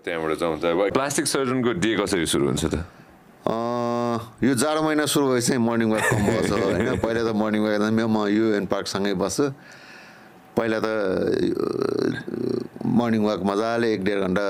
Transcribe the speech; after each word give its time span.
त्यहाँबाट 0.00 0.32
जाउँ 0.40 0.56
त। 0.58 0.64
प्लास्टिक 0.96 1.26
सर्जनको 1.26 1.72
डे 1.76 1.90
कसरी 2.00 2.26
सुरु 2.26 2.44
हुन्छ 2.46 2.64
त? 2.64 2.76
यो 4.42 4.54
जाडो 4.54 4.80
महिना 4.82 5.04
सुरु 5.06 5.26
भएपछि 5.28 5.58
मर्निङ 5.58 5.88
वाक 5.92 6.04
कम 6.10 6.22
होइन? 6.22 6.96
पहिला 7.02 7.22
त 7.26 7.30
मर्निङ 7.36 7.60
वाक 7.62 7.72
जाँदा 7.82 8.06
म 8.06 8.26
युएन 8.30 8.66
पार्कसँगै 8.72 9.14
बस्छु। 9.18 9.46
पहिला 10.56 10.78
त 10.84 10.88
मर्निङ 12.84 13.22
वाक 13.24 13.40
मजाले 13.42 13.92
एक 13.92 14.04
डेढ 14.04 14.18
घन्टा 14.20 14.46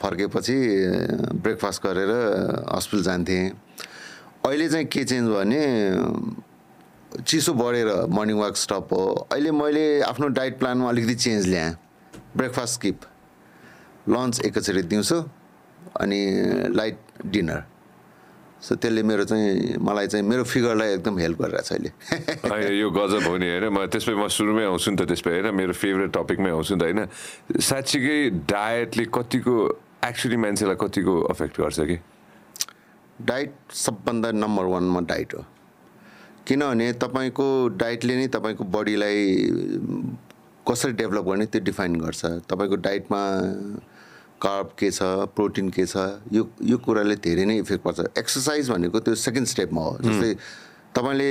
फर्केपछि 0.00 0.56
ब्रेकफास्ट 1.42 1.78
गरेर 1.82 2.10
हस्पिटल 2.72 3.02
जान्थेँ। 3.02 3.44
अहिले 4.44 4.68
चाहिँ 4.68 4.86
के 4.86 5.04
चेन्ज 5.04 5.26
भयो 5.28 5.36
भने 5.36 5.62
चिसो 7.24 7.52
बढेर 7.54 7.88
मर्निङ 8.12 8.36
वाक 8.38 8.56
स्टप 8.56 8.88
हो। 8.92 9.04
अहिले 9.32 9.50
मैले 9.50 10.00
आफ्नो 10.04 10.28
डाइट 10.36 10.58
प्लानमा 10.58 10.88
अलिकति 10.88 11.14
चेन्ज 11.14 11.46
ल्याएँ। 11.48 11.74
ब्रेकफास्ट 12.36 12.74
स्किप 12.74 13.00
लन्च 14.08 14.40
एकैचोटि 14.40 14.82
दिउँसो 14.82 15.18
अनि 16.00 16.20
लाइट 16.74 16.98
डिनर। 17.26 17.62
सो 18.62 18.74
त्यसले 18.74 19.02
मेरो 19.02 19.24
चाहिँ 19.24 19.78
मलाई 19.78 20.06
चाहिँ 20.06 20.26
मेरो 20.26 20.44
फिगरलाई 20.44 20.94
एकदम 20.94 21.18
हेल्प 21.18 21.42
गरिरहेको 21.42 21.62
छ 21.62 21.72
अहिले। 21.72 22.78
यो 22.80 22.90
गजब 22.90 23.22
हो 23.22 23.36
नि 23.38 23.46
होइन? 23.46 23.68
म 23.68 23.86
त्यसपछि 23.86 24.14
म 24.18 24.26
सुरुमै 24.26 24.64
आउँछु 24.64 24.90
नि 24.90 24.96
त 24.96 25.02
त्यसपछि 25.06 25.30
होइन? 25.30 25.54
मेरो 25.54 25.72
फेभरेट 25.72 26.10
टपिकमै 26.10 26.50
आउँछु 26.50 26.74
नि 26.74 26.80
त 26.80 26.82
होइन? 26.82 27.00
साँच्चीकै 27.60 28.18
डायटले 28.30 29.04
कतिको 29.14 29.54
एक्चुली 30.04 30.36
मान्छेलाई 30.36 30.76
कतिको 30.80 31.14
अफेक्ट 31.22 31.60
गर्छ 31.60 31.80
कि? 31.80 31.96
डाइट 33.22 33.54
सबभन्दा 33.72 34.32
नम्बर 34.32 34.64
वानमा 34.64 35.00
डाइट 35.00 35.34
हो। 35.34 35.44
किनभने 36.46 36.92
तपाईँको 36.92 37.46
डाइटले 37.68 38.16
नै 38.16 38.26
तपाईँको 38.26 38.64
बडीलाई 38.64 39.20
कसरी 40.68 40.92
डेभलप 40.92 41.24
गर्ने 41.24 41.46
त्यो 41.46 41.62
डिफाइन 41.62 41.94
गर्छ। 42.00 42.24
तपाईँको 42.50 42.76
डाइटमा 42.76 43.20
कार्ब 44.42 44.70
के 44.78 44.90
छ 44.90 45.02
प्रोटिन 45.34 45.68
के 45.70 45.86
छ 45.86 45.96
यो 46.32 46.48
यो 46.62 46.78
कुराले 46.78 47.16
धेरै 47.16 47.44
नै 47.44 47.56
इफेक्ट 47.58 47.84
पर्छ। 47.84 48.00
एक्सर्साइज 48.18 48.70
भनेको 48.70 49.00
त्यो 49.00 49.14
सेकेन्ड 49.14 49.48
स्टेपमा 49.48 49.82
हो। 49.82 49.96
जस्तै 50.02 50.34
तपाईँले 50.94 51.30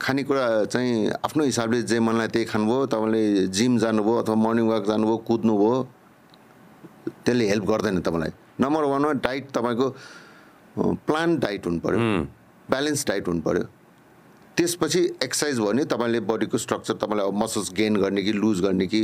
खानेकुरा 0.00 0.46
चाहिँ 0.64 1.10
आफ्नो 1.24 1.44
हिसाबले 1.44 1.82
जे 1.82 2.00
मनलाई 2.00 2.28
त्यही 2.28 2.44
खानुभयो 2.44 2.86
तपाईँले 2.92 3.46
जिम 3.48 3.78
जानुभयो 3.78 4.16
अथवा 4.22 4.34
मर्निङ 4.36 4.66
वाक 4.68 4.84
जानुभयो 4.86 5.16
कुद्नुभयो 5.28 5.76
त्यसले 7.24 7.48
हेल्प 7.48 7.64
गर्दैन 7.64 8.00
तपाईँलाई। 8.00 8.32
नम्बर 8.60 8.84
वानमा 8.90 9.12
डाइट 9.24 9.50
तपाईँको 9.54 9.88
प्लान 11.06 11.38
डाइट 11.38 11.66
हुनु 11.66 11.80
पऱ्यो 11.80 11.98
ब्यालेन्स 12.70 13.06
डाइट 13.06 13.28
हुनु 13.28 13.40
पऱ्यो 13.42 13.64
त्यसपछि 14.56 15.00
एक्सर्साइज 15.22 15.58
भयो 15.58 15.66
भने 15.66 15.84
तपाईँले 15.92 16.20
बडीको 16.26 16.58
स्ट्रक्चर 16.58 16.94
तपाईँलाई 17.02 17.30
मसल्स 17.42 17.72
गेन 17.74 17.96
गर्ने 17.96 18.22
कि 18.22 18.32
लुज 18.34 18.60
गर्ने 18.60 18.86
कि 18.86 19.02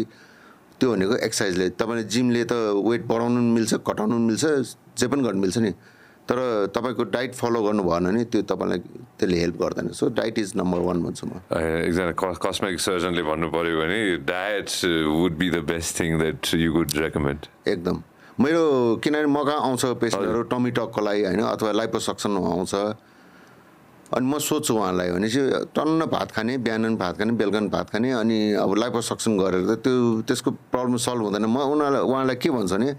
त्यो 0.81 0.91
भनेको 0.93 1.15
एक्सर्साइजले 1.27 1.69
तपाईँले 1.81 2.05
जिमले 2.15 2.45
त 2.45 2.53
वेट 2.83 3.03
बढाउनु 3.07 3.41
पनि 3.41 3.51
मिल्छ 3.57 3.75
घटाउनु 3.75 4.15
पनि 4.15 4.27
मिल्छ 4.27 4.45
जे 4.99 5.07
पनि 5.09 5.23
गर्नु 5.23 5.41
मिल्छ 5.41 5.59
नि। 5.59 5.73
तर 6.25 6.39
तपाईँको 6.73 7.05
डाइट 7.15 7.35
फलो 7.37 7.61
गर्नु 7.63 7.83
भएन 7.85 8.05
भने 8.05 8.25
त्यो 8.33 8.43
तपाईँलाई 8.49 8.79
त्यसले 9.21 9.37
हेल्प 9.39 9.57
गर्दैन। 9.61 9.89
So 9.93 10.09
diet 10.19 10.39
is 10.39 10.53
number 10.57 10.79
one 10.89 11.03
भन्छु 11.05 11.27
म। 11.27 11.41
एकजना 11.53 12.13
कस्मेटिक 12.41 12.81
सर्जनले 12.81 13.23
भन्नु 13.23 13.49
पऱ्यो 13.53 13.77
भने 13.81 14.01
diet 14.25 14.69
would 15.21 15.35
be 15.37 15.51
the 15.51 15.59
best 15.69 16.01
thing 16.01 16.19
that 16.19 16.55
you 16.57 16.73
would 16.73 16.97
recommend 16.97 17.41
एकदम। 17.69 18.03
मेरो 18.41 18.65
किनभने 19.05 19.29
मगा 19.31 19.57
आउँछ 19.69 19.85
पेसेन्टहरू 20.01 20.43
टमी 20.51 20.71
टकको 20.75 21.01
लागि 21.05 21.23
होइन 21.25 21.43
अथवा 21.45 21.73
लाइपोसक्सन 21.73 22.37
आउँछ। 22.37 22.75
अनि 24.15 24.27
म 24.27 24.39
सोध्छु 24.39 24.75
उहाँलाई 24.75 25.11
भने 25.11 25.29
चाहिँ 25.29 25.75
टन्न 25.75 26.07
भात 26.07 26.31
खाने 26.31 26.59
बिहान 26.63 26.97
भात 26.97 27.19
खाने 27.19 27.33
बेलुका 27.35 27.61
भात 27.75 27.91
खाने 27.91 28.11
अनि 28.23 28.39
अब 28.63 28.71
लाइपोसक्सन 28.79 29.33
गरेर 29.39 29.67
त 29.67 29.83
त्यो 29.83 30.23
त्यसको 30.23 30.51
प्रब्लम 30.71 30.97
सल्भ 31.03 31.23
हुँदैन। 31.27 31.45
म 31.51 31.59
उनीहरूलाई 31.75 32.03
उहाँलाई 32.07 32.37
के 32.39 32.51
भन्छु 32.55 32.75
भने 32.75 32.91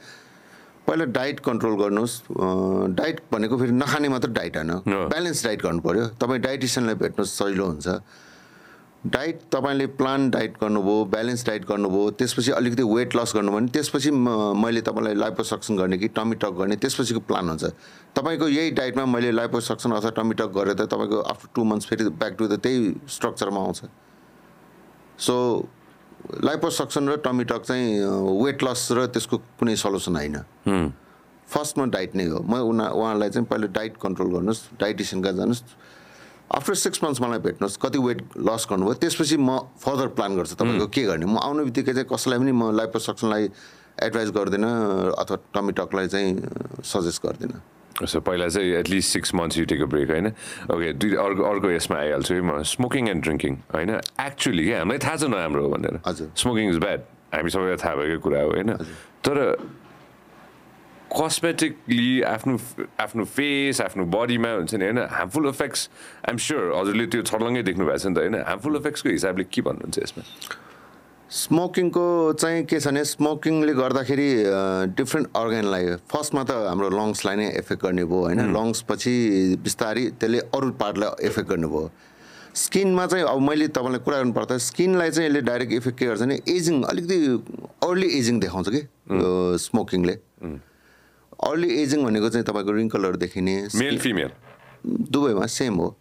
पहिला 0.85 1.05
डाइट 1.17 1.39
कन्ट्रोल 1.47 1.75
गर्नुहोस्। 1.81 2.13
डाइट 2.99 3.17
भनेको 3.31 3.57
फेरि 3.57 3.73
नखाने 3.73 4.07
मात्र 4.11 4.29
डाइट 4.37 4.55
होइन। 4.57 4.71
ब्यालेन्स 4.85 5.43
डाइट 5.45 5.61
गर्नु 5.63 5.81
पऱ्यो 5.81 6.05
तपाईँ 6.19 6.41
डाइटिसियनलाई 6.45 6.95
भेट्नुहोस् 7.01 7.33
सजिलो 7.39 7.65
हुन्छ। 7.65 7.87
डाइट 9.05 9.39
तपाईँले 9.51 9.87
प्लान 9.87 10.29
डाइट 10.29 10.53
गर्नुभयो 10.61 11.05
ब्यालेन्स 11.05 11.45
डाइट 11.45 11.65
गर्नुभयो 11.65 12.11
त्यसपछि 12.11 12.51
अलिकति 12.51 12.83
वेट 12.83 13.15
लस 13.15 13.33
गर्नुभयो 13.35 13.59
भने 13.59 13.67
त्यसपछि 13.67 14.11
म- 14.11 14.63
मैले 14.63 14.81
तपाईँलाई 14.81 15.13
लाइपोसक्सन 15.13 15.77
गर्ने 15.77 15.97
कि 15.97 16.07
टमी 16.07 16.35
टक 16.35 16.49
गर्ने 16.49 16.75
त्यसपछिको 16.75 17.19
प्लान 17.19 17.49
हुन्छ। 17.49 17.63
तपाईँको 18.15 18.47
यही 18.47 18.71
डाइटमा 18.71 19.05
मैले 19.05 19.31
लाइपोसक्सन 19.31 19.91
अथवा 19.91 20.09
टमी 20.09 20.33
टक 20.33 20.49
गरेर 20.57 20.73
त 20.73 20.81
तपाईँको 20.81 21.21
आफ्टर 21.21 21.49
टू 21.55 21.63
मन्थ्स 21.63 21.85
फेरि 21.85 22.09
ब्याक 22.09 22.33
टु 22.33 22.47
द 22.47 22.59
त्यही 22.59 22.95
स्ट्रक्चरमा 23.09 23.59
आउँछ। 23.61 23.81
सो 25.19 25.67
लाइपोसक्सन 26.43 27.09
र 27.09 27.17
टमी 27.17 27.43
टक 27.43 27.61
चाहिँ 27.61 28.01
वेट 28.43 28.63
लस 28.63 28.87
र 28.91 29.05
त्यसको 29.05 29.37
कुनै 29.37 29.75
सल्युसन 29.75 30.15
होइन। 30.15 30.35
फर्स्टमा 31.47 31.85
डाइट 31.85 32.15
नै 32.15 32.25
हो। 32.25 32.39
म 32.39 32.53
उना 32.57 32.87
उहाँलाई 32.89 33.29
चाहिँ 33.29 33.45
पहिला 33.45 33.67
डाइट 33.67 33.97
कन्ट्रोल 34.01 34.31
गर्नुहोस् 34.33 34.61
डाइटिसियन 34.81 35.23
कहाँ 35.23 35.33
जानुहोस्। 35.33 35.63
आफ्टर 36.51 36.73
सिक्स 36.75 37.03
मन्थ्स 37.03 37.21
मलाई 37.21 37.39
भेट्नुहोस् 37.41 37.77
कति 37.81 37.99
वेट 37.99 38.21
लस 38.37 38.67
गर्नुभयो 38.69 38.93
त्यसपछि 39.01 39.37
म 39.37 39.57
फर्दर 39.81 40.07
प्लान 40.13 40.35
गर्छु। 40.37 40.55
तपाईँको 40.55 40.87
के 40.87 41.03
गर्ने? 41.03 41.25
म 41.25 41.37
आउने 41.41 41.63
बित्तिकै 41.65 41.93
चाहिँ 41.93 42.07
कसैलाई 42.11 42.39
पनि 42.39 42.51
म 42.51 42.71
लाइपोसक्सनलाई 42.75 43.43
एडभाइस 44.05 44.29
गर्दिनँ 44.29 44.71
अथवा 45.17 45.37
टमी 45.55 45.71
टकलाई 45.73 46.07
चाहिँ 46.07 46.29
सजेस्ट 46.85 47.25
गर्दिनँ। 47.25 47.61
सो 47.95 48.19
पहिला 48.21 48.47
चाहिँ 48.51 48.71
at least 48.83 49.09
six 49.13 49.33
months 49.35 49.57
you 49.57 49.65
take 49.65 49.81
a 49.81 49.85
break 49.87 50.09
होइन? 50.11 50.27
ओके 50.67 50.93
दुई 50.99 51.15
अर्को 51.15 51.43
अर्को 51.43 51.67
यसमा 51.71 51.97
आइहाल्छु 51.97 52.33
है 52.33 52.41
म। 52.43 52.61
स्मोकिङ 52.61 53.09
एन्ड 53.09 53.23
ड्रिङ्किङ 53.23 53.53
होइन? 53.73 53.89
एक्चुली 54.19 54.63
क्या 54.65 54.79
हामीलाई 54.79 54.99
थाहा 54.99 55.15
छ 55.15 55.23
नराम्रो 55.31 55.61
हो 55.63 55.69
भनेर। 55.71 55.99
हजुर। 56.05 56.27
स्मोकिङ 56.35 56.69
इज 56.69 56.77
ब्याड 56.83 57.01
हामी 57.33 57.49
सबैलाई 57.49 57.79
थाहा 57.79 57.95
भएकै 57.95 58.17
कुरा 58.19 58.41
हो 58.41 58.49
होइन? 58.51 58.69
तर 59.23 59.35
कस्मेटिकली 61.15 62.21
आफ्नो 62.25 62.57
आफ्नो 62.99 63.23
फेस 63.27 63.81
आफ्नो 63.81 64.05
बडीमा 64.11 64.51
हुन्छ 64.53 64.75
नि 64.75 64.85
होइन 64.85 64.99
हार्मफुल 65.11 65.47
इफेक्ट्स 65.49 65.89
आइम 66.27 66.37
स्योर 66.41 66.63
हजुरले 66.73 67.05
त्यो 67.07 67.21
छर्लङ्गै 67.23 67.63
देख्नु 67.63 67.85
भएको 67.85 67.97
छ 67.97 68.07
नि 68.07 68.15
त 68.15 68.17
होइन 68.19 68.35
हार्मफुल 68.43 68.75
इफेक्ट्सको 68.77 69.09
हिसाबले 69.11 69.43
के 69.49 69.61
भन्नुहुन्छ 69.63 69.99
यसमा 69.99 70.23
स्मोकिङको 71.29 72.07
चाहिँ 72.35 72.63
के 72.65 72.79
छ 72.79 72.87
भने 72.87 73.03
स्मोकिङले 73.05 73.73
गर्दाखेरि 73.75 74.27
डिफ्रेन्ट 74.95 75.27
अर्गनलाई 75.35 75.95
फर्स्टमा 76.07 76.43
त 76.43 76.59
हाम्रो 76.63 76.89
लङ्सलाई 76.91 77.35
नै 77.35 77.47
एफेक्ट 77.55 77.81
गर्ने 77.83 78.05
भयो 78.05 78.19
होइन 78.25 78.51
लङ्स 78.51 78.81
पछि 78.85 79.15
बिस्तारै 79.63 80.05
त्यसले 80.15 80.43
अरू 80.51 80.71
पार्टलाई 80.77 81.27
एफेक्ट 81.27 81.49
गर्ने 81.49 81.67
भयो 81.69 81.89
स्किनमा 82.57 83.05
चाहिँ 83.07 83.25
अब 83.25 83.41
मैले 83.41 83.67
तपाईँलाई 83.73 83.99
कुरा 84.01 84.17
गर्नु 84.17 84.33
पर्दा 84.33 84.57
स्किनलाई 84.63 85.11
चाहिँ 85.11 85.29
यसले 85.29 85.41
डाइरेक्ट 85.47 85.73
इफेक्ट 85.73 85.97
के 85.99 86.05
गर्छ 86.05 86.21
भने 86.21 86.39
एजिङ 86.49 86.81
अलिकति 86.85 87.17
अर्ली 87.83 88.07
एजिङ 88.19 88.39
देखाउँछ 88.39 88.69
कि 88.69 88.81
स्मोकिङले 89.61 90.15
अर्ली 91.43 91.69
एजिङ 91.81 92.03
भनेको 92.03 92.29
चाहिँ 92.29 92.45
तपाईँको 92.45 92.71
रिङ्कलहरू 92.71 93.17
देखिने 93.17 93.55
मेल 93.75 93.97
फिमेल 93.99 94.31
दुवैमा 94.85 95.45
सेम 95.45 95.75
हो। 95.75 95.95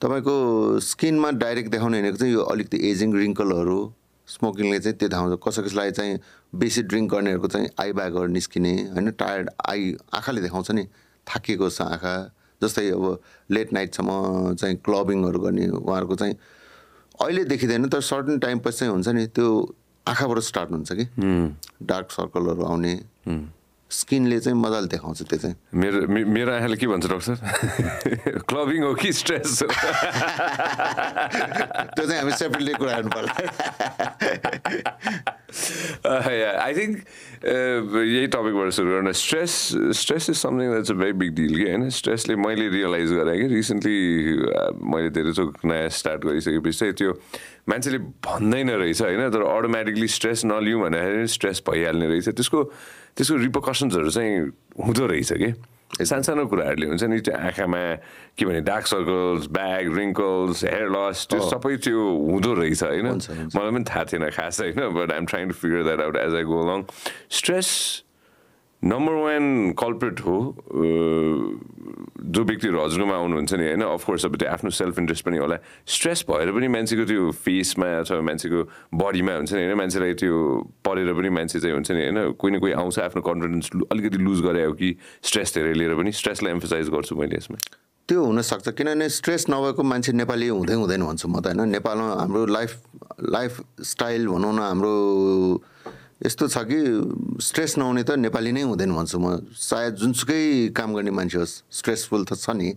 तपाईँको 0.00 0.34
स्किनमा 0.80 1.30
डाइरेक्ट 1.30 1.70
देखाउने 1.70 2.00
भनेको 2.02 2.16
चाहिँ 2.16 2.34
यो 2.34 2.42
अलिकति 2.42 2.78
एजिङ 2.90 3.14
रिङ्कलहरू 3.14 3.78
स्मोकिङले 4.28 4.78
चाहिँ 4.78 4.96
त्यो 4.98 5.08
देखाउँछ। 5.08 5.38
कसै 5.48 5.62
कसैलाई 5.62 5.90
चाहिँ 5.90 6.18
बेसी 6.54 6.82
ड्रिङ्क 6.82 7.10
गर्नेहरूको 7.12 7.48
चाहिँ 7.48 7.68
आई 7.80 7.92
ब्यागहरू 7.92 8.26
निस्किने 8.26 8.72
होइन? 8.92 9.10
टायर्ड 9.10 9.50
आई 9.68 9.96
आँखाले 10.14 10.40
देखाउँछ 10.40 10.70
नि। 10.70 10.84
थाकिएको 11.26 11.70
छ 11.70 11.82
आँखा। 11.82 12.14
जस्तै 12.62 12.90
अब 12.90 13.20
लेट 13.50 13.72
नाइटसम्म 13.72 14.54
चाहिँ 14.54 14.76
क्लबिङहरू 14.76 15.38
गर्ने 15.40 15.66
उहाँहरूको 15.68 16.14
चाहिँ 16.16 16.34
अहिले 17.20 17.44
देखिँदैन 17.44 17.88
तर 17.88 18.00
सर्टन 18.00 18.38
टाइम 18.38 18.58
पछि 18.58 18.78
चाहिँ 18.78 18.92
हुन्छ 18.92 19.08
नि 19.08 19.26
त्यो 19.26 19.46
आँखाबाट 20.06 20.38
स्टार्ट 20.38 20.70
हुन्छ 20.70 20.92
कि। 20.92 21.04
डार्क 21.82 22.10
सर्कलहरू 22.10 22.62
आउने। 22.62 22.94
स्किनले 23.90 24.38
चाहिँ 24.40 24.58
मजाले 24.58 24.86
देखाउँछ 24.90 25.22
त्यो 25.30 25.38
चाहिँ। 25.38 25.56
मेरो 25.74 26.06
मेरो 26.10 26.52
आँखाले 26.52 26.76
के 26.76 26.86
भन्छ 26.86 27.06
डक्टर? 27.06 27.36
क्लबिङ 28.50 28.82
हो 28.82 28.94
कि 28.98 29.12
स्ट्रेस? 29.12 29.62
हो 29.62 29.68
त्यो 31.94 32.04
चाहिँ 32.06 32.20
हामी 32.20 32.32
सेपरेटली 32.34 32.72
कुरा 32.74 32.92
गर्नु 32.98 33.10
पर्ला 33.14 33.32
आई 36.66 36.72
थिङ्क 36.74 36.94
यही 37.46 38.26
टपिकबाट 38.26 38.70
सुरु 38.74 38.90
गर्न। 38.90 39.12
Stress 39.14 39.52
stress 39.96 40.30
is 40.30 40.36
something 40.36 40.66
that's 40.70 40.90
a 40.90 40.94
very 40.94 41.12
big 41.22 41.34
deal 41.34 41.54
कि 41.56 41.64
होइन? 41.70 41.88
स्ट्रेसले 41.90 42.36
मैले 42.36 42.68
रियलाइज 42.68 43.12
गरेँ 43.12 43.38
कि 43.40 43.46
रिसेन्टली 43.54 43.98
मैले 44.82 45.10
धेरैचोक 45.14 45.50
नयाँ 45.64 45.88
स्टार्ट 45.94 46.20
गरिसकेपछि 46.26 46.78
चाहिँ 46.78 46.94
त्यो 46.94 47.12
मान्छेले 47.70 47.98
भन्दैन 48.26 48.70
रहेछ 48.82 49.02
होइन? 49.02 49.30
तर 49.30 49.42
अटोमेटिकली 49.46 50.08
स्ट्रेस 50.10 50.44
नलिउँ 50.44 50.82
भन्दाखेरि 50.82 51.26
स्ट्रेस 51.30 51.62
भइहाल्ने 51.70 52.06
रहेछ। 52.06 52.28
त्यसको 52.28 52.60
त्यसको 53.16 53.36
रिपोकसन्सहरू 53.36 54.10
चाहिँ 54.10 54.32
हुँदो 54.84 55.06
रहेछ 55.06 55.32
कि? 55.32 55.50
सानसानो 55.96 56.46
कुराहरूले 56.50 56.86
हुन्छ 56.86 57.04
नि 57.08 57.20
त्यो 57.24 57.34
आँखामा 57.34 57.82
के 58.36 58.44
भने 58.44 58.60
dark 58.60 58.86
circles 58.86 59.46
bag 59.56 59.84
wrinkles 59.96 60.64
hair 60.64 60.88
loss 60.92 61.26
त्यो 61.30 61.40
सबै 61.50 61.76
त्यो 61.80 62.00
हुँदो 62.30 62.52
रहेछ 62.60 62.82
होइन। 62.82 63.06
मलाई 63.54 63.70
पनि 63.72 63.84
थाहा 63.88 64.04
थिएन 64.04 64.28
खास 64.36 64.60
होइन? 64.60 64.80
But 64.92 65.12
I'm 65.12 65.24
trying 65.26 65.48
to 65.48 65.54
figure 65.54 65.82
that 65.84 66.00
out 66.00 66.16
as 66.16 66.34
I 66.34 66.44
go 66.44 66.58
along 66.66 66.84
stress 67.30 67.68
number 68.86 69.14
one 69.22 69.44
culprit 69.78 70.20
हो 70.26 70.36
जो 72.26 72.42
व्यक्तिहरू 72.44 72.78
हजुरकोमा 72.80 73.14
आउनुहुन्छ 73.16 73.52
नि 73.54 73.64
होइन 73.66 73.82
अफकोर्स 73.82 74.24
अब 74.26 74.36
त्यो 74.36 74.48
आफ्नो 74.50 74.70
सेल्फ 74.70 74.98
इन्ट्रेस्ट 74.98 75.24
पनि 75.26 75.38
होला। 75.38 75.56
स्ट्रेस 75.86 76.24
भएर 76.30 76.50
पनि 76.52 76.68
मान्छेको 76.68 77.04
त्यो 77.06 77.30
फेसमा 77.44 77.86
अथवा 78.00 78.20
मान्छेको 78.28 78.60
बडीमा 78.94 79.32
हुन्छ 79.36 79.52
नि 79.52 79.62
होइन 79.62 79.74
मान्छेलाई 79.78 80.14
त्यो 80.22 80.34
पढेर 80.86 81.12
पनि 81.18 81.28
मान्छे 81.38 81.60
चाहिँ 81.60 81.74
हुन्छ 81.74 81.90
नि 81.90 82.02
होइन 82.02 82.18
कोही 82.38 82.50
न 82.54 82.58
कोही 82.60 82.72
आउँछ 82.72 82.98
आफ्नो 82.98 83.22
कन्फिडेन्स 83.22 83.70
अलिकति 83.92 84.18
लुज 84.18 84.40
गरे 84.46 84.64
हो 84.64 84.72
कि 84.78 84.88
स्ट्रेस 85.22 85.54
धेरै 85.54 85.74
लिएर 85.74 85.94
पनि 85.94 86.12
स्ट्रेसलाई 86.12 86.52
एम्फोसाइज 86.52 86.90
गर्छु 86.90 87.16
मैले 87.16 87.36
यसमा। 87.36 87.58
त्यो 88.08 88.24
हुनसक्छ 88.24 88.68
किनभने 88.68 89.08
स्ट्रेस 89.10 89.46
नभएको 89.50 89.82
मान्छे 89.82 90.12
नेपाली 90.12 90.48
हुँदै 90.48 90.74
हुँदैन 90.74 91.02
भन्छु 91.06 91.28
म 91.28 91.40
त 91.40 91.46
होइन। 91.46 91.68
नेपालमा 91.74 92.10
हाम्रो 92.22 92.46
लाइफ 92.46 92.70
लाइफ 93.22 93.52
स्टाइल 93.82 94.26
भनौँ 94.28 94.52
न 94.54 94.58
हाम्रो 94.62 94.94
यस्तो 96.20 96.48
छ 96.48 96.58
कि 96.64 96.78
स्ट्रेस 97.44 97.76
नहुने 97.78 98.02
त 98.02 98.10
नेपाली 98.16 98.52
नै 98.52 98.62
हुँदैन 98.64 98.92
भन्छु 98.96 99.18
म। 99.18 99.44
सायद 99.52 99.94
जुनसुकै 100.00 100.72
काम 100.72 100.94
गर्ने 100.96 101.12
मान्छे 101.12 101.38
होस् 101.38 101.54
स्ट्रेसफुल 101.68 102.24
त 102.24 102.40
छ 102.40 102.56
नि। 102.56 102.72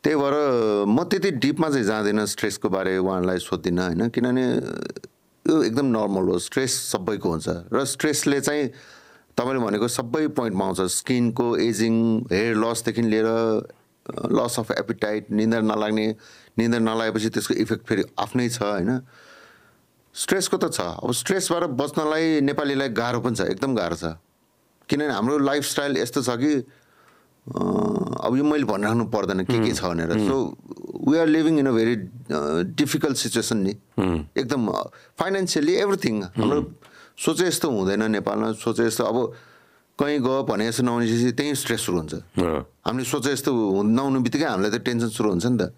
त्यही 0.00 0.16
भएर 0.16 0.36
म 0.88 1.04
त्यति 1.04 1.30
डिपमा 1.36 1.68
चाहिँ 1.68 1.84
जाँदिनँ 1.84 2.26
स्ट्रेसको 2.26 2.68
बारे 2.72 2.96
उहाँहरूलाई 2.96 3.38
सोध्दिनँ 3.44 3.84
होइन? 3.84 4.08
किनभने 4.08 4.44
यो 5.44 5.62
एकदम 5.68 5.86
नर्मल 5.92 6.24
हो 6.32 6.38
स्ट्रेस 6.40 6.72
सबैको 6.96 7.28
हुन्छ। 7.28 7.48
र 7.68 7.84
स्ट्रेसले 7.84 8.40
चाहिँ 8.40 8.64
तपाईँले 9.36 9.60
भनेको 9.60 9.88
सबै 9.88 10.26
पोइन्टमा 10.32 10.64
आउँछ। 10.64 10.80
स्किनको 10.80 11.46
एजिङ 11.60 11.94
हेयर 12.32 12.56
लसदेखि 12.56 13.02
लिएर 13.04 13.28
लस 14.32 14.58
अफ 14.58 14.70
एपिटाइट 14.80 15.30
निन्द्रा 15.30 15.60
नलाग्ने 15.60 16.06
निन्द्रा 16.58 16.80
नलागेपछि 16.80 17.28
त्यसको 17.36 17.54
इफेक्ट 17.54 17.84
फेरि 17.86 18.02
आफ्नै 18.16 18.48
छ 18.48 18.62
होइन? 18.62 19.04
स्ट्रेसको 20.14 20.56
त 20.56 20.64
छ। 20.74 20.80
अब 21.02 21.12
स्ट्रेसबाट 21.12 21.62
बच्नलाई 21.78 22.40
नेपालीलाई 22.42 22.88
गाह्रो 22.94 23.20
पनि 23.22 23.34
छ 23.36 23.40
एकदम 23.54 23.74
गाह्रो 23.74 23.96
छ। 23.96 24.04
किनभने 24.88 25.12
हाम्रो 25.14 25.38
लाइफस्टाइल 25.38 25.96
यस्तो 26.02 26.20
छ 26.26 26.30
कि 26.42 26.52
अब 27.46 28.32
यो 28.36 28.44
मैले 28.44 28.64
भनिराख्नु 28.66 29.04
पर्दैन 29.14 29.40
के 29.46 29.58
के 29.64 29.72
छ 29.72 29.80
भनेर। 29.86 30.10
So 30.28 30.36
we 31.08 31.18
are 31.18 31.26
living 31.26 31.58
in 31.62 31.66
a 31.66 31.72
very 31.72 31.94
difficult 32.74 33.16
situation 33.16 33.58
नि 33.64 33.72
एकदम 34.34 34.62
फाइनेन्सियली 35.18 35.74
एभ्रिथिङ 35.86 36.14
हाम्रो 36.36 36.60
सोचे 37.16 37.44
जस्तो 37.46 37.66
हुँदैन 37.70 38.02
नेपालमा 38.10 38.52
सोचे 38.60 38.84
जस्तो 38.90 39.04
अब 39.04 39.16
कहीँ 39.98 40.18
गयो 40.20 40.42
भने 40.48 40.66
जस्तो 40.68 40.82
नहुनेपछि 40.84 41.32
त्यहीँ 41.38 41.54
स्ट्रेस 41.54 41.80
सुरु 41.86 41.96
हुन्छ। 41.98 42.14
हामीले 42.86 43.04
सोचे 43.04 43.30
जस्तो 43.36 43.50
हुँ- 43.52 43.84
नहुनु 43.84 44.18
बित्तिकै 44.24 44.46
हामीलाई 44.48 44.70
त 44.72 44.80
टेन्सन 44.84 45.08
सुरु 45.12 45.28
हुन्छ 45.30 45.46
नि 45.46 45.58
त। 45.60 45.72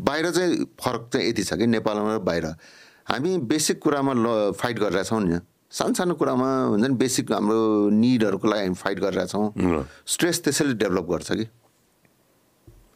बाहिर 0.00 0.30
चाहिँ 0.32 0.52
फरक 0.80 1.02
चाहिँ 1.12 1.28
यति 1.28 1.42
छ 1.44 1.60
कि 1.60 1.66
नेपालमा 1.68 2.16
र 2.16 2.18
बाहिर। 2.24 2.46
हामी 3.10 3.36
बेसिक 3.50 3.82
कुरामा 3.82 4.12
ल 4.14 4.26
फाइट 4.54 4.76
गरिरहेछौँ 4.78 5.20
नि। 5.20 5.38
सानो 5.70 5.94
सानो 5.98 6.14
कुरामा 6.14 6.48
हुन्छ 6.70 6.86
नि 6.86 6.94
बेसिक 6.94 7.26
हाम्रो 7.32 7.90
निडहरूको 7.90 8.46
लागि 8.46 8.62
हामी 8.62 8.78
फाइट 8.78 8.98
गरिरहेछौँ 9.02 9.46
स्ट्रेस 10.06 10.36
त्यसैले 10.44 10.74
डेभलप 10.78 11.06
गर्छ 11.10 11.30
कि। 11.34 11.46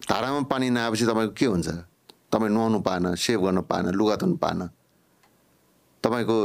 धारामा 0.06 0.40
पानी 0.46 0.70
नआएपछि 0.70 1.04
तपाईँको 1.10 1.34
के 1.34 1.46
हुन्छ? 1.46 1.68
तपाईँ 2.30 2.50
नुहाउनु 2.50 2.78
पाएन 2.86 3.14
सेभ 3.14 3.40
गर्न 3.42 3.60
पाएन 3.66 3.90
लुगा 3.90 4.16
धुनु 4.22 4.36
पाएन। 4.38 4.60
तपाईँको 6.02 6.36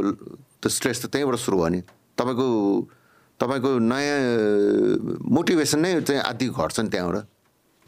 त्यो 0.61 0.69
स्ट्रेस 0.69 1.05
त 1.05 1.13
त्यहीँबाट 1.13 1.37
सुरु 1.37 1.57
भयो 1.57 1.69
नि। 1.69 1.81
तपाईँको 2.17 2.45
तपाईँको 3.39 3.69
नयाँ 3.85 4.17
मोटिभेसन 5.29 5.79
नै 5.79 6.01
चाहिँ 6.01 6.21
आदि 6.25 6.45
घट्छ 6.49 6.79
नि 6.79 6.89
त्यहाँबाट। 6.89 7.25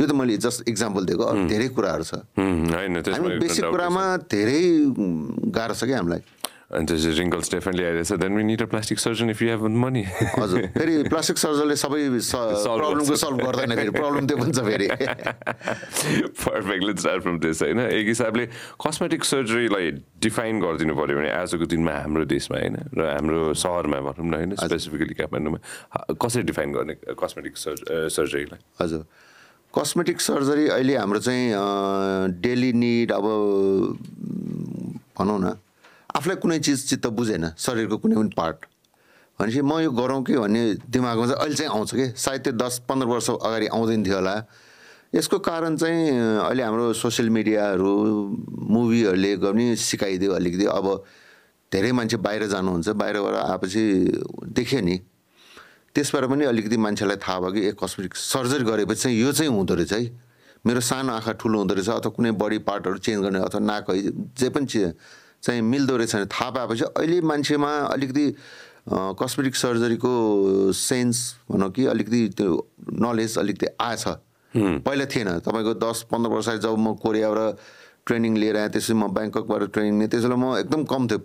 यो 0.02 0.06
त 0.10 0.18
मैले 0.18 0.38
जस्ट 0.42 0.66
इक्जाम्पल 0.68 1.06
दिएको 1.06 1.24
अरू 1.30 1.48
धेरै 1.48 1.70
कुराहरू 1.78 2.04
छ। 2.10 2.26
हामी 2.36 3.38
बेसिक 3.38 3.66
कुरामा 3.70 4.06
धेरै 4.26 4.62
गाह्रो 5.54 5.76
छ 5.78 5.86
कि 5.86 5.94
हामीलाई। 5.94 6.24
अनि 6.72 6.88
त्यसपछि 6.88 7.12
रिङ्कल्स 7.20 7.52
डेफिनेटली 7.52 7.84
आइरहेछ। 7.84 8.12
Then 8.16 8.32
we 8.32 8.44
need 8.48 8.62
a 8.64 8.66
plastic 8.72 9.00
surgeon 9.04 9.30
if 9.36 9.42
you 9.44 9.48
have 9.52 9.64
money 9.76 10.04
हजुर। 10.40 10.72
फेरि 10.72 10.94
प्लास्टिक 11.12 11.38
सर्जनले 11.38 11.76
सबै 11.76 12.00
प्रब्लमको 12.08 13.16
सल्भ 13.20 13.38
गर्दैन 13.44 13.76
फेरि। 13.76 13.92
प्रब्लम 13.92 14.24
त्यो 14.28 14.38
पनि 14.40 14.52
छ 14.56 14.64
फेरि। 14.64 14.88
Perfect 16.32 16.84
let's 16.88 17.02
start 17.04 17.22
from 17.28 17.40
this 17.44 17.62
होइन? 17.68 17.80
एक 17.92 18.08
हिसाबले 18.08 18.46
कस्मेटिक 18.88 19.22
सर्जरीलाई 19.28 19.92
डिफाइन 20.24 20.64
गरिदिनु 20.64 20.96
पऱ्यो 20.96 21.16
भने 21.20 21.30
आजको 21.44 21.66
दिनमा 21.76 21.92
हाम्रो 22.08 22.24
देशमा 22.32 22.58
होइन? 22.64 22.76
र 22.96 23.00
हाम्रो 23.20 23.52
सहरमा 23.52 24.00
भनौँ 24.08 24.32
न 24.32 24.34
होइन? 24.40 24.56
स्पेसिफिकली 24.64 25.20
काठमाडौँमा। 25.20 25.60
कसरी 26.24 26.44
डिफाइन 26.48 26.72
गर्ने 26.72 26.96
कस्मेटिक 27.20 27.54
सर्ज 27.60 27.80
सर्जरीलाई 28.16 28.64
हजुर। 28.80 29.04
कस्मेटिक 29.76 30.22
सर्जरी 30.22 30.68
अहिले 30.68 30.96
हाम्रो 30.98 31.20
चाहिँ 31.20 31.46
डेली 32.42 32.72
निड 32.74 33.12
अब 33.12 33.26
भनौँ 35.18 35.40
न 35.40 35.56
आफूलाई 36.16 36.38
कुनै 36.44 36.60
चिज 36.60 36.80
चित्त 36.90 37.08
बुझेन 37.08 37.56
शरीरको 37.58 37.98
कुनै 37.98 38.16
पनि 38.16 38.30
पार्ट 38.36 38.66
भनेपछि 39.40 39.62
म 39.62 39.80
यो 39.80 39.92
गरौँ 39.92 40.22
कि 40.24 40.36
भन्ने 40.38 40.62
दिमागमा 40.92 41.26
चाहिँ 41.26 41.40
अहिले 41.40 41.56
चाहिँ 41.56 41.72
आउँछ 41.72 41.92
कि? 41.96 42.06
सायद 42.20 42.42
त्यो 42.44 42.54
दस 42.54 42.82
पन्ध्र 42.90 43.08
वर्ष 43.08 43.30
अगाडि 43.32 43.68
आउँदैन 43.72 44.04
थियो 44.06 44.16
होला। 44.16 44.36
यसको 45.16 45.40
कारण 45.40 45.78
चाहिँ 45.78 46.10
अहिले 46.46 46.64
हाम्रो 46.64 46.94
सोसियल 46.94 47.30
मिडियाहरू 47.30 47.94
मुभीहरूले 48.70 49.36
पनि 49.40 49.76
सिकाइदियो 49.76 50.32
अलिकति। 50.36 50.66
अब 50.68 50.86
धेरै 51.72 51.92
मान्छे 51.92 52.18
बाहिर 52.18 52.46
जानुहुन्छ 52.54 52.90
बाहिरबाट 53.02 53.36
आएपछि 53.36 53.84
देख्यो 54.52 54.82
नि। 54.84 55.00
त्यसबाट 55.96 56.24
पनि 56.32 56.46
अलिकति 56.46 56.78
मान्छेलाई 56.78 57.18
थाहा 57.20 57.40
भयो 57.40 57.52
कि 57.52 57.62
ए 57.68 57.72
कस्मेटिक 57.80 58.16
सर्जरी 58.16 58.64
गरेपछि 58.64 59.02
चाहिँ 59.02 59.18
यो 59.20 59.32
चाहिँ 59.32 59.52
हुँदो 59.52 59.76
रहेछ 59.76 59.94
है। 59.94 60.02
मेरो 60.66 60.80
सानो 60.80 61.14
आँखा 61.14 61.32
ठुलो 61.42 61.58
हुँदो 61.60 61.74
रहेछ 61.74 61.90
अथवा 61.90 62.12
कुनै 62.16 62.32
बडी 62.38 62.58
पार्टहरू 62.64 62.98
चेन्ज 62.98 63.24
गर्ने 63.24 63.40
अथवा 63.42 63.60
नाक 63.60 63.90
है 63.90 64.02
जे 64.38 64.50
पनि 64.50 64.66
चाहिँ 64.66 65.62
मिल्दो 65.62 65.98
रहेछ 65.98 66.16
भने 66.16 66.26
थाहा 66.30 66.50
पाएपछि 66.54 66.84
अहिले 66.86 67.22
मान्छेमा 67.26 67.72
अलिकति 67.92 68.26
कस्मेटिक 69.18 69.56
सर्जरीको 69.56 70.12
सेन्स 70.74 71.18
भनौँ 71.52 71.70
कि 71.72 71.86
अलिकति 71.86 72.28
त्यो 72.38 72.50
नलेज 73.02 73.38
अलिकति 73.38 73.68
आएछ। 73.82 74.06
पहिला 74.54 75.06
थिएन। 75.06 75.28
तपाईँको 75.40 75.74
दस 75.82 76.06
पन्ध्र 76.12 76.30
वर्ष 76.32 76.50
जब 76.62 76.78
म 76.78 76.94
कोरियाबाट 77.02 77.58
ट्रेनिङ 78.06 78.38
लिएर 78.38 78.58
आएँ 78.58 78.70
त्यसपछि 78.70 78.94
म 78.94 79.08
ब्याङ्ककबाट 79.14 79.62
ट्रेनिङ 79.74 79.98
लिएँ 80.00 80.10
त्यसो 80.10 80.28
बेला 80.28 80.38
म 80.38 80.58
एकदम 80.60 80.84
कम 80.86 81.08
थियो 81.08 81.20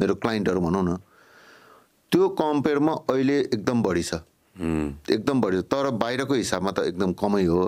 मेरो 0.00 0.14
क्लाइन्टहरू 0.20 0.60
भनौँ 0.60 0.84
न। 0.84 0.96
त्यो 2.12 2.28
कम्पेयरमा 2.40 2.92
अहिले 3.10 3.38
एकदम 3.38 3.82
बढी 3.82 4.02
छ। 4.02 4.14
एकदम 5.10 5.40
बढी 5.40 5.60
छ। 5.60 5.64
तर 5.72 5.90
बाहिरको 6.02 6.34
हिसाबमा 6.34 6.70
त 6.70 6.78
एकदम 6.90 7.12
कमै 7.14 7.44
हो। 7.44 7.62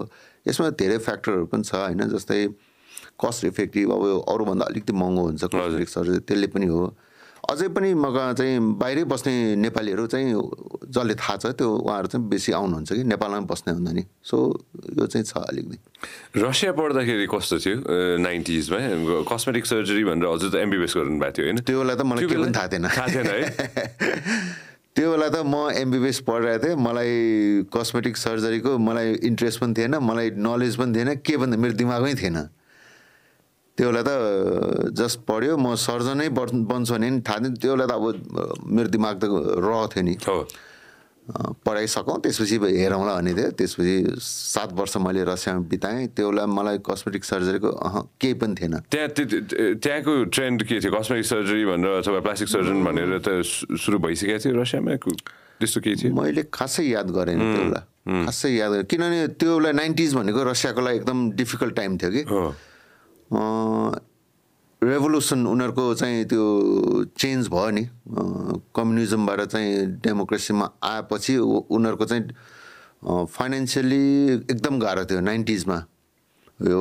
यसमा 0.48 0.69
धेरै 0.81 0.98
फ्याक्टरहरू 0.98 1.46
पनि 1.52 1.62
छ 1.62 1.75
होइन? 1.75 2.08
जस्तै 2.08 2.40
कस्ट 3.20 3.44
इफेक्टिभ 3.44 3.92
अब 3.92 4.02
यो 4.06 4.19
अरूभन्दा 4.32 4.64
अलिकति 4.66 4.92
महँगो 4.92 5.22
हुन्छ 5.22 5.44
कस्मेटिक 5.44 5.88
सर्जरी 5.88 6.19
त्यसले 6.25 6.46
पनि 6.56 6.66
हो। 6.66 6.82
अझै 7.50 7.69
पनि 7.75 7.94
मगा 7.99 8.32
चाहिँ 8.38 8.79
बाहिरै 8.79 9.05
बस्ने 9.11 9.35
नेपालीहरू 9.58 10.06
चाहिँ 10.06 10.35
जसले 10.94 11.14
थाहा 11.19 11.37
छ 11.37 11.47
त्यो 11.58 11.67
उहाँहरू 11.67 12.06
चाहिँ 12.06 12.29
बेसी 12.31 12.52
आउनुहुन्छ 12.55 12.91
कि 12.93 13.05
नेपालमा 13.11 13.41
बस्ने 13.50 13.73
हुँदा 13.75 13.93
नि। 13.93 14.02
सो 14.23 14.37
यो 14.99 15.06
चाहिँ 15.06 15.25
छ 15.26 15.35
अलिकति। 15.50 15.79
रसिया 16.38 16.73
पढ्दाखेरि 16.79 17.26
कस्तो 17.26 17.56
थियो? 17.58 17.76
नाइन्टिजमा? 18.23 18.79
कस्मेटिक 19.26 19.67
सर्जरी 19.67 20.05
भनेर 20.05 20.26
हजुर 20.31 20.50
त 20.50 20.55
एमबिबिएस 20.62 20.94
गर्नुभएको 20.97 21.35
थियो 21.35 21.47
होइन? 21.47 21.58
त्यो 21.67 21.79
बेला 21.82 21.94
त 21.94 22.02
मलाई 22.06 22.26
केही 22.31 22.38
पनि 22.38 22.55
थाहा 22.55 22.69
थिएन। 22.70 22.87
थाहा 22.87 23.08
थिएन 23.11 23.26
है? 23.35 23.43
त्यो 24.94 25.06
बेला 25.10 25.29
त 25.34 25.36
म 25.43 25.55
एमबिबिएस 25.74 26.19
पढिरहेको 26.31 26.65
थिएँ। 26.65 26.77
मलाई 26.86 27.10
कस्मेटिक 27.74 28.15
सर्जरीको 28.17 28.79
मलाई 28.79 29.08
इन्ट्रेस्ट 29.27 29.58
पनि 29.60 29.74
थिएन 29.74 29.98
मलाई 29.98 30.31
नलेज 30.39 30.77
पनि 30.79 30.91
थिएन 30.94 31.10
के 31.27 31.36
भन्दा 31.36 31.56
मेरो 31.58 31.74
दिमागमै 31.82 32.15
थिएन। 32.15 32.39
त्यो 33.81 33.89
बेला 33.89 34.03
त 34.05 34.93
जस्ट 34.93 35.25
पढ्यो 35.25 35.56
म 35.56 35.72
सर्जनै 35.72 36.29
बन् 36.29 36.69
बन्छु 36.69 36.93
भने 36.94 37.08
नि 37.10 37.20
थाहा 37.25 37.39
थिएन 37.41 37.55
त्यो 37.56 37.72
बेला 37.77 37.87
त 37.89 37.93
अब 37.96 38.05
मेरो 38.69 38.89
दिमाग 38.93 39.15
त 39.17 39.25
र 39.25 39.89
थियो 39.89 40.03
नि। 40.05 40.15
पढाइसकौँ 41.65 42.20
त्यसपछि 42.20 42.56
हेरौँला 42.60 43.15
भन्ने 43.17 43.32
थियो। 43.34 43.51
त्यसपछि 43.56 43.94
सात 44.20 44.72
वर्ष 44.72 44.96
मैले 44.96 45.25
रसियामा 45.25 45.60
बिताएँ। 45.72 46.06
त्यो 46.13 46.31
बेला 46.31 46.46
मलाई 46.46 46.79
कस्मेटिक 46.79 47.25
सर्जरीको 47.25 47.69
अह 47.69 47.94
केही 48.20 48.34
पनि 48.34 48.55
थिएन। 48.60 48.75
त्यहाँ 48.93 49.08
त्य- 49.08 49.29
त्य- 49.31 49.77
त्यहाँको 49.81 50.25
ट्रेन्ड 50.25 50.58
के 50.69 50.77
थियो? 50.81 50.93
कस्मेटिक 51.01 51.27
सर्जरी 51.27 51.65
भनेर 51.65 52.05
अथवा 52.05 52.20
प्लास्टिक 52.20 52.49
सर्जन 52.49 52.84
भनेर 52.84 53.10
त 53.25 53.29
सुरु 53.81 53.99
भइसकेको 53.99 54.39
थियो 54.44 54.60
रसियामा? 54.60 54.93
त्यस्तो 55.60 55.81
केही 55.81 55.96
थियो? 55.96 56.13
मैले 56.13 56.43
खासै 56.53 56.84
याद 56.84 57.08
गरेन 57.17 57.39
त्यो 57.39 57.63
बेला 57.65 57.81
खासै 58.29 58.51
याद 58.60 58.70
गरेँ 58.72 58.84
किनभने 58.84 59.20
त्यो 59.41 59.58
बेला 59.58 59.72
नाइन्टिज 59.72 60.10
भनेको 60.20 60.41
रसियाको 60.51 60.81
लागि 60.81 60.96
एकदम 60.96 61.19
डिफिकल्ट 61.32 61.75
टाइम 61.77 61.96
थियो 61.96 62.10
कि। 62.10 62.22
हो 63.32 63.43
रेभोल्युसन 64.82 65.46
उनीहरूको 65.46 65.94
चाहिँ 65.94 66.25
त्यो 66.25 66.44
चेन्ज 67.19 67.49
भयो 67.49 67.70
नि। 67.70 67.84
कम्युनिजमबाट 68.75 69.41
चाहिँ 69.53 69.87
डेमोक्रेसीमा 70.03 70.67
आएपछि 70.82 71.37
उनीहरूको 71.39 72.05
चाहिँ 72.05 73.27
फाइनेन्सियली 73.27 74.05
एकदम 74.51 74.79
गाह्रो 74.81 75.05
थियो 75.05 75.20
नाइन्टिजमा 75.20 75.79
यो 76.69 76.81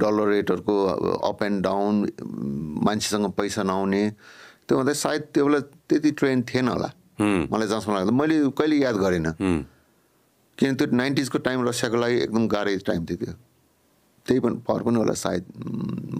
डलर 0.00 0.28
रेटहरूको 0.28 0.74
अप 1.28 1.42
एन्ड 1.42 1.62
डाउन 1.64 1.94
मान्छेसँग 2.84 3.30
पैसा 3.38 3.62
नआउने 3.62 4.02
त्यो 4.68 4.78
भन्दा 4.78 4.92
सायद 4.92 5.22
त्यो 5.34 5.46
बेला 5.46 5.60
त्यति 5.88 6.10
ट्रेन 6.18 6.42
थिएन 6.42 6.68
होला। 6.68 6.90
मलाई 7.20 7.68
जहाँसम्म 7.68 7.94
लाग्दा 7.96 8.12
मैले 8.12 8.36
कहिले 8.58 8.76
याद 8.76 8.96
गरेन। 8.96 9.26
किन 10.58 10.74
त्यो 10.76 10.86
नाइन्टिजको 10.92 11.38
टाइम 11.38 11.68
रसियाको 11.68 11.96
लागि 11.96 12.16
एकदम 12.22 12.46
गाह्रो 12.48 12.78
टाइम 12.86 13.06
थियो 13.06 13.16
त्यो। 13.24 13.34
त्यही 14.24 14.40
पनि 14.40 14.56
पावर 14.64 14.82
पनि 14.88 14.96
होला 14.96 15.14
सायद 15.14 15.44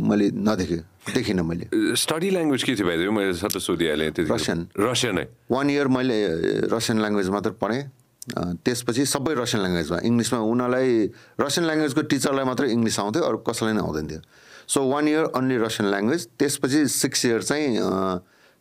मैले 0.09 0.27
नदेखेँ 0.37 0.83
देखिनँ 1.15 1.45
मैले। 1.45 1.65
स्टडी 1.97 2.29
ल्याङ्ग्वेज 2.37 2.63
के 2.65 2.73
थियो 2.77 2.87
भाइ 2.87 3.09
मैले 3.09 3.33
सबै 3.41 3.61
सोधिहालेँ 3.61 4.29
रसियन। 4.29 4.69
रसियन 4.77 5.19
है। 5.19 5.27
वान 5.51 5.71
इयर 5.71 5.89
मैले 5.89 6.17
रसियन 6.69 7.01
ल्याङ्ग्वेज 7.01 7.29
मात्र 7.33 7.51
पढेँ। 7.57 7.83
त्यसपछि 8.65 9.05
सबै 9.05 9.35
रसियन 9.41 9.61
ल्याङ्ग्वेजमा 9.65 9.99
इङ्ग्लिसमा 10.05 10.39
उनीहरूलाई 10.53 10.89
रसियन 11.41 11.65
ल्याङ्ग्वेजको 11.65 12.03
टिचरलाई 12.13 12.45
मात्रै 12.45 12.69
इङ्ग्लिस 12.77 12.97
आउँथ्यो 13.01 13.23
अरू 13.25 13.39
कसैलाई 13.49 13.75
नै 13.77 13.83
आउँदैन 13.85 14.07
थियो। 14.09 14.21
So 14.69 14.79
one 14.85 15.05
year 15.09 15.25
only 15.41 15.57
Russian 15.65 15.89
language 15.93 16.21
त्यसपछि 16.41 16.81
सिक्स 16.89 17.21
इयर 17.25 17.43
चाहिँ 17.49 17.69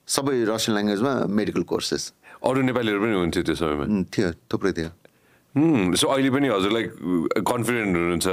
सबै 0.07 0.35
रसियन 0.51 0.73
ल्याङ्ग्वेजमा 0.75 1.13
मेडिकल 1.31 1.63
कोर्सेस 1.63 2.03
अरू 2.43 2.59
नेपालीहरू 2.59 2.99
पनि 2.99 3.15
हुन्थ्यो 3.23 3.43
त्यो 3.43 3.55
समयमा? 3.55 3.85
थियो 4.11 4.29
थुप्रै 4.51 4.71
थियो। 4.71 4.89
सो 5.53 6.07
अहिले 6.09 6.29
पनि 6.33 6.47
हजुरलाई 6.49 6.83
कन्फिडेन्ट 7.45 7.93
हुनुहुन्छ 7.93 8.27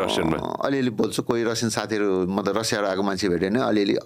रसियनमा 0.00 0.36
अलिअलि 0.64 0.90
बोल्छु 0.96 1.22
कोही 1.28 1.44
रसियन 1.44 1.70
साथीहरू 1.76 2.08
मतलब 2.24 2.56
रसियाबाट 2.58 2.88
आएको 2.88 3.02
मान्छे 3.04 3.28
भेट्यो 3.28 3.50
भने 3.50 3.60
अलिअलि 3.60 3.96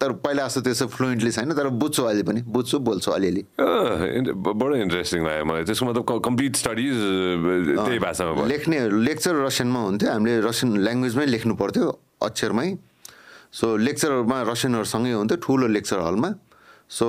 तर 0.00 0.12
पहिला 0.24 0.46
जस्तो 0.48 0.60
त्यसो 0.66 0.86
फ्लुएन्टली 0.96 1.30
छैन 1.30 1.52
तर 1.52 1.68
बुझ्छु 1.76 2.02
अहिले 2.02 2.22
पनि 2.24 2.40
बुझ्छु 2.56 2.78
बोल्छु 2.88 3.10
अलिअलि। 3.12 3.42
बडो 3.60 4.74
इन्ट्रेस्टिङ 4.74 5.20
लाग्यो 5.28 5.44
मलाई 5.44 5.64
त्यसको 5.68 5.86
मतलब 5.86 6.04
कम्प्लिट 6.24 6.56
स्टडिज 6.56 6.96
त्यही 7.84 7.98
भाषामा 8.08 8.46
लेख्ने 8.48 8.78
लेक्चर 9.06 9.34
रसियनमा 9.46 9.80
हुन्थ्यो 9.86 10.10
हामीले 10.10 10.40
रसियन 10.48 10.70
ल्याङ्ग्वेजमै 10.88 11.26
लेख्नु 11.26 11.54
पर्थ्यो 11.60 11.86
अक्षरमै। 12.28 12.68
सो 13.60 13.76
लेक्चरहरूमा 13.86 14.38
रसियनहरूसँगै 14.50 15.12
हुन्थ्यो 15.20 15.38
ठुलो 15.44 15.66
लेक्चर 15.76 15.98
हलमा 16.08 16.30
सो 16.96 17.06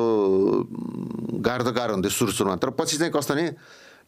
गाह्रो 1.47 1.63
त 1.63 1.71
गाह्रो 1.79 1.93
हुन्थ्यो 1.97 2.11
सुरु 2.19 2.31
सुरुमा 2.37 2.55
तर 2.61 2.69
पछि 2.77 2.97
चाहिँ 3.01 3.13
कस्तो 3.15 3.33
भने 3.33 3.45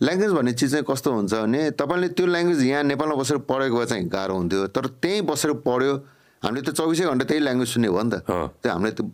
ल्याङ्ग्वेज 0.01 0.31
भन्ने 0.31 0.53
चिज 0.53 0.71
चाहिँ 0.71 0.85
कस्तो 0.87 1.11
हुन्छ 1.11 1.33
भने 1.33 1.71
तपाईँले 1.75 2.07
त्यो 2.15 2.25
ल्याङ्ग्वेज 2.25 2.59
यहाँ 2.63 2.83
नेपालमा 2.83 3.15
बसेर 3.19 3.37
पढेको 3.43 3.75
भए 3.77 3.85
चाहिँ 3.85 4.07
गाह्रो 4.07 4.35
हुन्थ्यो। 4.35 4.67
तर 4.71 4.85
त्यहीँ 5.03 5.21
बसेर 5.27 5.51
पढ्यो 5.59 5.93
हामीले 6.39 6.63
त 6.63 6.71
चौबिसै 6.71 7.03
घन्टा 7.03 7.25
त्यही 7.27 7.41
ल्याङ्ग्वेज 7.43 7.67
सुन्ने 7.67 7.89
भयो 7.91 8.03
नि 8.07 8.11
त। 8.15 8.23
त्यो 8.63 8.71
हामीलाई 8.71 8.93
त्यो 8.95 9.05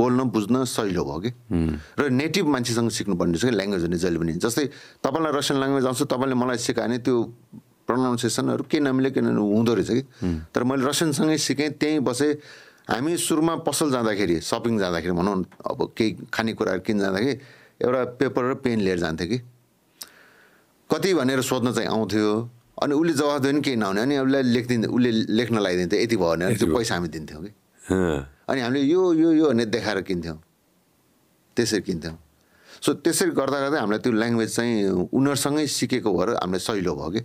बोल्न 0.00 0.20
बुझ्न 0.32 0.64
सजिलो 0.64 1.04
भयो 1.04 1.20
कि। 1.20 1.30
र 2.00 2.02
नेटिभ 2.16 2.46
मान्छेसँग 2.48 2.88
सिक्नुपर्ने 2.96 3.32
रहेछ 3.36 3.44
कि 3.44 3.56
ल्याङ्ग्वेज 3.60 3.82
भने 3.84 3.98
जहिले 4.00 4.18
पनि। 4.24 4.32
जस्तै 4.40 4.64
तपाईँलाई 5.04 5.32
रसियन 5.36 5.56
ल्याङ्ग्वेज 5.60 5.84
आउँछ 5.84 6.02
तपाईँले 6.08 6.36
मलाई 6.40 6.58
सिकायो 6.64 6.88
भने 6.88 6.98
त्यो 7.04 7.16
प्रनाउन्सिएसनहरू 7.84 8.62
के 8.72 8.80
नमिले 8.80 9.10
किन 9.12 9.36
हुँदो 9.36 9.72
रहेछ 9.76 9.90
कि। 9.92 10.02
तर 10.48 10.64
मैले 10.64 10.82
रसियनसँगै 10.88 11.36
सिकेँ 11.36 11.70
त्यहीँ 11.76 12.00
बसेँ। 12.00 12.32
हामी 12.88 13.16
सुरुमा 13.20 13.54
पसल 13.68 13.90
जाँदाखेरि 13.92 14.40
सपिङ 14.40 14.78
जाँदाखेरि 14.80 15.12
भनौँ 15.12 15.36
अब 15.60 15.92
केही 15.92 16.32
खानेकुराहरू 16.32 16.80
किन 16.86 16.98
जाँदाखेरि 17.04 17.34
एउटा 17.84 18.00
पेपर 18.16 18.42
र 18.50 18.54
पेन 18.64 18.80
लिएर 18.80 18.98
जान्थ्यो 19.04 19.28
कि। 19.28 19.38
कति 20.90 21.14
भनेर 21.14 21.40
सोध्न 21.42 21.72
चाहिँ 21.72 21.88
आउँथ्यो? 21.88 22.30
अनि 22.82 22.94
उसले 22.94 23.12
जवाफ 23.12 23.40
दियो 23.40 23.52
भने 23.52 23.60
केही 23.60 23.76
नहुने। 23.76 24.00
अनि 24.02 24.14
उसलाई 24.18 24.42
लेखिदिन्थ्यो 24.42 24.90
उसले 24.92 25.10
लेख्न 25.32 25.56
लगाइदिन्थ्यो 25.58 25.98
यति 26.00 26.16
भयो 26.16 26.30
भने 26.30 26.54
त्यो 26.56 26.66
पैसा 26.76 26.94
हामी 26.94 27.08
दिन्थ्यौँ 27.08 27.42
कि। 27.42 27.50
अनि 28.48 28.60
हामीले 28.60 28.84
यो 28.84 29.02
यो 29.12 29.28
यो 29.32 29.46
भनेर 29.50 29.68
देखाएर 29.72 30.00
किन्थ्यौँ। 30.06 30.38
त्यसरी 31.56 31.82
किन्थ्यौँ। 31.88 32.16
सो 32.84 32.92
त्यसरी 33.00 33.30
गर्दा 33.32 33.58
गर्दै 33.64 33.78
हामीलाई 33.80 34.00
त्यो 34.04 34.12
ल्याङ्ग्वेज 34.12 34.50
चाहिँ 34.56 34.74
उनीहरूसँगै 35.08 35.66
सिकेको 35.66 36.10
भएर 36.12 36.28
हामीलाई 36.44 36.60
सहिलो 36.60 36.92
भयो 36.94 37.10
कि। 37.16 37.20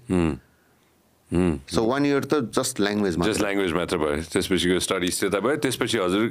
सो 1.76 1.80
वान 1.84 2.06
इयर 2.06 2.24
त 2.32 2.34
जस्ट 2.56 2.80
ल्याङ्ग्वेजमा 2.80 3.24
जस्ट 3.28 3.42
ल्याङ्ग्वेज 3.44 3.72
मात्र 3.76 3.98
भयो। 4.00 4.16
त्यसपछिको 4.32 4.80
स्टडिज 4.80 5.14
त्यता 5.20 5.40
भयो। 5.44 5.56
त्यसपछि 5.64 5.98
हजुर 6.00 6.24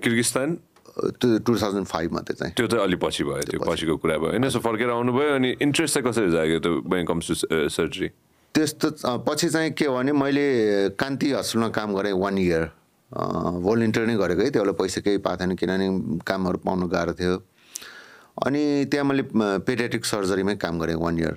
किर्गिस्तान 0.00 0.48
त्यो 0.92 1.38
टु 1.40 1.52
थाउजन्ड 1.56 1.86
फाइभमा 1.86 2.20
त्यो 2.20 2.34
चाहिँ। 2.36 2.52
त्यो 2.56 2.66
त 2.66 2.74
अलि 2.84 2.96
पछि 3.00 3.24
भयो 3.24 3.42
त्यो 3.48 3.60
पछिको 3.64 3.96
कुरा 3.96 4.16
भयो। 4.18 4.30
होइन 4.36 4.48
सो 4.48 4.60
फर्केर 4.60 4.90
आउनुभयो 4.92 5.34
अनि 5.34 5.50
इन्ट्रेस्ट 5.64 5.94
चाहिँ 5.94 6.04
कसरी 6.08 6.30
जाग्यो 6.30 6.58
त्यो 6.60 6.72
वेन 6.92 7.04
कम्स 7.08 7.28
टु 7.28 7.34
सर्जरी 7.72 8.08
त्यस्तो 8.54 8.88
पछि 9.24 9.48
चाहिँ 9.48 9.70
के 9.72 9.88
भने 9.88 10.12
मैले 10.12 10.46
कान्ति 11.00 11.32
हस्पिटलमा 11.32 11.68
काम 11.72 11.94
गरेँ 11.96 12.12
वान 12.12 12.38
इयर 12.38 12.64
भोलिन्टियर 13.64 14.06
नै 14.06 14.16
गरेको 14.20 14.42
है 14.42 14.50
त्यो 14.52 14.62
बेला 14.62 14.72
पैसा 14.76 15.00
केही 15.00 15.18
पाएको 15.24 15.40
थिएन 15.40 15.56
किनभने 15.56 15.88
कामहरू 16.28 16.58
पाउनु 16.60 16.86
गाह्रो 16.88 17.12
थियो। 17.16 17.36
अनि 18.44 18.62
त्यहाँ 18.92 19.04
मैले 19.08 19.22
पेडियाट्रिक 19.64 20.04
सर्जरीमै 20.04 20.54
काम 20.60 20.78
गरेँ 20.80 20.96
वान 21.00 21.18
इयर 21.18 21.34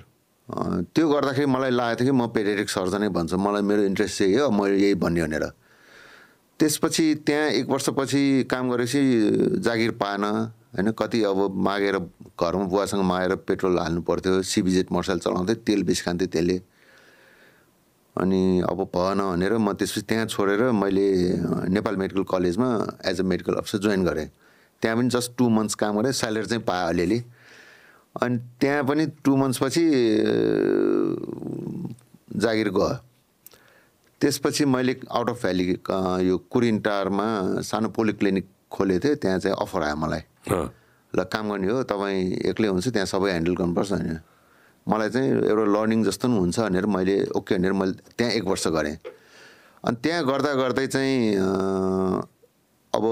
त्यो 0.92 1.04
गर्दाखेरि 1.08 1.46
मलाई 1.48 1.70
लागेको 1.70 2.04
थियो 2.04 2.12
कि 2.12 2.16
म 2.16 2.26
पेडियाट्रिक 2.36 2.70
सर्जनै 2.70 3.08
भन्छु 3.16 3.36
मलाई 3.36 3.62
मेरो 3.64 3.82
इन्ट्रेस्ट 3.88 4.18
चाहिँ 4.18 4.36
हो 4.36 4.50
मैले 4.52 4.76
यही 4.76 4.94
भन्ने 5.00 5.22
भनेर। 5.24 5.44
त्यसपछि 6.60 7.14
त्यहाँ 7.26 7.48
एक 7.50 7.68
वर्षपछि 7.68 8.22
काम 8.50 8.70
गरेपछि 8.70 9.02
जागिर 9.60 9.90
पाएन। 10.00 10.24
होइन 10.24 10.90
कति 10.98 11.22
अब 11.24 11.54
मागेर 11.66 11.96
घरमा 11.98 12.64
बुवासँग 12.64 13.02
मागेर 13.04 13.34
पेट्रोल 13.48 13.78
हाल्नु 13.78 14.00
पर्थ्यो 14.02 14.42
सिबिजेट 14.42 14.92
मोटरसाइकल 14.92 15.20
चलाउँथेँ 15.20 15.56
तेल 15.66 15.82
बेसी 15.84 16.02
खान्थेँ 16.04 16.28
त्यसले। 16.28 16.60
अनि 18.16 18.60
अब 18.64 18.78
भएन 18.94 19.20
भनेर 19.20 19.52
म 19.58 19.72
त्यसपछि 19.72 20.00
त्यहाँ 20.08 20.26
छोडेर 20.26 20.70
मैले 20.72 21.06
नेपाल 21.68 21.96
मेडिकल 21.96 22.22
कलेजमा 22.24 22.68
as 23.04 23.20
a 23.20 23.24
medical 23.24 23.54
officer 23.54 23.78
join 23.78 24.04
गरेँ। 24.04 24.28
त्यहाँ 24.82 24.96
पनि 24.96 25.08
जस्ट 25.08 25.36
टु 25.38 25.48
मन्थ्स 25.48 25.74
काम 25.76 26.00
गरेँ 26.00 26.12
स्यालेरी 26.12 26.46
चाहिँ 26.46 26.64
पाएँ 26.64 26.88
अलिअलि। 26.88 27.18
अनि 28.22 28.36
त्यहाँ 28.60 28.84
पनि 28.84 29.06
टु 29.24 29.36
मन्थ्सपछि 29.36 29.84
जागिर 32.36 32.68
गयो। 32.70 32.88
त्यसपछि 34.20 34.64
मैले 34.64 34.94
आउट 35.10 35.28
अफ 35.30 35.42
भ्याली 35.42 35.64
यो 36.28 36.36
कुरिन्टारमा 36.50 37.26
सानो 37.62 37.88
पोलिक्लिनिक 37.96 38.46
खोलेको 38.72 39.04
थिएँ 39.04 39.16
त्यहाँ 39.22 39.38
चाहिँ 39.38 39.56
अफर 39.60 39.82
आयो 39.82 39.96
मलाई। 39.96 40.22
ल 41.12 41.24
काम 41.32 41.50
गर्ने 41.50 41.68
हो 41.68 41.82
तपाईँ 41.84 42.48
एक्लै 42.50 42.68
हुन्छ 42.68 42.88
त्यहाँ 42.88 43.06
सबै 43.06 43.30
ह्यान्डल 43.30 43.54
गर्नुपर्छ 43.56 43.92
होइन। 43.92 44.18
मलाई 44.86 45.08
चाहिँ 45.10 45.28
एउटा 45.50 45.64
लर्निङ 45.74 46.04
जस्तो 46.04 46.28
पनि 46.28 46.38
हुन्छ 46.38 46.58
भनेर 46.60 46.86
मैले 46.86 47.16
ओके 47.36 47.54
भनेर 47.56 47.72
मैले 47.72 47.92
त्यहाँ 48.16 48.32
एक 48.32 48.44
वर्ष 48.44 48.66
गरेँ। 48.76 48.96
अनि 49.84 49.96
त्यहाँ 50.02 50.24
गर्दा 50.26 50.52
गर्दै 50.54 50.86
चाहिँ 50.86 51.16
अब 52.92 53.04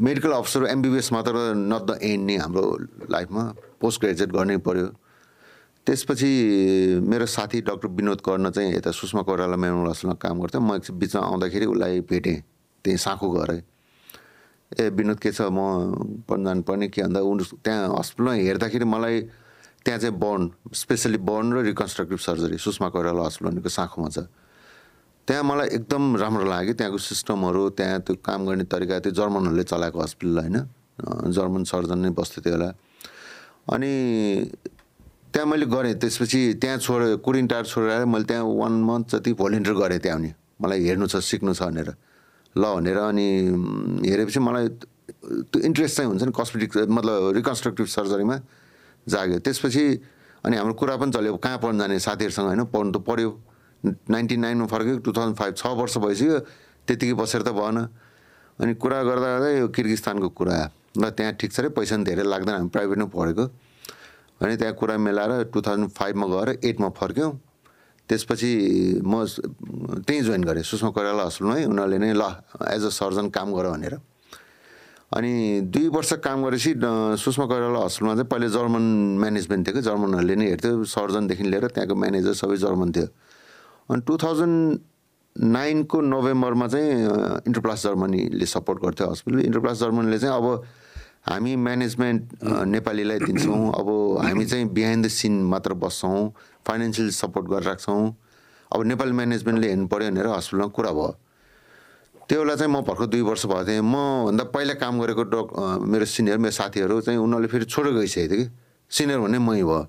मेडिकल 0.00 0.32
अफिसर 0.32 0.66
एमबिबिएस 0.66 1.12
मात्र 1.12 1.32
नट 1.54 1.82
द 1.86 1.98
एन्ड 2.02 2.24
नि 2.26 2.36
हाम्रो 2.36 2.64
लाइफमा 3.10 3.42
पोस्ट 3.80 4.00
ग्रेजुएट 4.00 4.30
गर्नै 4.32 4.56
पऱ्यो 4.66 4.86
त्यसपछि 5.86 6.30
मेरो 7.04 7.26
साथी 7.28 7.60
डक्टर 7.60 7.88
विनोद 7.92 8.20
कर्ण 8.24 8.50
चाहिँ 8.50 8.72
यता 8.74 8.90
सुषमा 8.90 9.22
कोइराला 9.28 9.56
हस्पिटलमा 9.56 10.14
काम 10.16 10.40
गर्थ्यो। 10.40 10.60
म 10.60 10.74
एकछिन 10.80 10.98
बिचमा 10.98 11.22
आउँदाखेरि 11.22 11.66
उसलाई 11.66 12.00
भेटेँ 12.08 12.36
त्यहीँ 12.84 12.98
साँखु 12.98 13.28
गएर 13.36 13.50
ए 14.80 14.88
विनोद 14.90 15.18
के 15.20 15.30
छ? 15.30 15.42
म 15.52 16.24
जानुपर्ने 16.24 16.88
के 16.88 17.02
भन्दा 17.04 17.20
उनी 17.20 17.44
त्यहाँ 17.60 18.00
हस्पिटलमा 18.00 18.32
हेर्दाखेरि 18.32 18.84
मलाई 18.84 19.20
त्यहाँ 19.84 20.00
चाहिँ 20.00 20.16
बर्न 20.16 20.72
स्पेसली 20.72 21.18
बर्न 21.20 21.52
र 21.52 21.62
reconstructive 21.68 22.18
surgery 22.18 22.56
Sushma 22.58 22.88
Koirala 22.88 23.22
Hospital 23.28 23.50
भनेको 23.52 23.68
साँखुमा 23.68 24.08
छ। 24.08 24.18
त्यहाँ 25.28 25.44
मलाई 25.44 25.68
एकदम 25.76 26.16
राम्रो 26.16 26.44
लाग्यो। 26.48 26.74
त्यहाँको 26.80 26.98
सिस्टमहरू 26.98 27.62
त्यहाँ 27.76 28.00
त्यो 28.08 28.16
काम 28.24 28.40
गर्ने 28.48 28.64
तरिका 28.72 28.98
त्यो 29.04 29.12
जर्मनहरूले 29.12 29.64
चलाएको 29.68 29.98
हस्पिटल 30.00 30.38
होइन। 30.40 30.56
जर्मन 31.28 31.62
सर्जन 31.68 31.98
नै 31.98 32.10
बस्थ्यो 32.16 32.40
त्यो 32.40 32.52
बेला। 32.56 32.68
अनि 33.72 33.92
त्यहाँ 35.34 35.46
मैले 35.50 35.66
गरेँ 35.66 35.94
त्यसपछि 35.98 36.62
त्यहाँ 36.62 36.78
छोडे 36.78 37.18
कुरिन्टार 37.18 37.64
छोडेर 37.66 38.04
मैले 38.06 38.24
त्यहाँ 38.24 38.44
वान 38.54 38.72
मन्थ 38.86 39.18
जति 39.18 39.32
भोलिन्टियर 39.34 39.74
गरेँ 39.74 39.98
त्यहाँ 39.98 40.18
पनि 40.18 40.30
मलाई 40.62 40.78
हेर्नु 40.86 41.06
छ 41.10 41.18
सिक्नु 41.18 41.54
छ 41.58 41.74
भनेर। 41.74 41.90
ल 42.54 42.62
भनेर 42.62 42.98
अनि 43.10 43.26
हेरेपछि 44.06 44.38
मलाई 44.38 44.68
त्यो 45.50 45.58
इन्ट्रेस्ट 45.58 45.96
चाहिँ 45.96 46.08
हुन्छ 46.10 46.22
नि 46.22 46.32
कस्मेटिक 46.38 46.70
मतलब 46.86 47.34
रिकन्स्ट्रक्टिभ 47.34 47.86
सर्जरीमा 47.98 48.36
जाग्यो। 49.10 49.38
त्यसपछि 49.42 49.84
अनि 50.46 50.54
हाम्रो 50.54 50.74
कुरा 50.78 50.96
पनि 51.02 51.10
चल्यो 51.10 51.34
कहाँ 51.42 51.58
पढ्नु 51.58 51.82
जाने 51.82 51.98
साथीहरूसँग 51.98 52.46
होइन 52.54 52.62
पढ्नु 52.70 52.90
त 52.94 53.02
पढ्यो। 53.02 53.30
नाइन्टी 54.06 54.36
नाइनमा 54.38 54.66
फर्क्यो 54.70 55.02
टु 55.02 55.10
थाउजन्ड 55.18 55.34
फाइभ 55.34 55.54
छ 55.58 55.66
वर्ष 55.66 55.98
भइसक्यो 55.98 56.38
त्यतिकै 56.86 57.14
बसेर 57.18 57.42
त 57.42 57.50
भएन। 57.58 57.78
अनि 58.62 58.72
कुरा 58.78 59.02
गर्दा 59.02 59.28
गर्दै 59.34 59.52
यो 59.58 59.66
किर्गिस्तानको 59.74 60.28
कुरा। 60.30 60.56
ल 60.94 61.10
त्यहाँ 61.10 61.32
ठिक 61.42 61.50
छ 61.50 61.58
अरे 61.58 61.68
पैसा 61.74 61.98
पनि 61.98 62.04
धेरै 62.06 62.22
लाग्दैन 62.22 62.54
हामी 62.54 62.70
प्राइभेटमा 62.70 63.06
पढेको। 63.10 63.44
अनि 64.40 64.56
त्यहाँ 64.56 64.74
कुरा 64.74 64.96
मिलाएर 64.98 65.42
टु 65.52 65.60
थाउजन्ड 65.62 65.90
फाइभमा 65.94 66.26
गएर 66.26 66.48
एटमा 66.64 66.88
फर्क्यौँ। 66.98 67.32
त्यसपछि 68.08 68.50
म 69.04 69.24
त्यहीँ 70.04 70.22
जोइन 70.22 70.42
गरेँ। 70.44 70.62
सुषमा 70.62 70.90
कोइराला 70.90 71.22
हस्पिटलमै 71.24 71.64
उनीहरूले 71.64 71.98
नै 71.98 72.12
ल 72.12 72.24
एज 72.74 72.82
अ 72.84 72.92
सर्जन 72.92 73.28
काम 73.32 73.48
गर 73.56 73.66
भनेर। 73.72 73.94
अनि 75.14 75.32
दुई 75.72 75.88
वर्ष 75.88 76.12
काम 76.20 76.44
गरेपछि 76.44 76.72
सुषमा 77.24 77.46
कोइराला 77.48 77.78
हस्पिटलमा 77.84 78.14
चाहिँ 78.14 78.28
पहिले 78.28 78.48
जर्मन 78.52 78.84
म्यानेजमेन्ट 79.22 79.62
थियो 79.66 79.74
कि? 79.74 79.82
जर्मनहरूले 79.88 80.34
नै 80.36 80.46
हेर्थ्यो। 80.52 80.84
सर्जनदेखि 80.84 81.44
लिएर 81.48 81.66
त्यहाँको 81.72 81.94
म्यानेजर 81.94 82.32
सबै 82.34 82.56
जर्मन 82.60 82.92
थियो। 82.92 83.08
अनि 83.88 84.00
टु 84.04 84.14
थाउजन्ड 84.20 84.78
नाइनको 85.36 86.00
नोभेम्बरमा 86.00 86.66
चाहिँ 86.68 86.90
इन्टरप्लास 87.48 87.82
जर्मनीले 87.82 88.46
सपोर्ट 88.46 88.78
गर्थ्यो 88.84 89.06
हस्पिटल 89.10 89.40
इन्टरप्लास 89.40 89.76
जर्मनीले 89.80 90.18
चाहिँ 90.18 90.36
अब 90.36 90.46
हामी 91.24 91.56
म्यानेजमेन्ट 91.56 92.22
नेपालीलाई 92.68 93.18
दिन्छौँ। 93.18 93.60
अब 93.72 93.88
हामी 94.24 94.44
चाहिँ 94.44 94.68
बिहाइन्ड 94.76 95.06
द 95.06 95.08
सिन 95.08 95.42
मात्र 95.48 95.74
बस्छौँ 95.80 96.20
फाइनेन्सियल 96.68 97.10
सपोर्ट 97.16 97.46
गरेर 97.48 97.64
राख्छौँ 97.64 98.02
अब 98.70 98.84
नेपाली 98.84 99.12
म्यानेजमेन्टले 99.12 99.68
हेर्नु 99.68 99.86
पऱ्यो 99.88 100.10
भनेर 100.10 100.26
हस्पिटलमा 100.26 100.66
कुरा 100.76 100.90
भयो। 100.92 101.08
त्यो 102.28 102.40
बेला 102.40 102.54
चाहिँ 102.56 102.72
म 102.72 102.80
भर्खर 102.84 103.06
दुई 103.08 103.20
वर्ष 103.20 103.46
भएको 103.46 103.64
थिएँ। 103.68 103.80
मभन्दा 103.80 104.44
पहिला 104.52 104.74
काम 104.80 105.00
गरेको 105.00 105.22
डक 105.32 105.46
मेरो 105.88 106.04
सिनियर 106.04 106.38
मेरो 106.44 106.52
साथीहरू 106.60 107.00
चाहिँ 107.00 107.18
उनीहरूले 107.20 107.48
फेरि 107.48 107.64
छोडेर 107.72 107.92
गइसकेको 107.94 108.28
थियो 108.28 108.44
कि। 108.44 108.50
सिनियर 108.90 109.18
भन्ने 109.24 109.38
मै 109.38 109.62
भयो। 109.64 109.80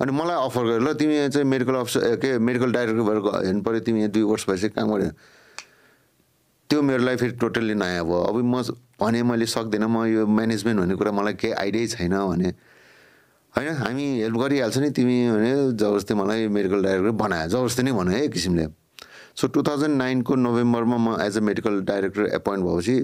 अनि 0.00 0.10
मलाई 0.10 0.36
अफर 0.46 0.62
गर्यो 0.66 0.82
ल 0.86 0.94
तिमी 0.98 1.14
चाहिँ 1.34 1.46
मेडिकल 1.46 1.74
अफिसर 1.82 2.16
के 2.22 2.38
मेडिकल 2.38 2.72
डाइरेक्टर 2.72 3.02
भएर 3.06 3.18
हेर्नु 3.46 3.62
पऱ्यो 3.62 3.80
तिमी 3.86 3.98
यहाँ 4.00 4.10
दुई 4.10 4.22
वर्ष 4.22 4.46
भइसक्यो 4.50 4.74
काम 4.74 4.86
गर्यो। 4.94 5.10
त्यो 6.70 6.82
मेरो 6.82 7.02
लागि 7.02 7.16
फेरि 7.18 7.34
टोटल्ली 7.42 7.74
नयाँ 7.74 8.04
भयो। 8.06 8.18
अब 8.30 8.36
म 8.46 8.62
भने 9.00 9.22
मैले 9.26 9.46
सक्दिनँ 9.46 9.88
म 9.90 10.06
यो 10.06 10.26
म्यानेजमेन्ट 10.26 10.78
भन्ने 10.80 10.94
कुरा 10.94 11.12
मलाई 11.12 11.34
केही 11.34 11.52
आइडियै 11.52 11.86
छैन 11.98 12.14
भने। 12.14 12.48
होइन 13.54 13.74
हामी 13.82 14.06
हेल्प 14.22 14.36
गरिहाल्छ 14.38 14.78
नि 14.78 14.90
तिमी 14.94 15.16
भने 15.34 15.50
जबरजस्ती 15.74 16.14
मलाई 16.14 16.46
मेडिकल 16.46 16.82
डाइरेक्टर 16.86 17.10
बनायो 17.10 17.48
जबरजस्ती 17.50 17.82
नै 17.82 17.92
भन्यो 17.92 18.12
है 18.14 18.22
एक 18.24 18.32
किसिमले। 18.32 18.66
सो 19.34 19.46
टु 19.50 19.62
थाउजन्ड 19.66 19.96
नाइनको 19.98 20.34
नोभेम्बरमा 20.46 20.96
म 20.96 21.08
as 21.26 21.36
a 21.36 21.40
medical 21.42 21.80
director 21.90 22.22
appoint 22.38 22.62
भएपछि 22.64 22.96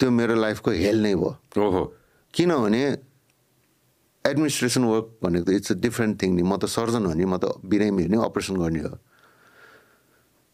त्यो 0.00 0.10
मेरो 0.10 0.34
लाइफको 0.40 0.70
हेल 0.70 1.02
नै 1.02 1.14
भयो। 1.14 1.36
ओहो। 1.60 1.82
किनभने 2.34 2.82
एडमिनिस्ट्रेसन 4.24 4.84
वर्क 4.84 5.06
भनेको 5.22 5.44
त 5.44 5.60
इट्स 5.60 5.72
अ 5.72 5.76
डिफ्रेन्ट 5.76 6.22
थिङ 6.22 6.30
नि। 6.32 6.42
म 6.42 6.56
त 6.56 6.64
सर्जन 6.72 7.04
हो 7.04 7.12
नि 7.12 7.24
म 7.24 7.36
त 7.36 7.52
बिरामी 7.68 8.02
हेर्ने 8.02 8.24
अपरेसन 8.24 8.56
गर्ने 8.56 8.80
हो। 8.88 8.96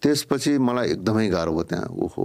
त्यसपछि 0.02 0.52
मलाई 0.58 0.88
एकदमै 0.98 1.28
गाह्रो 1.28 1.52
भयो 1.52 1.64
त्यहाँ। 1.70 1.88
ओहो 1.92 2.22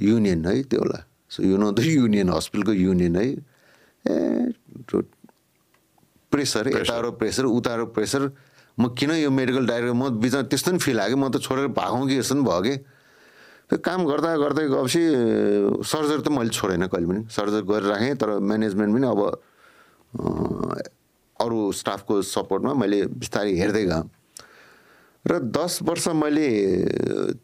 युनियन 0.00 0.44
है 0.46 0.62
त्यो 0.68 0.80
होला। 0.80 0.98
So 1.30 1.42
you 1.42 1.56
know 1.56 1.72
the 1.72 1.80
union 1.84 2.28
हस्पिटलको 2.32 2.72
युनियन 2.72 3.16
है। 3.16 3.26
ए 4.04 4.14
प्रेसर 6.32 6.68
यतारो 6.68 7.10
प्रेसर 7.20 7.44
उतारो 7.44 7.84
प्रेसर 7.96 8.22
म 8.78 8.88
किन 8.94 9.10
यो 9.10 9.30
मेडिकल 9.30 9.66
डाइरेक्टर 9.66 9.94
म 9.94 10.20
बिचमा 10.22 10.42
त्यस्तो 10.50 10.70
नि 10.72 10.78
फिल 10.78 11.00
आयो 11.00 11.14
कि 11.14 11.20
म 11.20 11.28
त 11.30 11.42
छोडेर 11.42 11.66
भागौँ 11.74 12.06
कि 12.08 12.16
जस्तो 12.18 12.34
नि 12.34 12.42
भयो 12.46 12.62
कि। 12.62 12.74
त्यो 13.68 13.78
काम 13.84 14.00
गर्दा 14.06 14.28
गर्दै 14.38 14.64
गएपछि 14.70 15.02
सर्जरी 15.84 16.22
त 16.22 16.28
मैले 16.28 16.50
छोडेन 16.50 16.86
कहिले 16.88 17.06
पनि। 17.08 17.20
सर्जरी 17.32 17.64
गरेर 17.68 17.88
राखेँ 17.90 18.14
तर 18.16 18.38
म्यानेजमेन्ट 18.38 18.92
पनि 18.94 19.06
अब 19.08 19.20
अरू 21.38 21.58
स्टाफको 21.72 22.14
सपोर्टमा 22.22 22.72
मैले 22.74 22.98
बिस्तारै 23.18 23.52
हेर्दै 23.58 23.84
गएँ। 23.86 24.02
र 25.26 25.38
दस 25.38 25.78
वर्ष 25.82 26.08
मैले 26.14 26.48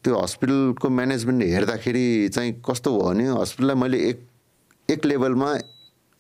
त्यो 0.05 0.19
हस्पिटलको 0.19 0.89
म्यानेजमेन्ट 0.89 1.43
हेर्दाखेरि 1.43 2.29
चाहिँ 2.29 2.53
कस्तो 2.65 2.91
भयो 2.91 3.09
भने 3.09 3.27
हस्पिटललाई 3.41 3.77
मैले 3.77 3.99
एक 4.09 4.27
एक 4.89 5.05
लेभलमा 5.05 5.51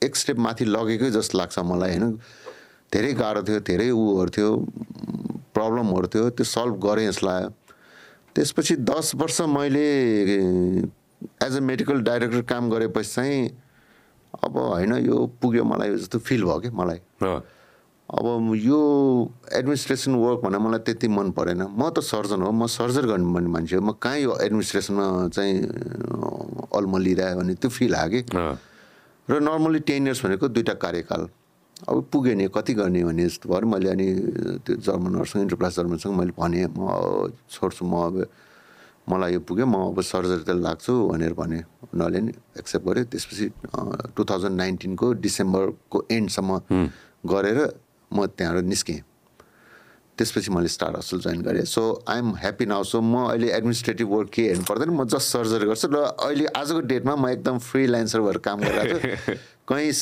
एक 0.02 0.16
स्टेप 0.16 0.38
माथि 0.38 0.64
लगेकै 0.64 1.10
जस्तो 1.10 1.38
लाग्छ 1.38 1.58
मलाई 1.58 1.90
होइन? 1.90 2.18
धेरै 2.92 3.12
गाह्रो 3.14 3.42
थियो 3.48 3.60
धेरै 3.60 3.88
उहरू 3.90 4.30
थियो 4.36 4.50
प्रब्लमहरू 5.54 6.06
थियो 6.14 6.30
त्यो 6.36 6.44
सल्भ 6.44 6.74
गरेँ 6.84 7.10
लाग्यो। 7.24 7.48
त्यसपछि 8.34 8.76
दस 8.84 9.14
वर्ष 9.14 9.40
मैले 9.48 9.86
एज 11.46 11.56
अ 11.56 11.60
मेडिकल 11.60 12.00
डाइरेक्टर 12.02 12.42
काम 12.42 12.70
गरेपछि 12.70 13.10
चाहिँ 13.14 13.48
अब 14.44 14.56
होइन 14.58 14.92
यो 15.06 15.26
पुग्यो 15.42 15.64
मलाई 15.64 15.96
जस्तो 15.96 16.18
फिल 16.18 16.44
भयो 16.44 16.58
कि 16.60 16.70
मलाई। 16.70 17.00
अब 18.04 18.52
यो 18.60 18.78
एडमिनिस्ट्रेसन 19.58 20.14
वर्क 20.14 20.40
भनेर 20.44 20.60
मलाई 20.60 20.80
त्यति 20.84 21.08
मन 21.08 21.30
परेन। 21.32 21.62
म 21.72 21.88
त 21.88 22.04
सर्जन 22.04 22.42
हो 22.44 22.50
म 22.52 22.66
सर्जरी 22.68 23.08
गर्ने 23.08 23.32
भन्ने 23.32 23.48
मान्छे 23.48 23.76
हो। 23.76 23.82
म 23.82 23.96
कहाँ 23.96 24.18
यो 24.18 24.32
एडमिनिस्ट्रेसनमा 24.44 25.28
चाहिँ 25.32 25.54
अँ, 25.64 26.68
अल्मलिरहेँ 26.68 27.36
भने 27.40 27.54
त्यो 27.56 27.70
फिल 27.72 27.94
आयो 27.96 28.10
कि? 28.12 28.20
र 29.28 29.40
नर्मली 29.40 29.80
टेन 29.88 30.12
इयर्स 30.12 30.20
भनेको 30.20 30.48
दुइटा 30.52 30.74
कार्यकाल। 30.84 31.22
अब 31.88 31.96
पुग्यो 32.12 32.34
नि 32.36 32.44
कति 32.52 32.72
गर्ने 32.76 33.00
भन्ने 33.08 33.24
जस्तो 33.24 33.48
भयो। 33.48 33.66
मैले 33.72 33.88
अनि 33.88 34.06
त्यो 34.68 34.74
जर्मनहरूसँग 34.84 35.42
इन्टरप्लास 35.42 35.72
जर्मनसँग 35.76 36.12
मैले 36.12 36.32
भनेँ 36.36 36.68
म 36.76 37.32
छोड्छु 37.50 37.82
म 37.88 37.94
अब 38.04 38.14
मलाई 39.08 39.32
यो 39.32 39.40
पुग्यो 39.48 39.66
म 39.66 39.96
अब 39.96 40.00
सर्जरीतिर 40.04 40.60
लाग्छु 40.60 40.92
भनेर 41.08 41.32
भने। 41.40 41.60
उनीहरूले 41.88 42.20
नि 42.20 42.32
एक्सेप्ट 42.60 42.84
गर्यो। 42.84 43.04
त्यसपछि 43.10 43.46
टु 44.12 44.20
थाउजन्ड 44.28 44.56
नाइन्टिनको 44.60 45.06
डिसेम्बरको 45.24 45.98
एन्डसम्म 46.12 46.50
गरेर 47.32 47.58
म 48.14 48.26
त्यहाँबाट 48.26 48.64
निस्केँ। 48.64 49.00
त्यसपछि 50.18 50.50
मैले 50.50 50.68
स्टार 50.68 50.96
हस्पिटल 50.96 51.22
जोइन 51.22 51.40
गरेँ। 51.42 51.64
So 51.66 51.82
I 52.08 52.18
am 52.18 52.30
happy 52.38 52.66
now 52.66 52.82
so 52.84 53.00
म 53.00 53.34
अहिले 53.34 53.50
एडमिनिस्ट्रेटिभ 53.50 54.08
वर्क 54.08 54.30
के 54.30 54.42
हेर्नु 54.42 54.64
पर्दैन। 54.64 54.90
म 54.90 55.04
जस्ट 55.04 55.28
सर्जरी 55.34 55.66
गर्छु। 55.66 55.88
र 55.90 55.96
अहिले 55.96 56.46
आजको 56.54 56.80
डेटमा 56.80 57.14
म 57.16 57.28
एकदम 57.28 57.58
फ्रिलान्सर 57.58 58.20
भएर 58.20 58.38
काम 58.38 58.58
गरिरहेको 58.60 58.98
छु। 58.98 59.34
कहीँ 59.64 59.92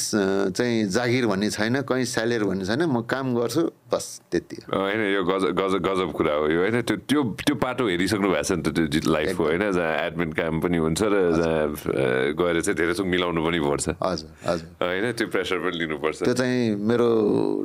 चाहिँ 0.59 0.91
जागिर 0.91 1.27
भन्ने 1.27 1.49
छैन 1.55 1.81
कहीँ 1.87 2.05
स्यालेरी 2.05 2.45
भन्ने 2.45 2.65
छैन 2.67 2.83
म 2.83 3.07
काम 3.07 3.35
गर्छु 3.35 3.63
बस 3.95 4.07
त्यति 4.27 4.57
हो। 4.59 4.75
होइन 4.75 5.01
यो 5.15 5.23
गजब 5.23 5.55
गजब 5.55 5.81
गजब 5.87 6.11
कुरा 6.19 6.35
हो 6.35 6.47
यो 6.51 6.61
होइन 6.67 6.83
त्यो 6.83 6.97
त्यो 7.07 7.23
त्यो 7.47 7.55
पाटो 7.63 7.87
हेरिसक्नु 7.87 8.27
भएको 8.27 8.43
छ 8.43 8.59
नि 8.59 8.63
त 8.67 8.75
त्यो 8.75 9.07
लाइफको 9.07 9.43
होइन 9.45 9.63
जहाँ 9.71 9.95
एडमिन 10.07 10.33
काम 10.35 10.61
पनि 10.67 10.79
हुन्छ 10.83 11.01
र 11.07 11.15
जहाँ 11.39 12.35
गएर 12.35 12.61
चाहिँ 12.61 12.75
धेरै 12.75 12.95
थोक 12.99 13.07
मिलाउनु 13.07 13.41
पनि 13.47 13.59
पर्छ। 13.63 13.87
हजुर 14.03 14.31
हजुर। 14.51 14.67
होइन 14.83 15.13
त्यो 15.15 15.27
प्रेसर 15.31 15.59
पनि 15.63 15.79
लिनुपर्छ। 15.79 16.19
त्यो 16.27 16.35
चाहिँ 16.35 16.75
मेरो 16.83 17.09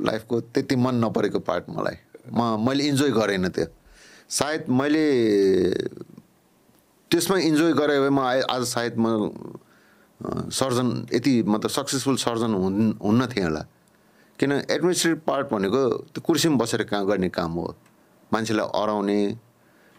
लाइफको 0.06 0.36
त्यति 0.54 0.76
मन 0.78 1.02
नपरेको 1.02 1.40
पार्ट 1.50 1.66
मलाई। 1.74 1.98
म 2.30 2.62
मैले 2.62 2.84
इन्जोय 2.94 3.10
गरेन 3.10 3.50
त्यो। 3.50 3.66
सायद 4.30 4.70
मैले 4.70 5.06
त्यसमा 7.10 7.38
इन्जोय 7.42 7.74
गरेँ 7.74 8.00
भए 8.06 8.14
म 8.14 8.20
आज 8.46 8.64
सायद 8.70 9.02
म 9.02 9.34
सर्जन 10.22 10.88
यति 11.14 11.44
मतलब 11.44 11.70
सक्सेसफुल 11.70 12.16
सर्जन 12.18 12.54
हुन् 12.54 12.94
हुन्न 13.04 13.28
थिएँ 13.28 13.46
होला। 13.46 13.62
किन 14.40 14.52
एडमिनिस्ट्रेटिभ 14.52 15.22
पार्ट 15.28 15.46
भनेको 15.52 15.82
त्यो 16.14 16.22
कुर्सीमा 16.22 16.58
बसेर 16.58 16.84
काम 16.84 17.06
गर्ने 17.06 17.30
काम 17.30 17.52
हो? 17.52 17.76
मान्छेलाई 18.34 18.68
अराउने 18.82 19.20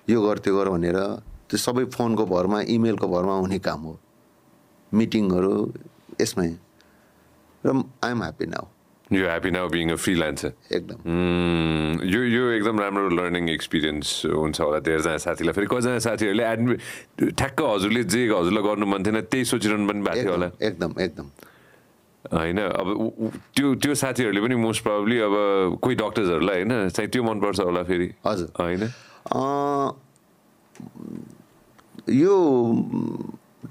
यो 0.09 0.19
गर 0.23 0.39
त्यो 0.39 0.57
गर 0.59 0.69
भनेर 0.69 0.99
त्यो 1.49 1.59
सबै 1.59 1.85
फोनको 1.95 2.27
भरमा 2.27 2.61
इमेलको 2.67 3.09
भरमा 3.09 3.35
हुने 3.39 3.59
काम 3.59 3.81
हो। 3.83 3.99
मिटिङहरू 4.93 5.55
यसमै। 6.21 6.51
र 7.65 7.69
I 8.05 8.11
am 8.11 8.23
happy 8.23 8.47
now. 8.47 8.65
You 9.13 9.25
happy 9.25 9.51
now 9.51 9.69
being 9.73 9.91
a 9.91 9.95
freelancer 9.97 10.53
एकदम 10.77 10.99
यो 12.13 12.23
यो 12.23 12.51
एकदम 12.53 12.81
राम्रो 12.81 13.09
लर्निङ 13.17 13.49
एक्सपिरियन्स 13.51 14.09
हुन्छ 14.29 14.61
होला 14.61 14.79
धेरैजना 14.85 15.17
साथीलाई 15.25 15.53
फेरि 15.57 15.67
कतिजना 15.67 15.99
साथीहरूले 16.07 16.45
एडमि 16.45 16.75
ठ्याक्क 17.33 17.61
हजुरले 17.63 18.03
जे 18.05 18.21
हजुरलाई 18.29 18.63
गर्नु 18.69 18.87
मन 18.87 19.05
थिएन 19.05 19.21
त्यही 19.33 19.45
सोचिरहनु 19.53 19.89
पनि 19.89 20.03
भएको 20.05 20.23
थियो 20.23 20.33
होला। 20.33 20.49
एकदम 20.61 20.91
एकदम। 21.01 21.27
होइन 22.25 22.59
अब 22.61 22.89
त्यो 23.57 23.75
त्यो 23.81 23.95
साथीहरूले 23.95 24.41
पनि 24.45 24.55
मोस्ट 24.61 24.83
प्रब्ली 24.85 25.19
अब 25.25 25.35
कोही 25.83 25.95
डक्टर्सहरूलाई 25.97 26.63
होइन 26.63 26.89
चाहिँ 26.89 27.11
त्यो 27.11 27.23
मनपर्छ 27.25 27.61
होला 27.61 27.83
फेरि। 27.89 28.09
हजुर। 28.27 28.49
होइन? 28.61 28.83
यो 32.13 32.35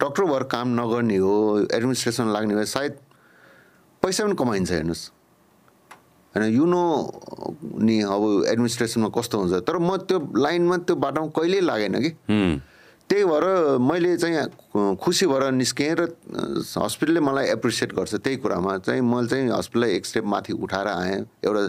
डक्टर 0.01 0.23
भएर 0.23 0.43
काम 0.55 0.67
नगर्ने 0.79 1.17
हो 1.17 1.35
एडमिनिस्ट्रेसन 1.73 2.33
लाग्ने 2.33 2.55
भए 2.55 2.65
सायद 2.73 2.97
पैसा 4.03 4.23
पनि 4.25 4.35
कमाइन्छ 4.41 4.71
हेर्नुहोस्। 4.71 5.03
होइन 6.37 6.53
यु 6.53 6.65
नो 6.69 6.81
नि 7.81 7.95
अब 8.05 8.23
एडमिनिस्ट्रेसनमा 8.53 9.09
कस्तो 9.17 9.37
हुन्छ 9.41 9.65
तर 9.65 9.77
म 9.81 9.97
त्यो 10.05 10.17
लाइनमा 10.37 10.77
त्यो 10.85 10.95
बाटोमा 10.95 11.27
कहिल्यै 11.33 11.61
लागेन 11.65 11.95
कि। 12.05 12.11
त्यही 13.09 13.23
भएर 13.23 13.45
मैले 13.79 14.17
चाहिँ 14.21 14.95
खुसी 15.01 15.25
भएर 15.27 15.51
निस्केँ 15.57 15.93
र 15.95 16.01
हस्पिटलले 16.77 17.19
मलाई 17.23 17.45
एप्रिसिएट 17.57 17.93
गर्छ 17.95 18.15
त्यही 18.19 18.37
कुरामा। 18.43 18.77
चाहिँ 18.83 19.01
मैले 19.01 19.27
चाहिँ 19.27 19.49
हस्पिटललाई 19.49 19.91
एक 19.95 20.05
स्टेप 20.05 20.25
माथि 20.27 20.53
उठाएर 20.53 20.87
आएँ 20.87 21.19
एउटा 21.45 21.63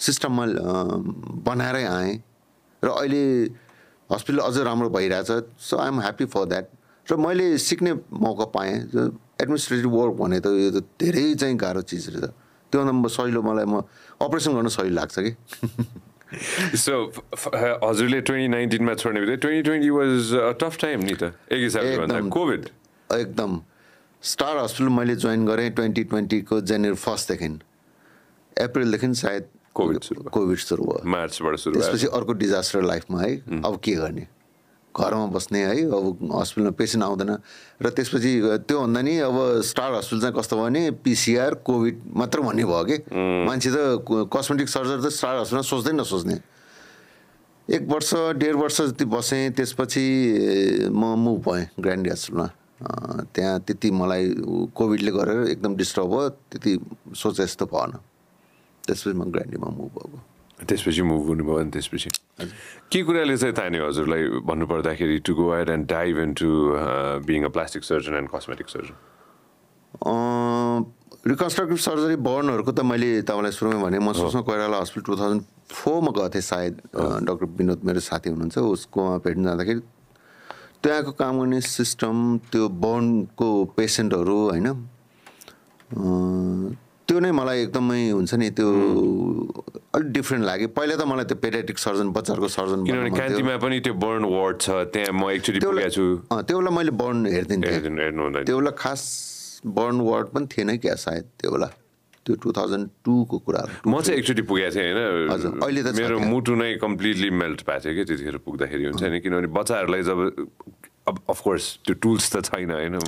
सिस्टममा 0.00 0.44
अँ, 0.44 1.44
बनाएरै 1.44 1.84
आएँ। 1.84 2.14
र 2.82 2.88
अहिले 2.88 3.22
हस्पिटल 4.10 4.38
अझ 4.40 4.56
राम्रो 4.64 4.88
भइरहेछ 4.88 5.60
so 5.60 5.76
I 5.76 5.88
am 5.88 6.00
happy 6.00 6.24
for 6.32 6.44
that 6.48 6.66
र 7.06 7.16
मैले 7.16 7.46
सिक्ने 7.58 7.92
मौका 8.08 8.44
पाएँ 8.56 8.74
एडमिनिस्ट्रेटिभ 9.44 9.92
वर्क 9.92 10.14
भने 10.16 10.40
त 10.40 10.46
यो 10.56 10.70
त 10.72 10.84
धेरै 10.96 11.34
चाहिँ 11.34 11.56
गाह्रो 11.56 11.82
चिज 11.84 12.08
रहेछ। 12.16 12.32
त्योभन्दा 12.72 12.92
म 12.92 13.08
सहिलो 13.08 13.42
मलाई 13.42 13.64
म 13.64 13.82
अपरेसन 14.22 14.52
गर्न 14.54 14.68
सहिलो 14.68 14.94
लाग्छ 14.94 15.14
कि? 15.18 15.32
सो 16.76 17.12
हजुरले 17.88 18.20
ट्वेन्टी 18.20 18.48
नाइन्टिनमा 18.48 18.94
छोड्ने 18.94 19.20
बित्तिकै 19.20 19.36
twenty 19.36 19.62
twenty 19.62 19.90
was 19.90 20.56
tough 20.60 20.76
time 20.80 21.00
नि 21.00 21.14
त। 21.14 21.22
एक 21.52 21.62
हिसाबले। 21.64 22.28
कोभिड 22.30 22.68
एकदम। 23.14 23.60
स्टार 24.22 24.56
हस्पिटल 24.56 24.88
मैले 24.92 25.16
जोइन 25.16 25.46
गरेँ 25.46 25.70
ट्वेन्टी 25.70 26.04
ट्वेन्टीको 26.04 26.60
जनवरी 26.60 26.94
फर्स्टदेखि 26.94 27.48
अप्रिलदेखि 28.60 29.14
सायद 29.14 29.48
कोभिड। 29.74 30.28
कोभिड 30.30 30.58
सुरु 30.58 30.84
भयो। 30.84 31.08
मार्चबाट 31.08 31.56
सुरु 31.56 31.80
त्यसपछि 31.80 32.06
अर्को 32.06 32.32
डिजास्टर 32.32 32.82
लाइफमा 32.82 33.22
है। 33.22 33.36
अब 33.64 33.80
के 33.84 33.94
गर्ने? 33.94 34.26
घरमा 34.98 35.26
बस्ने 35.30 35.58
है 35.64 35.74
अब 35.86 36.34
हस्पिटलमा 36.34 36.74
पेसेन्ट 36.74 37.04
आउँदैन। 37.06 37.30
र 37.78 37.86
त्यसपछि 37.94 38.32
त्योभन्दा 38.66 39.00
नि 39.06 39.14
अब 39.22 39.36
स्टार 39.62 39.94
हस्पिटल 39.94 40.20
चाहिँ 40.20 40.34
कस्तो 40.34 40.54
भयो 40.56 40.64
भने 40.66 40.82
पिसिआर 41.06 41.54
कोभिड 41.62 41.96
मात्र 42.18 42.38
भन्ने 42.42 42.64
भयो 42.66 42.84
कि। 42.84 42.96
मान्छे 43.46 43.70
त 43.70 43.78
कस्मेटिक 44.34 44.68
सर्जरी 44.68 45.00
त 45.06 45.08
स्टार 45.14 45.34
हस्पिटलमा 45.46 45.62
सोच्दै 45.62 45.92
नसोच्ने। 45.94 46.36
एक 47.68 47.82
वर्ष 47.84 48.10
डेढ 48.40 48.54
वर्ष 48.56 48.80
जति 48.90 49.04
बसेँ 49.06 49.50
त्यसपछि 49.54 50.04
म 50.90 51.14
मुभ 51.20 51.38
भएँ 51.46 51.64
ग्रान्डी 51.78 52.10
हस्पिटलमा। 52.10 52.46
त्यहाँ 53.34 53.58
त्यति 53.66 53.88
मलाई 53.90 54.24
कोभिडले 54.72 55.10
गरेर 55.10 55.38
एकदम 55.52 55.76
डिस्टर्ब 55.76 56.08
भयो 56.08 56.28
त्यति 56.48 56.72
सोचे 57.12 57.44
जस्तो 57.44 57.66
भएन। 57.68 57.92
त्यसपछि 58.88 59.16
म 59.18 59.30
ग्रान्डीमा 59.30 59.68
मुभ 59.68 59.90
भएको। 59.94 60.18
त्यसपछि 60.66 61.02
मुभ 61.02 61.26
हुनुभयो 61.28 61.56
अनि 61.58 61.70
त्यसपछि। 61.70 62.10
के 62.90 63.02
कुराले 63.02 63.36
चाहिँ 63.36 63.54
तान्यो 63.54 63.86
हजुरलाई 63.86 64.22
भन्नुपर्दाखेरि 64.48 65.18
to 65.26 65.34
go 65.34 65.54
ahead 65.54 65.68
and 65.70 65.86
dive 65.88 66.18
into 66.34 66.48
being 67.26 67.44
a 67.44 67.50
plastic 67.54 67.82
surgeon 67.84 68.14
and 68.20 68.28
cosmetic 68.34 68.68
surgeon 68.68 68.94
reconstructive 71.26 71.78
surgery 71.84 72.16
बर्नहरूको 72.24 72.72
त 72.72 72.80
मैले 72.86 73.22
तपाईँलाई 73.28 73.52
सुरुमै 73.52 73.78
भने 73.82 73.98
म 73.98 74.12
Sushma 74.14 74.42
Koirala 74.48 74.76
Hospital 74.80 75.06
two 75.06 75.16
thousand 75.20 75.42
फोरमा 75.70 76.10
गएको 76.16 76.28
थिएँ 76.34 76.42
सायद 76.42 76.74
डक्टर 77.28 77.46
विनोद 77.58 77.80
मेरो 77.84 78.00
साथी 78.00 78.30
हुनुहुन्छ 78.30 78.58
उसकोमा 78.58 79.16
भेट्न 79.24 79.44
जाँदाखेरि। 79.44 79.82
त्यहाँको 80.82 81.12
काम 81.18 81.34
गर्ने 81.40 81.60
सिस्टम 81.60 82.16
त्यो 82.50 82.68
बर्नको 82.82 83.48
पेसेन्टहरू 83.76 84.38
होइन 84.48 84.68
त्यो 87.08 87.20
नै 87.24 87.30
मलाई 87.32 87.58
एकदमै 87.64 88.00
हुन्छ 88.12 88.32
नि 88.36 88.48
त्यो 88.52 88.68
अलिक 89.96 90.08
डिफ्रेन्ट 90.12 90.44
लाग्यो। 90.44 90.68
पहिला 90.76 90.94
त 91.00 91.02
मलाई 91.08 91.24
त्यो 91.24 91.38
पेडियाट्रिक 91.40 91.78
सर्जन 91.80 92.12
बच्चाहरूको 92.12 92.48
सर्जन 92.52 92.84
किनभने 92.84 93.10
क्यान्टीमा 93.16 93.56
पनि 93.64 93.76
त्यो 93.80 93.94
बर्न 93.96 94.24
वार्ड 94.28 94.56
छ 94.60 94.68
त्यहाँ 94.92 95.16
म 95.16 95.32
एकचोटि 95.32 95.58
पुगेको 95.64 95.88
छु। 95.88 96.04
त्यो 96.28 96.56
बेला 96.60 96.70
मैले 96.76 96.92
बर्न 97.00 97.18
हुँदैन। 97.32 98.44
त्यो 98.44 98.56
बेला 98.60 98.72
खास 98.76 99.02
बर्न 99.64 99.96
वार्ड 100.04 100.26
पनि 100.36 100.46
थिएन 100.52 100.76
क्या 100.84 100.94
सायद 101.00 101.24
त्यो 101.40 101.50
बेला। 101.56 101.68
त्यो 102.28 102.36
टु 102.44 102.52
थाउजन्ड 102.52 102.84
टूको 103.08 103.36
कुराहरू 103.40 103.88
म 103.88 104.04
चाहिँ 104.04 104.20
एकचोटि 104.20 104.42
पुगेको 104.44 104.70
थिएँ 104.76 104.92
हजुर, 105.32 105.64
अहिले 105.64 105.80
त 105.80 105.88
होइन 105.88 106.04
मेरो। 106.04 106.16
मुटु 106.28 106.52
नै 106.60 106.76
कम्प्लिटली 106.76 107.30
मेल्ट 107.32 107.64
भएको 107.64 107.80
थियो 107.88 107.94
कि 107.96 108.04
त्यतिखेर 108.04 108.36
पुग्दाखेरि 108.44 108.84
हुन्छ 108.84 109.02
नि। 109.08 109.18
किनभने 109.24 109.48
बच्चाहरूलाई 109.48 110.02
जब 110.04 110.18
अब 111.08 111.20
अफकोर्स 111.30 111.64
त्यो 111.84 111.94
टुल्स 112.02 112.24
त 112.32 112.44
छैन 112.46 112.70
होइन? 112.70 112.98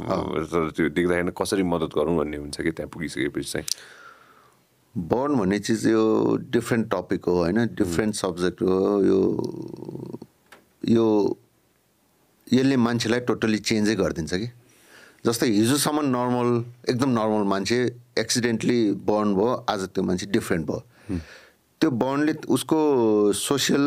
त्यो 0.77 0.89
देख्दाखेरि 0.89 1.33
कसरी 1.37 1.63
मद्दत 1.73 1.93
गरौँ 1.97 2.17
भन्ने 2.19 2.37
हुन्छ 2.37 2.61
कि 2.61 2.71
त्यहाँ 2.71 2.91
पुगिसकेपछि 2.91 3.51
चाहिँ? 3.53 3.67
बर्न 4.95 5.37
भन्ने 5.39 5.59
चिज 5.67 5.87
यो 5.87 6.05
डिफ्रेन्ट 6.51 6.91
टपिक 6.95 7.25
हो 7.25 7.35
होइन? 7.43 7.59
डिफ्रेन्ट 7.79 8.15
सब्जेक्ट 8.15 8.63
हो 8.63 8.79
यो 9.05 9.21
यो 10.89 11.07
यसले 12.53 12.77
मान्छेलाई 12.77 13.21
टोटल्ली 13.29 13.59
चेन्जै 13.69 13.95
गरिदिन्छ 13.95 14.35
कि? 14.35 14.49
जस्तै 15.27 15.47
हिजोसम्म 15.47 16.01
नर्मल 16.07 16.49
एकदम 16.89 17.11
नर्मल 17.11 17.43
मान्छे 17.49 17.79
एक्सिडेन्टली 18.19 18.81
बर्न 19.09 19.35
भयो 19.35 19.53
आज 19.69 19.81
त्यो 19.95 20.03
मान्छे 20.05 20.27
डिफ्रेन्ट 20.33 20.67
भयो। 20.67 20.81
त्यो 21.81 21.91
बर्नले 22.03 22.33
उसको 22.49 22.79
सोसियल 23.37 23.85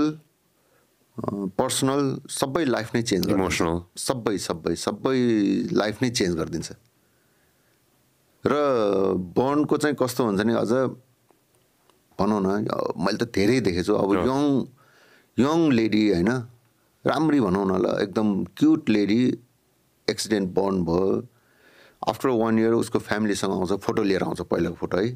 पर्सनल 1.17 2.01
सबै 2.29 2.65
लाइफ 2.65 2.95
नै 2.95 3.01
चेन्ज 3.01 3.29
Emotional. 3.29 3.75
सबै 3.97 4.37
सबै 4.37 4.73
सबै 4.75 5.17
लाइफ 5.71 6.01
नै 6.01 6.09
चेन्ज 6.09 6.35
गरिदिन्छ। 6.37 6.71
र 8.45 8.53
बर्नको 9.37 9.77
चाहिँ 9.77 9.95
कस्तो 9.99 10.25
हुन्छ 10.25 10.41
नि 10.41 10.53
अझ 10.53 10.71
भनौँ 12.19 12.41
न 12.41 12.65
मैले 12.97 13.17
त 13.17 13.29
धेरै 13.29 13.59
देखेको 13.61 13.83
छु 13.87 13.93
अब 13.93 14.09
यङ 14.25 14.41
यङ 15.37 15.59
लेडी 15.71 16.01
होइन 16.13 16.31
राम्री 17.05 17.39
भनौँ 17.45 17.65
न 17.65 17.77
ल 17.83 17.85
एकदम 18.01 18.27
क्युट 18.57 18.89
लेडी 18.89 19.21
एक्सिडेन्ट 20.07 20.49
बर्न 20.55 20.83
भयो। 20.85 21.27
आफ्टर 22.09 22.29
वान 22.41 22.59
इयर 22.59 22.73
उसको 22.73 22.99
फ्यामिलीसँग 22.99 23.51
आउँछ 23.53 23.71
फोटो 23.85 24.03
लिएर 24.03 24.23
आउँछ 24.23 24.41
पहिलाको 24.49 24.75
फोटो 24.75 24.97
है। 24.97 25.07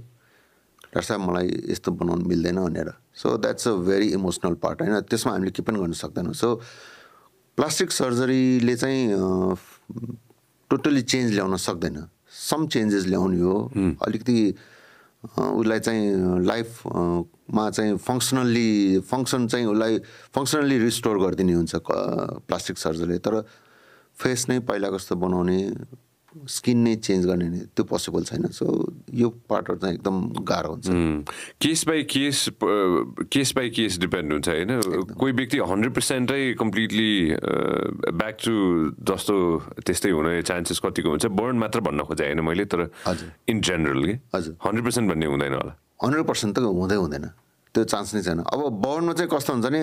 डाक्टर 0.88 1.02
साहब 1.02 1.22
मलाई 1.22 1.48
यस्तो 1.72 1.92
बनाउनु 1.92 2.24
मिल्दैन 2.28 2.58
भनेर। 2.64 2.90
So 3.16 3.38
that's 3.38 3.68
a 3.68 3.74
very 3.84 4.08
emotional 4.18 4.54
part 4.64 4.82
होइन? 4.82 4.94
त्यसमा 5.10 5.32
हामीले 5.34 5.52
के 5.52 5.62
पनि 5.62 5.80
गर्न 5.80 5.94
सक्दैनौँ। 5.94 6.34
सो 6.34 6.56
प्लास्टिक 7.58 7.92
सर्जरीले 7.92 8.76
चाहिँ 8.76 9.02
टोटली 10.70 11.02
चेन्ज 11.02 11.34
ल्याउन 11.34 11.56
सक्दैन। 11.58 12.08
सम 12.32 12.68
चेन्जेस 12.68 13.06
ल्याउने 13.08 13.40
हो। 13.42 13.56
अलिकति 14.08 14.38
उसलाई 15.28 15.80
चाहिँ 15.80 16.46
लाइफमा 16.46 17.70
चाहिँ 17.70 17.98
फङ्सनल्ली 17.98 19.00
फङ्सन 19.10 19.48
चाहिँ 19.48 19.66
उसलाई 19.66 20.00
फङ्सनल्ली 20.36 20.78
रिस्टोर 20.80 21.18
गरिदिने 21.20 21.54
हुन्छ 21.54 21.76
प्लास्टिक 22.48 22.78
सर्जरीले 22.78 23.18
तर 23.26 23.42
फेस 24.18 24.50
नै 24.50 24.60
पहिला 24.70 24.90
जस्तो 24.96 25.16
बनाउने 25.16 25.60
स्किन 26.46 26.78
नै 26.84 26.96
चेन्ज 26.96 27.26
गर्ने 27.26 27.48
त्यो 27.76 27.84
पोसिबल 27.86 28.24
छैन। 28.24 28.48
सो 28.52 28.66
यो 29.14 29.30
पार्टहरू 29.50 29.78
चाहिँ 29.80 29.96
एकदम 29.96 30.16
गाह्रो 30.44 30.70
हुन्छ। 30.74 30.88
Case 31.62 31.86
by 31.88 32.04
case 32.04 32.38
case 32.62 33.54
by 33.56 33.70
case 33.70 33.98
depend 34.00 34.32
हुन्छ 34.34 34.48
होइन? 34.50 34.72
कोही 35.18 35.32
व्यक्ति 35.34 35.58
हन्ड्रेड 35.72 35.94
पर्सेन्टै 35.94 36.42
कम्प्लिटली 36.60 37.12
ब्याक 38.14 38.38
टु 38.46 38.56
जस्तो 39.08 39.36
त्यस्तै 39.82 40.12
हुने 40.12 40.42
चान्सेस 40.42 40.80
कतिको 40.86 41.10
हुन्छ। 41.10 41.26
बर्न 41.34 41.58
मात्र 41.58 41.80
भन्न 41.82 42.04
खोजेँ 42.06 42.26
होइन 42.28 42.42
मैले 42.46 42.66
तर 42.66 42.88
हजुर। 43.08 43.32
इन 43.50 43.62
जेनरल 43.62 44.04
कि? 44.06 44.16
हजुर। 44.36 44.54
हन्ड्रेड 44.66 44.86
पर्सेन्ट 44.86 45.06
भन्ने 45.12 45.26
हुँदैन 45.26 45.54
होला। 45.54 45.74
हन्ड्रेड 46.04 46.26
पर्सेन्ट 46.26 46.56
त 46.56 46.60
हुँदै 46.60 46.96
हुँदैन। 46.96 47.26
त्यो 47.76 47.84
चान्स 47.84 48.16
नै 48.16 48.22
छैन। 48.26 48.40
अब 48.42 48.60
बर्नमा 48.82 49.14
चाहिँ 49.14 49.30
कस्तो 49.30 49.54
हुन्छ 49.54 49.68
नि 49.70 49.82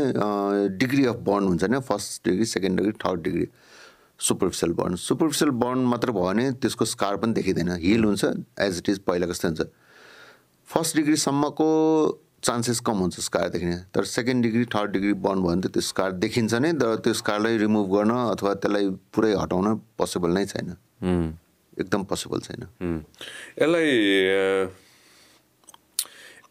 डिग्री 0.79 1.05
अफ 1.07 1.17
बर्न 1.23 1.45
हुन्छ 1.47 1.65
नि 1.71 1.79
first 1.79 2.29
degree 2.29 2.45
second 2.45 2.75
degree 2.79 2.93
third 2.99 3.21
degree. 3.23 3.47
Superficial 4.25 4.73
burn 4.73 4.95
superficial 5.05 5.51
burn 5.63 5.79
मात्र 5.93 6.13
भयो 6.13 6.25
भने 6.25 6.51
त्यसको 6.53 6.85
स्कार 6.85 7.17
पनि 7.17 7.33
देखिँदैन. 7.35 7.71
हिल 7.83 8.05
हुन्छ 8.05 8.25
एज 8.25 8.79
इट 8.79 8.89
इज 8.89 8.99
पहिला 9.09 9.27
जस्तै 9.27 9.49
हुन्छ. 9.49 9.63
फर्स्ट 10.69 10.97
डिग्रीसम्मको 10.97 11.69
चान्सेस 12.45 12.81
कम 12.87 12.97
हुन्छ 12.99 13.21
स्कार 13.21 13.49
देखिने. 13.49 13.77
तर 13.95 14.05
second 14.05 14.43
degree 14.43 14.65
third 14.75 14.91
degree 14.93 15.13
burn 15.25 15.43
भयो 15.43 15.51
भने 15.51 15.63
त 15.63 15.73
त्यो 15.73 15.83
स्कार 15.83 16.13
देखिन्छ 16.25 16.55
नै 16.55 16.73
तर 16.81 16.97
त्यो 17.05 17.13
स्कारलाई 17.21 17.57
रिमुभ 17.59 17.87
गर्न 17.95 18.11
अथवा 18.11 18.55
त्यसलाई 18.55 18.89
पुरै 19.15 19.33
हटाउन 19.35 19.75
पोसिबल 19.99 20.31
नै 20.31 20.45
छैन. 20.47 20.75
एकदम 21.81 22.05
पोसिबल 22.05 22.41
छैन. 22.41 22.61
यसलाई 23.61 23.89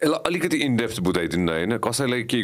यसलाई 0.03 0.19
अलिकति 0.27 0.57
इनडेप्थ 0.57 0.99
बुझाइदिनु 0.99 1.43
न 1.43 1.49
होइन। 1.49 1.77
कसैलाई 1.79 2.23
के 2.27 2.39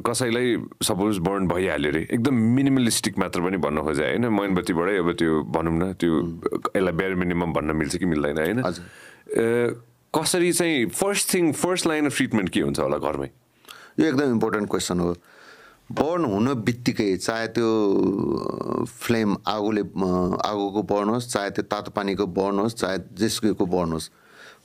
कसैलाई 0.00 0.56
सपोज 0.82 1.18
बर्न 1.20 1.48
भइहाल्यो 1.48 1.90
अरे 1.92 2.02
एकदम 2.08 2.34
मिनिमलिस्टिक 2.56 3.18
मात्र 3.18 3.40
पनि 3.44 3.56
भन्न 3.60 3.82
खोजेँ 3.84 4.06
होइन? 4.06 4.26
मोमबत्तीबाटै 4.32 4.96
अब 4.98 5.12
त्यो 5.20 5.42
भनौँ 5.52 5.76
न 5.76 5.92
त्यो 6.00 6.12
यसलाई 6.72 6.92
बेयर 6.96 7.14
मिनिमम 7.20 7.52
भन्न 7.52 7.76
मिल्छ 7.76 7.96
कि 7.96 8.06
मिल्दैन 8.08 8.38
होइन? 8.38 8.58
कसरी 10.14 10.52
चाहिँ 10.52 10.86
first 10.88 11.34
thing 11.34 11.52
first 11.52 11.86
line 11.86 12.06
of 12.06 12.16
treatment 12.16 12.48
के 12.48 12.60
हुन्छ 12.60 12.80
होला 12.80 12.98
घरमै? 12.98 13.28
यो 14.00 14.06
एकदम 14.08 14.30
इम्पोर्टेन्ट 14.32 14.70
क्वेसन 14.70 15.00
हो। 15.00 15.12
बर्न 15.92 16.24
हुन 16.24 16.54
बित्तिकै 16.64 17.16
चाहे 17.16 17.46
त्यो 17.52 17.68
फ्लेम 18.88 19.36
आगोले 19.46 19.80
आगोको 20.48 20.82
बर्न 20.88 21.08
होस् 21.08 21.32
चाहे 21.32 21.50
त्यो 21.50 21.64
तातो 21.68 21.90
पानीको 21.92 22.26
बर्न 22.40 22.58
होस् 22.58 22.76
चाहे 22.80 22.98
जेसुकैको 23.20 23.66
बर्न 23.66 23.92
होस् 23.92 24.10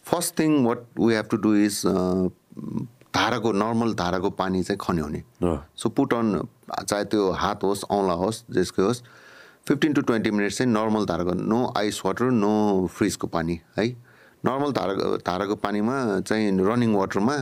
first 0.10 0.40
thing 0.40 0.66
what 0.66 0.84
we 1.00 1.14
have 1.14 1.28
to 1.32 1.38
do 1.38 1.54
is 1.56 1.82
धाराको 3.16 3.52
नर्मल 3.54 3.94
धाराको 4.00 4.30
पानी 4.40 4.64
चाहिँ 4.64 4.78
खन्याउने। 4.82 5.24
सो 5.76 5.90
पुट 5.90 6.14
अन 6.14 6.28
चाहे 6.72 7.04
त्यो 7.06 7.32
हात 7.44 7.64
होस् 7.64 7.84
औँला 7.92 8.14
होस् 8.24 8.44
जेसकै 8.54 8.82
होस् 8.82 9.02
फिफ्टिन 9.68 9.94
टु 9.94 10.02
ट्वेन्टी 10.02 10.32
मिनट्स 10.32 10.58
चाहिँ 10.58 10.72
नर्मल 10.72 11.06
धाराको 11.06 11.34
नो 11.34 11.60
आइस 11.78 12.02
वाटर 12.06 12.32
नो 12.32 12.52
फ्रिजको 12.88 13.28
पानी 13.28 13.60
है? 13.78 13.88
नर्मल 14.46 14.72
धारा 14.72 14.94
धाराको 15.28 15.56
पानीमा 15.60 15.96
चाहिँ 16.28 16.52
running 16.68 16.94
वाटरमा 16.96 17.36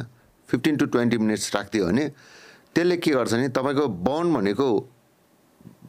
fifteen 0.50 0.78
to 0.78 0.86
twenty 0.86 1.18
minutes 1.18 1.56
राखिदियो 1.56 1.86
भने 1.86 2.08
त्यसले 2.76 2.98
के 2.98 3.12
गर्छ 3.12 3.34
भने 3.34 3.50
तपाईँको 3.50 3.88
बर्न 4.08 4.34
भनेको 4.34 4.68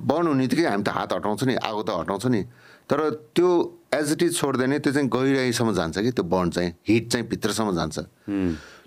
बर्न 0.03 0.27
हुने 0.27 0.41
बित्तिकै 0.41 0.69
हामी 0.69 0.83
त 0.83 0.89
हात 0.89 1.12
हटाउँछ 1.12 1.45
नि 1.45 1.55
आगो 1.57 1.83
त 1.83 1.91
हटाउँछ 1.91 2.27
नि। 2.27 2.43
तर 2.90 3.11
त्यो 3.35 3.49
एज 3.94 4.12
इट 4.12 4.22
इज 4.22 4.37
छोड्दैन 4.37 4.79
त्यो 4.79 4.92
चाहिँ 4.92 5.09
गहिराइसम्म 5.09 5.72
जान्छ 5.75 5.99
कि 5.99 6.11
त्यो 6.11 6.25
बर्न 6.25 6.51
चाहिँ 6.51 6.72
हिट 6.88 7.09
चाहिँ 7.11 7.27
भित्रसम्म 7.29 7.75
जान्छ। 7.75 7.99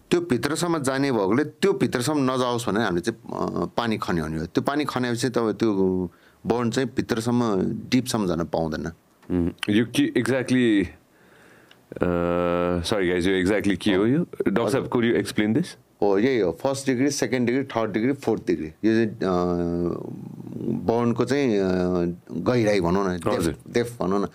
त्यो 0.09 0.19
भित्रसम्म 0.29 0.77
जाने 0.83 1.12
भएकोले 1.12 1.43
त्यो 1.59 1.73
भित्रसम्म 1.81 2.31
नजाओस् 2.31 2.65
भनेर 2.67 2.83
हामीले 2.83 3.01
चाहिँ 3.01 3.67
पानी 3.77 3.97
खन्याउने 3.97 4.38
हो। 4.38 4.45
त्यो 4.45 4.62
पानी 4.63 4.85
खन्यापछि 4.85 5.29
तपाईँ 5.29 5.53
त्यो 5.59 5.69
बर्न 6.43 6.69
चाहिँ 6.71 6.89
भित्रसम्म 6.95 7.41
डिपसम्म 7.91 8.27
जान 8.27 8.43
पाउँदैन। 8.53 8.85
यो 9.69 9.85
के 9.95 10.03
एक्ज्याक्टली 10.17 10.67
सरी 12.89 13.07
गाइज 13.09 13.27
यो 13.27 13.33
एक्ज्याक्टली 13.35 13.75
के 13.75 13.93
हो 13.93 14.05
यो? 14.05 14.21
डक्टर 14.47 14.69
साहब 14.69 14.88
कुड 14.88 15.05
यु 15.05 15.13
एक्सप्लेन 15.15 15.53
दिस 15.53 15.75
हो 16.01 16.17
यही 16.19 16.39
हो। 16.39 16.51
First 16.62 16.85
degree 16.88 17.09
second 17.12 17.47
degree 17.47 17.63
third 17.71 17.91
degree 17.91 18.13
fourth 18.23 18.41
degree 18.47 18.67
यो 18.83 18.91
चाहिँ 18.95 19.09
बर्नको 20.89 21.25
चाहिँ 21.25 21.47
गहिराई 22.31 22.79
भनौँ 22.81 23.03
न। 23.07 23.19
डेफ 23.75 23.89
भनौँ 23.99 24.19
न। 24.19 24.25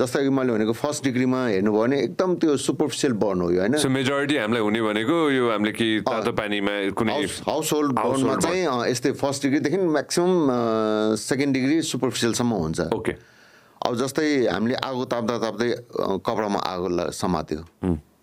जस्तै 0.00 0.22
कि 0.22 0.28
मैले 0.32 0.52
भनेको 0.52 0.72
फर्स्ट 0.72 1.04
डिग्रीमा 1.04 1.46
हेर्नुभयो 1.46 1.82
भने 1.82 2.00
एकदम 2.00 2.34
त्यो 2.40 2.56
सुपरफिसियल 2.56 3.12
बर्न 3.20 3.40
हो 3.40 3.50
यो 3.52 3.60
होइन? 3.60 3.76
सो 3.76 3.88
मेजोरिटी 3.88 4.36
हामीलाई 4.36 4.62
हुने 4.62 4.80
भनेको 4.82 5.16
यो 5.30 5.50
हामीले 5.50 5.72
कि 5.72 5.88
तातो 6.08 6.32
पानीमा 6.32 6.74
कुनै 6.96 7.12
हाउस 7.48 7.72
होल्ड 7.72 7.92
बर्नमा 8.00 8.36
चाहिँ 8.40 8.64
यस्तै 8.90 9.12
फर्स्ट 9.20 9.42
डिग्रीदेखि 9.42 9.76
म्याक्सिमम् 9.76 11.16
सेकेन्ड 11.20 11.52
डिग्री 11.54 11.82
सुपरफिसियलसम्म 11.84 12.52
हुन्छ। 12.64 12.80
ओके 12.96 13.12
अब 13.86 13.96
जस्तै 13.96 14.28
हामीले 14.52 14.76
आगो 14.84 15.04
ताप्दा 15.04 15.38
ताप्दै 15.40 15.68
कपडामा 16.24 16.58
आगो 16.58 16.88
समात्यो। 17.12 17.60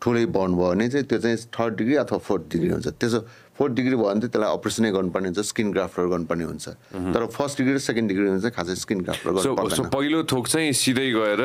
ठुलै 0.02 0.26
बर्न 0.30 0.52
भयो 0.56 0.70
भने 0.70 0.88
चाहिँ 0.90 1.06
त्यो 1.10 1.20
चाहिँ 1.20 1.38
थर्ड 1.50 1.74
डिग्री 1.78 1.96
अथवा 2.06 2.18
फोर्थ 2.22 2.44
डिग्री 2.54 2.70
हुन्छ। 2.70 2.88
त्यसो 3.02 3.20
फोर्थ 3.58 3.74
डिग्री 3.74 3.96
भयो 3.98 4.06
भने 4.06 4.20
चाहिँ 4.22 4.32
त्यसलाई 4.32 4.54
अपरेसनै 4.54 4.92
गर्नुपर्ने 4.94 5.28
हुन्छ 5.28 5.42
स्किन 5.50 5.72
ग्राफ्टहरू 5.74 6.10
गर्नुपर्ने 6.10 6.46
हुन्छ। 6.46 6.66
तर 7.14 7.26
फर्स्ट 7.34 7.58
डिग्री 7.58 7.74
र 7.74 7.80
सेकेन्ड 7.82 8.08
डिग्री 8.10 8.28
हुन्छ 8.30 8.46
खासै 8.54 8.76
स्किन 8.78 9.00
ग्राफ्टर 9.02 9.32
गर्नु 9.34 9.90
पहिलो 9.90 10.24
थोक 10.30 10.48
चाहिँ 10.48 10.74
सिधै 10.78 11.10
गएर 11.18 11.42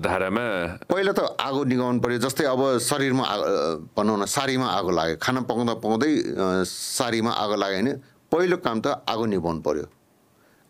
धारामा 0.00 0.46
पहिला 0.88 1.12
त 1.12 1.20
आगो 1.36 1.64
निगाउनु 1.68 2.00
पऱ्यो 2.00 2.18
जस्तै 2.24 2.44
अब 2.48 2.80
शरीरमा 2.80 3.24
भनौँ 3.92 4.16
न 4.16 4.24
सारीमा 4.24 4.66
आगो 4.72 4.90
लाग्यो। 4.96 5.16
खाना 5.20 5.40
पकाउँदा 5.44 5.74
पकाउँदै 5.84 6.12
सारीमा 6.64 7.32
आगो 7.36 7.56
लाग्यो 7.60 7.80
भने 7.84 7.92
पहिलो 8.32 8.56
काम 8.64 8.80
त 8.80 9.04
आगो 9.04 9.24
निभाउनु 9.28 9.60
पऱ्यो। 9.60 9.86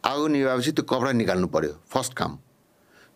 आगो 0.05 0.27
निभाएपछि 0.35 0.71
त्यो 0.75 0.85
कपडा 0.91 1.13
निकाल्नु 1.15 1.47
पऱ्यो 1.55 1.73
फर्स्ट 1.87 2.13
काम। 2.19 2.33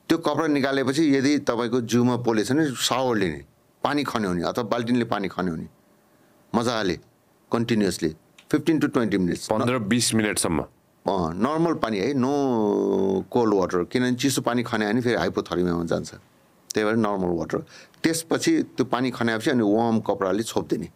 त्यो 0.09 0.19
कपडा 0.19 0.47
निकालेपछि 0.47 1.03
यदि 1.17 1.33
तपाईँको 1.51 1.81
जिउमा 1.91 2.17
पोलेछ 2.23 2.53
भने 2.53 2.65
सावर 2.79 3.17
लिने 3.19 3.43
पानी 3.85 4.03
खन्यो 4.05 4.31
भने 4.31 4.43
अथवा 4.49 4.65
बाल्टिनले 4.73 5.05
पानी 5.13 5.29
खन्यो 5.29 5.55
भने 5.55 5.69
मजाले 6.53 6.97
continuously 7.53 8.11
fifteen 8.51 8.79
to 8.79 8.87
twenty 8.95 9.19
minutes 9.19 9.49
पन्ध्र 9.51 9.79
बिस 9.91 10.15
मिनटसम्म। 10.15 10.65
नर्मल 11.07 11.75
पानी 11.83 11.99
है 11.99 12.13
नो 12.15 12.33
कोल्ड 13.31 13.55
वाटर 13.55 13.85
किनभने 13.93 14.17
चिसो 14.23 14.43
पानी 14.43 14.63
खन्यो 14.63 14.89
भने 14.89 15.01
फेरि 15.01 15.17
हाइपोथर्मियामा 15.17 15.85
जान्छ। 15.91 16.11
त्यही 16.71 16.85
भएर 16.87 16.97
नर्मल 16.97 17.33
वाटर 17.39 17.59
त्यसपछि 18.03 18.53
त्यो 18.77 18.85
पानी 18.87 19.11
खनाएपछि 19.11 19.51
अनि 19.51 19.65
वार्म 19.67 19.99
कपडाले 20.07 20.43
छोपिदिने। 20.43 20.89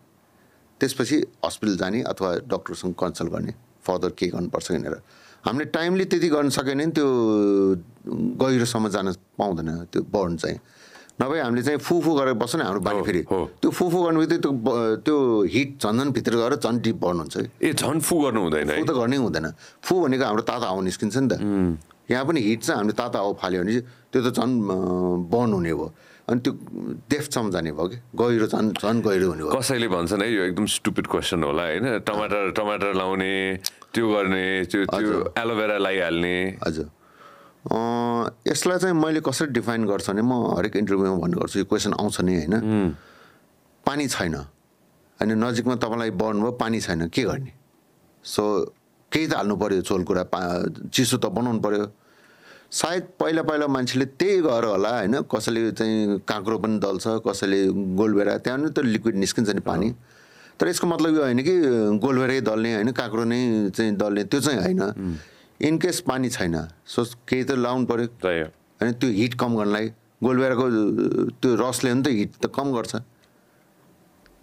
त्यसपछि 0.81 1.17
हस्पिटल 1.45 1.77
जाने 1.77 2.03
अथवा 2.13 2.31
डक्टरसँग 2.53 2.95
कन्सल्ट 2.95 3.31
गर्ने 3.33 3.53
फर्दर 3.83 4.11
के 4.19 4.27
गर्नुपर्छ 4.29 4.73
भनेर। 4.73 4.95
हामीले 5.47 5.65
टाइमली 5.75 6.05
त्यति 6.05 6.29
गर्न 6.29 6.49
सकेन 6.51 6.79
भने 6.79 6.93
त्यो 6.97 7.07
गहिरोसम्म 8.41 8.89
जान 8.95 9.13
पाउँदैन 9.39 9.71
त्यो 9.93 10.03
बर्न 10.13 10.37
चाहिँ। 10.37 10.59
नभए 11.17 11.41
हामीले 11.41 11.63
चाहिँ 11.65 11.81
फुफु 11.81 12.11
गरेर 12.13 12.35
बस्छ 12.37 12.57
नि 12.57 12.65
हाम्रो 12.69 12.81
हो, 12.85 13.03
फेरि। 13.09 13.23
त्यो 13.25 13.71
फुफु 13.73 13.99
गर्नु 14.05 14.19
बित्तिकै 14.21 14.41
त्यो 14.45 14.53
त्यो 15.01 15.17
हिट 15.49 15.71
झन् 15.81 15.97
झन् 15.99 16.11
भित्र 16.13 16.33
गएर 16.37 16.55
झन् 16.61 16.81
डिप 16.85 16.97
बर्न 17.01 17.19
हुन्छ 17.25 17.37
है। 17.37 17.45
ए 17.57 17.73
झन् 17.73 18.01
फु 18.05 18.15
गर्नु 18.21 18.41
हुँदैन 18.45 18.69
फु 18.77 18.85
त 18.85 18.93
गर्नै 18.93 19.17
हुँदैन। 19.17 19.47
फु 19.81 19.93
भनेको 19.97 20.25
हाम्रो 20.29 20.43
तातो 20.45 20.65
हावा 20.69 20.81
निस्किन्छ 20.85 21.17
नि 21.17 21.29
त। 21.33 21.35
यहाँ 22.13 22.25
पनि 22.29 22.41
हिट 22.41 22.61
चाहिँ 22.69 22.79
हामीले 22.79 22.95
तातो 23.01 23.17
हावा 23.17 23.33
फाल्यो 23.41 23.61
भने 23.65 23.81
त्यो 24.13 24.21
त 24.23 24.29
झन् 24.37 24.53
बर्न 25.33 25.53
हुने 25.57 25.73
भयो। 25.73 25.89
अनि 26.27 26.39
त्यो 26.43 26.53
डेफ्टसम्म 27.09 27.51
जाने 27.55 27.71
भयो 27.73 27.87
कि? 27.87 27.97
गहिरो 28.13 28.47
झन् 28.53 28.69
झन् 28.77 29.01
गहिरो 29.01 29.27
हुने 29.31 29.43
भयो। 29.47 29.57
कसैले 29.57 29.89
भन्छन् 29.89 30.23
है 30.23 30.29
यो 30.37 30.43
एकदम 30.53 30.67
स्टुपिड 30.69 31.07
क्वेसन 31.07 31.43
होला 31.49 31.65
होइन। 31.65 31.87
टमाटर 32.05 32.51
टमाटर 32.53 32.93
लाउने 32.93 33.33
त्यो 33.95 34.05
गर्ने 34.05 34.45
त्यो 34.69 34.81
त्यो 34.85 35.33
एलोभेरा 35.33 35.77
लगाइहाल्ने 35.81 36.37
हजुर। 36.67 36.87
यसलाई 37.67 38.79
चाहिँ 38.79 38.95
मैले 38.95 39.21
कसरी 39.21 39.51
डिफाइन 39.53 39.85
गर्छु 39.87 40.13
भने 40.13 40.23
म 40.23 40.33
हरेक 40.57 40.77
इन्टरभ्यूमा 40.77 41.19
भन्ने 41.19 41.37
गर्छु 41.41 41.59
यो 41.59 41.65
क्वेसन 41.67 41.93
आउँछ 41.99 42.21
नि 42.21 42.35
होइन। 42.37 42.95
पानी 43.87 44.07
छैन। 44.09 44.35
होइन 44.35 45.33
नजिकमा 45.45 45.75
तपाईँलाई 45.83 46.11
बर्न 46.15 46.41
भयो 46.41 46.53
पानी 46.63 46.81
छैन 46.81 47.09
के 47.09 47.23
गर्ने? 47.23 47.53
सो 48.25 48.43
केही 49.13 49.27
त 49.27 49.35
हाल्नु 49.35 49.57
पऱ्यो 49.57 49.81
चोल 49.83 50.03
कुरा 50.05 50.23
पा 50.31 50.41
चिसो 50.93 51.17
त 51.19 51.27
बनाउनु 51.27 51.61
पऱ्यो 51.61 51.87
सायद 52.71 53.03
पहिला 53.19 53.43
पहिला 53.43 53.67
मान्छेले 53.67 54.05
त्यही 54.19 54.41
गरेर 54.43 54.65
होला 54.67 54.91
होइन 54.99 55.15
कसैले 55.31 55.71
चाहिँ 55.73 56.19
काँक्रो 56.27 56.59
पनि 56.59 56.79
दल्छ 56.79 57.23
कसैले 57.27 57.61
गोलभेरा 57.95 58.37
त्यहाँ 58.43 58.59
पनि 58.59 58.71
त 58.71 58.79
लिक्विड 58.85 59.17
निस्किन्छ 59.17 59.51
नि 59.51 59.63
पानी। 59.63 59.91
तर 60.59 60.69
यसको 60.69 60.87
मतलब 60.87 61.15
यो 61.15 61.23
होइन 61.23 61.41
कि 61.47 61.55
गोलभेरै 62.03 62.41
दल्ने 62.41 62.75
होइन 62.75 62.91
काँक्रो 62.93 63.25
नै 63.25 63.71
चाहिँ 63.71 63.95
दल्ने 63.97 64.25
त्यो 64.25 64.41
चाहिँ 64.41 64.61
होइन। 64.61 64.83
इनकेस 65.61 66.01
पानी 66.09 66.29
छैन 66.29 66.57
सो 66.87 67.05
केही 67.29 67.45
त 67.45 67.51
लाउनु 67.57 67.87
पऱ्यो। 67.87 68.07
होइन 68.25 68.93
त्यो 69.01 69.11
हिट 69.11 69.35
कम 69.41 69.57
गर्नलाई 69.57 69.87
गोलभेराको 70.23 70.65
त्यो 71.41 71.55
रसले 71.57 71.91
पनि 71.93 72.03
त 72.03 72.09
हिट 72.13 72.31
त 72.43 72.47
कम 72.53 72.73
गर्छ। 72.77 72.95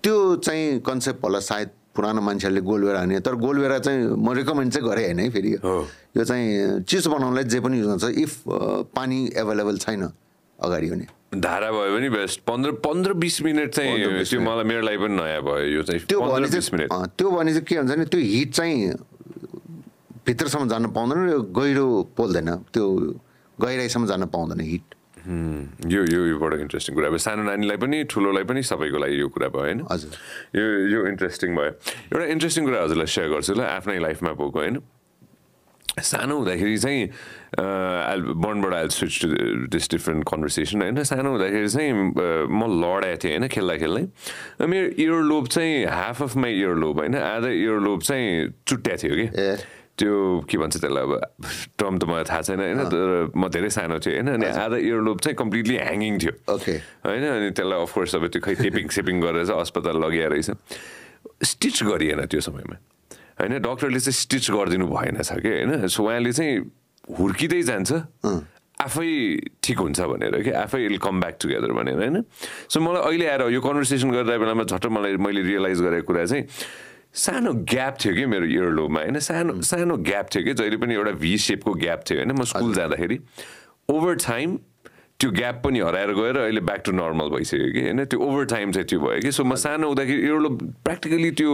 त्यो 0.03 0.35
चाहिँ 0.35 0.79
कन्सेप्ट 0.81 1.23
होला 1.23 1.39
सायद 1.39 1.69
पुरानो 1.95 2.21
मान्छेहरूले 2.21 2.61
गोलभेरा 2.65 2.99
हाने। 2.99 3.19
तर 3.21 3.35
गोलभेरा 3.37 3.77
चाहिँ 3.79 4.17
म 4.17 4.33
रेकमेन्ड 4.33 4.71
चाहिँ 4.73 4.89
गरेँ 4.89 5.05
होइन 5.05 5.19
है 5.19 5.29
फेरि। 5.29 5.51
यो 6.17 6.23
चाहिँ 6.25 6.81
चिसो 6.89 7.09
बनाउनलाई 7.09 7.43
जे 7.45 7.59
पनि 7.61 7.77
युज 7.79 7.87
हुन्छ 7.87 8.05
इफ 8.17 8.31
पानी 8.97 9.19
एभाइलेबल 9.37 9.77
छैन 9.77 10.09
अगाडि 10.59 10.89
भने। 10.89 11.05
धारा 11.37 11.69
भयो 11.71 11.95
भने 11.95 12.09
बेस्ट 12.09 12.41
पन्ध्र 12.45 12.71
पन्ध्र 12.81 13.13
बिस 13.13 13.41
मिनट 13.41 13.69
चाहिँ 13.73 13.93
15-20 13.93 14.29
त्यो 14.29 14.41
मलाई 14.41 14.63
मेरो 14.69 14.81
लागि 14.81 14.97
पनि 14.97 15.15
नयाँ 15.17 15.41
भयो 15.41 15.65
यो 15.77 15.81
चाहिँ। 15.83 16.01
त्यो 16.09 16.21
भने 16.21 16.47
चाहिँ 16.49 17.65
के 17.65 17.75
हुन्छ 17.77 17.91
भने 17.91 18.05
त्यो 18.05 18.19
हिट 18.21 18.53
चाहिँ 18.53 18.93
भित्रसम्म 20.25 20.67
जान 20.69 20.85
पाउँदैन 20.95 21.29
यो 21.29 21.39
गहिरो 21.51 21.87
पोल्दैन। 22.17 22.49
त्यो 22.73 22.85
गहिराइसम्म 23.59 24.05
जान 24.07 24.25
पाउँदैन 24.31 24.59
हिट। 24.59 24.87
यो 25.23 26.01
यो 26.03 26.21
यो 26.27 26.37
बडो 26.39 26.57
इन्ट्रेस्टिङ 26.63 26.95
कुरा 26.95 27.09
भयो। 27.09 27.21
सानो 27.23 27.43
नानीलाई 27.43 27.77
पनि 27.79 28.03
ठुलोलाई 28.11 28.43
पनि 28.43 28.63
सबैको 28.63 28.97
लागि 29.03 29.15
यो 29.19 29.27
कुरा 29.31 29.47
भयो 29.55 29.63
होइन? 29.63 29.79
हजुर। 29.91 30.11
यो 30.55 30.65
यो 30.91 30.99
इन्ट्रेस्टिङ 31.07 31.49
भयो। 31.55 31.71
एउटा 32.11 32.25
इन्ट्रेस्टिङ 32.35 32.63
कुरा 32.67 32.79
हजुरलाई 32.83 33.07
सेयर 33.07 33.27
गर्छु 33.31 33.53
ल 33.55 33.61
आफ्नै 33.63 33.99
लाइफमा 33.99 34.31
भएको 34.35 34.59
होइन? 34.59 34.77
सानो 35.93 36.33
हुँदाखेरि 36.35 36.77
चाहिँ 36.77 37.01
बर्नबाट 37.55 38.73
I'll 38.73 38.89
switch 38.89 39.15
to 39.21 39.27
this 39.69 39.85
different 39.93 40.21
conversation 40.25 40.81
होइन? 40.81 41.03
सानो 41.05 41.29
हुँदाखेरि 41.37 41.69
चाहिँ 41.69 41.91
म 42.49 42.61
लडाएको 42.81 43.19
थिएँ 43.23 43.37
होइन? 43.37 43.47
खेल्दा 43.47 43.75
खेल्दै। 43.77 44.03
मेरो 44.59 44.87
इयर 44.97 45.21
लोब 45.29 45.47
चाहिँ 45.53 45.85
half 45.85 46.23
of 46.23 46.35
my 46.35 46.51
ear 46.51 46.75
lobe 46.81 46.97
होइन? 46.99 47.15
आधा 47.15 47.49
इयर 47.53 47.77
लोब 47.79 48.01
चाहिँ 48.01 48.27
चुट्या 48.67 48.95
थियो 48.99 49.13
कि। 49.15 49.27
त्यो 49.93 50.13
के 50.49 50.57
भन्छ 50.57 50.73
त्यसलाई 50.81 51.03
अब 51.05 51.11
टर्म 51.77 51.97
त 51.97 52.03
मलाई 52.09 52.25
थाहा 52.25 52.41
छैन 52.41 52.59
होइन 52.59 52.81
तर 52.89 53.29
म 53.37 53.45
धेरै 53.45 53.69
सानो 53.69 53.99
थिएँ 54.01 54.25
होइन 54.25 54.29
अनि 54.41 54.47
आधा 54.49 54.77
इयर 54.81 54.99
लोब 55.05 55.19
चाहिँ 55.21 55.37
कम्प्लिटली 55.37 55.75
ह्याङ्गिङ 55.77 56.13
थियो। 56.17 56.33
ओके। 56.49 56.75
होइन 57.05 57.23
अनि 57.23 57.49
त्यसलाई 57.53 57.79
अफकोर्स 57.85 58.15
अब 58.17 58.25
त्यो 58.33 58.41
खै 58.41 58.53
टेपिङ 58.57 58.89
सेपिङ 58.89 59.21
गरेर 59.21 59.45
चाहिँ 59.45 59.61
अस्पताल 59.61 59.97
लगिया 60.01 60.27
रहेछ। 60.33 60.49
स्टिच 61.45 61.77
गरिएन 61.83 62.25
त्यो 62.25 62.41
समयमा। 62.41 62.75
होइन 63.37 63.53
डक्टरले 63.61 63.99
चाहिँ 64.01 64.17
स्टिच 64.17 64.45
गरिदिनु 64.49 64.85
भएन 64.89 65.21
छ 65.21 65.37
कि 65.37 65.51
होइन 65.61 65.85
सो 65.85 66.01
उहाँले 66.01 66.31
चाहिँ 66.33 66.53
हुर्किँदै 67.13 67.61
जान्छ। 67.61 67.91
आफै 68.73 69.09
ठिक 69.61 69.77
हुन्छ 69.77 69.99
भनेर 70.01 70.41
कि 70.41 70.51
आफै 70.57 70.79
इल 70.89 70.97
कम 70.97 71.21
ब्याक 71.21 71.35
टुगेदर 71.37 71.71
भनेर 71.71 71.97
होइन। 72.01 72.17
सो 72.67 72.81
मलाई 72.81 73.01
अहिले 73.13 73.25
आएर 73.29 73.41
यो 73.53 73.61
कन्भर्सेसन 73.61 74.09
गर्दा 74.09 74.37
बेलामा 74.41 74.63
झट्ट 74.65 74.85
मलाई 74.89 75.21
मैले 75.21 75.41
रियलाइज 75.45 75.79
गरेको 75.85 76.07
कुरा 76.09 76.25
चाहिँ 76.25 76.43
सानो 77.13 77.53
ग्याप 77.69 77.97
थियो 78.03 78.13
कि 78.15 78.25
मेरो 78.25 78.45
इयर 78.45 78.69
लोमा 78.73 78.99
होइन 78.99 79.19
सानो 79.19 79.61
सानो 79.61 79.97
ग्याप 79.97 80.27
थियो 80.35 80.43
कि? 80.43 80.53
जहिले 80.53 80.77
पनि 80.77 80.93
एउटा 80.93 81.11
भी 81.21 81.37
सेपको 81.37 81.73
ग्याप 81.73 82.03
थियो। 82.09 82.17
होइन 82.17 82.31
म 82.31 82.43
स्कुल 82.43 82.73
जाँदाखेरि 82.73 83.19
ओभर 83.89 84.15
टाइम 84.25 84.57
त्यो 85.19 85.29
ग्याप 85.31 85.61
पनि 85.63 85.79
हराएर 85.79 86.11
गएर 86.13 86.37
अहिले 86.37 86.61
ब्याक 86.61 86.81
टु 86.85 86.91
नर्मल 86.91 87.29
भइसक्यो 87.29 87.71
कि? 87.73 87.81
होइन 87.81 88.05
त्यो 88.05 88.19
ओभर 88.19 88.45
टाइम 88.49 88.71
चाहिँ 88.71 88.87
त्यो 88.87 88.99
भयो 88.99 89.19
कि? 89.21 89.31
सो 89.31 89.43
म 89.43 89.55
सानो 89.55 89.87
हुँदाखेरि 89.87 90.21
इयरलोब 90.25 90.57
प्र्याक्टिकली 90.83 91.31
त्यो 91.31 91.51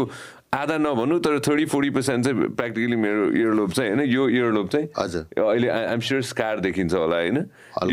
आधा 0.49 0.77
नभनौँ 0.81 1.19
तर 1.19 1.39
थर्टी 1.45 1.65
फोर्टी 1.69 1.89
पर्सेन्ट 1.93 2.25
चाहिँ 2.25 2.49
प्र्याक्टिकली 2.55 2.95
मेरो 2.95 3.25
इयरलोब 3.37 3.71
चाहिँ 3.71 3.93
होइन 3.93 4.09
यो 4.09 4.29
इयरलोब 4.29 4.67
चाहिँ 4.69 4.87
हजुर। 4.97 5.43
अहिले 5.43 5.67
आइएम 5.69 5.99
स्योर 5.99 6.21
स्कार 6.25 6.59
देखिन्छ 6.59 6.93
होला 6.93 7.17
होइन। 7.17 7.37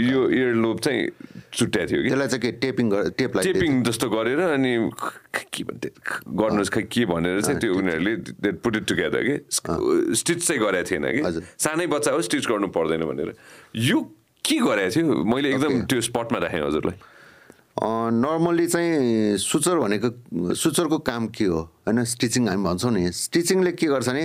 यो 0.00 0.28
इयरलोब 0.30 0.78
चाहिँ 0.80 1.02
चुट्या 1.56 1.84
थियो 1.88 2.00
कि? 2.02 2.08
त्यसलाई 2.08 2.28
चाहिँ 2.28 2.42
के 2.42 2.50
टेपिङ 2.60 2.86
टेप 3.16 3.36
लाइट 3.36 3.46
टेपिङ 3.48 3.82
जस्तो 3.88 4.06
गरेर 4.12 4.40
अनि 4.40 4.72
के 5.32 5.62
भन्थे 5.64 5.88
गर्नुहोस् 6.28 6.70
खै 6.70 6.82
के 6.92 7.04
भनेर 7.08 7.40
चाहिँ 7.40 7.60
त्यो 7.60 7.72
उनीहरूले 7.74 8.52
पुट 8.60 8.76
इट 8.76 8.84
टुगेदर 8.86 9.22
कि? 9.24 9.36
स्टिच 10.20 10.40
चाहिँ 10.46 10.60
गरेको 10.60 10.84
थिएन 10.90 11.04
कि। 11.16 11.40
सानै 11.56 11.86
बच्चा 11.88 12.12
हो 12.12 12.20
स्टिच 12.28 12.44
गर्नु 12.46 12.68
पर्दैन 12.76 13.02
भनेर। 13.08 13.32
यो 13.72 13.98
के 14.44 14.56
गरेको 14.60 14.90
थियो? 14.94 15.24
मैले 15.24 15.48
एकदम 15.56 15.72
त्यो 15.88 16.00
स्पटमा 16.12 16.38
राखेँ 16.44 16.60
हजुरलाई। 16.60 16.98
नर्मल्ली 17.76 18.66
चाहिँ 18.72 19.36
सुचर 19.40 19.76
भनेको 19.80 20.08
सुचरको 20.52 20.98
काम 21.08 21.26
के 21.32 21.44
हो? 21.44 21.60
होइन 21.88 22.04
स्टिचिङ 22.04 22.48
हामी 22.48 22.64
भन्छौँ 22.64 22.92
नि। 22.92 23.12
स्टिचिङले 23.12 23.72
के 23.72 23.86
गर्छ 23.86 24.08
भने 24.08 24.24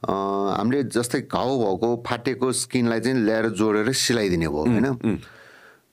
हामीले 0.00 0.82
जस्तै 0.96 1.20
घाउ 1.28 1.50
भएको 1.60 1.88
फाटेको 2.06 2.52
स्किनलाई 2.52 3.00
चाहिँ 3.00 3.16
ल्याएर 3.20 3.46
जोडेर 3.52 3.92
सिलाइदिने 3.92 4.48
भयो 4.48 4.64
होइन? 4.64 5.20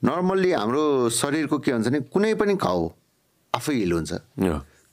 नर्मल्ली 0.02 0.50
हाम्रो 0.52 1.10
शरीरको 1.10 1.58
के 1.58 1.70
हुन्छ 1.72 1.86
भने 1.88 2.00
कुनै 2.14 2.34
पनि 2.38 2.54
घाउ 2.54 2.88
आफै 3.54 3.74
हिल 3.74 3.92
हुन्छ. 3.92 4.12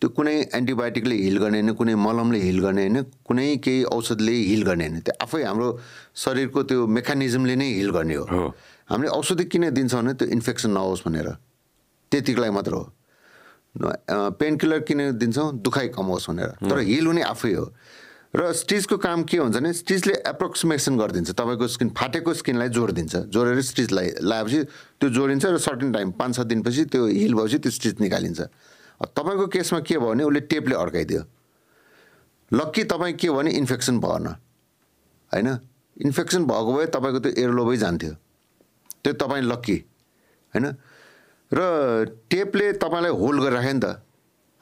त्यो 0.01 0.09
कुनै 0.09 0.35
एन्टिबायोटिकले 0.53 1.15
हिल 1.15 1.37
गर्ने 1.37 1.59
होइन 1.61 1.73
कुनै 1.79 1.93
मलमले 1.95 2.39
हिल 2.41 2.59
गर्ने 2.59 2.81
होइन 2.81 2.97
कुनै 3.23 3.47
केही 3.63 3.83
औषधले 3.95 4.35
हिल 4.51 4.63
गर्ने 4.65 4.85
होइन। 4.87 4.99
त्यो 5.05 5.13
आफै 5.23 5.41
हाम्रो 5.43 5.67
शरीरको 6.15 6.63
त्यो 6.69 6.87
मेकानिजमले 6.89 7.55
नै 7.55 7.69
हिल 7.79 7.91
गर्ने 7.95 8.15
हो। 8.15 8.25
हामीले 8.89 9.09
औषधि 9.13 9.45
किन 9.45 9.69
दिन्छौँ 9.77 10.01
भने 10.01 10.13
त्यो 10.19 10.27
इन्फेक्सन 10.35 10.69
नहोस् 10.73 11.05
भनेर। 11.05 11.29
त्यतिको 12.11 12.41
लागि 12.41 12.53
मात्र 12.57 12.73
हो। 12.73 12.83
पेन 14.39 14.57
किलर 14.57 14.79
किन 14.89 14.99
दिन्छौँ? 15.21 15.47
दुखाइ 15.61 15.87
कम 15.95 16.05
होस् 16.11 16.29
भनेर। 16.29 16.49
तर 16.65 16.79
हिल 16.81 17.05
हुने 17.07 17.21
आफै 17.23 17.53
हो। 17.53 17.65
र 18.35 18.51
स्टिचको 18.51 18.97
काम 18.99 19.23
के 19.23 19.37
हुन्छ 19.37 19.55
भने 19.55 19.71
स्टिचले 19.73 20.13
एप्रोक्सिमेसन 20.27 20.97
गरिदिन्छ। 20.99 21.31
तपाईँको 21.31 21.67
स्किन 21.71 21.89
फाटेको 21.95 22.33
स्किनलाई 22.35 22.69
जोडिदिन्छ। 22.69 23.31
जोडेर 23.31 23.61
स्टिचलाई 23.63 24.07
लगाएपछि 24.19 24.59
त्यो 24.99 25.09
जोडिन्छ 25.09 25.45
र 25.45 25.57
सर्टेन 25.57 25.91
टाइम 25.95 26.11
पाँच 26.19 26.35
छ 26.35 26.39
दिनपछि 26.43 26.83
त्यो 26.91 27.05
हिल 27.15 27.33
भएपछि 27.33 27.57
त्यो 27.63 27.71
स्टिच 27.71 27.95
निकालिन्छ। 28.03 28.39
तपाईँको 29.15 29.47
केसमा 29.47 29.79
के 29.87 29.95
भयो 29.95 30.11
भने 30.11 30.23
उसले 30.27 30.39
टेपले 30.51 30.75
अड्काइदियो। 30.75 31.21
लक्की 32.51 32.83
तपाईँ 32.83 33.13
के 33.15 33.27
भयो 33.27 33.37
भने 33.39 33.51
इन्फेक्सन 33.55 33.99
भएन। 34.03 34.27
होइन? 35.31 35.47
इन्फेक्सन 36.03 36.43
भएको 36.43 36.71
भए 36.75 36.85
तपाईँको 36.91 37.19
त्यो 37.23 37.31
एयरलोबै 37.39 37.77
जान्थ्यो। 37.77 38.13
त्यो 38.99 39.13
तपाईँ 39.15 39.43
लक्की 39.47 39.77
होइन? 40.53 40.65
र 41.51 41.59
टेपले 42.27 42.67
तपाईँलाई 42.83 43.11
होल्ड 43.15 43.39
गरेर 43.41 43.53
राख्यो 43.55 43.73
नि 43.73 43.79
त। 43.79 44.04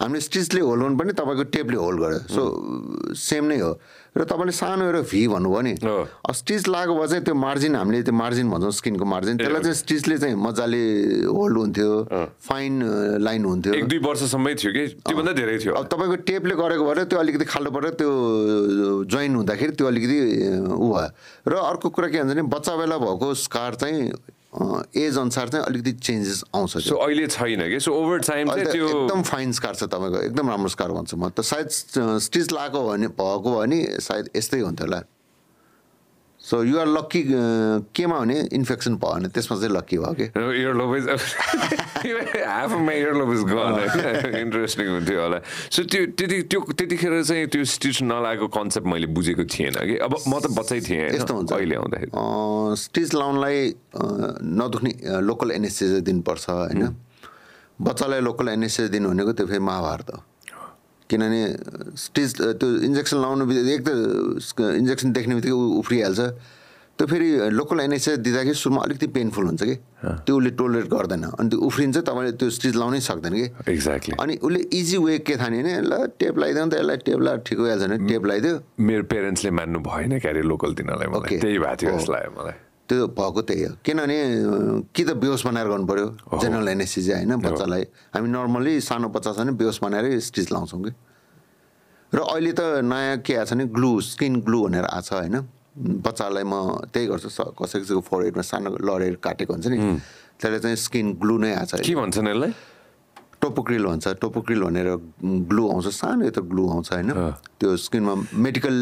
हामीले 0.02 0.22
स्टिचले 0.22 0.62
होल्ड 0.62 0.82
गर्नु 0.84 0.98
पनि 0.98 1.12
तपाईँको 1.14 1.44
टेपले 1.54 1.78
होल्ड 1.78 2.00
गर्यो 2.02 2.20
सो 2.34 2.42
सेम 3.14 3.44
नै 3.46 3.60
हो। 3.62 3.72
र 4.18 4.24
तपाईँले 4.30 4.54
सानो 4.54 4.84
एउटा 4.86 5.02
भी 5.10 5.22
भन्नुभयो 5.28 5.62
नि। 5.64 5.74
स्टिच 6.34 6.68
लागेको 6.68 6.94
भए 6.98 7.08
चाहिँ 7.08 7.24
त्यो 7.24 7.34
मार्जिन 7.34 7.76
हामीले 7.76 8.02
त्यो 8.04 8.14
मार्जिन 8.14 8.50
भन्छौँ 8.50 8.72
स्किनको 8.74 9.06
मार्जिन। 9.06 9.38
त्यसलाई 9.38 9.62
चाहिँ 9.64 9.78
स्टिचले 9.80 10.18
चाहिँ 10.18 10.36
मजाले 10.38 10.84
होल्ड 11.30 11.58
हुन्थ्यो 11.58 11.92
फाइन 12.42 12.74
लाइन 13.22 13.42
हुन्थ्यो। 13.46 13.74
एक 13.74 13.86
दुई 13.90 14.00
वर्षसम्मै 14.06 14.54
थियो 14.54 14.72
कि? 14.74 14.84
त्योभन्दा 15.02 15.34
धेरै 15.34 15.58
थियो। 15.62 15.74
अब 15.74 15.86
तपाईँको 15.90 16.16
टेपले 16.30 16.54
गरेको 16.62 16.84
भएर 16.84 17.00
त्यो 17.10 17.20
अलिकति 17.20 17.46
खाल्डो 17.54 17.72
परेर 17.74 17.94
त्यो 17.98 18.12
जोइन 19.10 19.32
हुँदाखेरि 19.36 19.74
त्यो 19.78 19.88
अलिकति 19.88 20.18
ऊ 20.78 20.88
भयो। 20.94 21.10
र 21.48 21.54
अर्को 21.54 21.90
कुरा 21.90 22.08
के 22.14 22.18
भन्छ 22.22 22.34
भने 22.34 22.44
बच्चा 22.54 22.74
बेला 22.76 22.98
भएको 22.98 23.34
स्कार 23.34 23.72
चाहिँ 23.82 24.14
एज 24.54 25.18
अनुसार 25.18 25.50
चाहिँ 25.50 25.66
अलिकति 25.66 25.92
चेन्जेस 25.92 26.44
आउँछ 26.56 26.78
सो 26.78 26.96
अहिले 26.96 27.28
छैन 27.28 27.70
कि? 27.70 27.80
सो 27.80 27.94
ओभर 27.94 28.20
टाइम 28.20 28.50
त्यो 28.54 28.88
एकदम 28.88 29.22
फाइन 29.24 29.52
स्कार 29.52 29.76
छ 29.76 29.84
तपाईँको 29.84 30.22
एकदम 30.22 30.50
राम्रो 30.50 30.70
स्कार 30.70 30.92
भन्छु। 30.92 31.18
म 31.18 31.30
त 31.30 31.42
सायद 31.42 31.70
स्टिच 32.22 32.52
लगाएको 32.54 32.88
भने 32.90 33.08
भएको 33.08 33.50
भने 33.58 33.80
सायद 34.00 34.30
यस्तै 34.36 34.60
हुन्थ्यो 34.60 34.88
होला। 34.88 35.02
सो 36.54 36.62
युआर 36.64 36.88
लक्की 36.88 37.22
केमा 37.98 38.18
भने 38.20 38.38
इन्फेक्सन 38.54 39.02
भयो 39.02 39.14
भने 39.18 39.28
त्यसमा 39.34 39.58
चाहिँ 39.58 39.74
लक्की 39.74 39.98
भयो 39.98 40.14
कि 40.14 40.26
इन्ट्रेस्टिङ 44.38 44.88
हुन्थ्यो 44.88 45.22
होला 45.22 45.40
सो 45.74 45.82
त्यो 45.90 46.02
त्यति 46.14 46.38
त्यो 46.54 46.60
त्यतिखेर 46.78 47.14
चाहिँ 47.26 47.48
त्यो 47.50 47.64
स्टिच 47.74 48.06
नलागेको 48.06 48.48
कन्सेप्ट 48.54 48.86
मैले 48.86 49.08
बुझेको 49.18 49.44
थिएन 49.50 49.74
कि? 49.82 49.98
अब 49.98 50.14
म 50.30 50.40
त 50.40 50.54
बच्चै 50.54 50.80
थिएँ? 50.86 51.10
यस्तो 51.18 51.34
हुन्छ। 51.34 51.50
अहिले 51.58 51.76
आउँदाखेरि। 51.76 52.12
स्टिच 52.78 53.10
लाउनलाई 53.18 53.58
नदुख्ने 54.62 54.92
लोकल 55.26 55.52
एनेस्थेसिया 55.58 56.00
दिनुपर्छ 56.06 56.46
होइन? 56.50 56.84
बच्चालाई 57.82 58.22
लोकल 58.30 58.48
एनेस्थेसिया 58.62 58.94
दिनु 58.94 59.10
भनेको 59.10 59.32
त्यो 59.34 59.46
फेरि 59.48 59.60
महाभारत 59.60 60.10
हो। 60.14 60.20
किनभने 61.14 61.42
स्टिच 62.06 62.42
अँ, 62.42 62.54
त्यो 62.60 62.68
इन्जेक्सन 62.90 63.18
लाउनु 63.22 63.46
बित्तिकै 63.46 63.74
एक 63.78 63.84
त 63.86 64.62
इन्जेक्सन 64.82 65.08
देख्ने 65.14 65.34
बित्तिकै 65.38 65.56
उ- 65.56 65.78
उफ्रिहाल्छ। 65.80 66.20
त्यो 66.94 67.06
फेरि 67.10 67.28
लोकल 67.58 67.80
एनेस्थेसिया 67.90 68.16
दिँदाखेरि 68.22 68.54
सुरुमा 68.54 68.82
अलिकति 68.86 69.08
पेनफुल 69.18 69.46
हुन्छ 69.50 69.64
कि? 69.66 69.76
त्यो 70.26 70.34
उसले 70.38 70.50
टोलरेट 70.62 70.86
गर्दैन। 70.94 71.24
अनि 71.42 71.50
त्यो 71.50 71.60
उफ्रिन्छ 71.66 71.98
तपाईँले 72.06 72.32
त्यो 72.38 72.50
स्टिच 72.58 72.76
लाउनै 72.78 73.00
सक्दैन 73.02 73.34
कि? 73.34 73.46
एक्ज्याक्टली 73.74 74.14
अनि 74.22 74.34
उसले 74.46 74.60
इजी 74.78 74.98
वे 75.02 75.18
के 75.26 75.36
थाहा 75.42 75.50
नि 75.50 75.62
भने 75.64 75.74
ल 75.90 75.94
टेप 76.22 76.38
लगाइदियो 76.38 76.66
नि 76.66 76.70
त 76.70 76.74
यसलाई 76.78 76.98
टेप 77.08 77.20
ला 77.26 77.32
ठिक 77.50 77.58
भइहाल्छ 77.66 77.84
भने 77.90 77.98
टेप 78.10 78.22
लगाइदियो 78.30 78.54
मेरो 78.78 79.04
पेरेन्ट्सले 79.10 79.52
मान्नु 79.58 79.80
भएन 79.90 80.12
क्यारे 80.22 80.42
लोकल 80.46 80.72
दिनलाई 80.78 81.08
मलाई. 81.18 81.38
त्यही 81.42 81.58
भएको 81.66 81.76
थियो 81.82 81.94
मलाई। 82.38 82.54
त्यो 82.94 83.08
भएको 83.10 83.42
त्यही 83.42 83.64
हो। 83.66 83.74
किनभने 83.82 84.18
कि 84.94 85.04
त 85.04 85.10
बेहोस 85.18 85.42
बनाएर 85.50 85.68
गर्नु 85.68 85.86
पऱ्यो 85.90 86.08
जेनरल 86.38 86.68
एनेस्थेसिया 86.78 87.16
होइन 87.18 87.34
बच्चालाई। 87.42 87.84
हामी 88.14 88.28
नर्मली 88.30 88.74
सानो 88.86 89.10
बच्चा 89.10 89.34
छ 89.34 89.38
भने 89.42 89.58
बेहोस 89.58 89.82
बनाएरै 89.82 90.22
स्टिच 90.22 90.54
लाउँछौँ 90.54 90.82
कि। 90.86 90.92
र 92.14 92.20
अहिले 92.22 92.54
त 92.54 92.62
नयाँ 92.86 93.26
के 93.26 93.34
आएको 93.34 93.50
छ 93.50 93.54
भने 93.58 93.66
ग्लु 93.74 93.92
स्किन 94.14 94.34
ग्लु 94.46 94.60
भनेर 94.70 94.86
आएको 94.86 95.02
छ 95.02 95.12
होइन। 95.18 95.38
बच्चालाई 95.74 96.46
म 96.46 96.86
त्यही 96.94 97.06
गर्छु। 97.10 97.30
कसै 97.58 97.82
कसैको 97.82 98.02
फोरहेडमा 98.06 98.44
सानो 98.46 98.78
लडेर 98.78 99.18
काटेको 99.18 99.54
हुन्छ 99.58 99.68
नि। 99.74 99.78
त्यसलाई 100.38 100.62
चाहिँ 100.62 100.78
स्किन 100.78 101.18
ग्लु 101.18 101.36
नै 101.42 101.52
आएको 101.58 101.82
छ 101.82 101.82
के 101.82 101.98
भन्छन् 101.98 102.30
यसलाई? 102.30 102.54
टोपोक्रिल 103.42 103.84
भन्छ। 103.90 104.06
टोपोक्रिल 104.22 104.62
भनेर 104.64 104.90
ग्लु 105.50 105.64
आउँछ। 105.74 105.88
सानो 105.90 106.30
यता 106.30 106.42
ग्लु 106.46 106.64
आउँछ 106.70 106.90
होइन। 106.94 107.10
त्यो 107.58 107.70
स्किनमा 107.76 108.14
मेडिकल 108.38 108.76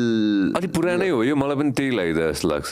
अलिक 0.59 0.71
पुरानै 0.75 1.09
हो 1.09 1.23
यो। 1.23 1.35
मलाई 1.39 1.55
पनि 1.55 1.71
त्यही 1.71 1.89
लागिरहेको 1.95 2.33
जस्तो 2.35 2.47
लाग्छ। 2.51 2.71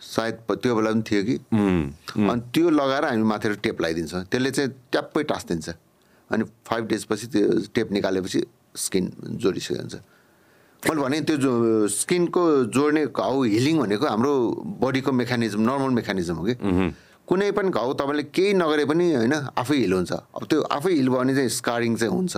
सायद 0.00 0.34
त्यो 0.50 0.74
बेला 0.74 0.90
पनि 0.92 1.02
थियो 1.02 1.22
कि। 1.24 1.36
अनि 1.52 2.40
त्यो 2.54 2.70
लगाएर 2.70 3.04
हामी 3.04 3.22
माथि 3.22 3.54
टेप 3.62 3.80
लगाइदिन्छौँ 3.82 4.22
त्यसले 4.30 4.50
चाहिँ 4.50 4.70
ट्याप्पै 4.92 5.22
टाँसिदिन्छ। 5.30 5.68
अनि 6.30 6.44
फाइभ 6.66 6.84
डेजपछि 6.86 7.26
त्यो 7.32 7.46
टेप 7.74 7.92
निकालेपछि 7.92 8.40
स्किन 8.76 9.04
जोडिसक्यो 9.42 9.76
हुन्छ 9.78 9.96
मैले 10.82 11.00
भने 11.02 11.20
त्यो 11.26 11.36
जो 11.42 11.52
स्किनको 11.90 12.42
जोड्ने 12.70 13.04
घाउ 13.10 13.42
हिलिङ 13.42 13.78
भनेको 13.78 14.06
हाम्रो 14.06 14.32
बडीको 14.78 15.12
मेकानिजम 15.12 15.60
नर्मल 15.66 15.90
मेकानिजम 15.98 16.36
हो 16.38 16.44
कि। 16.46 16.54
कुनै 17.26 17.50
पनि 17.52 17.70
घाउ 17.74 17.92
तपाईँले 17.98 18.22
केही 18.30 18.52
नगरे 18.54 18.84
पनि 18.86 19.06
होइन 19.14 19.34
आफै 19.58 19.76
हिल 19.76 19.92
हुन्छ। 19.92 20.12
अब 20.12 20.42
त्यो 20.46 20.60
आफै 20.62 20.92
हिल 20.94 21.08
भयो 21.08 21.18
भने 21.18 21.34
चाहिँ 21.34 21.50
स्कारिङ 21.50 21.96
चाहिँ 21.96 22.12
हुन्छ। 22.14 22.36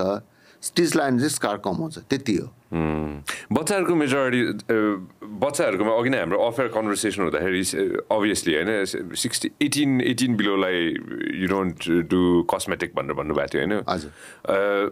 भने 0.61 1.19
चाहिँ 1.19 1.29
स्कार 1.31 1.57
कम 1.65 1.77
हुन्छ 1.83 1.99
त्यति 2.11 2.35
हो। 2.37 2.49
बच्चाहरूको 2.71 3.95
मेजोरिटी 3.95 4.41
बच्चाहरूकोमा 5.41 5.93
अघि 5.99 6.11
नै 6.11 6.19
हाम्रो 6.21 6.39
अफेयर 6.39 6.69
कन्भर्सेसन 6.71 7.23
हुँदाखेरि 7.23 7.63
अभियसली 8.07 8.55
होइन 8.55 8.71
सिक्सटी 9.17 9.51
एटिन 9.63 10.01
एटिन 10.01 10.37
बिलोलाई 10.37 10.79
यु 11.43 11.49
डोन्ट 11.51 11.77
डु 12.07 12.21
कस्मेटिक 12.47 12.93
भनेर 12.95 13.15
भन्नुभएको 13.19 13.51
थियो 13.51 13.61
होइन? 13.67 13.75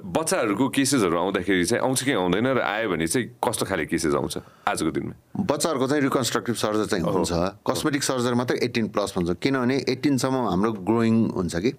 बच्चाहरूको 0.02 0.68
केसेसहरू 0.74 1.16
आउँदाखेरि 1.18 1.64
चाहिँ 1.64 1.82
आउँछ 1.84 2.02
कि 2.02 2.12
आउँदैन 2.18 2.46
र 2.48 2.60
आयो 2.64 2.88
भने 2.90 3.06
चाहिँ 3.06 3.26
कस्तो 3.38 3.64
खाले 3.68 3.86
केसेस 3.86 4.14
आउँछ 4.14 4.34
आजको 4.66 4.90
दिनमा? 4.90 5.14
बच्चाहरूको 5.38 5.86
चाहिँ 5.86 6.02
रिकन्स्ट्रक्टिभ 6.02 6.56
सर्जर 6.64 6.86
चाहिँ 6.90 7.04
हुन्छ। 7.04 7.32
कस्मेटिक 7.62 8.02
सर्जर 8.02 8.34
मात्रै 8.34 8.58
एटिन 8.64 8.88
प्लस 8.90 9.14
भन्छ 9.16 9.38
किनभने 9.38 9.76
एटिनसम्म 9.86 10.36
हाम्रो 10.48 10.72
ग्रोइङ 10.82 11.14
हुन्छ 11.30 11.54
कि। 11.56 11.72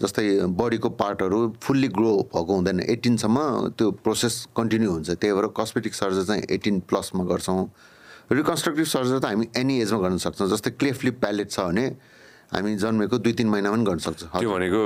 जस्तै 0.00 0.50
बडीको 0.58 0.88
पार्टहरू 0.98 1.38
फुल्ली 1.62 1.88
ग्रो 1.94 2.12
भएको 2.34 2.52
हुँदैन। 2.54 2.80
एटिनसम्म 2.82 3.38
त्यो 3.78 3.90
प्रोसेस 4.02 4.34
कन्टिन्यू 4.56 4.90
हुन्छ। 4.90 5.10
त्यही 5.22 5.32
भएर 5.32 5.46
कस्मेटिक 5.54 5.94
सर्जर 5.94 6.24
चाहिँ 6.24 6.42
एटिन 6.50 6.80
प्लसमा 6.90 7.24
गर्छौँ। 7.24 7.62
रिकन्स्ट्रक्टिभ 8.32 8.86
सर्जर 8.86 9.18
त 9.18 9.24
हामी 9.30 9.46
एनी 9.54 9.74
एजमा 9.86 9.98
गर्न 10.02 10.18
सक्छौँ। 10.18 10.48
जस्तै 10.50 10.70
क्लेफ 10.82 11.04
लिप 11.04 11.16
प्यालेट 11.22 11.48
छ 11.50 11.60
भने 11.70 11.86
हामी 12.52 12.74
जन्मेको 12.76 13.18
दुई 13.18 13.32
तिन 13.38 13.48
महिनामा 13.50 13.76
पनि 13.76 13.84
गर्न 13.84 13.98
सक्छौँ। 14.02 14.40
त्यो 14.40 14.50
भनेको 14.50 14.82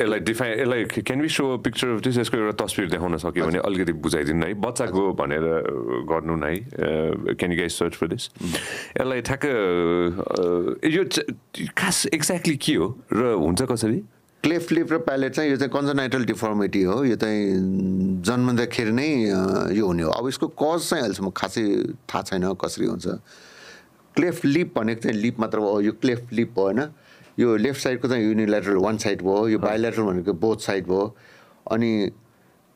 यसलाई 0.00 0.20
डिफाइन 0.24 0.52
यसलाई 0.60 0.84
can 1.04 1.20
be 1.20 1.28
so 1.28 1.44
picture 1.60 1.88
of 1.96 2.00
this 2.00 2.16
यसको 2.18 2.36
एउटा 2.36 2.54
तस्विर 2.64 2.86
देखाउन 2.96 3.16
सक्यो 3.20 3.44
भने 3.46 3.58
अलिकति 3.60 3.92
बुझाइदिनु 3.92 4.44
है। 4.46 4.54
बच्चाको 4.56 5.02
भनेर 5.20 5.44
गर्नु 6.08 6.34
न। 6.36 6.44
है 6.44 7.34
can 7.36 7.52
you 7.52 7.68
search 7.68 7.94
for 8.00 8.06
this 8.08 8.24
यसलाई 8.96 9.20
ठ्याक्क 9.20 9.44
यो 10.88 11.02
खास 11.76 12.06
एक्ज्याक्टली 12.16 12.56
के 12.56 12.74
हो? 12.74 12.86
र 13.12 13.36
हुन्छ 13.36 13.62
कसरी? 13.68 14.00
क्लेफ 14.46 14.70
लिप 14.72 14.92
र 14.92 14.98
प्यालेट 15.02 15.32
चाहिँ 15.34 15.50
यो 15.50 15.56
चाहिँ 15.58 15.70
कन्जनाइटल 15.74 16.24
डिफर्मिटी 16.24 16.82
हो। 16.86 17.02
यो 17.04 17.16
चाहिँ 17.18 18.22
जन्मदाखेरि 18.22 18.92
नै 18.94 19.08
यो 19.74 19.86
हुने 19.86 20.02
हो। 20.02 20.10
अब 20.10 20.28
यसको 20.28 20.46
कज 20.54 20.86
चाहिँ 20.86 21.02
अहिलेसम्म 21.02 21.30
खासै 21.34 21.62
थाहा 22.06 22.22
छैन 22.22 22.54
कसरी 22.54 22.86
हुन्छ। 22.86 23.06
क्लेफ 24.14 24.44
लिप 24.44 24.78
भनेको 24.78 25.00
चाहिँ 25.02 25.18
लिप 25.18 25.40
मात्र 25.40 25.58
हो 25.58 25.80
यो 25.80 25.92
क्लेफ 25.98 26.30
लिप 26.32 26.54
हो 26.58 26.62
होइन। 26.62 26.80
यो 27.38 27.56
लेफ्ट 27.58 27.80
साइडको 27.82 28.08
चाहिँ 28.08 28.22
युनिल्याटरल 28.22 28.78
वान 28.86 28.96
साइड 29.02 29.22
भयो 29.26 29.48
यो 29.48 29.58
बाइल्याटरल 29.58 30.04
भनेको 30.14 30.32
बोथ 30.38 30.58
साइड 30.62 30.86
भयो। 30.86 31.04
अनि 31.74 31.90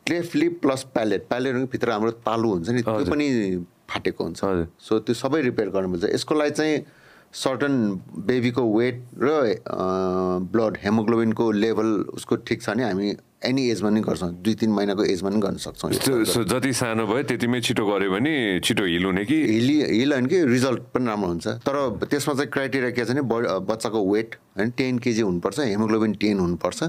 cleft 0.07 0.35
lip 0.35 0.59
plus 0.63 0.83
palate 0.91 1.29
palate 1.31 1.55
भनेको 1.55 1.71
भित्र 1.71 1.91
हाम्रो 1.91 2.11
तालु 2.27 2.49
हुन्छ 2.51 2.69
नि 2.69 2.83
त्यो 2.83 3.05
पनि 3.15 3.27
फाटेको 3.87 4.25
हुन्छ। 4.25 4.41
सो 4.75 4.99
त्यो 5.07 5.15
सबै 5.15 5.41
रिपेयर 5.47 5.71
गर्नुपर्छ। 5.71 6.15
यसको 6.19 6.35
लागि 6.35 6.51
चाहिँ 6.51 6.77
सर्टन 7.33 7.73
बेबीको 8.27 8.63
वेट 8.77 9.03
र 9.23 9.29
ब्लड 10.53 10.79
हेमोग्लोबिनको 10.83 11.51
लेभल 11.53 11.87
उसको 12.15 12.37
ठिक 12.37 12.63
छ 12.63 12.71
भने 12.71 12.85
हामी 12.85 13.15
एनी 13.47 13.63
एजमा 13.71 13.91
नि 13.91 14.01
गर्छौँ 14.01 14.31
दुई 14.45 14.55
तिन 14.55 14.71
महिनाको 14.71 15.05
एजमा 15.05 15.31
नि 15.31 15.41
गर्न 15.41 15.57
सक्छौँ। 15.57 15.91
जति 16.45 16.73
सानो 16.73 17.07
भयो 17.07 17.23
त्यतिमै 17.31 17.61
छिटो 17.61 17.87
गऱ्यो 17.87 18.11
भने 18.11 18.61
छिटो 18.65 18.85
हिल 18.85 19.05
हुने 19.05 19.25
कि? 19.25 19.39
हिली 19.47 19.77
हिल 19.83 20.13
होइन 20.13 20.27
कि 20.27 20.45
रिजल्ट 20.45 20.83
पनि 20.95 21.07
राम्रो 21.07 21.29
हुन्छ। 21.29 21.47
तर 21.65 21.77
त्यसमा 22.05 22.35
चाहिँ 22.35 22.51
क्राइटेरिया 22.51 22.91
के 22.91 23.05
छ 23.05 23.11
भने 23.11 23.23
बच्चाको 23.65 24.01
वेट 24.13 24.35
होइन 24.59 24.71
टेन 24.77 24.99
केजी 24.99 25.23
हुनुपर्छ 25.23 25.59
हेमोग्लोबिन 25.61 26.13
टेन 26.21 26.39
हुनुपर्छ। 26.39 26.83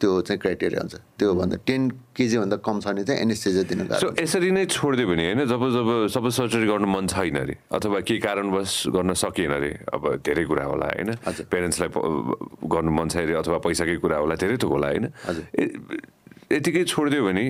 त्यो 0.00 0.10
चाहिँ 0.26 0.40
क्राइटेरिया 0.40 0.80
हुन्छ। 0.80 0.94
त्यो 1.20 1.34
भन्दा 1.36 1.56
टेन 1.68 1.82
केजीभन्दा 2.16 2.56
कम 2.64 2.76
छ 2.80 2.86
भने 2.88 3.04
चाहिँ 3.04 3.20
एनेस्थेजिया 3.20 3.64
दिनु 3.70 3.82
सो 4.00 4.08
यसरी 4.16 4.50
नै 4.50 4.64
छोडिदियो 4.66 5.06
भने 5.12 5.24
होइन 5.28 5.44
जब 5.44 5.62
जब 5.76 5.88
सबै 6.08 6.30
सर्जरी 6.40 6.66
गर्नु 6.66 6.88
मन 6.88 7.06
छैन 7.12 7.36
अरे 7.36 7.54
अथवा 7.68 8.00
केही 8.08 8.20
कारणवश 8.20 8.72
गर्न 8.96 9.12
सकिएन 9.12 9.52
अरे 9.60 9.72
अब 9.92 10.02
धेरै 10.24 10.44
कुरा 10.48 10.64
होला 10.64 10.86
होइन। 10.96 11.10
पेरेन्ट्सलाई 11.52 11.90
गर्नु 12.64 12.90
मन 12.90 13.08
छ 13.12 13.16
अरे 13.28 13.34
अथवा 13.44 13.58
पैसाकै 13.60 13.96
कुरा 14.00 14.16
होला 14.24 14.34
धेरै 14.40 14.56
थोक 14.56 14.72
होला 14.72 14.88
होइन। 14.88 15.06
यतिकै 16.50 16.82
छोडिदियो 16.82 17.22
भने 17.22 17.44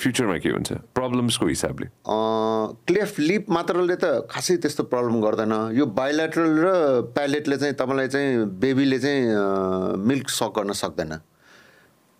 फ्युचरमा 0.00 0.36
के 0.40 0.48
हुन्छ? 0.56 0.72
प्रब्लम्सको 0.96 1.46
हिसाबले। 1.52 1.86
क्लेफ 2.88 3.18
लिप 3.20 3.50
मात्रले 3.52 3.96
त 4.00 4.24
खासै 4.24 4.56
त्यस्तो 4.56 4.88
प्रब्लम 4.88 5.20
गर्दैन। 5.20 5.52
यो 5.76 5.84
बायोलेट्रल 5.84 6.50
र 6.64 6.68
प्यालेटले 7.12 7.56
चाहिँ 7.60 7.74
तपाईँलाई 7.76 8.08
चाहिँ 8.08 8.48
बेबीले 8.56 8.98
चाहिँ 9.04 9.20
मिल्क 10.00 10.32
सक 10.32 10.52
गर्न 10.56 10.72
सक्दैन। 10.72 11.12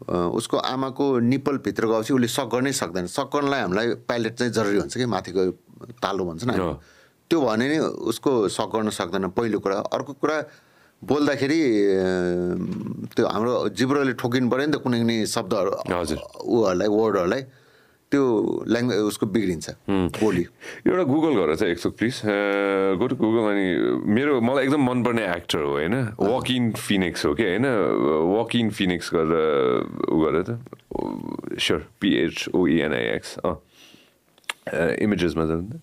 उसको 0.09 0.57
आमाको 0.57 1.05
निप्पलभित्र 1.21 1.87
गएपछि 1.87 2.13
उसले 2.15 2.29
सक 2.29 2.49
गर्नै 2.53 2.73
सक्दैन 2.73 3.07
सक 3.07 3.31
गर्नलाई 3.35 3.61
हामीलाई 3.61 3.87
प्यालेट 4.09 4.35
चाहिँ 4.35 4.53
जरुरी 4.53 4.79
हुन्छ 4.79 4.95
कि 4.99 5.07
माथिको 5.07 5.43
तालु 6.03 6.23
भन्छ 6.25 6.45
नि। 6.45 6.55
त्यो 7.31 7.39
भने 7.41 7.67
नै 7.69 7.79
उसको 8.11 8.49
सक 8.49 8.69
गर्न 8.75 8.91
सक्दैन 8.91 9.29
पहिलो 9.33 9.59
कुरा 9.63 9.77
अर्को 9.95 10.13
कुरा 10.21 10.37
बोल्दाखेरि 11.03 11.61
त्यो 13.15 13.27
हाम्रो 13.27 13.53
जिब्रोले 13.75 14.13
ठोकिनु 14.19 14.47
पऱ्यो 14.51 14.67
नि 14.67 14.73
त 14.73 14.77
कुनै 14.83 14.99
कुनै 15.03 15.17
शब्दहरू। 15.27 15.71
ऊहरूलाई 16.47 16.89
वर्डहरूलाई 16.89 17.43
त्यो 18.13 18.23
ल्याङ्ग्वेज 18.69 19.01
उसको 19.09 19.27
बिग्रिन्छ। 19.33 19.67
बोली। 20.21 20.45
एउटा 20.85 21.05
गुगल 21.09 21.33
गर 21.33 21.55
चाहिँ 21.57 21.73
एकचोक 21.73 21.95
प्लिज 21.97 22.17
गो 23.01 23.07
टु 23.09 23.17
गुगल 23.17 23.45
अनि 23.51 23.67
मेरो 24.05 24.41
मलाई 24.45 24.65
एकदम 24.69 24.83
मनपर्ने 24.85 25.25
एक्टर 25.33 25.61
हो 25.65 25.73
होइन? 25.73 25.97
वकिन 26.21 26.73
फिनिक्स 26.77 27.25
हो 27.27 27.33
कि 27.35 27.45
होइन? 27.49 27.67
वकिन 28.37 28.71
फिनिक्स 28.71 29.07
गरेर 29.17 30.13
उ 30.13 30.17
गरेर 30.21 30.45
त। 30.45 30.61
स्योर 31.57 31.81
पिएचओइएनआइएक्स 32.01 33.39
अँ। 33.41 33.57
इमेजेसमा 35.01 35.45
जानु 35.49 35.65
त। 35.73 35.81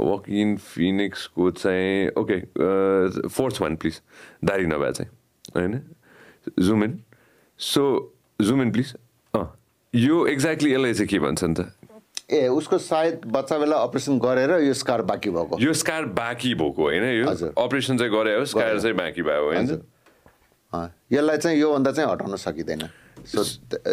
वकिन 0.00 0.56
फिनिक्सको 0.56 1.50
चाहिँ 1.60 2.08
ओके 2.16 2.38
फोर्थ 3.28 3.60
वान 3.60 3.76
प्लिज 3.76 4.00
दारी 4.40 4.66
नभए 4.66 4.92
चाहिँ 4.96 5.10
होइन? 5.54 5.80
Zoom 6.58 6.84
in 6.84 6.92
so 7.60 7.82
zoom 8.40 8.62
in 8.62 8.70
please 8.72 8.94
यो 9.94 10.26
एक्ज्याक्टली 10.26 10.72
यसलाई 10.72 10.94
चाहिँ 10.94 11.08
के 11.08 11.18
भन्छ 11.18 11.44
नि 11.44 11.54
त? 11.54 11.70
ए 12.30 12.48
उसको 12.48 12.78
सायद 12.78 13.20
बच्चा 13.30 13.58
बेला 13.58 13.76
अपरेसन 13.78 14.18
गरेर 14.18 14.50
यो 14.66 14.74
स्कार 14.74 15.02
बाँकी 15.06 15.30
भएको। 15.30 15.58
यो 15.60 15.72
स्कार 15.72 16.04
बाँकी 16.18 16.54
भएको 16.54 16.82
होइन? 16.82 17.04
यो। 17.04 17.26
अपरेसन 17.54 17.98
चाहिँ 17.98 18.12
गरे 18.12 18.34
हो 18.36 18.44
स्कार 18.44 18.80
चाहिँ 18.80 18.96
बाँकी 18.96 19.22
भयो 19.22 19.44
होइन? 19.44 19.66
यसलाई 21.12 21.38
चाहिँ 21.38 21.58
योभन्दा 21.60 21.92
चाहिँ 21.92 22.10
हटाउन 22.10 22.36
सकिँदैन। 22.36 22.82
So 23.24 23.40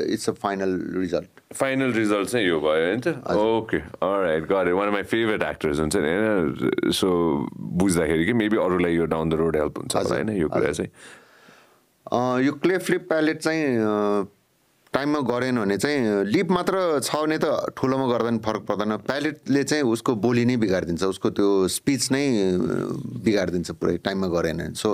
it's 0.10 0.30
a 0.30 0.34
final 0.34 0.72
result 0.98 1.54
final 1.54 1.92
result 1.94 2.30
चाहिँ 2.30 2.48
यो 2.48 2.60
भयो 2.60 2.86
होइन? 2.88 3.00
त 3.06 3.08
ओके 3.38 3.78
राइट 3.78 4.44
गरे 4.50 4.72
one 4.72 4.88
of 4.88 4.94
my 4.94 5.04
favourite 5.04 5.44
actors 5.44 5.80
हुन्छ 5.80 5.96
नि 5.96 6.10
होइन? 6.10 6.92
सो 6.92 7.08
बुझ्दाखेरि 7.54 8.26
कि 8.26 8.34
मेबी 8.34 8.58
अरूलाई 8.58 8.94
यो 8.96 9.06
डाउन 9.06 9.30
द 9.30 9.34
रोड 9.38 9.56
हेल्प 9.58 9.78
हुन्छ 9.78 9.96
होइन? 9.96 10.30
यो 10.42 10.50
कुरा 10.50 10.72
चाहिँ। 10.72 10.92
यो 12.46 12.54
क्ले 12.54 12.78
फ्लिप 12.78 13.08
प्यालेट 13.10 13.38
चाहिँ 13.38 13.78
टाइममा 14.94 15.20
गरेन 15.24 15.56
भने 15.56 15.78
चाहिँ 15.78 16.26
लिप 16.28 16.52
मात्र 16.52 17.00
छ 17.00 17.16
भने 17.16 17.38
त 17.40 17.72
ठुलोमा 17.80 18.06
गर्दा 18.12 18.28
पनि 18.28 18.40
फरक 18.44 18.64
पर्दैन। 18.68 18.98
प्यालेटले 19.08 19.64
चाहिँ 19.64 19.84
उसको 19.88 20.16
बोली 20.20 20.44
नै 20.46 20.58
बिगारिदिन्छ 20.60 21.04
उसको 21.16 21.30
त्यो 21.32 21.68
स्पिच 21.72 22.12
नै 22.12 22.24
बिगारिदिन्छ 23.24 23.72
पुरै 23.80 23.98
टाइममा 24.04 24.28
गरेन 24.28 24.58
भने। 24.58 24.76
सो 24.76 24.90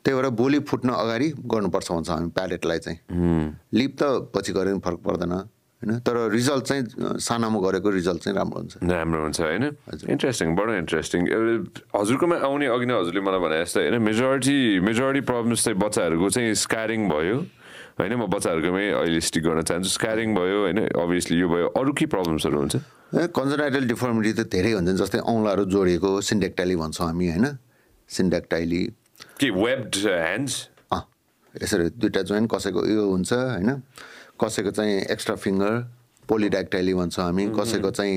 त्यही 0.00 0.16
भएर 0.16 0.28
बोली 0.40 0.58
फुट्न 0.64 0.88
अगाडि 0.88 1.28
गर्नुपर्छ 1.52 1.88
भन्छ 1.92 2.08
हामी 2.10 2.28
प्यालेटलाई 2.32 2.78
चाहिँ। 2.80 2.98
लिप 3.76 3.92
त 4.00 4.32
पछि 4.32 4.52
गरे 4.56 4.72
पनि 4.72 4.80
फरक 4.80 5.00
पर्दैन 5.04 5.32
होइन? 5.32 6.00
तर 6.00 6.16
रिजल्ट 6.32 6.64
चाहिँ 6.64 7.20
सानामा 7.20 7.58
गरेको 7.60 7.90
रिजल्ट 7.92 8.20
चाहिँ 8.24 8.36
राम्रो 8.40 8.56
हुन्छ। 8.56 8.72
राम्रो 8.88 9.20
हुन्छ 9.20 9.40
होइन? 9.40 9.64
इन्ट्रेस्टिङ 10.16 10.48
बडो 10.56 10.72
इन्ट्रेस्टिङ 10.80 11.20
हजुरकोमा 11.92 12.36
आउने 12.40 12.66
अघि 12.72 12.86
नै 12.88 12.94
हजुरले 12.96 13.20
मलाई 13.20 13.40
भने 13.44 13.56
जस्तो 13.60 13.80
होइन? 13.84 14.00
मेजोरिटी 14.00 14.80
मेजोरिटी 14.80 15.22
प्रब्लम्स 15.28 15.64
चाहिँ 15.64 15.78
बच्चाहरूको 15.84 16.28
चाहिँ 16.32 16.54
स्क्यारिङ 16.64 17.08
भयो। 17.12 17.36
होइन 17.96 18.12
म 18.12 18.26
बच्चाहरूकोमै 18.28 18.86
अहिले 18.92 19.20
स्टिक 19.24 19.42
गर्न 19.42 19.62
चाहन्छु। 19.64 19.88
स्क्यारिङ 19.88 20.34
भयो 20.36 20.58
होइन 20.68 20.78
अभियसली 21.00 21.36
यो 21.40 21.48
भयो। 21.48 21.66
अरू 21.80 21.92
के 21.96 22.06
प्रब्लम्सहरू 22.12 22.56
हुन्छ? 22.60 22.76
कन्जनाइटल 23.32 23.84
डिफर्मिटी 23.88 24.32
त 24.32 24.40
धेरै 24.52 24.72
हुन्छ 24.76 25.00
जस्तै 25.00 25.18
औँलाहरू 25.24 25.64
जोडिएको 25.72 26.10
सिन्डेक्टाइली 26.28 26.76
भन्छौँ 26.76 27.06
हामी 27.06 27.26
होइन? 27.32 27.46
सिन्डेक्टाइली 28.10 28.82
के 29.40 29.48
वेब्ड 29.50 29.96
ह्यान्ड्स 29.96 30.54
अँ 30.92 31.02
यसरी 31.54 31.88
दुइटा 31.96 32.22
जोइन्ट 32.28 32.50
कसैको 32.52 32.80
यो 32.84 33.04
हुन्छ 33.08 33.32
होइन? 33.32 33.70
कसैको 34.36 34.70
चाहिँ 34.76 34.94
एक्स्ट्रा 35.16 35.36
फिङ्गर 35.40 35.72
पोलिड्याक्टाइली 36.28 36.94
भन्छौँ 37.00 37.24
हामी 37.24 37.44
कसैको 37.56 37.90
चाहिँ 37.96 38.14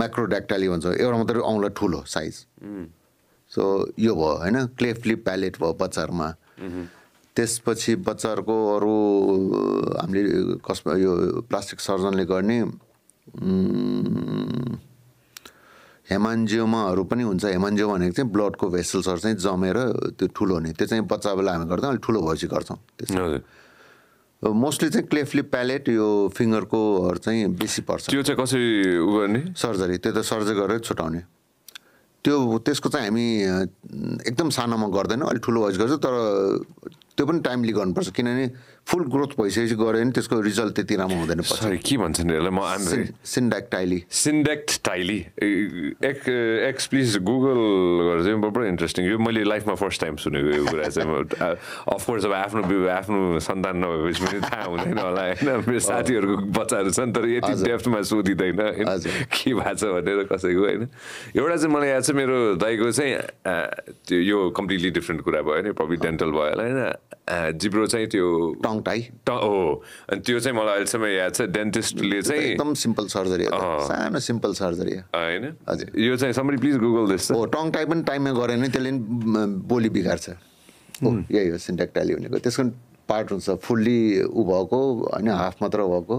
म्याक्रोड्याक्टाइली 0.00 0.68
भन्छ। 0.68 0.86
एउटा 0.96 1.16
मात्रै 1.20 1.40
औँला 1.52 1.68
ठुलो 1.76 2.00
साइज 2.08 2.34
सो 3.52 3.62
यो 4.00 4.12
भयो 4.16 4.34
होइन? 4.40 4.56
क्ले 4.80 4.92
फ्लिप 5.04 5.24
प्यालेट 5.24 5.60
भयो 5.60 5.72
बच्चाहरूमा। 5.76 6.28
त्यसपछि 7.36 7.92
बच्चाहरूको 8.06 8.56
अरू 8.76 8.94
हामीले 10.00 10.60
कसमा 10.60 10.92
यो 11.00 11.12
प्लास्टिक 11.48 11.78
सर्जनले 11.80 12.24
गर्ने 12.28 12.58
हेमान्जियोमाहरू 16.12 17.02
पनि 17.08 17.22
हुन्छ। 17.22 17.44
हेमान्जियोमा 17.56 17.94
भनेको 17.94 18.12
चाहिँ 18.12 18.30
ब्लडको 18.32 18.66
भेसल्सहरू 18.68 19.20
चाहिँ 19.24 19.36
जमेर 19.40 19.76
त्यो 20.18 20.28
ठुलो 20.36 20.54
हुने। 20.54 20.72
त्यो 20.76 20.86
चाहिँ 20.92 21.04
बच्चा 21.08 21.30
बेला 21.40 21.50
हामी 21.52 21.66
गर्छौँ 21.72 21.90
अलिक 21.90 22.02
ठुलो 22.04 22.20
भएपछि 22.20 22.46
गर्छौँ। 22.52 22.78
मोस्टली 24.42 24.88
चाहिँ 24.90 25.06
क्ले 25.08 25.22
फ्लिप 25.24 25.48
प्यालेट 25.50 25.88
यो 25.88 26.28
फिङ्गरकोहरू 26.36 27.18
चाहिँ 27.24 27.46
बेसी 27.56 27.82
पर्छ। 27.88 28.10
त्यो 28.10 28.22
चाहिँ 28.28 28.36
कसरी 28.42 28.98
उ 28.98 29.08
गर्ने? 29.08 29.40
सर्जरी 29.56 29.96
त्यो 30.02 30.12
त 30.12 30.20
सर्जरी 30.20 30.54
गरेर 30.60 30.78
छुटाउने 30.84 31.20
त्यो 32.24 32.36
त्यसको 32.66 32.88
चाहिँ 32.92 33.08
हामी 33.08 33.26
एकदम 34.28 34.48
सानोमा 34.50 34.86
गर्दैनौँ 34.92 35.28
अलिक 35.30 35.42
ठुलो 35.46 35.58
भएपछि 35.62 35.78
गर्छौँ 35.78 36.00
तर 36.02 36.14
त्यो 37.22 37.30
पनि 37.30 37.40
टाइमली 37.46 37.72
गर्नुपर्छ। 37.72 38.10
किनभने 38.18 38.46
फुल 38.82 39.02
ग्रोथ 39.06 39.38
भइसकेपछि 39.38 39.78
गऱ्यो 39.78 40.02
भने 40.02 40.10
त्यसको 40.10 40.40
रिजल्ट 40.42 40.74
त्यति 40.74 40.94
राम्रो 40.98 41.18
हुँदैन 41.22 41.40
सरी 41.46 41.78
के 41.78 41.96
भन्छन् 42.02 42.34
यसलाई? 42.34 42.50
म 42.50 42.58
टाइली 44.82 45.18
एक 46.02 46.18
एक्स 46.66 46.86
प्लिज 46.90 47.16
गुगल 47.22 47.60
गरेर 48.02 48.22
चाहिँ 48.26 48.40
बडो 48.42 48.64
इन्ट्रेस्टिङ 48.66 49.06
यो 49.06 49.18
मैले 49.22 49.46
लाइफमा 49.46 49.74
फर्स्ट 49.78 50.00
टाइम 50.02 50.16
सुनेको 50.18 50.50
यो 50.50 50.64
कुरा 50.66 50.88
चाहिँ 50.90 51.06
अफकोर्स 51.94 52.24
अब 52.26 52.32
आफ्नो 52.42 52.62
आफ्नो 52.90 53.38
सन्तान 53.38 53.76
नभएपछि 53.86 54.22
पनि 54.26 54.40
थाहा 54.42 54.64
हुँदैन 54.66 54.98
होला 54.98 55.22
होइन? 55.22 55.62
मेरो 55.62 55.78
साथीहरूको 55.78 56.36
बच्चाहरू 56.58 56.90
छन् 56.90 57.12
तर 57.14 57.24
यति 57.38 57.52
डेफ्टमा 57.62 58.02
सोधिँदैन 58.02 58.60
होइन। 58.66 58.98
के 59.30 59.54
भएको 59.54 59.74
छ 59.78 59.94
भनेर 59.94 60.26
कसैको 60.26 60.62
होइन? 60.66 60.82
एउटा 61.38 61.56
चाहिँ 61.56 61.70
मलाई 61.70 61.88
याद 61.88 62.02
छ 62.02 62.10
मेरो 62.18 62.58
दाइको 62.58 62.90
चाहिँ 62.90 63.14
त्यो 64.10 64.18
यो 64.18 64.38
कम्प्लिटली 64.58 64.90
डिफ्रेन्ट 64.98 65.22
कुरा 65.22 65.42
भयो 65.46 65.62
नि 65.62 65.70
प्रब्लम 65.78 66.02
डेन्टल 66.02 66.30
भयो 66.34 66.50
होला 66.50 66.66
होइन? 66.66 66.80
जिब्रो 67.30 67.86
चाहिँ 67.86 68.06
त्यो 68.06 68.26
टङ 68.62 68.80
टाई। 68.82 69.00
ट 69.26 69.30
हो 69.30 69.82
अनि 70.10 70.20
त्यो 70.20 70.40
चाहिँ 70.40 70.56
मलाई 70.58 70.74
अहिलेसम्म 70.74 71.06
याद 71.06 71.34
छ 71.34 71.42
डेन्टिस्टले 71.52 72.22
चाहिँ 72.22 72.42
एकदम 72.42 72.74
सिम्पल 72.74 73.06
सर्जरी। 73.14 73.46
सानो 73.88 74.18
सिम्पल 74.20 74.52
सर्जरी 74.54 74.94
हो। 74.96 75.02
होइन? 75.14 75.44
यो 75.96 76.16
चाहिँ 76.16 76.32
समरी 76.32 76.56
प्लिज 76.56 76.76
गुगल 76.78 77.10
दिस 77.12 77.30
हो 77.30 77.44
टङ 77.52 77.70
टाई 77.70 77.84
पनि 77.84 78.02
टाइममा 78.02 78.32
गऱ्यो 78.32 78.56
भने 78.56 78.68
त्यसले 78.68 78.90
पनि 78.92 79.60
बोली 79.68 79.88
बिगार्छ। 79.90 80.28
हो। 81.02 81.10
यही 81.30 81.48
हो 81.48 81.58
सिन्डाक्टाइली 81.58 82.14
भनेको। 82.14 82.38
त्यसको 82.38 82.64
पार्ट 83.08 83.32
हुन्छ 83.32 83.50
फुल्ली 83.62 84.22
ऊ 84.24 84.44
भएको 84.44 84.80
होइन 85.04 85.28
हाफ 85.28 85.62
मात्र 85.62 85.78
भएको। 85.92 86.16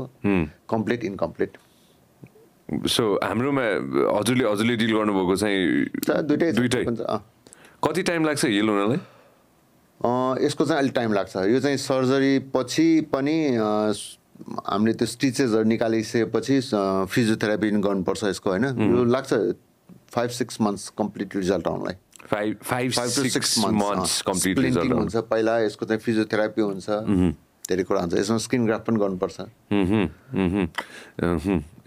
कम्प्लिट 0.70 1.04
इनकम्प्लिट। 1.06 1.58
सो 2.88 3.04
हाम्रोमा 3.24 3.64
हजुरले 4.18 4.44
हजुरले 4.50 4.76
डिल 4.76 4.92
गर्नुभएको 4.94 5.36
चाहिँ 5.36 5.60
दुइटै 6.28 6.52
दुइटै। 6.52 6.84
कति 7.84 8.02
टाइम 8.04 8.26
लाग्छ 8.26 8.46
हिल 8.46 8.70
हुनलाई? 8.70 9.00
यसको 10.06 10.66
चाहिँ 10.66 10.80
अलिक 10.82 10.94
टाइम 10.96 11.14
लाग्छ। 11.14 11.36
यो 11.48 11.60
चाहिँ 11.60 11.78
सर्जरी 11.78 12.40
पछि 12.56 12.88
पनि 13.14 13.36
हामीले 13.56 14.94
त्यो 14.94 15.08
स्टिचेसहरू 15.08 15.64
निकालिसकेपछि 15.64 16.60
फिजियोथेरापी 17.14 17.70
पनि 17.70 17.82
गर्नुपर्छ 17.82 18.24
यसको 18.24 18.50
होइन? 18.50 18.66
यो 18.66 19.04
लाग्छ 19.04 19.34
five 20.14 20.30
six 20.30 20.62
months 20.62 20.90
complete 20.98 21.36
result 21.36 21.68
आउनलाई। 21.68 21.96
Five 22.24 22.58
five 22.64 22.92
five 22.92 23.10
to 23.16 23.30
six 23.30 23.58
months 23.60 24.22
complete 24.28 24.60
result 24.60 24.94
हुन्छ 24.94 25.16
पहिला 25.32 25.58
यसको 25.60 25.86
चाहिँ 25.86 26.02
फिजियोथेरापी 26.02 26.62
हुन्छ। 26.62 26.90
धेरै 27.64 27.84
कुरा 27.88 28.00
हुन्छ। 28.02 28.14
यसमा 28.20 28.38
स्किन 28.44 28.66
ग्राफ 28.68 28.82
पनि 28.88 28.98
गर्नुपर्छ। 29.00 29.38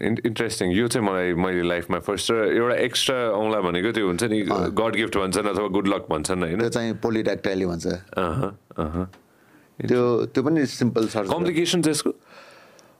इन्ट्रेस्टिङ 0.01 0.67
यो 0.73 0.87
चाहिँ 0.87 1.05
मलाई 1.07 1.33
मैले 1.37 1.63
लाइफमा 1.67 1.99
फर्स्ट 2.01 2.31
र 2.31 2.33
एउटा 2.57 2.75
एक्स्ट्रा 2.87 3.17
औँला 3.37 3.59
भनेको 3.61 3.91
त्यो 3.93 4.05
हुन्छ 4.07 4.23
नि 4.33 4.41
गड 4.73 4.93
गिफ्ट 4.95 5.15
भन्छन् 5.17 5.47
अथवा 5.53 5.67
गुड 5.77 5.87
लक 5.87 6.03
भन्छन् 6.09 6.41
होइन? 6.43 6.59
त्यो 6.59 6.69
चाहिँ 6.69 6.93
पोलिड्याक्टाइली 6.97 7.65
भन्छ। 7.65 7.85
त्यो 9.77 10.01
त्यो 10.33 10.41
पनि 10.43 10.65
सिम्पल 10.65 11.07
सर्जरी 11.13 11.33
कम्प्लिकेसन 11.33 11.81
चाहिँ 11.85 11.93
यसको? 11.93 12.11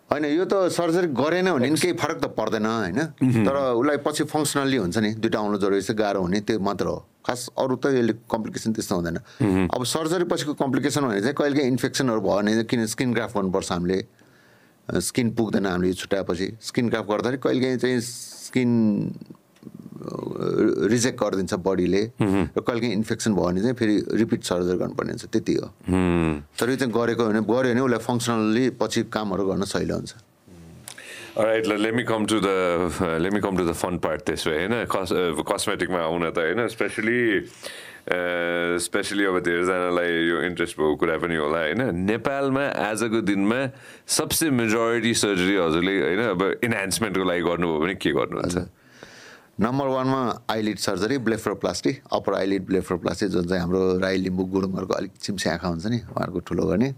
होइन 0.08 0.26
यो 0.26 0.46
त 0.48 0.72
सर्जरी 0.72 1.08
गरेन 1.12 1.52
भने 1.52 1.68
नि 1.68 1.76
केही 1.76 1.94
फरक 2.00 2.18
त 2.24 2.26
पर्दैन 2.32 2.66
होइन? 2.66 3.00
तर 3.44 3.56
उसलाई 3.76 3.98
पछि 4.08 4.24
फङ्सनल्ली 4.32 4.78
हुन्छ 4.78 4.98
नि 5.04 5.10
दुइटा 5.20 5.40
औँलो 5.40 5.58
जोडेपछि 5.60 5.94
गाह्रो 5.94 6.22
हुने 6.24 6.40
त्यो 6.48 6.60
मात्र 6.64 6.86
हो। 6.88 6.98
खास 7.28 7.50
अरू 7.60 7.76
त 7.76 7.92
यसले 7.92 8.14
कम्प्लिकेसन 8.32 8.72
त्यस्तो 8.72 8.96
हुँदैन। 8.96 9.18
अब 9.68 9.84
सर्जरी 9.84 10.26
पछिको 10.32 10.54
कम्प्लिकेसन 10.64 11.02
भने 11.12 11.22
चाहिँ 11.22 11.36
कहिलेकाहीँ 11.36 11.72
इन्फेक्सनहरू 11.76 12.22
भयो 12.24 12.36
भने 12.40 12.64
किन 12.72 12.86
स्किन 12.88 13.14
ग्राफ 13.14 13.36
गर्नुपर्छ 13.36 13.72
हामीले? 13.72 14.00
स्किन 14.88 15.28
पुग्दैन 15.36 15.66
हामीले 15.68 15.94
छुट्याएपछि। 15.94 16.48
स्किन 16.64 16.90
ग्राफ 16.90 17.06
गर्दाखेरि 17.12 17.38
कहिलेकाहीँ 17.44 17.78
चाहिँ 17.78 18.00
स्किन 18.00 18.72
रिजेक्ट 20.94 21.18
गरिदिन्छ 21.24 21.54
बडीले 21.68 22.02
र 22.22 22.62
कहिलेकाहीँ 22.62 22.94
इन्फेक्सन 22.94 23.32
भयो 23.36 23.46
भने 23.48 23.62
चाहिँ 23.62 23.76
फेरि 23.76 23.96
रिपिट 24.22 24.42
सर्जरी 24.44 24.78
गर्नुपर्ने 24.78 25.12
हुन्छ 25.18 25.26
त्यति 25.34 25.54
हो। 25.60 25.68
तर 26.60 26.70
यो 26.70 26.76
चाहिँ 26.76 26.94
गरेको 26.94 27.24
भने 27.28 27.42
गऱ्यो 27.44 27.74
भने 27.74 27.82
उसलाई 27.82 28.02
फङ्सनल्ली 28.08 28.66
पछि 28.80 29.04
कामहरू 29.12 29.44
गर्न 29.52 29.64
सहिलो 29.76 29.96
हुन्छ। 30.00 30.14
To 31.38 31.44
the 32.42 32.92
uh, 33.00 33.20
let 33.20 33.32
me 33.32 33.40
come 33.40 33.56
to 33.58 33.64
the 33.64 33.74
fun 33.74 34.00
part 34.00 34.26
this 34.26 34.46
way 34.48 34.66
होइन? 34.66 34.90
कस 34.90 35.14
कस्मेटिकमा 35.46 36.00
आउन 36.02 36.34
त 36.34 36.38
होइन 36.42 36.68
स्पेसली 36.74 37.20
स्पेसली 38.82 39.24
अब 39.30 39.38
धेरैजनालाई 39.46 40.10
यो 40.34 40.42
इन्ट्रेस्ट 40.50 40.74
भएको 40.80 40.96
कुरा 40.98 41.18
पनि 41.22 41.36
होला 41.38 41.60
होइन? 41.62 41.82
नेपालमा 42.10 42.66
आजको 42.90 43.22
दिनमा 43.22 43.60
सबसे 44.18 44.50
मेजोरिटी 44.50 45.14
सर्जरी 45.14 45.56
हजुरले 45.62 45.94
होइन 46.02 46.22
अब 46.26 46.42
इन्हान्समेन्टको 46.64 47.26
लागि 47.30 47.44
गर्नुभयो 47.46 47.80
भने 47.86 47.96
के 48.02 48.12
गर्नुहुन्छ? 48.18 48.58
नम्बर 49.60 49.88
वानमा 49.88 50.46
eyelid 50.52 50.78
surgery 50.78 51.18
blepharoplasty 51.18 51.92
upper 52.14 52.34
eyelid 52.34 52.66
blepharoplasty 52.66 53.28
जुन 53.28 53.48
चाहिँ 53.48 53.62
हाम्रो 53.62 53.98
राई 54.00 54.18
लिम्बू 54.18 54.44
गुरुङहरूको 54.54 54.94
अलिक 54.94 55.12
चिम्से 55.22 55.50
आँखा 55.50 55.68
हुन्छ 55.68 55.86
नि 55.86 55.98
उहाँहरूको 55.98 56.40
ठुलो 56.46 56.64
गर्ने। 56.68 56.92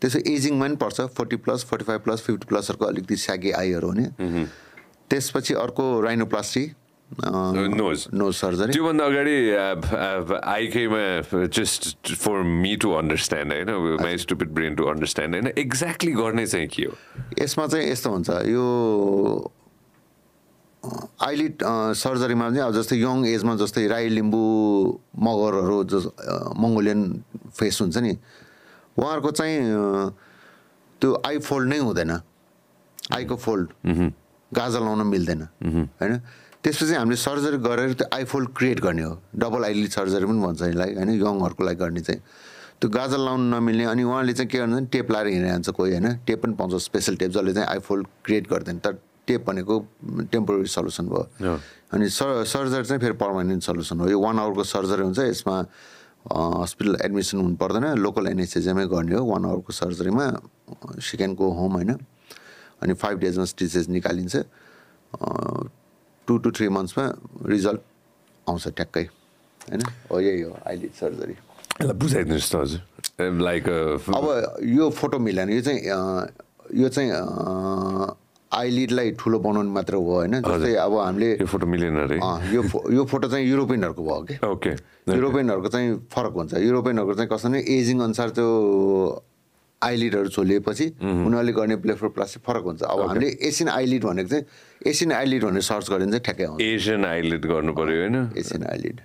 त्यसो 0.00 0.18
एजिङमा 0.20 0.66
पनि 0.66 0.76
पर्छ 0.76 1.00
forty 1.16 1.36
plus 1.40 1.64
forty 1.64 1.84
five 1.84 2.00
plus 2.04 2.20
fifty 2.22 2.46
प्लसहरूको 2.48 2.84
अलिकति 2.84 3.16
स्यागी 3.16 3.50
आईहरू 3.56 3.88
हुने। 3.88 4.06
त्यसपछि 5.10 5.54
अर्को 5.64 5.84
राइनोप्लास्टी 6.00 6.64
Nose. 7.10 8.08
नोज 8.14 8.34
सर्जरी 8.34 8.72
त्योभन्दा 8.72 9.04
अगाडि 9.04 9.36
आइकेमा 10.44 11.46
just 11.56 12.14
for 12.14 12.42
me 12.42 12.76
to 12.76 12.92
understand 13.00 13.52
होइन? 13.52 13.68
My 14.02 14.16
stupid 14.18 14.48
brain 14.54 14.74
to 14.74 14.84
understand 14.92 15.34
होइन? 15.34 15.46
एक्ज्याक्टली 15.58 16.12
गर्ने 16.12 16.46
चाहिँ 16.46 16.68
के 16.68 16.84
हो? 16.84 16.92
यसमा 17.38 17.66
चाहिँ 17.66 17.90
यस्तो 17.90 18.10
हुन्छ 18.10 18.30
यो 18.50 18.64
आइलिड 21.26 21.62
सर्जरीमा 21.96 22.48
चाहिँ 22.50 22.62
अब 22.62 22.72
जस्तै 22.74 22.96
यङ 22.96 23.24
एजमा 23.26 23.54
जस्तै 23.56 23.86
राई 23.88 24.08
लिम्बू 24.08 24.42
मगरहरू 25.18 25.78
जस 25.92 26.04
मङ्गोलियन 26.56 27.00
फेस 27.58 27.80
हुन्छ 27.82 27.96
नि 27.98 28.12
उहाँहरूको 28.98 29.30
चाहिँ 29.30 29.58
त्यो 31.00 31.10
आई 31.26 31.38
फोल्ड 31.38 31.68
नै 31.68 31.78
हुँदैन। 31.78 32.10
आईको 33.12 33.36
फोल्ड 33.36 33.68
गाजा 34.52 34.78
लाउन 34.78 35.06
मिल्दैन। 35.06 35.42
होइन? 36.00 36.18
त्यसपछि 36.62 36.94
हामीले 36.94 37.16
सर्जरी 37.16 37.58
गरेर 37.60 37.92
त्यो 37.92 38.06
आइफोल्ड 38.14 38.48
क्रिएट 38.56 38.80
गर्ने 38.80 39.02
हो। 39.02 39.14
डबल 39.36 39.64
आइलिड 39.64 39.90
सर्जरी 39.90 40.26
पनि 40.26 40.40
भन्छ 40.40 40.62
यसलाई 40.62 40.94
होइन? 40.94 41.10
यङहरूको 41.10 41.64
लागि 41.64 41.78
गर्ने 41.78 42.00
चाहिँ। 42.00 42.20
त्यो 42.80 42.90
गाजल 42.90 43.20
लाउनु 43.24 43.44
नमिल्ने 43.56 43.84
अनि 43.84 44.02
उहाँले 44.02 44.32
चाहिँ 44.32 44.48
के 44.48 44.58
गर्नुहुन्छ 44.58 44.88
टेप 44.92 45.10
लाएर 45.10 45.26
हिँडिरहन्छ 45.26 45.68
कोही 45.70 45.92
होइन? 45.92 46.08
टेप 46.26 46.42
पनि 46.42 46.54
पाउँछ 46.54 46.82
स्पेसल 46.82 47.16
टेप 47.16 47.30
जसले 47.30 47.52
चाहिँ 47.54 47.68
आइफोल्ड 47.68 48.06
क्रिएट 48.24 48.48
गर्दैन 48.50 48.78
तर 48.78 48.92
टेप 49.26 49.40
भनेको 49.46 49.74
टेम्पोररी 50.32 50.68
सल्युसन 50.68 51.06
भयो। 51.08 51.58
अनि 51.92 52.08
सर 52.08 52.44
सर्जरी 52.44 52.84
चाहिँ 52.84 53.00
फेरि 53.00 53.16
पर्मानेन्ट 53.16 53.62
सल्युसन 53.62 54.00
हो। 54.00 54.08
यो 54.08 54.18
वान 54.20 54.38
आवरको 54.38 54.64
सर्जरी 54.64 55.02
हुन्छ 55.02 55.18
यसमा 55.18 55.56
हस्पिटल 56.62 56.96
एडमिसन 57.04 57.38
हुनु 57.38 57.56
पर्दैन। 57.56 57.98
लोकल 57.98 58.26
एनएसएजमै 58.26 58.86
गर्ने 58.88 59.14
हो। 59.14 59.24
वान 59.24 59.44
आवरको 59.44 59.72
सर्जरीमा 59.72 60.24
सेकेन्डको 61.00 61.44
होम 61.52 61.72
होइन। 61.72 61.92
अनि 62.82 62.92
फाइभ 63.00 63.18
डेजमा 63.18 63.44
स्टिचेस 63.44 63.88
निकालिन्छ। 63.88 64.36
टु 66.28 66.32
टु 66.38 66.50
थ्री 66.50 66.68
मन्थ्समा 66.68 67.04
रिजल्ट 67.48 67.80
आउँछ 68.46 68.68
ट्याक्कै 68.68 69.04
होइन। 69.68 69.82
हो 70.10 70.20
यही 70.20 70.40
हो 70.42 70.52
अहिले 70.64 70.88
सर्जरी। 71.00 71.32
यसलाई 71.32 71.96
बुझाइदिनुहोस् 71.96 72.50
त 72.52 72.56
हजुर। 72.56 72.80
लाइक 73.20 73.64
अब 74.08 74.24
यो 74.64 74.90
फोटो 74.90 75.18
मिलेन 75.18 75.48
यो 75.50 75.60
चाहिँ 75.60 75.80
यो 76.74 76.88
चाहिँ 76.88 77.10
आइलिडलाई 78.54 79.10
ठुलो 79.18 79.38
बनाउनु 79.42 79.70
मात्र 79.74 79.94
हो 79.98 80.12
होइन। 80.14 80.40
जस्तै 80.42 80.74
अब 80.86 80.92
हामीले 80.98 81.30
यो 81.40 81.46
फोटो 81.46 81.66
मिलेन 81.66 81.96
अरे 82.06 82.18
यो 82.54 82.62
फो- 82.70 82.92
यो 82.92 83.04
फोटो 83.04 83.28
चाहिँ 83.28 83.44
युरोपियनहरूको 83.50 84.02
भयो 84.04 84.22
कि? 84.30 84.34
ओके। 84.46 84.70
युरोपियनहरूको 85.14 85.68
चाहिँ 85.68 85.88
फरक 86.12 86.32
हुन्छ। 86.38 86.52
युरोपियनहरूको 86.62 87.14
चाहिँ 87.14 87.28
कस्तो 87.32 87.48
भने 87.48 87.60
एजिङ 87.76 88.00
अनुसार 88.06 88.28
त्यो 88.38 88.46
आइलिडहरू 89.82 90.28
छोलिएपछि 90.32 90.86
उनीहरूले 91.02 91.52
गर्ने 91.52 91.76
ब्लेफोप्लास्टी 91.84 92.40
फरक 92.46 92.62
हुन्छ। 92.64 92.82
अब 92.82 93.00
हामीले 93.08 93.28
एसियन 93.48 93.68
आइलिड 93.68 94.04
भनेको 94.04 94.28
चाहिँ 94.28 94.44
एसियन 94.86 95.12
आइलिड 95.12 95.44
भनेर 95.44 95.62
सर्च 95.62 95.86
गऱ्यो 95.90 95.98
भने 95.98 96.10
चाहिँ 96.12 96.24
ठ्याक्कै 96.24 96.44
आउँछ। 96.44 96.60
एसियन 96.62 97.04
आइलेट 97.04 97.42
गर्नु 97.46 97.72
पर्यो 97.74 98.00
होइन? 98.00 98.16
एसियन 98.38 98.62
आइलिड 98.70 99.00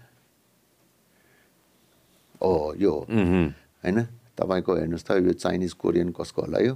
ओ 2.41 2.51
यो 2.79 2.91
होइन? 3.11 3.97
तपाईँको 4.39 4.71
हेर्नुहोस् 4.75 5.03
त 5.03 5.11
यो 5.19 5.33
चाइनिज 5.35 5.73
कोरियन 5.75 6.09
कसको 6.15 6.41
होला 6.41 6.59
यो? 6.63 6.73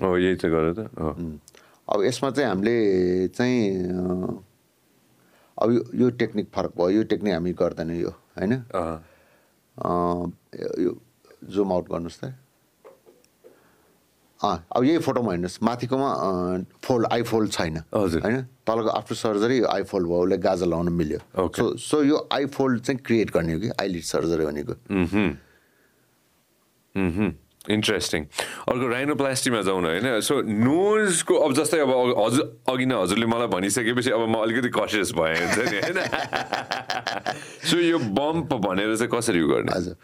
यही 0.00 0.36
चाहिँ 0.36 0.54
गरेर 0.56 0.72
त. 0.72 0.80
अब 1.88 1.98
यसमा 2.04 2.30
चाहिँ 2.30 2.48
हामीले 2.48 2.76
चाहिँ 3.28 3.60
अब 5.58 5.68
यो 5.94 6.10
टेक्निक 6.16 6.46
फरक 6.54 6.72
भयो 6.76 6.90
यो 6.90 7.02
टेक्निक 7.12 7.32
हामी 7.34 7.52
गर्दैनौँ 7.52 7.96
यो 7.96 8.10
होइन? 8.10 8.52
यो 10.80 10.90
जुम 11.44 11.72
आउट 11.72 11.88
गर्नुहोस् 11.90 12.20
त। 12.20 12.34
अब 14.40 14.82
यही 14.84 14.98
फोटोमा 14.98 15.30
हेर्नुहोस् 15.30 15.62
माथिकोमा 15.62 16.08
फोल्ड 16.82 17.06
आई 17.12 17.22
फोल्ड 17.22 17.50
छैन 17.52 17.76
हजुर। 17.94 18.20
होइन? 18.22 18.42
तलको 18.66 18.88
आफ्टर 18.90 19.14
सर्जरी 19.14 19.60
आई 19.70 19.82
फोल्ड 19.86 20.06
भयो 20.08 20.22
उसले 20.22 20.38
गाजर 20.38 20.66
लाउन 20.66 20.88
मिल्यो. 20.92 21.18
सो 21.36 21.76
सो 21.78 22.02
यो 22.02 22.28
आई 22.32 22.46
फोल्ड 22.50 22.80
चाहिँ 22.80 22.98
क्रिएट 23.06 23.30
गर्ने 23.30 23.52
हो 23.54 23.60
कि? 23.60 23.70
आइलिड 23.80 24.02
सर्जरी 24.02 24.44
भनेको। 24.46 24.74
इन्ट्रेस्टिङ 27.70 28.24
अर्को 28.68 28.86
राइनोप्लास्टीमा 28.88 29.60
जाउँ 29.62 29.82
न 29.82 29.86
होइन? 29.86 30.20
सो 30.20 30.42
नोजको 30.42 31.34
अब 31.34 31.52
जस्तै 31.54 31.78
अब 31.78 31.90
हजुर 32.18 32.44
अघि 32.68 32.86
नै 32.86 32.96
हजुरले 33.02 33.26
मलाई 33.26 33.48
भनिसकेपछि 33.54 34.10
अब 34.10 34.26
म 34.26 34.34
अलिकति 34.42 34.68
कसियस 34.74 35.12
भएँ 35.14 35.36
हुन्छ 35.38 35.58
नि 35.70 35.78
होइन? 35.78 35.98
सो 37.70 37.76
यो 37.78 37.98
बम्प 38.18 38.50
भनेर 38.66 38.96
चाहिँ 38.96 39.10
कसरी 39.14 39.40
उ 39.42 39.48
गर्ने? 39.48 39.72
हजुर। 39.78 39.94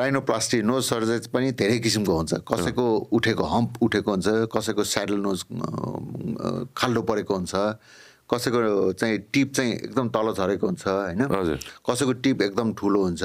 राइनोप्लास्टी 0.00 0.62
नोज 0.62 0.82
सर्जरी 0.84 1.28
पनि 1.30 1.52
धेरै 1.60 1.78
किसिमको 1.78 2.12
हुन्छ। 2.16 2.34
कसैको 2.48 2.84
उठेको 3.12 3.44
हम्प 3.44 3.82
उठेको 3.82 4.10
हुन्छ 4.10 4.48
कसैको 4.50 4.82
स्याडल 4.84 5.20
नोज 5.22 5.44
खाल्डो 6.72 7.02
परेको 7.04 7.34
हुन्छ 7.34 7.52
कसैको 8.32 8.58
चाहिँ 8.98 9.18
टिप 9.32 9.52
चाहिँ 9.54 9.72
एकदम 9.72 10.08
तल 10.08 10.32
झरेको 10.32 10.66
हुन्छ 10.66 10.86
होइन? 10.88 11.22
हजुर। 11.30 11.58
कसैको 11.84 12.12
टिप 12.24 12.42
एकदम 12.42 12.72
ठुलो 12.74 13.02
हुन्छ 13.02 13.22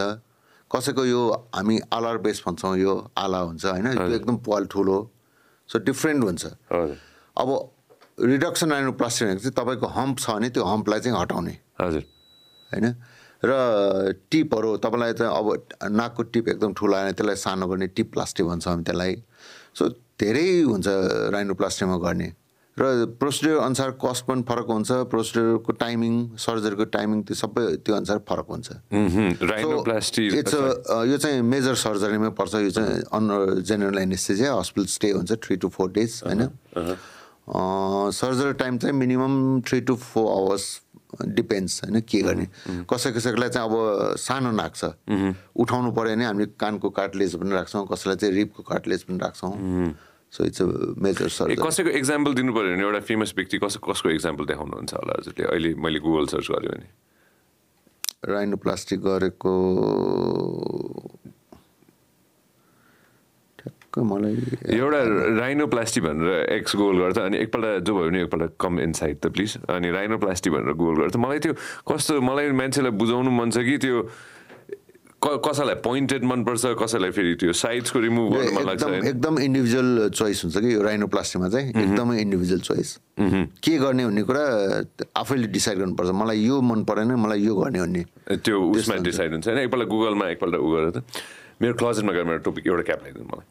कसैको 0.71 1.05
यो 1.05 1.21
हामी 1.55 1.79
आलार 1.93 2.17
बेस 2.23 2.41
भन्छौँ 2.47 2.77
यो 2.77 2.93
आला 3.17 3.39
हुन्छ 3.39 3.65
होइन 3.65 3.87
त्यो 3.95 4.15
एकदम 4.15 4.37
पाल 4.47 4.65
ठुलो 4.71 4.97
सो 5.69 5.79
डिफ्रेन्ट 5.79 6.23
हुन्छ। 6.23 6.45
अब 7.37 7.49
रिडक्सन 8.19 8.71
राइनोप्लास्टी 8.71 9.25
भनेको 9.25 9.41
चाहिँ 9.41 9.55
तपाईँको 9.57 9.87
हम्प 9.87 10.19
छ 10.19 10.29
भने 10.31 10.49
त्यो 10.49 10.63
हम्पलाई 10.63 10.99
चाहिँ 10.99 11.17
हटाउने। 11.19 11.55
हजुर। 11.81 12.03
होइन? 12.71 12.87
र 13.43 13.51
टिपहरू 14.31 14.77
तपाईँलाई 14.77 15.13
त 15.13 15.21
अब 15.21 15.47
नाकको 15.91 16.23
टिप 16.29 16.47
एकदम 16.47 16.73
ठुलो 16.77 16.95
आएन 16.95 17.11
त्यसलाई 17.17 17.35
सानो 17.35 17.67
गर्ने 17.67 17.87
टिप 17.97 18.11
प्लास्टिक 18.13 18.45
भन्छ 18.45 18.67
हामी 18.67 18.83
त्यसलाई। 18.83 19.15
सो 19.75 19.89
धेरै 20.19 20.47
हुन्छ 20.69 20.87
राइनोप्लास्टीमा 21.33 21.97
गर्ने। 21.97 22.29
र 22.79 23.05
प्रोसिडियर 23.19 23.57
अनुसार 23.59 23.89
कस्ट 24.01 24.25
पनि 24.25 24.41
फरक 24.47 24.67
हुन्छ 24.71 24.91
प्रोसिडियरको 25.11 25.71
टाइमिङ 25.79 26.13
सर्जरीको 26.39 26.85
टाइमिङ 26.95 27.21
त्यो 27.27 27.35
सबै 27.35 27.63
त्यो 27.83 27.95
अनुसार 27.95 28.17
फरक 28.29 28.47
हुन्छ। 28.47 28.67
राइनोप्लास्टी 29.43 30.27
इट्स 30.39 30.53
यो 31.11 31.17
चाहिँ 31.17 31.41
मेजर 31.43 31.75
सर्जरीमै 31.83 32.29
पर्छ 32.39 32.53
यो 32.55 32.69
चाहिँ 32.71 33.01
on 33.11 33.27
general 33.67 33.97
anaesthesia 33.99 34.53
hospital 34.53 34.87
stay 34.87 35.11
हुन्छ 35.11 35.31
थ्री 35.43 35.55
टु 35.57 35.69
फोर 35.69 35.91
डेज 35.91 36.21
होइन? 36.27 36.47
सर्जरी 38.15 38.53
टाइम 38.63 38.77
चाहिँ 38.77 38.95
minimum 38.95 39.35
three 39.67 39.81
to 39.81 39.95
four 39.95 40.31
hours 40.31 40.65
depends 41.27 41.83
होइन 41.83 41.99
के 42.07 42.21
गर्ने। 42.23 42.47
कसै 42.87 43.11
कसैकोलाई 43.11 43.49
चाहिँ 43.49 43.67
अब 43.67 44.15
सानो 44.15 44.51
नाक 44.55 44.75
छ 44.75 44.95
उठाउनु 45.59 45.91
पऱ्यो 45.91 46.15
भने 46.15 46.25
हामीले 46.25 46.47
कानको 46.55 46.89
कार्टलेज 46.89 47.35
पनि 47.35 47.51
राख्छौँ 47.51 47.85
कसैलाई 47.91 48.17
चाहिँ 48.23 48.35
रिपको 48.35 48.63
कार्टलेज 48.63 49.03
पनि 49.03 49.17
राख्छौँ। 49.19 49.53
So 50.31 50.43
it's 50.45 50.61
a 50.61 50.65
major 51.03 51.27
surgery 51.27 51.55
कसैको 51.59 51.89
इक्जाम्पल 51.99 52.33
दिनु 52.33 52.53
पऱ्यो 52.55 52.75
भने 52.75 52.83
एउटा 52.87 52.99
फेमस 53.07 53.33
व्यक्ति 53.37 53.57
कस 53.63 53.77
कसको 53.83 54.09
इक्जाम्पल 54.09 54.45
देखाउनुहुन्छ 54.51 54.93
होला? 54.93 55.13
हजुरले 55.19 55.43
अहिले 55.51 55.73
मैले 55.75 55.99
गुगल 55.99 56.25
सर्च 56.31 56.47
गरेँ 56.51 56.69
भने। 56.71 56.87
राइनोप्लास्टिक 58.31 58.99
गरेको 59.01 59.51
ठ्याक्क 63.59 63.99
मलाई 64.07 64.35
एउटा 64.77 64.99
राइनोप्लास्टी 65.41 66.01
भनेर 66.01 66.29
एक्स 66.55 66.75
गुगल 66.75 66.97
गर्छ 67.01 67.17
अनि 67.19 67.37
एकपल्ट 67.37 67.83
जो 67.83 67.93
भयो 67.97 68.09
भने 68.09 68.21
एकपल्ट 68.23 68.51
कम 68.61 68.79
इनसाइड 68.79 69.17
त 69.19 69.33
प्लिज 69.35 69.57
अनि 69.67 69.91
राइनोप्लास्टी 69.91 70.49
भनेर 70.49 70.73
गुगल 70.79 71.01
गर्छ। 71.01 71.15
मलाई 71.17 71.39
त्यो 71.43 71.53
कस्तो 71.91 72.21
मलाई 72.21 72.51
मान्छेलाई 72.61 72.93
बुझाउनु 73.03 73.31
मन 73.35 73.49
छ 73.51 73.67
कि 73.67 73.77
त्यो 73.83 73.97
कसैलाई 75.21 75.75
पोइन्टेड 75.85 76.23
मनपर्छ 76.25 76.65
कसैलाई 76.81 77.11
फेरि 77.13 77.33
त्यो 77.41 77.53
साइड्सको 77.53 77.99
रिमुभ 77.99 78.33
गर्नु 78.33 78.51
मन 78.51 78.65
लाग्छ 78.67 78.83
एकदम 79.05 79.39
इन्डिभिजुअल 79.39 80.09
चोइस 80.17 80.43
हुन्छ 80.43 80.57
कि 80.57 80.73
यो 80.73 80.81
राइनोप्लास्टीमा 80.81 81.49
चाहिँ? 81.49 81.69
एकदमै 81.69 82.15
इन्डिभिजुअल 82.21 82.61
चोइस 82.61 82.89
के 83.19 83.77
गर्ने 83.77 84.05
भन्ने 84.05 84.23
कुरा 84.25 84.43
आफैले 85.21 85.47
डिसाइड 85.53 85.77
गर्नुपर्छ। 85.79 86.09
मलाई 86.09 86.39
यो 86.41 86.61
मन 86.61 86.83
परेन 86.89 87.11
मलाई 87.21 87.41
यो 87.45 87.55
गर्ने 87.55 87.79
भन्ने। 87.81 88.03
त्यो 88.33 88.57
उसमा 88.81 88.95
डिसाइड 89.05 89.31
हुन्छ 89.31 89.47
होइन। 89.47 89.59
एकपल्ट 89.59 89.87
गुगलमा 89.89 90.25
एकपल्ट 90.29 90.55
उ 90.57 90.69
गरेर 90.73 90.89
त। 90.89 91.03
मेरो 91.61 91.73
क्लोजेटमा 91.77 92.11
गएर 92.13 92.25
मेरो 92.25 92.41
टोपिक 92.41 92.67
एउटा 92.67 92.83
क्याप 92.89 92.99
लगाइदिनु 93.05 93.25
मलाई। 93.29 93.45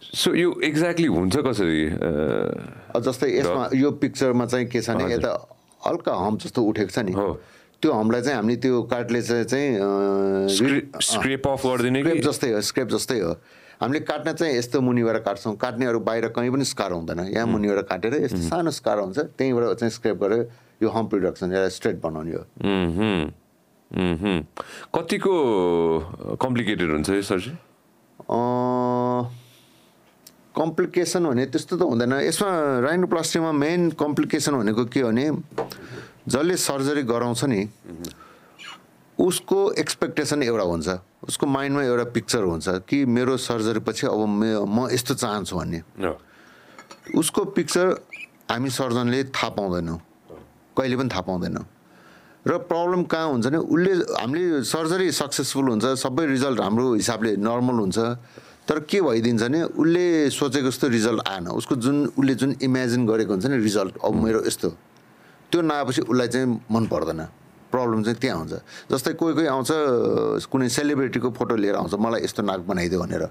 सो 0.00 0.34
यो 0.34 0.48
एक्ज्याक्टली 0.64 1.06
हुन्छ 1.06 1.36
कसरी 1.46 1.84
जस्तै 2.96 3.28
यसमा 3.38 3.68
यो 3.76 3.90
पिक्चरमा 4.00 4.46
चाहिँ 4.46 4.66
के 4.72 4.80
छ 4.80 4.90
भने 4.96 5.14
यता 5.14 5.32
हल्का 5.86 6.12
हम्प 6.14 6.38
जस्तो 6.42 6.62
उठेको 6.62 6.90
छ 6.90 6.98
नि। 7.06 7.12
त्यो 7.82 7.92
हम्पलाई 7.92 8.22
चाहिँ 8.22 8.36
हामीले 8.36 8.56
त्यो 8.62 8.82
काटले 8.86 9.22
चाहिँ 9.22 9.68
स्क्रेप 11.02 11.48
अफ 11.48 11.66
गरिदिने 11.66 12.00
स्क्रेप 12.02 12.22
जस्तै 12.22 12.50
हो 12.52 12.60
स्क्रेप 12.62 12.88
जस्तै 12.88 13.18
हो। 13.20 13.32
हामीले 13.82 14.00
काट्न 14.06 14.32
चाहिँ 14.38 14.54
यस्तो 14.58 14.80
मुनिबाट 14.80 15.16
काट्छौँ। 15.26 15.54
काट्नेहरू 15.58 15.98
बाहिर 16.06 16.28
कहीँ 16.30 16.50
पनि 16.54 16.64
स्कार 16.64 16.92
हुँदैन। 16.92 17.34
यहाँ 17.34 17.46
मुनिबाट 17.50 17.78
काटेर 17.90 18.14
यस्तो 18.22 18.38
सानो 18.46 18.70
स्कार 18.70 18.98
हुन्छ। 19.02 19.18
त्यहीँबाट 19.34 19.82
चाहिँ 19.82 19.90
स्क्रेप 19.90 20.16
गरेर 20.22 20.40
यो 20.82 20.88
हम्प 20.88 21.14
रिडक्सन 21.14 21.50
यसलाई 21.50 21.70
स्ट्रेट 21.74 21.96
बनाउने 21.98 22.32
हो। 22.32 22.44
कतिको 24.94 25.34
कम्प्लिकेटेड 26.38 26.90
हुन्छ 26.90 27.10
यो 27.10 27.22
सर्जरी 27.26 27.56
कम्प्लिकेसन 30.52 31.24
भने 31.26 31.44
त्यस्तो 31.48 31.74
त 31.76 31.82
हुँदैन। 31.82 32.12
यसमा 32.28 32.50
राइनोप्लास्टीमा 32.84 33.52
मेन 33.52 33.80
कम्प्लिकेसन 33.96 34.52
भनेको 34.60 34.84
के 34.92 35.00
हो 35.00 35.08
भने 35.08 35.26
जसले 36.28 36.56
सर्जरी 36.56 37.02
गराउँछ 37.08 37.44
नि 37.44 37.60
उसको 39.18 39.58
एक्सपेक्टेसन 39.78 40.42
एउटा 40.42 40.64
हुन्छ। 40.64 40.88
उसको 41.28 41.46
माइन्डमा 41.46 41.82
एउटा 41.82 42.04
पिक्चर 42.12 42.42
हुन्छ 42.42 42.68
कि 42.84 43.04
मेरो 43.06 43.36
सर्जरी 43.38 43.80
पछि 43.80 44.06
अब 44.06 44.20
मे 44.28 44.50
म 44.66 44.88
यस्तो 44.92 45.14
चाहन्छु 45.14 45.56
भन्ने। 45.56 45.80
उसको 47.16 47.40
पिक्चर 47.56 47.86
हामी 48.50 48.70
सर्जनले 48.70 49.20
थाहा 49.32 49.48
पाउँदैनौँ। 49.56 49.98
कहिले 50.76 50.96
पनि 50.96 51.08
थाहा 51.08 51.22
पाउँदैनौँ। 51.22 51.64
र 52.42 52.58
प्रब्लम 52.66 53.02
कहाँ 53.06 53.28
हुन्छ 53.30 53.46
भने 53.46 53.58
उसले 53.62 53.92
हामीले 54.18 54.62
सर्जरी 54.66 55.06
सक्सेसफुल 55.14 55.66
हुन्छ 55.78 55.84
सबै 55.96 56.26
रिजल्ट 56.26 56.58
हाम्रो 56.60 56.86
हिसाबले 56.98 57.36
नर्मल 57.38 57.76
हुन्छ। 57.86 57.98
तर 58.68 58.78
के 58.86 59.00
भइदिन्छ 59.02 59.42
भने 59.42 59.62
उसले 59.74 60.30
सोचेको 60.30 60.68
जस्तो 60.70 60.88
रिजल्ट 60.88 61.20
आएन। 61.28 61.46
उसको 61.58 61.74
जुन 61.82 61.96
उसले 62.18 62.34
जुन 62.34 62.50
इमेजिन 62.62 63.06
गरेको 63.06 63.32
हुन्छ 63.32 63.46
नि 63.46 63.58
रिजल्ट 63.58 63.94
अब 64.04 64.14
मेरो 64.14 64.40
यस्तो 64.46 64.68
त्यो 65.50 65.60
नआएपछि 65.60 66.00
उसलाई 66.06 66.28
चाहिँ 66.28 66.46
मन 66.70 66.86
पर्दैन। 66.86 67.20
प्रब्लम 67.72 68.02
चाहिँ 68.04 68.18
त्यहाँ 68.20 68.38
हुन्छ। 68.38 68.52
जस्तै 68.92 69.12
कोही 69.18 69.34
कोही 69.34 69.46
आउँछ 69.46 69.70
कुनै 70.46 70.68
सेलिब्रेटीको 70.68 71.30
फोटो 71.32 71.56
लिएर 71.56 71.76
आउँछ 71.80 71.94
मलाई 71.98 72.20
यस्तो 72.24 72.42
नाक 72.42 72.60
बनाइदियो 72.68 73.00
भनेर। 73.00 73.24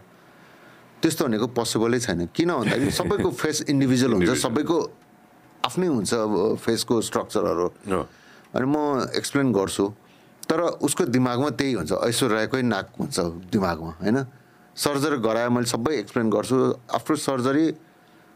त्यस्तो 1.02 1.26
भनेको 1.26 1.48
पोसिबलै 1.58 2.00
छैन। 2.00 2.28
किन 2.36 2.50
भन्दाखेरि 2.52 2.92
सबैको 2.92 3.30
फेस 3.42 3.58
इन्डिभिजुअल 3.72 4.14
हुन्छ 4.18 4.30
सबैको 4.42 4.78
आफ्नै 5.66 5.88
हुन्छ 5.88 6.12
अब 6.14 6.34
फेसको 6.60 7.02
स्ट्रक्चरहरू। 7.02 7.68
अनि 8.54 8.66
म 8.66 9.08
एक्सप्लेन 9.16 9.54
गर्छु। 9.54 9.86
तर 10.50 10.60
उसको 10.84 11.06
दिमागमा 11.08 11.50
त्यही 11.56 11.74
हुन्छ। 11.80 11.92
ऐश्वर्याकै 12.12 12.62
नाक 12.62 12.88
हुन्छ 13.00 13.18
दिमागमा 13.50 13.92
होइन? 14.04 14.18
सर्जरी 14.82 15.18
गरायो 15.22 15.50
मैले 15.54 15.70
सबै 15.70 15.94
एक्सप्लेन 16.02 16.30
गर्छु। 16.30 16.58
आफ्टर 16.90 17.16
सर्जरी 17.22 17.66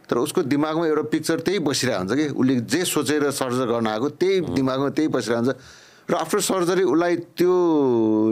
तर 0.05 0.17
उसको 0.21 0.41
दिमागमा 0.45 0.85
एउटा 0.85 1.03
पिक्चर 1.09 1.39
त्यही 1.41 1.59
बसिरहेको 1.65 1.99
हुन्छ 2.05 2.13
कि। 2.13 2.25
उसले 2.37 2.55
जे 2.69 2.81
सोचेर 2.85 3.29
सर्जरी 3.33 3.65
गर्न 3.65 3.87
आएको 3.89 4.07
त्यही 4.21 4.35
दिमागमा 4.53 4.89
त्यही 4.93 5.07
बसिरहेको 5.09 5.41
हुन्छ। 5.41 5.57
र 6.05 6.13
आफ्टर 6.21 6.39
सर्जरी 6.45 6.83
उसलाई 6.85 7.15
त्यो 7.33 7.53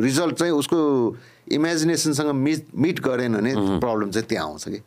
रिजल्ट 0.05 0.35
चाहिँ 0.37 0.53
उसको 0.53 0.79
इमेजिनेसनसँग 1.57 2.29
मिट 2.29 2.61
मिट 2.77 2.97
गरेन 3.01 3.33
भने 3.41 3.81
प्रब्लम 3.81 4.09
चाहिँ 4.13 4.27
त्यहाँ 4.29 4.45
आउँछ 4.45 4.63
कि। 4.69 4.79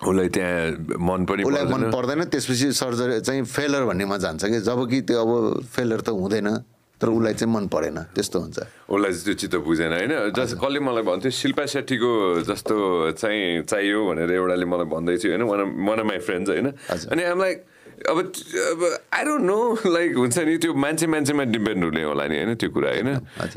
उसलाई 0.00 0.28
त्यहाँ 0.32 0.96
मन 0.96 1.20
पनि 1.28 1.42
उसलाई 1.44 1.64
मन 1.68 1.82
पर्दैन। 1.92 2.24
त्यसपछि 2.32 2.72
सर्जरी 2.72 3.20
चाहिँ 3.20 3.44
फेलर 3.44 3.84
भन्नेमा 3.84 4.16
जान्छ 4.16 4.44
कि। 4.44 4.60
जब 4.64 4.88
कि 4.88 5.00
त्यो 5.04 5.20
अब 5.20 5.30
फेलर 5.68 6.00
त 6.00 6.08
हुँदैन। 6.16 6.48
तर 6.96 7.08
उसलाई 7.12 7.34
चाहिँ 7.34 7.52
मन 7.52 7.66
परेन 7.68 7.98
त्यस्तो 8.16 8.38
हुन्छ। 8.40 8.58
उसलाई 8.88 9.12
चाहिँ 9.12 9.24
त्यो 9.24 9.34
चित्त 9.36 9.56
बुझेन 9.60 9.92
होइन? 9.92 10.12
जस्ट 10.32 10.56
कसले 10.56 10.80
मलाई 10.80 11.04
भन्थ्यो 11.04 11.30
शिल्पा 11.30 11.64
शेट्टीको 11.68 12.10
जस्तो 12.48 12.76
चाहिँ 13.20 13.62
चाहियो 13.68 13.98
भनेर 14.08 14.30
एउटाले 14.32 14.64
मलाई 14.64 14.88
भन्दै 14.88 15.16
थियो 15.20 15.30
होइन 15.36 15.44
वान 15.44 15.98
अफ 16.00 16.06
माई 16.08 16.18
फ्रेन्ड्स 16.24 16.48
होइन। 16.50 16.66
अनि 17.12 17.22
आम 17.22 17.38
लाइक 17.40 17.58
अब 17.96 18.18
अब 18.18 18.80
आई 19.12 19.24
डोन्ट 19.24 19.44
नो 19.44 19.58
लाइक 19.86 20.16
हुन्छ 20.16 20.38
नि 20.38 20.56
त्यो 20.56 20.72
मान्छे 20.74 21.06
मान्छेमा 21.06 21.44
डिपेन्ड 21.48 21.84
हुने 21.84 22.02
होला 22.04 22.24
नि 22.28 22.36
होइन? 22.36 22.54
त्यो 22.60 22.70
कुरा 22.70 22.90
होइन। 22.92 23.08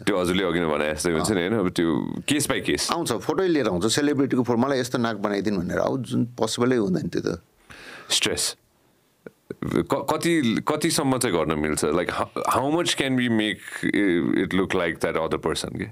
त्यो 0.04 0.16
हजुरले 0.16 0.44
अघि 0.44 0.60
नै 0.60 0.68
भने 0.68 0.88
जस्तै 0.96 1.12
हुन्छ 1.12 1.32
नि 1.32 1.42
होइन? 1.44 1.56
अब 1.60 1.70
त्यो 1.76 1.88
केस 2.24 2.48
बाई 2.50 2.60
केस। 2.68 2.92
आउँछ 2.92 3.12
फोटो 3.24 3.44
लिएर 3.44 3.68
आउँछ 3.68 3.86
सेलिब्रिटीको 3.88 4.44
फोटो 4.44 4.60
मलाई 4.60 4.80
यस्तो 4.80 4.98
नाक 5.00 5.16
बनाइदिनु 5.20 5.60
भनेर। 5.60 5.80
आऊ 5.80 5.98
जुन 6.08 6.26
पोसिबलै 6.40 6.76
हुँदैन 6.76 7.08
त्यो 7.08 7.22
त। 7.24 7.40
स्ट्रेस 8.10 8.44
कति 9.64 10.64
कतिसम्म 10.68 11.18
चाहिँ 11.18 11.36
गर्न 11.38 11.60
मिल्छ 11.60 11.86
like 11.86 12.12
how 12.12 12.72
much 12.72 12.93
can 12.95 13.16
be 13.16 13.30
make 13.30 13.57
it 14.43 14.53
look 14.53 14.76
like 14.76 14.97
that 15.01 15.18
other 15.18 15.38
person 15.43 15.78
के 15.80 15.88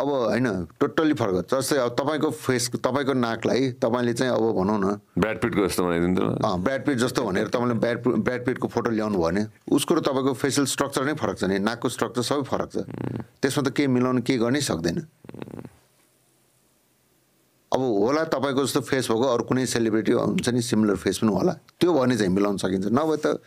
अब 0.00 0.08
होइन 0.08 0.46
टोटल्ली 0.80 1.14
फरक 1.14 1.46
जस्तै 1.52 1.76
अब 1.76 1.90
तपाईँको 1.98 2.30
फेस 2.30 2.70
तपाईँको 2.72 3.12
नाकलाई 3.12 3.70
तपाईँले 3.82 4.12
चाहिँ 4.14 4.32
अब 4.32 4.44
भनौँ 4.56 4.78
न। 4.80 4.96
ब्राड 5.18 5.40
पिटको 5.42 5.66
जस्तो 5.66 5.84
बनाइदिनु 5.84 6.14
त 6.14 6.44
अँ, 6.44 6.62
ब्राड 6.62 6.84
पिट 6.86 6.96
जस्तो 6.98 7.24
भनेर 7.24 7.48
तपाईँले 7.52 7.74
ब्राड 7.82 7.98
ब्राड 8.24 8.44
पिटको 8.46 8.68
फोटो 8.68 8.90
ल्याउनु 8.90 9.18
भयो 9.18 9.24
भने 9.28 9.46
उसको 9.76 9.94
र 9.94 10.00
तपाईँको 10.00 10.32
फेसियल 10.40 10.66
स्ट्रक्चर 10.72 11.04
नै 11.04 11.14
फरक 11.20 11.36
छ 11.38 11.44
नि। 11.44 11.58
नाकको 11.58 11.88
स्ट्रक्चर 11.88 12.22
सबै 12.22 12.42
फरक 12.48 12.68
छ। 12.72 12.76
त्यसमा 13.44 13.62
त 13.68 13.76
केही 13.76 13.88
मिलाउनु 13.92 14.22
केही 14.24 14.38
गर्नै 14.40 14.60
सक्दैन। 14.64 15.04
अब 17.74 17.80
होला 17.82 18.22
तपाईँको 18.30 18.64
जस्तो 18.64 18.80
फेस 18.86 19.10
भएको 19.10 19.26
अरू 19.34 19.44
कुनै 19.50 19.66
सेलिब्रिटी 19.66 20.12
हुन्छ 20.14 20.48
नि 20.48 20.62
सिमिलर 20.62 20.96
फेस 20.96 21.18
पनि 21.18 21.30
होला। 21.34 21.52
त्यो 21.82 21.90
भयो 21.90 22.00
भने 22.00 22.16
चाहिँ 22.16 22.32
मिलाउन 22.32 22.56
सकिन्छ। 22.62 22.86
नभए 22.94 23.16
त 23.18 23.42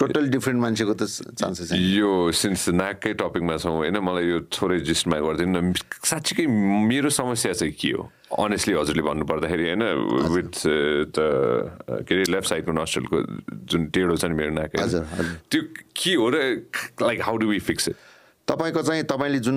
टोटल 0.00 0.28
डिफ्रेन्ट 0.32 0.60
मान्छेको 0.60 0.94
त 0.96 1.04
चान्सेस 1.36 1.72
यो 1.76 2.32
सिन्स 2.32 2.68
नाककै 2.74 3.12
टपिकमा 3.20 3.56
छौँ 3.60 3.76
होइन? 3.76 4.00
मलाई 4.00 4.24
यो 4.32 4.38
थोरै 4.48 4.80
जिस्टमा 4.80 5.20
गरिदिनु 5.20 5.60
न। 5.60 5.76
साँच्चीकै 5.76 6.46
मेरो 6.48 7.10
समस्या 7.12 7.52
चाहिँ 7.52 7.74
के 7.76 7.90
हो? 8.00 8.08
अनेस्टली 8.32 8.74
हजुरले 8.80 9.02
भन्नु 9.02 9.24
पर्दाखेरि 9.28 9.64
होइन 9.68 9.84
विथ 10.34 10.54
द 11.12 11.18
के 12.08 12.12
अरे 12.16 12.24
लेफ्ट 12.32 12.48
साइडको 12.48 12.72
नस्टलको 12.72 13.16
जुन 13.68 13.82
टेढो 13.92 14.16
छ 14.16 14.24
नि 14.24 14.34
मेरो 14.40 14.52
नाक। 14.56 14.72
त्यो 15.52 15.62
के 15.94 16.14
हो 16.16 16.26
र 16.32 16.36
like 17.04 17.18
how 17.22 17.36
do 17.36 17.46
we 17.52 17.58
fix 17.60 17.88
it 17.88 17.96
तपाईँको 18.50 18.82
चाहिँ 18.82 19.02
तपाईँले 19.06 19.38
जुन 19.46 19.56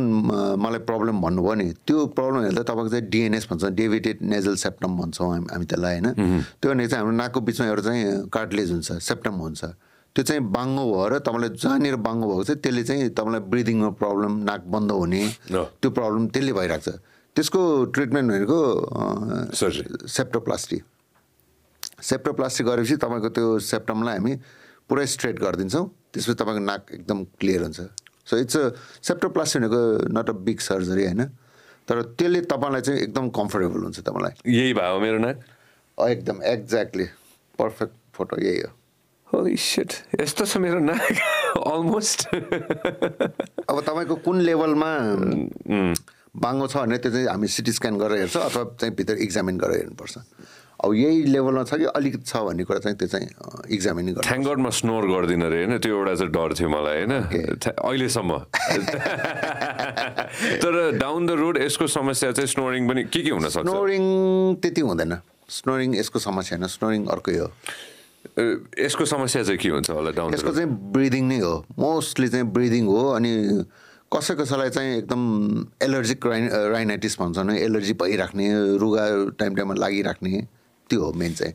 मलाई 0.61 0.79
प्रब्लम 0.85 1.21
भन्नुभयो 1.21 1.53
नि 1.57 1.65
त्यो 1.81 2.05
प्रब्लम 2.13 2.41
हेर्दा 2.45 2.63
तपाईँको 2.63 2.89
चाहिँ 2.93 3.05
डिएनएस 3.09 3.47
भन्छ 3.49 3.65
डेभिटेड 3.73 4.17
नेजल 4.21 4.55
सेप्टम 4.55 4.97
भन्छौँ 4.97 5.29
हामी 5.33 5.47
हामी 5.49 5.65
त्यसलाई 5.65 5.99
होइन। 5.99 6.13
त्यो 6.61 6.69
भनेको 6.69 6.89
चाहिँ 6.89 7.01
हाम्रो 7.01 7.15
नाकको 7.17 7.39
बिचमा 7.41 7.65
एउटा 7.67 7.81
चाहिँ 7.81 8.29
कार्टलेज 8.29 8.71
हुन्छ 8.71 8.91
सेप्टम 9.01 9.35
हुन्छ। 9.41 9.63
त्यो 10.15 10.23
चाहिँ 10.29 10.41
बाङ्गो 10.45 10.83
भएर 10.93 11.17
तपाईँलाई 11.25 11.49
जहाँनिर 11.57 11.95
बाङ्गो 12.05 12.25
भएको 12.29 12.43
छ 12.45 12.51
त्यसले 12.61 12.83
चाहिँ 12.85 13.09
तपाईँलाई 13.17 13.41
ब्रिदिङमा 13.49 13.89
प्रब्लम 13.97 14.33
नाक 14.45 14.61
बन्द 14.69 14.91
हुने। 14.93 15.23
त्यो 15.49 15.89
प्रब्लम 15.89 16.27
त्यसले 16.29 16.53
भइरहेको 16.53 16.85
छ। 16.85 17.01
त्यसको 17.35 17.61
ट्रिटमेन्ट 17.97 18.27
भनेको. 18.29 18.59
सेप्टोप्लास्टी। 20.05 20.77
सेप्टोप्लास्टी 21.97 22.61
गरेपछि 22.63 22.95
तपाईँको 23.01 23.29
त्यो 23.33 23.47
सेप्टमलाई 23.73 24.17
हामी 24.21 24.33
पुरै 24.85 25.05
स्ट्रेट 25.17 25.35
गरिदिन्छौँ 25.41 25.85
त्यसपछि 26.13 26.37
तपाईँको 26.37 26.61
नाक 26.61 26.81
एकदम 26.93 27.19
क्लियर 27.41 27.61
हुन्छ। 27.63 27.81
सो 28.27 28.37
इट्स 28.37 28.57
अ 28.57 28.69
सेप्टोप्लास्टी 29.01 29.59
भनेको 29.59 29.81
नट 30.11 30.29
अ 30.29 30.33
बिग 30.43 30.59
सर्जरी 30.61 31.05
होइन 31.05 31.25
तर 31.87 32.01
त्यसले 32.13 32.41
तपाईँलाई 32.47 32.81
चाहिँ 32.81 33.01
एकदम 33.01 33.29
कम्फर्टेबल 33.31 33.83
हुन्छ 33.83 33.99
तपाईँलाई 34.01 34.53
यही 34.53 34.73
भयो 34.73 34.99
मेरो 34.99 35.17
नाक 35.19 35.43
एकदम 35.97 36.41
एक्ज्याक्टली 36.51 37.05
पर्फेक्ट 37.59 37.93
फोटो 38.15 38.41
यही 38.41 38.61
हो 38.61 38.71
यस्तो 40.21 40.45
छ 40.45 40.57
मेरो 40.57 40.79
नाक 40.81 41.21
अलमोस्ट 41.65 42.27
अब 43.65 43.81
तपाईँको 43.81 44.15
कुन 44.21 44.41
लेभलमा 44.41 44.91
बाङ्गो 46.37 46.67
छ 46.67 46.75
भने 46.77 46.97
त्यो 46.97 47.11
चाहिँ 47.11 47.27
हामी 47.27 47.47
सिटी 47.49 47.71
स्क्यान 47.73 47.97
गरेर 47.97 48.19
हेर्छ 48.19 48.37
अथवा 48.39 48.63
चाहिँ 48.75 48.95
भित्र 48.95 49.15
इक्जामिन 49.19 49.57
गरेर 49.57 49.77
हेर्नुपर्छ 49.77 50.17
अब 50.83 50.93
यही 50.93 51.23
लेभलमा 51.31 51.63
छ 51.63 51.79
कि 51.79 51.85
अलिकति 51.95 52.25
छ 52.27 52.37
भन्ने 52.43 52.63
कुरा 52.67 52.79
चाहिँ 52.83 52.97
त्यो 52.99 53.07
चाहिँ 53.07 53.27
इक्जामिन 53.71 54.13
गर्छ 54.13 54.27
थ्याङ्क 54.27 54.43
गड 54.47 54.59
म 54.59 54.69
स्नोर 54.69 55.03
गर्दिनँ 55.07 55.45
अरे 55.47 55.57
होइन? 55.63 55.77
त्यो 55.79 55.95
एउटा 55.95 56.13
चाहिँ 56.19 56.31
डर 56.31 56.49
थियो 56.59 56.69
मलाई 56.69 56.97
होइन? 57.03 57.13
अहिलेसम्म। 57.71 58.31
तर 60.59 60.73
डाउन 60.99 61.21
द 61.27 61.31
रोड 61.39 61.57
यसको 61.63 61.87
समस्या 61.87 62.31
चाहिँ 62.35 62.47
स्नोरिङ 62.51 62.87
पनि 62.89 63.03
के 63.07 63.21
के 63.23 63.31
हुनसक्छ 63.31 63.63
स्नोरिङ 63.63 64.03
त्यति 64.59 64.81
हुँदैन। 64.81 65.13
स्नोरिङ 65.49 65.95
यसको 65.95 66.19
समस्या 66.19 66.57
होइन 66.57 66.67
स्नोरिङ 66.67 67.05
अर्कै 67.15 67.37
हो। 67.37 67.47
यसको 68.79 69.05
समस्या 69.05 69.43
चाहिँ 69.43 69.59
के 69.59 69.69
हुन्छ 69.69 69.89
होला 69.89 70.11
डाउन 70.11 70.33
यसको 70.33 70.51
चाहिँ 70.51 70.69
ब्रिदिङ 70.91 71.23
नै 71.27 71.39
हो। 71.39 71.55
मोस्टली 71.79 72.27
चाहिँ 72.27 72.47
ब्रिदिङ 72.51 72.83
हो 72.87 73.03
अनि 73.15 73.31
कसै 74.11 74.35
कसैलाई 74.35 74.69
चाहिँ 74.69 74.97
एकदम 74.97 75.21
एलर्जिक 75.81 76.25
राइन 76.25 76.49
राइनाइटिस 76.75 77.19
भन्छ 77.19 77.37
नि 77.49 77.55
एलर्जी 77.59 77.93
भइराख्ने 78.01 78.45
रुगा 78.77 79.05
टाइम 79.39 79.55
टाइममा 79.55 79.75
लागिराख्ने। 79.79 80.52
त्यो 80.93 81.01
हो 81.01 81.11
मेन 81.17 81.33
चाहिँ। 81.33 81.53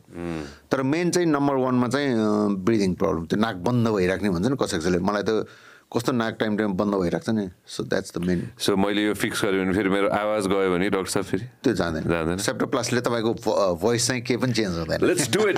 तर 0.67 0.83
मेन 0.83 1.15
चाहिँ 1.15 1.27
नम्बर 1.31 1.55
वानमा 1.63 1.87
चाहिँ 1.87 2.59
ब्रिदिङ 2.67 2.93
प्रब्लम 2.99 3.25
त्यो 3.31 3.39
नाक 3.39 3.55
बन्द 3.63 3.87
भइराख्ने 3.95 4.29
भन्छ 4.35 4.47
नि 4.51 4.57
कसै 4.59 4.77
कसैले 4.83 4.99
मलाई 4.99 5.23
त 5.23 5.47
कस्तो 5.89 6.11
नाक 6.13 6.35
टाइम 6.37 6.57
टाइम 6.57 6.73
बन्द 6.77 6.93
भइरहेको 7.01 7.25
छ 7.25 7.33
नि। 7.33 7.49
So 7.65 7.81
that's 7.89 8.13
the 8.13 8.21
main 8.21 8.61
so 8.61 8.75
मैले 8.77 9.09
यो 9.09 9.13
फिक्स 9.17 9.41
गरेँ 9.41 9.65
भने 9.65 9.73
फेरि 9.73 9.89
मेरो 9.89 10.07
आवाज 10.13 10.45
गयो 10.45 10.69
भने 10.69 10.89
डक्टर 10.93 11.09
साहब 11.09 11.25
फेरि? 11.25 11.45
त्यो 11.65 11.73
जाँदैन। 11.73 12.03
जाँदैन? 12.05 12.37
सेप्टोप्लास्टले 12.45 13.01
तपाईँको 13.09 13.33
भोइस 13.81 14.07
चाहिँ 14.07 14.21
केही 14.21 14.37
पनि 14.37 14.53
चेन्ज 14.53 14.77
हुँदैन। 14.77 15.01
लेट्स 15.01 15.29
डु 15.33 15.47
इट 15.49 15.57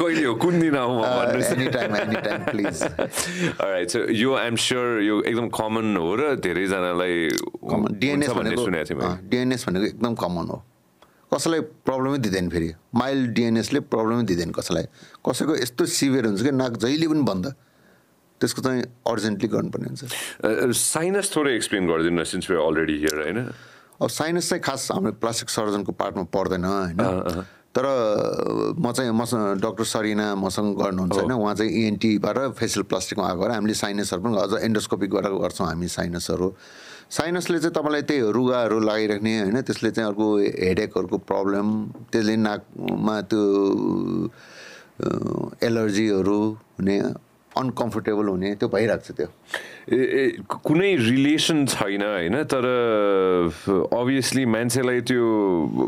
कहिले 0.00 0.24
हो 0.24 0.34
कुन 0.40 0.60
दिन 0.64 0.76
आउँ 0.80 0.96
any 1.04 1.68
time 1.76 1.96
any 1.96 2.16
time 2.24 2.40
please 2.48 2.76
Alright, 3.60 3.88
so 3.92 4.08
यो 4.08 4.34
आइएम 4.34 4.56
स्योर 4.56 4.88
यो 5.02 5.20
एकदम 5.28 5.48
कमन 5.52 5.96
हो 5.96 6.14
र 6.16 6.34
धेरैजनालाई 6.40 7.28
डिएनएस 8.00 8.30
भनेको 8.32 8.64
सुनेको 8.64 8.84
थिएँ 8.88 8.96
मैले। 8.96 9.28
डिएनएस 9.28 9.68
भनेको 9.68 9.86
एकदम 9.92 10.14
कमन 10.24 10.46
हो। 10.56 10.58
कसैलाई 11.34 11.60
प्रब्लमै 11.82 12.18
दिँदैन 12.18 12.48
फेरि। 12.48 12.70
माइल्ड 12.94 13.30
डिएनएसले 13.34 13.80
प्रब्लमै 13.90 14.22
दिँदैन 14.24 14.50
कसैलाई। 14.54 14.86
कसैको 15.26 15.56
यस्तो 15.56 15.86
सिभियर 15.86 16.26
हुन्छ 16.26 16.42
कि 16.42 16.52
नाक 16.54 16.76
जहिले 16.78 17.08
पनि 17.10 17.22
बन्द। 17.26 17.46
त्यसको 18.40 18.62
चाहिँ 18.62 18.82
अर्जेन्टली 19.06 19.48
गर्नुपर्ने 19.48 19.88
हुन्छ। 19.88 20.02
साइनस 20.76 21.26
थोरै 21.36 21.54
एक्सप्लेन 21.56 21.86
गरिदिनु 21.88 22.24
सिन्स 22.24 22.50
वे 22.50 22.56
अलरेडी 22.56 22.96
हियर 22.98 23.16
होइन? 23.22 23.38
अब 24.02 24.08
साइनस 24.10 24.48
चाहिँ 24.48 24.62
खास 24.62 24.88
हाम्रो 24.92 25.12
प्लास्टिक 25.18 25.48
सर्जनको 25.50 25.92
पार्टमा 25.92 26.22
पर्दैन 26.34 26.64
होइन? 26.64 27.44
तर 27.74 27.86
म 28.78 28.92
चाहिँ 28.94 29.10
मसँग 29.10 29.58
डक्टर 29.58 29.84
सरिना 29.84 30.34
मसँग 30.38 30.78
गर्नुहुन्छ 30.78 31.14
होइन? 31.14 31.32
उहाँ 31.32 31.54
चाहिँ 31.54 31.70
इएनटीबाट 31.72 32.38
फेसियल 32.58 32.82
प्लास्टिकमा 32.86 33.26
आएको 33.28 33.48
हामीले 33.50 33.74
साइनसहरू 33.74 34.22
पनि 34.22 34.34
अझ 34.38 34.62
एन्डोस्कोपिकबाट 34.62 35.26
गर्छौँ 35.42 35.66
हामी 35.66 35.88
साइनसहरू 35.88 36.48
साइनसले 37.10 37.58
चाहिँ 37.58 37.74
तपाईँलाई 37.74 38.02
त्यही 38.02 38.32
रुगाहरू 38.32 38.78
लगाइराख्ने 38.80 39.32
होइन 39.40 39.60
त्यसले 39.62 39.90
चाहिँ 39.90 40.08
अर्को 40.08 40.26
हेडेकहरूको 40.38 41.18
प्रब्लम 41.22 41.66
त्यसले 42.10 42.36
नाकमा 42.38 43.20
त्यो 43.24 43.42
एलर्जीहरू 45.62 46.40
हुने 46.74 46.96
अनकम्फोर्टेबल 47.56 48.26
हुने 48.28 48.54
त्यो 48.58 48.68
भइरहेको 48.68 49.04
छ 49.04 49.10
त्यो। 49.16 49.28
ए 49.92 49.96
ए, 49.96 50.22
कुनै 50.48 50.90
रिलेसन 50.96 51.64
छैन 51.70 52.02
होइन? 52.02 52.36
तर 52.50 52.64
अभियसली 53.94 54.44
मान्छेलाई 54.46 55.00
त्यो 55.06 55.24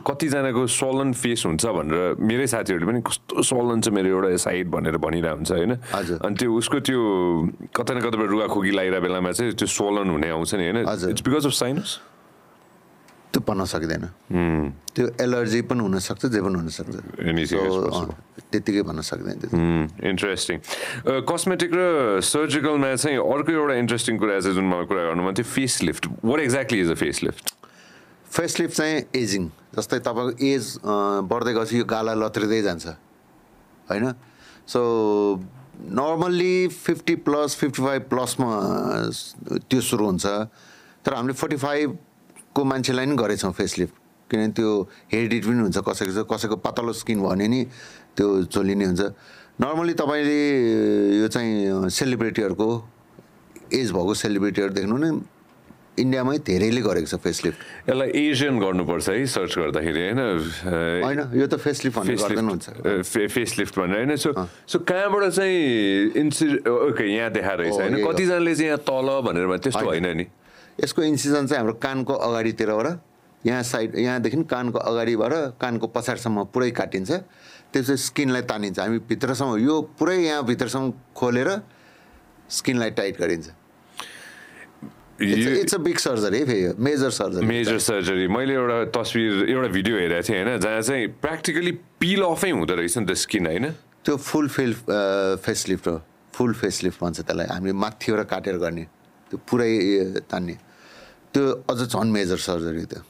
कतिजनाको 0.06 0.66
सलन 0.66 1.12
फेस 1.12 1.46
हुन्छ 1.46 1.64
भनेर 1.66 2.20
मेरै 2.20 2.46
साथीहरूले 2.46 2.86
पनि 2.86 3.00
कस्तो 3.02 3.42
सलन 3.42 3.80
छ 3.80 3.88
मेरो 3.90 4.08
एउटा 4.14 4.36
साइड 4.46 4.66
भनेर 4.70 4.96
भनिरहेको 4.96 5.36
हुन्छ 5.36 5.50
होइन? 5.52 5.72
हजुर। 5.92 6.18
अनि 6.22 6.34
त्यो 6.36 6.50
उसको 6.54 6.78
त्यो 6.86 7.00
कतै 7.74 7.92
न 7.94 7.98
कतैबाट 8.04 8.28
रुगाखोकी 8.30 8.70
लगाइरहेको 8.70 9.02
बेलामा 9.02 9.32
चाहिँ 9.32 9.52
त्यो 9.56 9.66
सोलन 9.66 10.06
हुने 10.12 10.28
आउँछ 10.30 10.54
नि 10.54 10.64
होइन। 10.70 10.78
इट्स 10.86 11.22
बिकज 11.24 11.46
अफ 11.46 11.54
साइनस 11.56 11.98
त्यो 13.36 13.44
भन्न 13.44 13.68
सकिँदैन। 13.68 14.04
त्यो 14.96 15.04
एलर्जी 15.20 15.60
पनि 15.68 15.80
हुनसक्छ 15.84 16.24
जे 16.32 16.40
पनि 16.40 16.56
हुनसक्छ 16.56 16.96
त्यत्तिकै 18.48 18.82
भन्न 18.88 19.00
सक्दैन। 19.04 19.36
इन्ट्रेस्टिङ 20.08 20.56
कस्मेटिक 21.28 21.70
र 21.76 21.80
सर्जिकलमा 22.24 22.96
चाहिँ 22.96 23.20
अर्को 23.20 23.52
एउटा 23.52 23.74
इन्ट्रेस्टिङ 23.76 24.14
कुरा 24.16 24.40
चाहिँ 24.40 24.56
जुन 24.56 24.66
मलाई 24.72 24.86
कुरा 24.88 25.02
गर्नु 25.12 25.20
मन 25.20 25.34
थियो 25.36 25.44
face 25.52 25.74
lift 25.84 26.02
what 26.24 26.40
exactly 26.40 26.80
is 26.80 26.90
a 26.90 26.96
face 26.96 27.22
lift 27.28 27.44
facelift 28.24 28.74
चाहिँ 28.76 28.96
एजिङ 29.20 29.42
जस्तै 29.76 29.98
तपाईँको 30.08 30.32
एज 30.40 30.64
बढ्दै 31.28 31.52
गएपछि 31.52 31.76
यो 31.76 31.84
गाला 31.84 32.12
लत्रिँदै 32.16 32.60
जान्छ। 32.62 32.86
होइन? 33.92 34.04
So 34.64 34.80
normally 35.76 36.56
fifty 36.72 37.14
plus 37.28 37.56
fifty 37.60 37.82
five 37.84 38.02
प्लसमा 38.08 38.48
त्यो 39.68 39.80
सुरु 39.80 40.04
हुन्छ। 40.06 40.26
तर 41.04 41.14
हामीले 41.14 41.36
फोर्टी 41.36 41.56
फाइभको 42.56 42.64
मान्छेलाई 42.64 43.06
नि 43.06 43.16
गरेछौँ 43.20 43.52
फेसलिफ्ट। 43.52 43.94
किनभने 44.32 44.52
त्यो 44.56 44.70
हेरिडिट 45.12 45.44
पनि 45.44 45.60
हुन्छ 45.68 45.76
कसैको 45.76 46.12
चाहिँ 46.16 46.24
कसैको 46.24 46.56
पातलो 46.64 46.92
स्किन 46.96 47.20
भयो 47.20 47.28
भने 47.28 47.46
नि 47.52 47.60
त्यो 48.16 48.48
चोलिने 48.48 48.84
हुन्छ। 48.96 49.02
नर्मली 49.60 49.92
तपाईँले 49.92 50.40
यो 51.20 51.28
चाहिँ 51.28 51.88
सेलिब्रेटीहरूको 51.92 52.68
एज 53.76 53.92
भएको 53.92 54.12
सेलिब्रेटीहरू 54.16 54.72
देख्नु 54.72 54.96
नै 54.96 55.10
इन्डियामै 56.00 56.36
धेरैले 56.48 56.80
गरेको 56.80 57.08
छ 57.12 57.20
फेसलिफ्ट। 57.20 57.60
यसलाई 57.92 58.08
एसियन 58.24 58.56
गर्नुपर्छ 58.56 59.04
है 59.04 59.26
सर्च 59.36 59.52
गर्दाखेरि 59.60 60.00
होइन? 60.00 60.20
होइन 61.04 61.20
यो 61.36 61.46
त 61.46 61.60
फेसलिफ्ट 61.60 61.96
हुन्छ। 62.00 63.04
फेसलिफ्ट 63.04 63.74
भनेर 63.76 63.96
होइन? 64.00 64.16
सो 64.16 64.32
सो 64.64 64.76
कहाँबाट 64.80 65.24
चाहिँ 65.28 65.60
इन्सि 66.24 66.46
ओके 66.64 67.04
यहाँ 67.04 67.30
देखाएर 67.36 67.58
रहेछ 67.60 67.80
होइन। 67.84 68.00
कतिजनाले 68.00 68.52
चाहिँ 68.56 68.68
यहाँ 68.72 68.80
तल 68.80 69.08
भनेर 69.28 69.44
भने 69.44 69.60
त्यस्तो 69.60 69.86
होइन 69.92 70.08
नि। 70.16 70.26
यसको 70.76 71.02
इन्सिजन 71.02 71.46
चाहिँ 71.46 71.58
हाम्रो 71.60 71.74
कानको 71.80 72.14
अगाडितिरबाट 72.14 72.86
यहाँ 73.44 73.62
साइड 73.62 73.94
यहाँदेखि 73.98 74.42
कानको 74.44 74.78
अगाडिबाट 74.78 75.32
कानको 75.60 75.86
पछाडिसम्म 75.94 76.44
पुरै 76.52 76.70
काटिन्छ। 76.70 77.10
त्यसपछि 77.72 77.96
स्किनलाई 77.96 78.42
तानिन्छ। 78.50 78.78
हामी 78.78 78.98
भित्रसम्म 79.08 79.56
यो 79.62 79.74
पुरै 79.98 80.16
यहाँ 80.24 80.44
भित्रसम्म 80.44 80.92
खोलेर 81.16 81.50
स्किनलाई 82.50 82.90
टाइट 82.98 83.14
गरिन्छ। 83.20 83.48
इट्स 85.16 85.74
अ 85.74 85.78
बिग 85.80 85.98
सर्जरी 85.98 86.38
है 86.38 86.44
फेरि 86.44 86.74
मेजर 86.76 87.10
सर्जरी 87.10 87.46
मेजर 87.46 87.78
सर्जरी 87.80 88.26
मैले 88.28 88.54
एउटा 88.54 88.78
तस्विर 88.92 89.48
एउटा 89.48 89.68
भिडियो 89.72 89.96
हेरेको 89.96 90.22
थिएँ 90.28 90.42
होइन 90.44 90.60
जहाँ 90.60 90.80
चाहिँ 90.82 91.06
प्र्याक्टिकली 91.24 91.72
पिल 92.00 92.22
अफै 92.22 92.50
हुँदो 92.50 92.74
रहेछ 92.76 92.98
नि 92.98 93.06
त 93.06 93.12
स्किन 93.16 93.46
होइन? 93.46 93.66
त्यो 94.04 94.16
फुल 94.16 94.48
फेल 94.48 94.72
फेसलिफ्ट 95.40 95.88
हो। 95.88 95.96
फुल 96.36 96.52
फेसलिफ्ट 96.52 97.00
भन्छ 97.00 97.20
त्यसलाई। 97.20 97.46
हामीले 97.48 97.72
माथिबाट 97.72 98.26
काटेर 98.28 98.56
गर्ने। 98.60 98.84
त्यो 99.30 99.38
पुरै 99.48 99.72
तान्ने। 100.28 100.54
त्यो 101.36 101.44
अझ 101.68 101.92
झन् 101.92 102.10
मेजर 102.12 102.36
सर्जरी 102.40 102.84
त्यो 102.88 103.00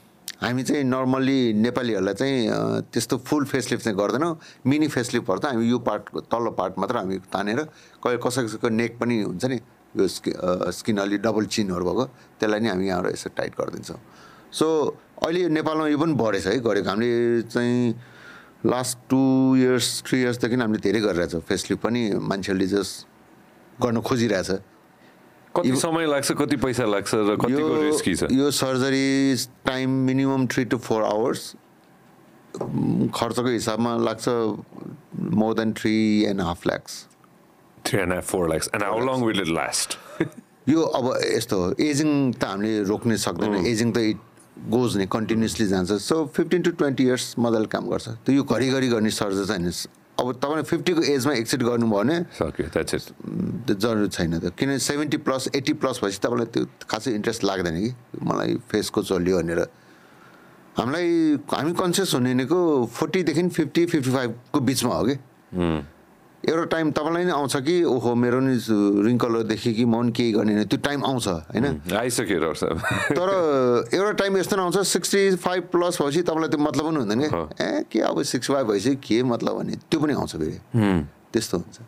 हामी 0.42 0.62
चाहिँ 0.66 0.82
नर्मल्ली 0.84 1.52
नेपालीहरूलाई 1.62 2.14
चाहिँ 2.14 2.82
त्यस्तो 2.90 3.16
फुल 3.22 3.44
फेसलिफ्ट 3.46 3.84
चाहिँ 3.84 3.98
गर्दैनौँ। 3.98 4.34
मिनी 4.66 4.88
फेसलिफ्टहरू 4.90 5.38
त 5.38 5.46
हामी 5.46 5.68
यो 5.70 5.78
पार्ट 5.78 6.02
तल्लो 6.26 6.50
पार्ट 6.58 6.74
मात्र 6.82 6.96
हामी 7.06 7.18
तानेर 7.30 7.60
कहिले 8.02 8.18
कसैको 8.18 8.68
नेक 8.68 8.98
पनि 8.98 9.16
हुन्छ 9.30 9.44
नि 9.46 9.58
यो 9.94 10.06
स्किन 10.74 10.98
अलि 11.06 11.18
डबल 11.22 11.46
चिनहरू 11.54 11.84
भएको 11.86 12.04
त्यसलाई 12.42 12.60
नि 12.60 12.68
हामी 12.68 12.86
यहाँबाट 12.88 13.12
यसो 13.14 13.30
टाइट 13.30 13.52
गरिदिन्छौँ। 13.62 13.98
सो 14.58 14.66
अहिले 15.22 15.48
नेपालमा 15.54 15.86
यो 15.94 15.98
पनि 15.98 16.14
बढेछ 16.18 16.46
है 16.46 16.58
गरेको 16.66 16.88
हामीले 16.90 17.42
चाहिँ 17.46 17.94
लास्ट 18.66 18.98
टु 19.06 19.22
इयर्स 19.56 20.02
थ्री 20.02 20.18
इयर्सदेखि 20.20 20.56
हामीले 20.66 20.82
धेरै 20.82 21.00
गरिरहेछौँ। 21.00 21.40
फेसलिफ्ट 21.46 21.82
पनि 21.82 22.02
मान्छेहरूले 22.18 22.66
जस्ट 22.74 23.06
गर्न 23.78 24.00
खोजिरहेछ। 24.02 24.50
कति 25.56 25.76
समय 25.82 26.06
लाग्छ 26.06 26.32
कति 26.40 26.56
पैसा 26.64 26.84
लाग्छ 26.94 27.14
र 27.14 27.36
कतिको 27.42 27.82
रिस्की 27.82 28.14
छ 28.14 28.30
यो 28.32 28.50
surgery 28.60 29.36
time 29.66 29.90
minimum 30.06 30.46
three 30.54 30.64
to 30.64 30.78
four 30.88 31.02
hours 31.04 31.42
खर्चको 32.56 33.48
हिसाबमा 33.48 33.96
लाग्छ 34.08 34.28
more 35.42 35.54
than 35.54 35.72
three 35.82 35.94
and 36.30 36.40
half 36.48 36.66
lakhs 36.66 37.04
three 37.86 38.00
and 38.00 38.12
half 38.12 38.30
four 38.30 38.48
lakhs 38.48 38.70
and 38.74 38.84
how 38.84 39.00
long 39.06 39.24
will 39.26 39.40
it 39.40 39.48
last 39.60 39.98
यो 40.68 40.82
अब 40.98 41.04
यस्तो 41.24 41.58
एजिङ 41.80 42.32
त 42.32 42.44
हामीले 42.44 42.82
रोक्नै 42.84 43.16
सक्दैन। 43.24 43.54
एजिङ 43.66 43.92
त 43.92 43.98
इट 44.12 44.18
गोज 44.70 44.96
नै 44.96 45.06
कन्टिन्युसली 45.06 45.66
जान्छ। 45.68 45.92
So 46.02 46.16
fifteen 46.36 46.62
to 46.62 46.70
twenty 46.80 47.04
years 47.04 47.34
मजाले 47.38 47.66
काम 47.74 47.86
गर्छ। 47.90 48.08
त्यो 48.26 48.34
यो 48.34 48.42
घरिघरि 48.42 48.88
गर्ने 48.88 49.10
सर्जरी 49.18 49.46
चाहिँ 49.46 49.72
अब 50.16 50.32
तपाईँले 50.32 50.62
फिफ्टीको 50.62 51.02
एजमा 51.12 51.32
एक्सिड 51.34 51.62
गर्नुभयो 51.62 51.92
भने 51.92 52.16
सक्यो 52.32 52.68
त्यो 52.72 53.74
जरुरी 53.74 54.08
छैन 54.08 54.38
त्यो 54.40 54.50
किनभने 54.56 54.78
सेभेन्टी 54.80 55.16
प्लस 55.26 55.48
एट्टी 55.54 55.72
प्लस 55.76 56.00
भएपछि 56.02 56.18
तपाईँलाई 56.24 56.46
त्यो 56.54 56.64
खासै 56.88 57.10
इन्ट्रेस्ट 57.12 57.44
लाग्दैन 57.44 57.76
कि? 57.80 57.90
मलाई 58.24 58.54
फेसको 58.70 59.02
चल्यो 59.02 59.36
भनेर। 59.38 59.60
हामीलाई 60.78 61.08
हामी 61.52 61.72
कन्सियस 61.72 62.14
हुने 62.14 62.32
भनेको 62.34 62.58
फोर्टीदेखि 62.96 63.48
फिफ्टी 63.48 63.86
फिफ्टी 63.86 64.10
फाइभको 64.10 64.60
बिचमा 64.60 64.94
हो 64.94 65.04
कि? 65.04 65.16
एउटा 66.46 66.64
टाइम 66.70 66.90
तपाईँलाई 66.94 67.24
नि 67.24 67.30
आउँछ 67.30 67.56
कि 67.66 67.74
ओहो 67.84 68.14
मेरो 68.14 68.40
नि 68.40 68.54
रिङ्कलहरू 69.04 69.42
देखेँ 69.50 69.72
कि 69.74 69.84
म 69.84 69.94
पनि 69.98 70.12
केही 70.12 70.32
गर्ने 70.32 70.52
होइन 70.54 70.66
त्यो 70.70 70.78
टाइम 70.78 71.04
आउँछ 71.04 71.26
होइन? 71.28 71.66
आइसक्यो 71.90 72.52
तर 73.18 73.30
एउटा 73.90 74.12
टाइम 74.22 74.36
यस्तो 74.38 74.56
आउँछ 74.56 74.78
सिक्सटी 74.86 75.36
फाइभ 75.42 75.62
प्लस 75.74 75.98
भएपछि 76.02 76.22
तपाईँलाई 76.22 76.48
त्यो 76.50 76.60
मतलब 76.62 76.84
पनि 76.86 76.96
हुँदैन 76.96 77.20
क्या। 77.26 77.42
ए 77.60 77.84
के 77.90 78.00
अब 78.00 78.22
सिक्सटी 78.22 78.52
फाइभ 78.54 78.66
भएपछि 78.66 78.94
के 79.02 79.22
मतलब 79.22 79.58
भने? 79.58 79.74
त्यो 79.90 80.00
पनि 80.00 80.12
आउँछ 80.14 80.36
फेरि। 80.36 80.58
त्यस्तो 81.32 81.58
हुन्छ। 81.58 81.78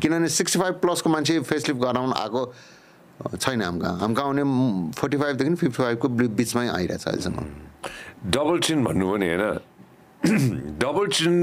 किनभने 0.00 0.28
सिक्सटी 0.28 0.58
फाइभ 0.60 0.74
प्लसको 0.80 1.10
मान्छे 1.10 1.38
फेसलिफ्ट 1.44 1.80
गराउन 1.80 2.12
आएको 2.12 2.42
छैन 3.36 3.62
हामी 3.62 3.80
कहाँ 3.80 3.98
हामी 4.00 4.14
कहाँ 4.14 4.26
आउने 4.26 4.44
फोर्टी 4.96 5.16
फाइभदेखि 5.16 5.54
फिफ्टी 5.54 5.82
फाइभको 5.82 6.08
बिचमै 6.08 6.68
आइरहेछ 6.68 7.04
अहिलेसम्म। 7.04 7.44
डबल 8.32 8.58
चिन 8.64 8.84
भन्नुभयो 8.84 9.16
नि 9.16 9.28
होइन? 9.28 9.60
डबल 10.80 11.06
चिन 11.12 11.34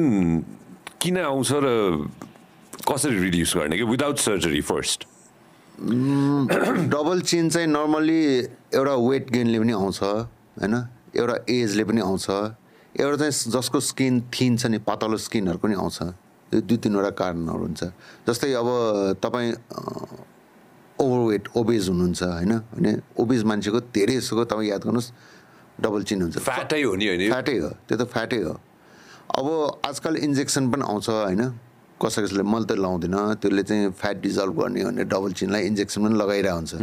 किन 1.02 1.18
आउँछ 1.18 1.50
र 1.54 1.70
कसरी 2.88 3.18
रिड्युस 3.20 3.56
गर्ने 3.58 3.78
कि 3.78 3.84
without 3.84 4.18
surgery 4.18 4.62
first 4.62 5.08
double 6.90 7.22
chin 7.22 7.50
चाहिँ 7.50 7.68
नर्मल्ली 7.68 8.22
एउटा 8.76 8.96
वेट 8.96 9.32
गेनले 9.32 9.60
पनि 9.60 9.74
आउँछ 9.74 10.04
होइन? 10.04 10.76
एउटा 11.16 11.36
एजले 11.50 11.84
पनि 11.84 12.02
आउँछ। 12.02 12.30
एउटा 12.96 13.18
चाहिँ 13.18 13.52
जसको 13.52 13.80
स्किन 13.80 14.20
थिन 14.30 14.58
छ 14.58 14.66
नि 14.66 14.78
पातलो 14.78 15.18
स्किनहरू 15.18 15.58
पनि 15.58 15.76
आउँछ। 15.76 16.02
यो 16.52 16.62
दुई 16.62 16.78
तिनवटा 16.78 17.10
कारणहरू 17.18 17.64
हुन्छ। 17.66 17.84
जस्तै 18.28 18.52
अब 18.54 18.68
तपाईँ 19.24 19.52
ओभरवेट 21.00 21.44
ओबेज 21.56 21.90
हुनुहुन्छ 21.90 22.24
होइन? 22.24 22.52
होइन 22.52 23.02
ओबेज 23.18 23.44
मान्छेको 23.44 23.80
धेरै 23.90 24.16
जसोको 24.20 24.44
तपाईँ 24.46 24.70
याद 24.70 24.82
गर्नुहोस् 24.86 25.10
डबल 25.82 26.04
चिन 26.04 26.22
हुन्छ। 26.22 26.38
फ्याटै 26.38 26.82
हो 26.84 26.96
नि 26.96 27.08
होइन? 27.08 27.22
फ्याटै 27.32 27.58
हो। 27.58 27.70
त्यो 27.88 27.98
त 27.98 28.04
फ्याटै 28.06 28.42
हो। 28.44 28.54
अब 29.40 29.48
आजकल 29.88 30.16
इन्जेक्सन 30.18 30.72
पनि 30.72 30.84
आउँछ 30.84 31.10
होइन? 31.10 31.42
कसै 32.02 32.22
कसैले 32.26 32.44
मैले 32.44 32.66
त 32.66 32.78
लाउँदिनँ 32.82 33.22
त्यसले 33.38 33.64
चाहिँ 33.64 33.92
फ्याट 33.94 34.18
डिजल्भ 34.22 34.56
गर्ने 34.60 34.84
भने 34.86 35.04
डबल 35.06 35.32
चिनलाई 35.38 35.62
इन्जेक्सन 35.70 36.00
पनि 36.02 36.16
लगाइरहेको 36.18 36.58
हुन्छ। 36.58 36.74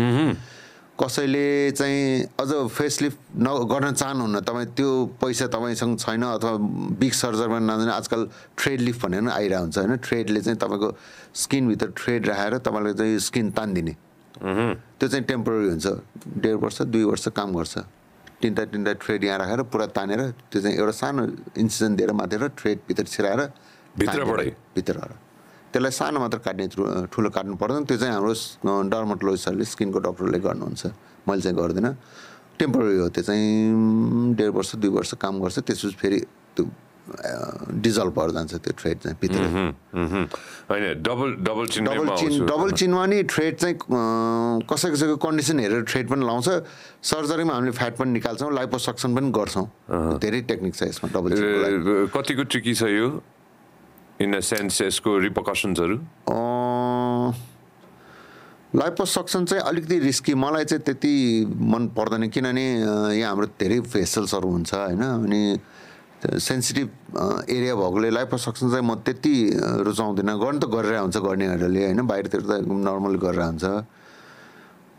कसैले 0.98 1.70
चाहिँ 1.78 2.26
अझ 2.42 2.50
फेसलिफ्ट 2.74 3.18
न 3.38 3.46
गर्न 3.70 3.92
चाहनुहुन्न 3.94 4.40
तपाईँ 4.42 4.66
त्यो 4.74 4.90
पैसा 5.22 5.46
तपाईँसँग 5.46 5.98
छैन 5.98 6.22
अथवा 6.22 6.52
बिग 6.98 7.12
सर्जरमा 7.14 7.58
नजाने 7.58 7.92
आजकल 7.94 8.20
ट्रेड 8.58 8.80
लिफ्ट 8.80 9.00
भनेर 9.06 9.20
पनि 9.22 9.30
आइरहेको 9.30 9.62
हुन्छ 9.62 9.78
होइन? 9.78 9.96
ट्रेडले 10.02 10.40
चाहिँ 10.42 10.58
तपाईँको 10.58 10.88
स्किनभित्र 11.34 11.88
ट्रेड 11.98 12.26
राखेर 12.28 12.58
तपाईँलाई 12.66 12.94
चाहिँ 12.98 13.18
स्किन 13.28 13.50
तानिदिने। 13.54 13.94
त्यो 14.98 15.06
चाहिँ 15.08 15.24
टेम्पोररी 15.24 15.68
हुन्छ। 15.68 15.86
डेढ 16.42 16.56
वर्ष 16.66 16.82
दुई 16.90 17.04
वर्ष 17.04 17.28
काम 17.30 17.54
गर्छ। 17.54 17.78
तिनवटा 18.42 18.64
तिनवटा 18.70 18.92
ट्रेड 19.02 19.24
यहाँ 19.24 19.38
राखेर 19.38 19.62
पुरा 19.70 19.86
तानेर 19.94 20.20
त्यो 20.50 20.58
चाहिँ 20.62 20.76
एउटा 20.78 20.94
सानो 20.98 21.22
इन्सिजन 21.62 21.94
दिएर 21.94 22.12
माथेर 22.12 22.42
ट्रेड 22.58 22.78
भित्र 22.88 23.04
छिराएर 23.06 23.40
भित्रबाटै? 23.97 24.51
भित्रबाट 24.74 25.12
त्यसलाई 25.72 25.93
सानो 25.93 26.18
मात्र 26.20 26.39
काट्ने 26.45 26.66
ठुलो 27.12 27.28
काट्नु 27.30 27.55
पर्दैन। 27.61 27.84
त्यो 27.84 27.97
चाहिँ 27.97 28.14
हाम्रो 28.14 28.32
डर्मोटोलोजिस्टहरूले 28.89 29.64
स्किनको 29.64 29.99
डक्टरले 30.01 30.39
गर्नुहुन्छ। 30.41 30.84
मैले 31.28 31.41
चाहिँ 31.45 31.57
गर्दिनँ। 31.57 31.93
टेम्पोररी 32.59 32.99
हो 32.99 33.09
त्यो 33.12 33.22
चाहिँ 33.22 34.34
डेढ 34.34 34.51
वर्ष 34.51 34.70
दुई 34.80 34.91
वर्ष 34.91 35.14
काम 35.20 35.34
गर्छ। 35.45 35.59
त्यसपछि 35.68 35.97
फेरि 36.01 36.18
त्यो 36.57 36.64
डिजल्भ 37.84 38.12
भएर 38.16 38.30
जान्छ 38.36 38.55
त्यो 38.64 38.72
ट्रेड 38.80 38.97
चाहिँ 39.05 39.16
भित्र। 39.20 39.41
होइन 40.68 40.84
double 41.05 41.28
double 41.45 41.66
chin 41.68 41.84
double 41.84 42.09
chin 42.16 42.32
double 42.49 42.70
चिनमा 42.72 43.05
नि 43.07 43.22
थ्रेड 43.28 43.55
चाहिँ 43.57 43.76
कसै 44.68 44.89
कसैको 44.93 45.16
कन्डिसन 45.16 45.57
हेरेर 45.61 45.84
थ्रेड 45.89 46.09
पनि 46.09 46.24
लाउँछ। 46.24 46.49
सर्जरीमा 47.05 47.53
हामीले 47.55 47.72
फ्याट 47.76 47.97
पनि 47.97 48.11
निकाल्छौँ 48.12 48.53
लाइपोसक्सन 48.53 49.11
पनि 49.16 49.28
गर्छौँ। 49.36 49.66
धेरै 50.20 50.41
टेक्निक 50.49 50.74
छ 50.74 50.82
यसमा 50.93 51.09
डबल 51.12 52.09
कतिको 52.12 52.43
ट्रिकी 52.45 52.74
छ 52.74 52.82
यो? 52.93 53.09
इन 54.20 54.34
अ 54.34 54.40
सेन्स 54.42 54.82
यसको 54.82 55.18
रिपकसन्सहरू 55.18 55.96
लाइपोसक्सन 58.76 59.44
चाहिँ 59.44 59.62
अलिकति 59.64 59.98
रिस्की 59.98 60.34
मलाई 60.34 60.64
चाहिँ 60.64 60.82
त्यति 60.84 61.12
मन 61.56 61.86
पर्दैन 61.96 62.28
किनभने 62.28 62.64
यहाँ 63.16 63.30
हाम्रो 63.30 63.46
धेरै 63.56 63.80
फेसल्सहरू 63.80 64.48
हुन्छ 64.50 64.74
होइन? 64.74 65.02
अनि 65.24 65.40
सेन्सिटिभ 66.18 66.88
एरिया 67.48 67.74
भएकोले 67.74 68.10
लाइपोसक्सन 68.10 68.70
चाहिँ 68.70 68.84
म 68.84 68.94
त्यति 69.06 69.34
रुचाउँदिनँ। 69.88 70.36
गर्नु 70.36 70.58
त 70.60 70.66
गरेर 70.68 70.98
हुन्छ 71.00 71.16
गर्नेहरूले 71.16 71.84
होइन? 71.84 72.00
बाहिरतिर 72.06 72.40
त 72.42 72.50
एकदम 72.60 72.78
नर्मली 72.84 73.18
गरेर 73.24 73.42
हुन्छ। 73.48 73.64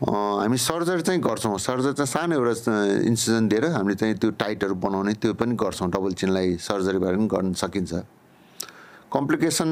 हामी 0.02 0.56
सर्जरी 0.58 1.02
चाहिँ 1.06 1.20
गर्छौँ। 1.20 1.58
सर्जरी 1.60 1.92
चाहिँ 1.94 2.10
सानो 2.10 2.34
एउटा 2.40 3.06
इन्सिजन 3.06 3.48
दिएर 3.52 3.64
हामीले 3.76 3.96
चाहिँ 4.00 4.14
त्यो 4.18 4.30
टाइटहरू 4.34 4.74
बनाउने 4.82 5.12
त्यो 5.20 5.32
पनि 5.36 5.54
गर्छौँ। 5.54 5.88
डबल 5.94 6.12
चिनलाई 6.18 6.56
सर्जरीबाट 6.58 7.14
पनि 7.16 7.28
गर्न 7.28 7.52
सकिन्छ। 7.54 7.92
कम्प्लिकेसन 9.12 9.70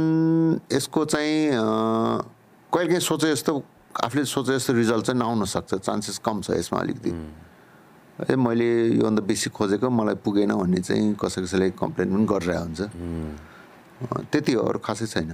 यसको 0.73 1.05
चाहिँ 1.05 1.39
कहिलेकाहीँ 2.75 3.01
सोचे 3.01 3.31
जस्तो 3.33 3.53
आफूले 4.05 4.25
सोचे 4.27 4.53
जस्तो 4.59 4.73
रिजल्ट 4.75 5.05
चाहिँ 5.07 5.21
नआउन 5.21 5.45
सक्छ। 5.47 5.75
चान्सेस 5.75 6.19
कम 6.27 6.41
छ 6.43 6.59
यसमा 6.59 6.79
अलिकति। 6.79 7.11
ए 8.19 8.35
मैले 8.35 8.99
योभन्दा 8.99 9.23
बेसी 9.23 9.51
खोजेको 9.55 9.87
मलाई 9.91 10.15
पुगेन 10.27 10.51
भन्ने 10.59 10.81
चाहिँ 10.83 11.15
कसै 11.23 11.43
कसैले 11.47 11.71
कम्प्लेन 11.79 12.09
पनि 12.11 12.27
गरिरहेको 12.27 12.65
हुन्छ। 12.67 12.83
त्यति 14.31 14.53
हो 14.53 14.63
अरू 14.63 14.79
खासै 14.83 15.07
छैन। 15.07 15.31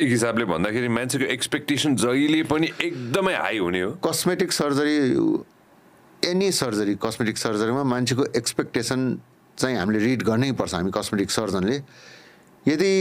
एक 0.00 0.08
हिसाबले 0.08 0.44
भन्दाखेरि 0.44 0.88
मान्छेको 0.88 1.24
एक्सपेक्टेसन 1.28 1.96
जहिले 1.96 2.42
पनि 2.48 2.68
एकदमै 2.88 3.34
हाई 3.36 3.58
हुने 3.58 3.80
हो। 3.80 3.90
Cosmetic 4.00 4.52
surgery 4.52 4.96
any 6.24 6.50
surgery 6.52 6.94
cosmetic 7.04 7.36
सर्जरीमा 7.38 7.84
मान्छेको 7.84 8.24
एक्सपेक्टेसन 8.32 9.00
चाहिँ 9.58 9.76
हामीले 9.76 9.98
रिड 10.04 10.22
गर्नै 10.24 10.52
पर्छ। 10.56 10.74
हामी 10.74 10.90
कस्मेटिक 10.90 11.30
सर्जनले 11.30 11.76
यदि 12.66 12.92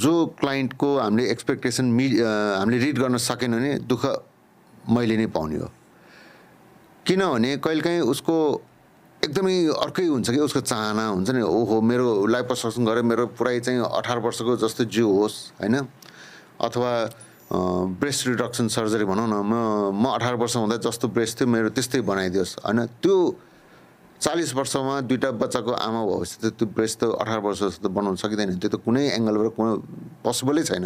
जो 0.00 0.14
क्लाइन्टको 0.40 0.88
हामीले 0.98 1.30
एक्सपेक्टेसन 1.30 1.84
मि 1.92 2.06
हामीले 2.20 2.78
रिड 2.84 2.98
गर्न 2.98 3.16
सकेन 3.18 3.52
भने 3.52 3.72
दुःख 3.84 4.04
मैले 4.88 5.16
नै 5.16 5.26
पाउने 5.34 5.56
हो। 5.56 5.68
किनभने 7.06 7.56
कहिलेकाहीँ 7.64 8.00
उसको 8.12 8.36
एकदमै 9.24 9.56
अर्कै 9.84 10.06
हुन्छ 10.06 10.30
कि 10.30 10.40
उसको 10.40 10.60
चाहना 10.64 11.06
हुन्छ 11.08 11.30
नि 11.36 11.42
ओहो 11.42 11.80
मेरो 11.80 12.26
लाइफ 12.26 12.44
प्रसक्सन 12.46 12.84
गरेर 12.84 13.04
मेरो 13.04 13.26
पुरै 13.36 13.60
चाहिँ 13.60 13.80
अठार 13.84 14.18
वर्षको 14.24 14.56
जस्तो 14.64 14.84
जिउ 14.88 15.08
होस् 15.12 15.36
होइन? 15.60 15.76
अथवा 16.60 16.92
ब्रेस्ट 18.00 18.26
रिडक्सन 18.28 18.68
सर्जरी 18.70 19.04
भनौँ 19.04 19.28
न 19.28 19.34
म 19.44 19.52
म 19.92 20.04
अठार 20.16 20.34
वर्ष 20.40 20.56
हुँदा 20.56 20.76
जस्तो 20.86 21.08
ब्रेस्ट 21.12 21.40
थियो 21.40 21.48
मेरो 21.50 21.68
त्यस्तै 21.76 22.00
बनाइदियोस् 22.00 22.56
होइन? 22.64 22.86
त्यो 23.02 23.16
चालिस 24.20 24.54
वर्षमा 24.54 25.00
दुइटा 25.08 25.30
बच्चाको 25.40 25.72
आमा 25.72 26.00
भएपछि 26.04 26.36
त 26.44 26.52
त्यो 26.60 26.66
ब्रेस्ट 26.76 26.98
त 27.00 27.04
अठार 27.24 27.40
वर्ष 27.40 27.58
जस्तो 27.62 27.88
त 27.88 27.90
बनाउन 27.90 28.16
सकिँदैन। 28.20 28.60
त्यो 28.60 28.68
त 28.68 28.76
कुनै 28.84 29.16
एङ्गलबाट 29.16 29.56
कुनै 29.56 29.72
पोसिबलै 30.20 30.62
छैन। 30.68 30.84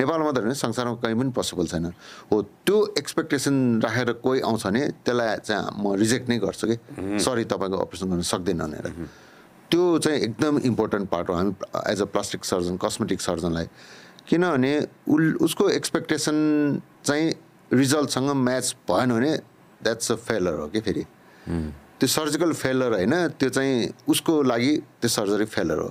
नेपालमा 0.00 0.24
मात्रै 0.24 0.42
होइन 0.48 0.56
संसारमा 0.56 0.96
कहीँ 1.04 1.16
पनि 1.20 1.30
पोसिबल 1.36 1.66
छैन। 1.68 1.92
हो 2.32 2.36
त्यो 2.64 2.76
एक्सपेक्टेसन 2.96 3.84
राखेर 3.84 4.12
कोही 4.24 4.40
आउँछ 4.48 4.64
भने 4.66 4.82
त्यसलाई 5.04 5.28
चाहिँ 5.44 5.76
म 5.76 5.92
रिजेक्ट 5.92 6.24
नै 6.32 6.38
गर्छु 6.40 6.66
कि। 6.72 6.76
सरी 7.20 7.44
तपाईँको 7.52 7.76
अपरेसन 7.84 8.06
गर्न 8.16 8.24
सक्दैन 8.24 8.58
भनेर। 8.64 8.86
त्यो 9.68 9.82
चाहिँ 10.00 10.18
एकदम 10.24 10.58
इम्पोर्टेन्ट 10.64 11.04
पार्ट 11.12 11.28
हो। 11.28 11.34
हामी 11.36 11.52
as 11.92 12.00
a 12.00 12.08
plastic 12.08 12.44
surgeon 12.48 12.76
cosmetic 12.80 13.20
सर्जनलाई 13.20 13.66
किनभने 14.24 14.72
उल 15.04 15.36
उसको 15.44 15.68
एक्सपेक्टेसन 15.68 16.36
चाहिँ 17.04 17.28
रिजल्टसँग 17.76 18.30
म्याच 18.40 18.66
भएन 18.88 19.12
भने 19.12 19.32
द्याट्स 19.84 20.12
अ 20.12 20.16
फेलर 20.16 20.58
हो 20.64 20.66
कि 20.72 20.80
फेरि। 20.80 21.04
त्यो 22.00 22.08
सर्जिकल 22.08 22.52
फेलर 22.56 22.92
होइन 22.96 23.14
त्यो 23.36 23.48
चाहिँ 23.52 24.08
उसको 24.08 24.32
लागि 24.42 24.72
त्यो 25.00 25.08
सर्जरी 25.08 25.44
फेलर 25.44 25.78
हो। 25.78 25.90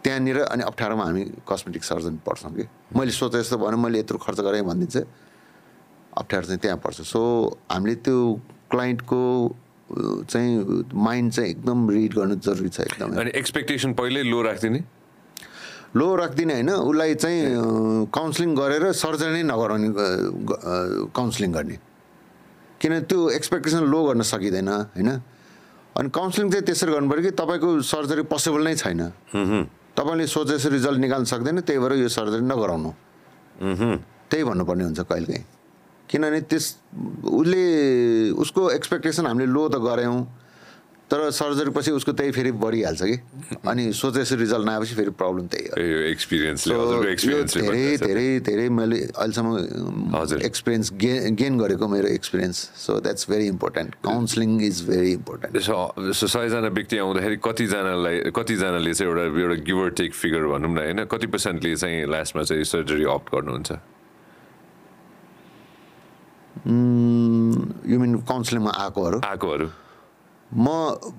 त्यहाँनिर 0.00 0.38
अनि 0.48 0.62
अप्ठ्यारोमा 0.64 1.04
हामी 1.04 1.24
कस्मेटिक 1.44 1.84
सर्जन 1.84 2.16
पर्छौँ 2.24 2.52
कि। 2.56 2.64
मैले 2.96 3.12
सोचे 3.12 3.38
जस्तो 3.38 3.56
भने 3.60 3.76
मैले 3.76 3.98
यत्रो 4.00 4.18
खर्च 4.18 4.40
गरेँ 4.40 4.62
भनिदिन्छ। 4.64 4.96
अप्ठ्यारो 6.16 6.46
चाहिँ 6.46 6.60
त्यहाँ 6.64 6.78
पर्छ। 6.80 7.00
सो 7.04 7.20
हामीले 7.68 7.94
त्यो 8.00 8.16
क्लाइन्टको 8.72 9.20
चाहिँ 10.28 10.84
माइन्ड 10.94 11.32
चाहिँ 11.32 11.50
एकदम 11.50 11.78
रिड 11.90 12.12
गर्नु 12.14 12.34
जरुरी 12.40 12.68
छ 12.68 12.80
एकदमै। 12.88 13.16
अनि 13.20 13.30
एक्सपेक्टेसन 13.36 13.92
पहिल्यै 13.92 14.24
लो 14.24 14.40
राखिदिने? 14.42 14.80
लो 15.96 16.06
राख्दिनँ 16.16 16.52
होइन। 16.54 16.70
उसलाई 16.70 17.14
चाहिँ 17.14 18.08
काउन्सिलिङ 18.12 18.50
गरेर 18.56 18.92
सर्जरी 18.92 19.32
नै 19.32 19.42
नगराउने 19.52 19.88
काउन्सिलिङ 21.12 21.52
गर्ने। 21.52 21.76
किन 22.78 22.92
त्यो 23.10 23.18
एक्सपेक्टेसन 23.30 23.82
लो 23.90 24.00
गर्न 24.06 24.22
सकिँदैन 24.22 24.68
होइन? 24.68 25.10
अनि 25.98 26.08
काउन्सिलिङ 26.14 26.50
चाहिँ 26.50 26.64
त्यसरी 26.64 26.90
गर्नु 26.94 27.08
पऱ्यो 27.10 27.22
कि 27.26 27.30
तपाईँको 27.34 27.68
सर्जरी 27.82 28.22
पोसिबल 28.30 28.62
नै 28.62 28.74
छैन। 28.78 29.02
तपाईँले 29.98 30.26
सोचे 30.30 30.54
जस्तो 30.62 30.70
रिजल्ट 30.70 30.98
निकाल्न 31.02 31.24
सक्दैन 31.26 31.60
त्यही 31.66 31.78
भएर 31.82 31.92
यो 31.98 32.08
सर्जरी 32.08 32.44
नगराउनु। 32.46 32.90
त्यही 34.30 34.44
भन्नुपर्ने 34.46 34.84
हुन्छ 34.84 35.00
कहिलेकाहीँ। 35.10 35.44
किनभने 36.06 36.40
त्यस 36.46 36.64
उसले 37.26 37.62
उसको 38.38 38.62
एक्सपेक्टेसन 38.70 39.26
हामीले 39.26 39.50
लो 39.50 39.62
त 39.68 39.82
गऱ्यौँ। 39.82 40.22
तर 41.10 41.30
सर्जरी 41.32 41.70
पछि 41.72 41.90
उसको 41.90 42.12
त्यही 42.12 42.30
फेरि 42.32 42.50
बढिहाल्छ 42.52 43.02
कि। 43.02 43.16
अनि 43.64 43.92
सोचे 43.92 44.20
जस्तो 44.20 44.36
रिजल्ट 44.36 44.66
नआएपछि 44.66 44.94
फेरि 44.94 45.10
प्रब्लम 45.16 45.46
त्यही 45.48 45.64
हो। 45.66 45.72
एक्सपिरियन्सले 46.08 46.74
धेरै। 47.56 47.96
धेरै 47.96 48.28
धेरै 48.44 48.68
मैले 48.68 48.98
अहिलेसम्म 49.16 50.16
हजुर। 50.16 50.42
एक्सपिरियन्स 50.44 50.92
गेन 51.00 51.34
गेन 51.34 51.58
गरेको 51.58 51.88
मेरो 51.88 52.08
experience 52.08 52.56
so 52.76 53.00
that's 53.00 53.30
very 53.30 53.46
important 53.48 53.94
counselling 54.04 54.60
is 54.62 54.84
very 54.88 55.12
important 55.12 55.52
सयजना 56.12 56.68
व्यक्ति 56.68 56.98
आउँदाखेरि 56.98 57.36
कतिजनालाई 57.44 58.16
कतिजनाले 58.36 58.94
चाहिँ 58.94 59.12
एउटा 59.12 59.24
एउटा 59.40 59.56
गिभर 59.64 59.88
टेक 59.96 60.12
फिगर 60.14 60.42
भनौँ 60.52 60.70
न 60.70 60.78
होइन? 60.78 61.04
कति 61.08 61.26
पर्सेन्टले 61.32 61.76
चाहिँ 61.76 62.06
लास्टमा 62.06 62.42
चाहिँ 62.42 62.64
सर्जरी 62.76 63.04
अप्ट 63.16 63.34
गर्नुहुन्छ? 63.34 63.70
यु 67.88 67.96
मिन 68.00 68.16
काउन्सिलिङमा 68.28 68.70
आएकोहरू? 68.76 69.18
आएकोहरू। 69.24 69.68
म 70.48 70.66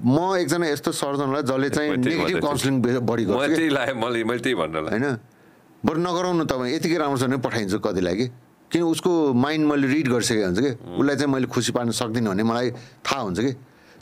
म 0.02 0.18
एकजना 0.42 0.66
यस्तो 0.74 0.92
सर्जनलाई 0.92 1.42
जसले 1.46 1.70
चाहिँ 1.70 1.90
नेगेटिभ। 1.98 2.42
काउन्सिलिङ 2.42 2.76
बढी 3.06 3.24
गर्छ 3.30 3.50
कि। 3.50 3.56
त्यही 3.56 3.70
लाग्यो 3.70 3.96
मैले 4.02 4.24
मैले 4.26 4.42
त्यही 4.42 4.56
भन्नलाई। 4.58 4.90
होइन? 4.90 5.18
बरु 5.86 6.00
नगराउनु 6.02 6.44
तपाईँ 6.50 6.74
यतिकै 6.76 6.98
राम्रोसँग 6.98 7.30
नै 7.30 7.38
पठाइदिन्छु 7.38 7.80
कतिलाई 7.80 8.16
कि 8.18 8.28
किन 8.74 8.84
उसको 8.90 9.12
माइन्ड 9.34 9.64
मैले 9.70 9.88
रिड 9.88 10.08
गरिसकेको 10.10 10.46
हुन्छ 10.50 10.60
कि? 10.60 10.72
उसलाई 10.98 11.16
चाहिँ 11.16 11.32
मैले 11.34 11.48
खुसी 11.48 11.72
पार्न 11.78 11.92
सक्दिनँ 11.94 12.30
भने 12.34 12.44
मलाई 12.44 12.68
थाहा 13.06 13.22
हुन्छ 13.22 13.40
कि? 13.40 13.52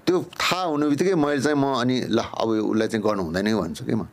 त्यो 0.08 0.16
थाहा 0.40 0.64
हुने 0.72 0.86
बित्तिकै 0.96 1.16
मैले 1.20 1.42
चाहिँ 1.44 1.60
म 1.60 1.76
अनि 1.76 1.96
ल 2.08 2.20
अब 2.24 2.48
उसलाई 2.72 2.88
चाहिँ 2.88 3.04
गर्नु 3.04 3.24
हुँदैन 3.28 3.48
है 3.48 3.56
भन्छु 3.56 3.84
कि 3.84 3.96
म। 4.00 4.08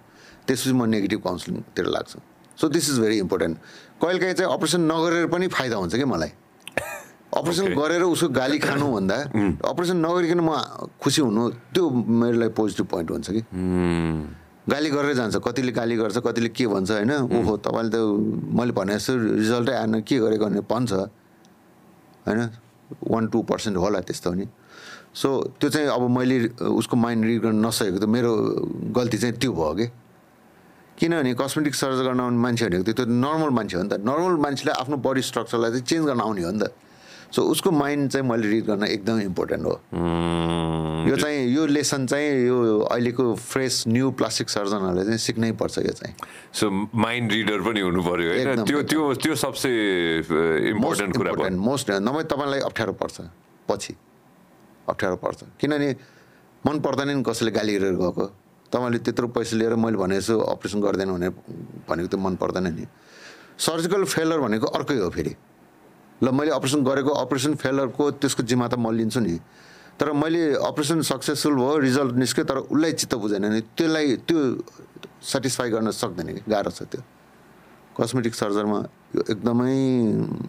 त्यसपछि 0.51 0.75
म 0.75 0.83
नेगेटिभ 0.91 1.21
काउन्सिलिङतिर 1.23 1.87
लाग्छु। 1.95 2.19
So 2.59 2.69
this 2.69 2.91
is 2.91 2.99
very 3.01 3.17
important 3.23 3.55
कहिलेकाहीँ 4.03 4.35
चाहिँ 4.35 4.51
अपरेसन 4.51 4.83
नगरेर 4.91 5.27
पनि 5.31 5.47
फाइदा 5.47 5.77
हुन्छ 5.79 5.95
कि 5.95 6.05
मलाई? 6.05 6.31
अपरेसन. 7.35 7.75
गरेर 7.75 8.03
उसको 8.07 8.29
गाली 8.31 8.59
खानुभन्दा 8.59 9.17
अपरेसन 9.67 9.97
नगरिकन 10.07 10.41
म 10.41 10.51
खुसी 11.03 11.21
हुनु 11.23 11.43
त्यो 11.75 11.83
मेरो 11.91 12.37
लागि 12.39 12.53
पोजिटिभ 12.55 12.87
पोइन्ट 12.87 13.11
हुन्छ 13.11 13.29
कि? 13.31 13.43
गाली 14.65 14.89
गरेर 14.91 15.15
जान्छ। 15.15 15.37
कतिले 15.45 15.73
गाली 15.75 15.95
गर्छ 15.97 16.19
कतिले 16.25 16.49
के 16.55 16.67
भन्छ 16.67 16.91
होइन? 16.91 17.13
ओहो 17.29 17.53
तपाईँले 17.61 17.91
त 17.91 17.97
मैले 18.55 18.73
भने 18.73 18.95
जस्तो 18.97 19.13
रिजल्टै 19.43 19.75
आएन 19.77 19.95
के 20.07 20.17
गरेको 20.25 20.45
भने 20.47 20.61
भन्छ। 20.65 20.93
होइन? 22.25 22.41
वान 23.03 23.25
टू 23.29 23.39
पर्सेन्ट 23.45 23.77
होला 23.77 24.01
त्यस्तो 24.07 24.31
नि। 24.35 24.47
सो 25.15 25.29
त्यो 25.61 25.69
चाहिँ 25.71 25.89
अब 25.91 26.03
मैले 26.11 26.37
उसको 26.59 26.97
माइन्ड 26.97 27.23
रिड 27.25 27.41
गर्न 27.43 27.59
नसकेको 27.67 27.99
त 27.99 28.07
मेरो 28.09 28.33
गल्ती 28.95 29.19
चाहिँ 29.19 29.37
त्यो 29.37 29.53
भयो 29.53 29.75
कि। 29.75 29.87
किनभने 30.99 31.35
कस्मेटिक 31.35 31.75
सर्जरी 31.75 32.05
गर्न 32.07 32.21
आउने 32.23 32.39
मान्छे 32.39 32.65
भनेको 32.67 32.85
त्यो 32.87 32.95
त्यो 32.95 33.07
नर्मल 33.11 33.51
मान्छे 33.51 33.77
हो 33.77 33.83
नि 33.83 33.91
त। 33.91 34.01
नर्मल 34.01 34.35
मान्छेलाई 34.39 34.75
आफ्नो 34.81 34.97
बडी 35.03 35.23
स्ट्रक्चरलाई 35.23 35.71
चाहिँ 35.71 35.85
चेन्ज 35.87 36.05
गर्न 36.07 36.21
आउने 36.23 36.43
हो 36.43 36.51
नि 36.51 36.61
त। 36.63 36.71
सो 37.35 37.43
उसको 37.43 37.71
माइन्ड 37.71 38.11
चाहिँ 38.11 38.27
मैले 38.29 38.47
रिड 38.49 38.65
गर्न 38.65 38.85
एकदम 38.87 39.21
इम्पोर्टेन्ट 39.21 39.65
हो। 39.67 39.75
यो 41.11 41.17
चाहिँ 41.19 41.39
यो 41.51 41.67
लेसन 41.67 42.07
चाहिँ 42.07 42.47
यो 42.47 42.57
अहिलेको 42.87 43.35
फ्रेस 43.35 43.85
न्यू 43.89 44.11
प्लास्टिक 44.15 44.49
सर्जनहरूले 44.49 45.05
चाहिँ 45.05 45.19
सिक्नै 45.19 45.51
पर्छ 45.59 45.79
यो 45.79 45.93
चाहिँ। 45.99 46.15
सो 46.55 46.71
माइन्ड 46.95 47.33
रिडर 47.33 47.61
पनि 47.67 47.81
हुनु 47.81 48.01
होइन? 48.03 48.23
एकदम, 48.23 48.65
त्यो 48.65 48.83
त्यो 48.83 49.03
त्यो 49.19 49.35
सबसे 49.35 49.71
इम्पोर्टेन्ट 50.71 51.17
कुरा 51.17 51.33
भयो। 51.33 51.59
मोस्ट 51.59 51.91
नभए 51.91 52.23
तपाईँलाई 52.31 52.61
अप्ठ्यारो 52.71 52.93
पर्छ 53.03 53.17
पछि। 53.69 53.95
अप्ठ्यारो 54.89 55.17
पर्छ। 55.17 55.59
किनभने 55.59 55.91
मन 56.67 56.77
पर्दैन 56.81 57.09
नि 57.19 57.23
कसैले 57.27 57.51
गाली 57.51 57.73
गरेर 57.75 57.99
गएको। 57.99 58.25
तपाईँले 58.71 58.99
त्यत्रो 59.03 59.27
पैसा 59.35 59.57
लिएर 59.57 59.75
मैले 59.75 59.97
भने 59.99 60.17
जस्तो 60.23 60.39
अपरेसन 60.39 60.81
गर्दैन 60.81 61.11
भने 61.13 61.29
भनेको 61.91 62.09
त 62.09 62.15
मन 62.15 62.35
पर्दैन 62.39 62.67
नि। 62.79 62.87
सर्जिकल 63.59 64.05
फेलर 64.07 64.39
भनेको 64.39 64.67
अर्कै 64.67 64.99
हो 65.03 65.11
फेरि। 65.11 65.35
ल 66.25 66.33
मैले 66.33 66.51
अपरेसन 66.57 66.81
गरेको 66.89 67.13
अपरेसन 67.21 67.55
फेलरको 67.61 68.05
त्यसको 68.25 68.43
जिम्मा 68.49 68.67
त 68.73 68.75
म 68.81 68.89
लिन्छु 68.97 69.21
नि। 69.21 69.37
तर 70.01 70.13
मैले 70.17 70.57
अपरेसन 70.65 71.05
सक्सेसफुल 71.05 71.55
भयो 71.55 71.77
रिजल्ट 71.85 72.15
निस्क्यो 72.17 72.45
तर 72.49 72.59
उसलाई 72.73 72.93
चित्त 72.97 73.15
बुझेन 73.21 73.45
नि। 73.53 73.61
त्यसलाई 73.77 74.07
त्यो 74.25 74.39
सेटिस्फाई 75.21 75.69
गर्न 75.71 75.91
सक्दैन 75.93 76.29
कि 76.35 76.43
गाह्रो 76.49 76.71
छ 76.73 76.83
त्यो। 76.89 77.03
कस्मेटिक 77.95 78.35
सर्जरमा 78.35 78.79
यो 79.15 79.23
एकदमै 79.31 79.77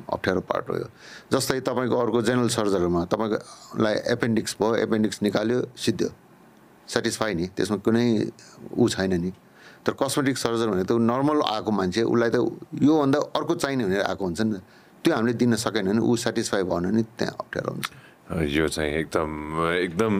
अप्ठ्यारो 0.09 0.41
पार्ट 0.49 0.65
हो 0.69 0.75
यो। 0.81 0.87
जस्तै 1.29 1.59
तपाईँको 1.61 1.95
अर्को 2.03 2.19
जेनरल 2.25 2.49
सर्जरीमा 2.49 3.01
तपाईँकोलाई 3.05 3.95
एपेन्डिक्स 4.15 4.51
भयो 4.57 4.75
एपेन्डिक्स 4.81 5.17
निकाल्यो 5.21 5.59
सिद्धो। 5.77 6.09
सेटिस्फाई 6.89 7.33
नि 7.37 7.45
त्यसमा 7.53 7.77
कुनै 7.85 8.07
ऊ 8.73 8.87
छैन 8.89 9.13
नि। 9.21 9.31
तर 9.85 9.93
कस्मेटिक 9.93 10.37
सर्जरी 10.37 10.69
भनेको 10.73 10.97
त 10.97 11.01
नर्मल 11.05 11.37
आएको 11.45 11.69
मान्छे 11.69 12.01
उसलाई 12.09 12.29
त 12.33 12.37
योभन्दा 12.81 13.19
अर्को 13.37 13.53
चाहिने 13.61 13.83
भनेर 13.85 14.01
आएको 14.09 14.23
हुन्छ 14.25 14.41
नि 14.41 14.57
त्यो 15.05 15.13
हामीले 15.15 15.33
दिन 15.37 15.55
सकेन 15.61 15.85
भने 15.93 16.01
ऊ 16.01 16.15
सेटिस्फाई 16.17 16.63
भएन 16.65 16.83
भने 16.89 17.01
त्यहाँ 17.13 17.35
अप्ठ्यारो 17.39 17.69
हुन्छ। 17.71 17.85
यो 18.57 18.67
चाहिँ 18.67 18.91
एकदम 19.05 19.29
एकदम 19.85 20.13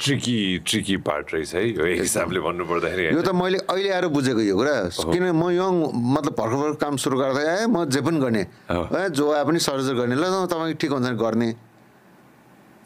ट्रिकी 0.00 0.38
ट्रिकी 0.66 0.96
पार्ट 1.06 1.26
रहेछ 1.34 1.54
है 1.54 1.62
यो 1.76 1.84
हिसाबले 2.02 2.40
भन्नुपर्दाखेरि। 2.40 3.14
यो 3.14 3.22
त 3.22 3.30
मैले 3.36 3.58
अहिले 3.70 3.90
आएर 3.92 4.06
बुझेको 4.10 4.40
यो 4.40 4.56
कुरा। 4.56 4.74
किन 5.12 5.24
म 5.36 5.42
यङ 5.52 5.74
मतलब 6.16 6.32
भर्खर 6.32 6.56
भर्खर 6.56 6.76
काम 6.82 6.96
सुरु 6.96 7.16
गर्दा 7.20 7.40
ए 7.44 7.66
म 7.68 7.84
जे 7.86 8.00
पनि 8.00 8.18
गर्ने। 8.18 8.42
ए 8.72 9.08
जो 9.14 9.24
आए 9.30 9.44
पनि 9.44 9.58
सर्जरी 9.62 9.94
गर्ने। 9.94 10.14
ल 10.16 10.24
तपाईँको 10.48 10.78
ठिक 10.80 10.90
हुन्छ 10.90 11.06
गर्ने। 11.20 11.48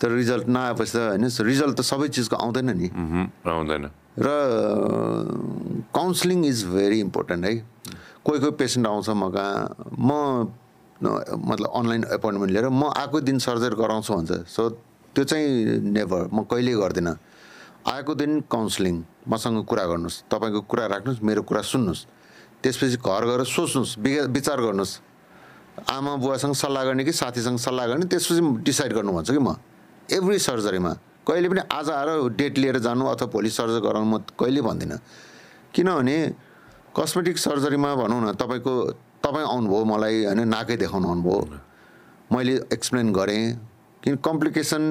तर 0.01 0.09
रिजल्ट 0.12 0.47
नआएपछि 0.49 0.93
त 0.93 0.97
होइन 1.14 1.24
रिजल्ट 1.24 1.74
त 1.78 1.81
सबै 1.81 2.09
चिजको 2.11 2.37
आउँदैन 2.37 2.68
नि। 2.76 2.89
आउँदैन। 3.49 3.85
र 4.18 4.28
काउन्सिलिङ 5.95 6.45
इज 6.45 6.64
भेरी 6.68 6.99
इम्पोर्टेन्ट 7.01 7.45
है। 7.45 7.55
कोही 8.24 8.39
कोही 8.41 8.53
पेसेन्ट 8.61 8.87
आउँछ 8.87 9.09
म 9.09 9.31
कहाँ 9.33 9.89
म 9.97 10.11
न- 10.12 10.53
मतलब 11.03 11.70
अनलाइन 11.74 12.05
एपोइन्टमेन्ट 12.12 12.53
लिएर 12.53 12.68
म 12.68 12.92
आएको 12.92 13.20
दिन 13.20 13.38
सर्जरी 13.38 13.76
गराउँछु 13.76 14.14
भन्छ। 14.14 14.32
सो 14.48 14.68
त्यो 15.16 15.24
चाहिँ 15.24 15.48
नेभर 15.96 16.28
म 16.32 16.44
कहिल्यै 16.44 16.76
गर्दिनँ। 16.76 17.16
आएको 17.88 18.14
दिन 18.14 18.40
काउन्सिलिङ 18.53 18.94
मसँग 19.28 19.64
कुरा 19.64 19.84
गर्नुहोस् 19.90 20.16
तपाईँको 20.28 20.61
कुरा 20.68 20.86
राख्नुहोस् 20.86 21.22
मेरो 21.24 21.42
कुरा 21.48 21.62
सुन्नुहोस्। 21.64 22.07
त्यसपछि 22.62 22.96
घर 23.01 23.24
गएर 23.24 23.42
सोच्नुहोस् 23.48 23.98
विचार 24.28 24.61
गर्नुहोस्। 24.61 24.92
आमा 25.88 26.12
बुवासँग 26.20 26.55
सल्लाह 26.55 26.84
गर्ने 26.84 27.05
कि 27.05 27.12
साथीसँग 27.12 27.59
सल्लाह 27.59 27.86
गर्ने 27.86 28.05
त्यसपछि 28.12 28.42
डिसाइड 28.61 28.92
गर्नु 28.92 29.12
भन्छ 29.12 29.30
कि 29.32 29.40
म। 29.40 29.57
एभ्री 30.12 30.38
सर्जरीमा 30.38 30.92
कहिले 31.24 31.48
पनि 31.48 31.62
आज 31.72 31.88
आएर 31.88 32.09
डेट 32.36 32.59
लिएर 32.59 32.78
जानु 32.84 33.05
अथवा 33.07 33.26
भोलि 33.32 33.51
सर्जरी 33.51 33.80
गराउनु 33.80 34.09
म 34.11 34.18
कहिले 34.36 34.61
भन्दिनँ। 34.61 34.98
किनभने 35.72 36.16
कस्मेटिक 36.92 37.38
सर्जरीमा 37.38 37.94
भनौँ 37.96 38.20
न 38.20 38.32
तपाईँको 38.36 38.74
तपाईँ 39.24 39.46
आउनुभयो 39.46 39.84
मलाई 39.84 40.16
होइन 40.24 40.40
नाकै 40.48 40.76
देखाउनु 40.76 41.06
आउनुभयो। 41.08 41.38
मैले 42.32 42.54
एक्सप्लेन 42.72 43.12
गरेँ 43.12 43.42
किन 44.02 44.16
कम्प्लिकेसन 44.24 44.82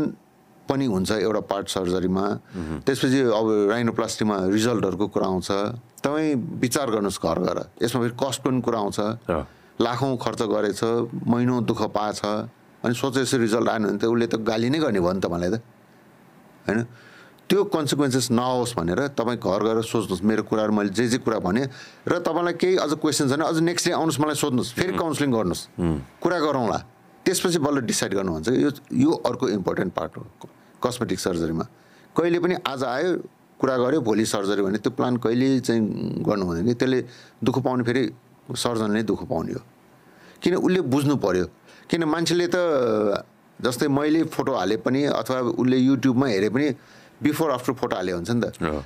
पनि 0.70 0.86
हुन्छ 0.86 1.12
एउटा 1.12 1.42
पार्ट 1.50 1.68
सर्जरीमा 1.70 2.26
त्यसपछि 2.86 3.20
अब 3.34 3.48
राइनोप्लास्टीमा 3.74 4.36
रिजल्टहरूको 4.54 5.08
कुरा 5.10 5.28
आउँछ। 5.28 5.50
तपाईँ 6.06 6.36
विचार 6.62 6.88
गर्नुहोस् 6.94 7.20
घर 7.26 7.40
गएर। 7.42 7.60
यसमा 7.84 8.02
फेरि 8.02 8.16
कस्ट 8.22 8.40
पनि 8.46 8.62
कुरा 8.62 8.80
आउँछ। 8.80 9.00
लाखौँ 9.82 10.18
खर्च 10.22 10.42
गरेछ 10.46 10.82
महिनौ 11.26 11.60
दुःख 11.66 11.82
पाएछ। 11.90 12.22
अनि 12.86 12.94
सोचे 12.94 13.22
यसो 13.22 13.38
रिजल्ट 13.38 13.70
आएन 13.70 13.84
भने 13.88 13.98
त 13.98 14.06
उसले 14.06 14.28
त 14.28 14.36
गाली 14.46 14.70
नै 14.70 14.80
गर्ने 14.80 15.00
भयो 15.00 15.14
नि 15.18 15.22
त 15.22 15.26
मलाई 15.26 15.50
त। 15.50 15.58
होइन? 16.70 16.80
त्यो 17.50 17.64
कन्सिक्वेन्सेस 17.74 18.30
नहोस् 18.32 18.74
भनेर 18.78 19.00
तपाईँ 19.18 19.38
घर 19.42 19.62
गएर 19.66 19.82
सोच्नुहोस् 19.82 20.22
मेरो 20.22 20.44
कुराहरू 20.46 20.74
मैले 20.74 20.90
जे 20.94 21.08
जे 21.10 21.18
कुरा 21.26 21.40
भने 21.42 21.66
र 22.06 22.20
तपाईँलाई 22.22 22.54
केही 22.62 22.76
अझ 22.78 22.94
क्वेसन 23.02 23.26
छ 23.26 23.34
भने 23.34 23.46
अझ 23.50 23.58
नेक्स्ट 23.66 23.88
डे 23.90 23.94
आउनुहोस् 23.98 24.20
मलाई 24.22 24.36
सोध्नुहोस् 24.38 24.74
फेरि 24.78 24.94
काउन्सिलिङ 24.94 25.32
गर्नुहोस्। 25.34 25.62
कुरा 26.22 26.40
गरौँला। 26.46 26.78
त्यसपछि 27.26 27.60
बल्ल 27.66 27.82
डिसाइड 27.90 28.14
गर्नु 28.14 28.32
भन्छ 28.34 28.50
कि 28.50 28.64
यो 28.64 28.70
यो 28.94 29.12
अर्को 29.26 29.50
इम्पोर्टेन्ट 29.50 29.94
पार्ट 29.94 30.18
हो 30.18 30.24
कस्मेटिक 30.78 31.20
सर्जरीमा 31.20 31.66
कहिले 32.14 32.40
पनि 32.40 32.56
आज 32.70 32.84
आयो 32.86 33.10
कुरा 33.58 33.76
गऱ्यो 33.78 34.02
भोलि 34.06 34.26
सर्जरी 34.26 34.62
भने 34.62 34.78
त्यो 34.86 34.92
प्लान 34.94 35.18
कहिले 35.18 35.60
चाहिँ 35.66 35.82
गर्नु 36.22 36.46
हुँदैन 36.46 36.66
कि? 36.70 36.74
त्यसले 36.78 37.00
दुःख 37.44 37.58
पाउने 37.66 37.84
फेरि 37.84 38.04
सर्जनले 38.54 39.04
दुःख 39.10 39.26
पाउने 39.26 39.54
हो। 39.54 39.62
किन 40.42 40.56
उसले 40.56 40.82
बुझ्नु 40.86 41.16
पर्यो? 41.18 41.46
किन 41.90 42.04
मान्छेले 42.14 42.48
त 42.54 42.58
जस्तै 43.60 43.88
मैले 43.90 44.24
फोटो 44.30 44.54
हाले 44.54 44.78
पनि 44.86 45.04
अथवा 45.18 45.40
उसले 45.58 45.78
युट्युबमा 45.78 46.28
हेरे 46.28 46.50
पनि 46.50 46.68
बिफोर 47.24 47.52
आफ्टर 47.52 47.74
फोटो 47.74 47.96
हाले 47.96 48.12
हुन्छ 48.12 48.30
नि 48.32 48.42
त। 48.42 48.46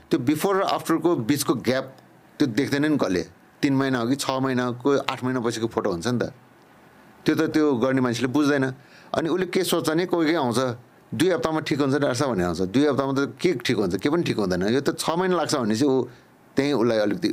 त्यो 0.10 0.18
बिफोर 0.20 0.54
र 0.58 0.62
आफ्टरको 0.66 1.10
बिचको 1.30 1.54
ग्याप 1.62 1.86
त्यो 2.40 2.48
देख्दैन 2.58 2.86
नि 2.92 2.98
कसले 2.98 3.24
तिन 3.62 3.74
महिना 3.78 3.98
अघि 4.02 4.16
छ 4.16 4.30
महिनाको 4.42 4.90
आठ 5.06 5.20
महिना 5.24 5.40
पछिको 5.40 5.68
फोटो 5.70 5.90
हुन्छ 5.92 6.08
नि 6.08 6.20
त। 6.20 6.34
त्यो 7.26 7.34
त 7.36 7.42
त्यो 7.54 7.66
गर्ने 7.78 8.02
मान्छेले 8.02 8.30
बुझ्दैन। 8.34 8.66
अनि 9.14 9.28
उसले 9.30 9.46
के 9.54 9.64
सोच्छ 9.64 9.90
नि 9.96 10.06
कोही 10.10 10.34
कोही 10.34 10.36
आउँछ? 10.36 10.60
दुई 11.14 11.30
हप्तामा 11.30 11.60
ठिक 11.62 11.80
हुन्छ 11.80 11.96
डाक्टर 12.02 12.18
साहब 12.18 12.30
भन्ने 12.34 12.44
आउँछ। 12.44 12.62
दुई 12.74 12.86
हप्तामा 12.90 13.14
त 13.14 13.38
के 13.38 13.50
ठिक 13.62 13.78
हुन्छ 13.78 13.96
के 14.02 14.10
पनि 14.10 14.24
ठिक 14.26 14.38
हुँदैन। 14.42 14.62
यो 14.74 14.82
त 14.82 14.98
छ 14.98 15.14
महिना 15.14 15.38
लाग्छ 15.38 15.56
भने 15.62 15.76
चाहिँ 15.78 15.94
ऊ 15.94 16.10
त्यहीँ 16.58 16.74
उसलाई 16.74 17.00
अलिकति 17.06 17.30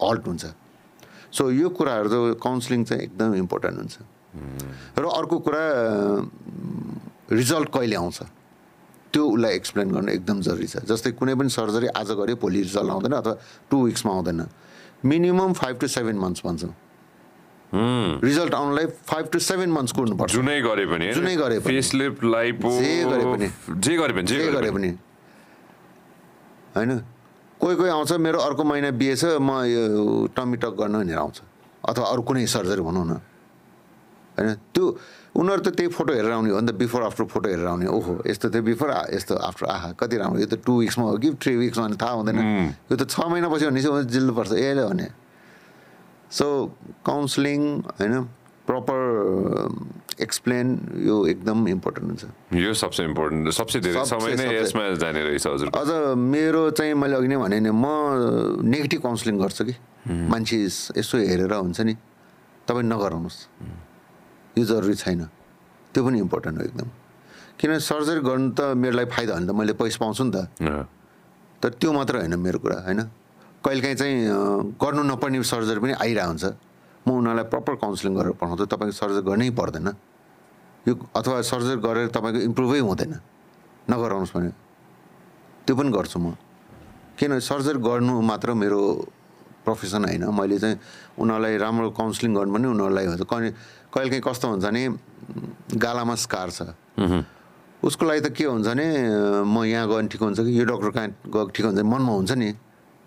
हल्ट 0.00 0.24
हुन्छ। 0.26 0.44
सो 1.34 1.42
यो 1.50 1.68
कुराहरू 1.74 2.08
चाहिँ 2.08 2.34
काउन्सिलिङ 2.38 2.80
चाहिँ 2.86 3.02
एकदम 3.02 3.34
इम्पोर्टेन्ट 3.34 3.76
हुन्छ। 3.76 3.96
र 4.98 5.04
अर्को 5.04 5.36
कुरा 5.42 5.64
रिजल्ट 7.34 7.68
कहिले 7.74 7.96
आउँछ? 7.96 8.18
त्यो 9.12 9.24
उसलाई 9.26 9.52
एक्सप्लेन 9.54 9.90
गर्नु 9.90 10.10
एकदम 10.12 10.40
जरुरी 10.40 10.66
छ। 10.66 10.76
जस्तै 10.86 11.10
कुनै 11.18 11.34
पनि 11.34 11.50
सर्जरी 11.50 11.86
आज 11.98 12.10
गऱ्यो 12.14 12.36
भोलि 12.36 12.60
रिजल्ट 12.62 12.90
आउँदैन 12.90 13.12
अथवा 13.12 13.34
टु 13.70 13.76
विक्समा 13.84 14.12
आउँदैन। 14.12 14.40
Minimum 15.04 15.52
five 15.52 15.74
to 15.80 15.86
seven 15.88 16.16
months 16.18 16.42
भन्छौँ। 16.46 16.74
रिजल्ट 18.22 18.54
आउनलाई 18.54 18.86
फाइभ 19.06 19.26
टु 19.32 19.38
सेभेन 19.38 19.70
मन्थ्स 19.70 19.92
कुर्नुपर्छ। 19.92 20.32
जुनै 20.32 20.60
गरे 20.62 20.86
पनि? 20.86 21.06
जुनै 21.14 21.34
गरे 21.36 21.58
पनि। 21.58 21.80
जे 21.80 23.04
गरे 23.04 23.24
पनि। 23.24 23.46
जे 23.80 23.96
गरे 23.96 24.12
पनि 24.14 24.26
जे 24.26 24.38
गरे 24.50 24.70
पनि। 24.70 24.90
होइन? 26.76 26.90
कोही 27.60 27.76
कोही 27.76 27.90
आउँछ 27.90 28.12
मेरो 28.18 28.38
अर्को 28.40 28.62
महिना 28.64 28.90
बिहे 28.90 29.14
छ 29.16 29.38
म 29.38 29.62
यो 29.66 30.26
टमी 30.34 30.56
टक 30.56 30.74
गर्न 30.78 30.94
भनेर 31.02 31.18
आउँछ। 31.18 31.36
अथवा 31.88 32.04
अरू 32.10 32.22
कुनै 32.22 32.46
सर्जरी 32.46 32.82
भनौँ 32.82 33.04
न। 33.06 33.12
होइन? 34.38 34.54
त्यो 34.74 34.84
उनीहरू 35.36 35.62
त 35.62 35.68
त्यही 35.68 35.88
फोटो 35.88 36.12
हेरेर 36.12 36.32
आउने 36.32 36.50
हो 36.50 36.60
नि 36.60 36.66
त 36.66 36.74
बिफोर 36.74 37.02
आफ्टर 37.02 37.24
फोटो 37.24 37.48
हेरेर 37.48 37.66
आउने 37.66 37.86
ओहो 37.86 38.22
यस्तो 38.26 38.50
थियो 38.50 38.62
बिफोर 38.62 38.90
यस्तो 39.14 39.34
आफ्टर 39.34 39.66
आहा 39.66 39.92
कति 39.94 40.16
राम्रो 40.16 40.40
यो 40.40 40.46
त 40.46 40.54
टु 40.66 40.72
विक्समा 40.80 41.04
हो 41.04 41.16
कि 41.18 41.30
थ्री 41.38 41.56
विक्समा 41.56 41.86
भने 41.86 41.96
थाहा 41.96 42.12
हुँदैन। 42.12 42.38
यो 42.90 42.96
त 42.96 43.06
छ 43.10 43.20
महिनापछि 43.30 43.66
भने 43.66 43.82
चाहिँ 43.82 44.04
जिल्नुपर्छ। 44.04 44.52
ए 44.52 44.74
भने। 44.74 45.06
सो 46.30 46.46
काउन्सिलिङ 47.06 47.60
होइन 48.00 48.14
प्रपर 48.66 48.98
एक्सप्लेन 50.20 50.66
यो 51.06 51.26
एकदम 51.26 51.68
इम्पोर्टेन्ट 51.68 52.06
हुन्छ। 52.10 52.24
यो 52.54 52.74
सबसे 52.74 53.04
इम्पोर्टेन्ट 53.04 53.50
सबसे 53.50 53.80
धेरै 53.80 54.04
समय 54.04 54.30
नै 54.30 54.36
सबसे- 54.36 54.62
यसमा 54.62 54.82
जाने 54.98 55.20
रहेछ 55.24 55.46
हजुर। 55.46 55.68
अझ 55.74 56.16
मेरो 56.18 56.70
चाहिँ 56.70 56.94
मैले 56.94 57.16
अघि 57.16 57.28
नै 57.28 57.36
भने 57.36 57.60
नि 57.60 57.70
म 57.70 57.86
नेगेटिभ 58.66 59.00
काउन्सिलिङ 59.02 59.38
गर्छु 59.38 59.64
कि। 59.64 59.74
मान्छे 60.10 60.56
यसो 60.98 61.18
हेरेर 61.18 61.52
हुन्छ 61.54 61.80
नि। 61.80 61.94
तपाईँ 62.66 62.86
नगराउनुहोस्। 62.86 63.38
यो 64.60 64.64
जरुरी 64.68 64.94
छैन। 64.94 65.24
त्यो 65.96 66.00
पनि 66.04 66.18
इम्पोर्टेन्ट 66.20 66.56
हो 66.58 66.64
एकदम। 66.68 66.88
किन 67.58 67.78
सर्जरी 67.80 68.20
गर्नु 68.20 68.48
त 68.52 68.60
मेरो 68.76 68.94
लागि 69.00 69.08
फाइदा 69.10 69.32
हो 69.34 69.40
नि 69.40 69.46
त। 69.48 69.50
मैले 69.56 69.72
पैसा 69.80 69.98
पाउँछु 70.00 70.24
नि 70.28 70.32
त। 70.36 70.38
तर 71.60 71.70
त्यो 71.80 71.90
मात्र 71.92 72.14
होइन 72.24 72.36
मेरो 72.36 72.58
कुरा 72.60 72.76
होइन? 72.84 73.00
कहिलेकाहीँ 73.64 73.96
चाहिँ 73.96 74.16
गर्नु 74.80 75.02
नपर्ने 75.08 75.42
सर्जरी 75.44 75.80
पनि 75.80 75.92
आइरहेको 75.96 76.28
हुन्छ 76.28 76.44
म 77.04 77.08
उनीहरूलाई 77.16 77.46
प्रपर 77.52 77.74
काउन्सिलिङ 77.80 78.12
गरेर 78.16 78.32
पठाउँछु। 78.36 78.64
तपाईँको 78.68 78.96
सर्जरी 78.96 79.22
गर्नै 79.24 79.50
पर्दैन। 79.56 79.88
यो 80.88 80.92
अथवा 81.16 81.36
सर्जरी 81.44 81.80
गरेर 81.80 82.08
तपाईँको 82.08 82.40
इम्प्रुभै 82.48 82.80
हुँदैन। 82.80 83.12
नगराउनुहोस् 83.88 84.32
भने। 84.36 84.50
त्यो 85.64 85.74
पनि 85.76 85.90
गर्छु 85.92 86.18
म। 86.20 86.36
किन 87.18 87.36
सर्जरी 87.40 87.78
गर्नु 87.84 88.14
मात्र 88.20 88.52
मेरो 88.56 88.80
प्रोफेसन 89.64 90.04
होइन 90.04 90.24
मैले 90.34 90.58
चाहिँ 90.58 90.76
उनीहरूलाई 91.20 91.56
राम्रो 91.56 91.90
काउन्सिलिङ 91.96 92.30
गर्नु 92.34 92.52
पनि 92.54 92.66
उनीहरूलाई 92.74 93.06
हुन्छ 93.06 93.22
कहिले 93.28 93.50
कहिलेकाहीँ 93.92 94.22
कस्तो 94.22 94.46
हुन्छ 94.48 94.64
भने 94.64 94.82
गालामा 95.76 96.14
स्कार 96.14 96.48
छ। 96.50 96.60
उसको 97.80 98.04
लागि 98.06 98.20
त 98.20 98.28
के 98.36 98.44
हुन्छ 98.44 98.66
भने 98.66 98.86
म 99.44 99.64
यहाँ 99.64 99.86
गयो 99.88 99.96
भने 99.96 100.08
ठिक 100.12 100.20
हुन्छ 100.20 100.40
कि? 100.40 100.52
यो 100.52 100.64
डक्टर 100.68 100.90
कहाँ 100.90 101.08
गएको 101.32 101.48
ठिक 101.54 101.64
हुन्छ? 101.64 101.80
मनमा 101.80 102.12
हुन्छ 102.12 102.32
नि 102.36 102.50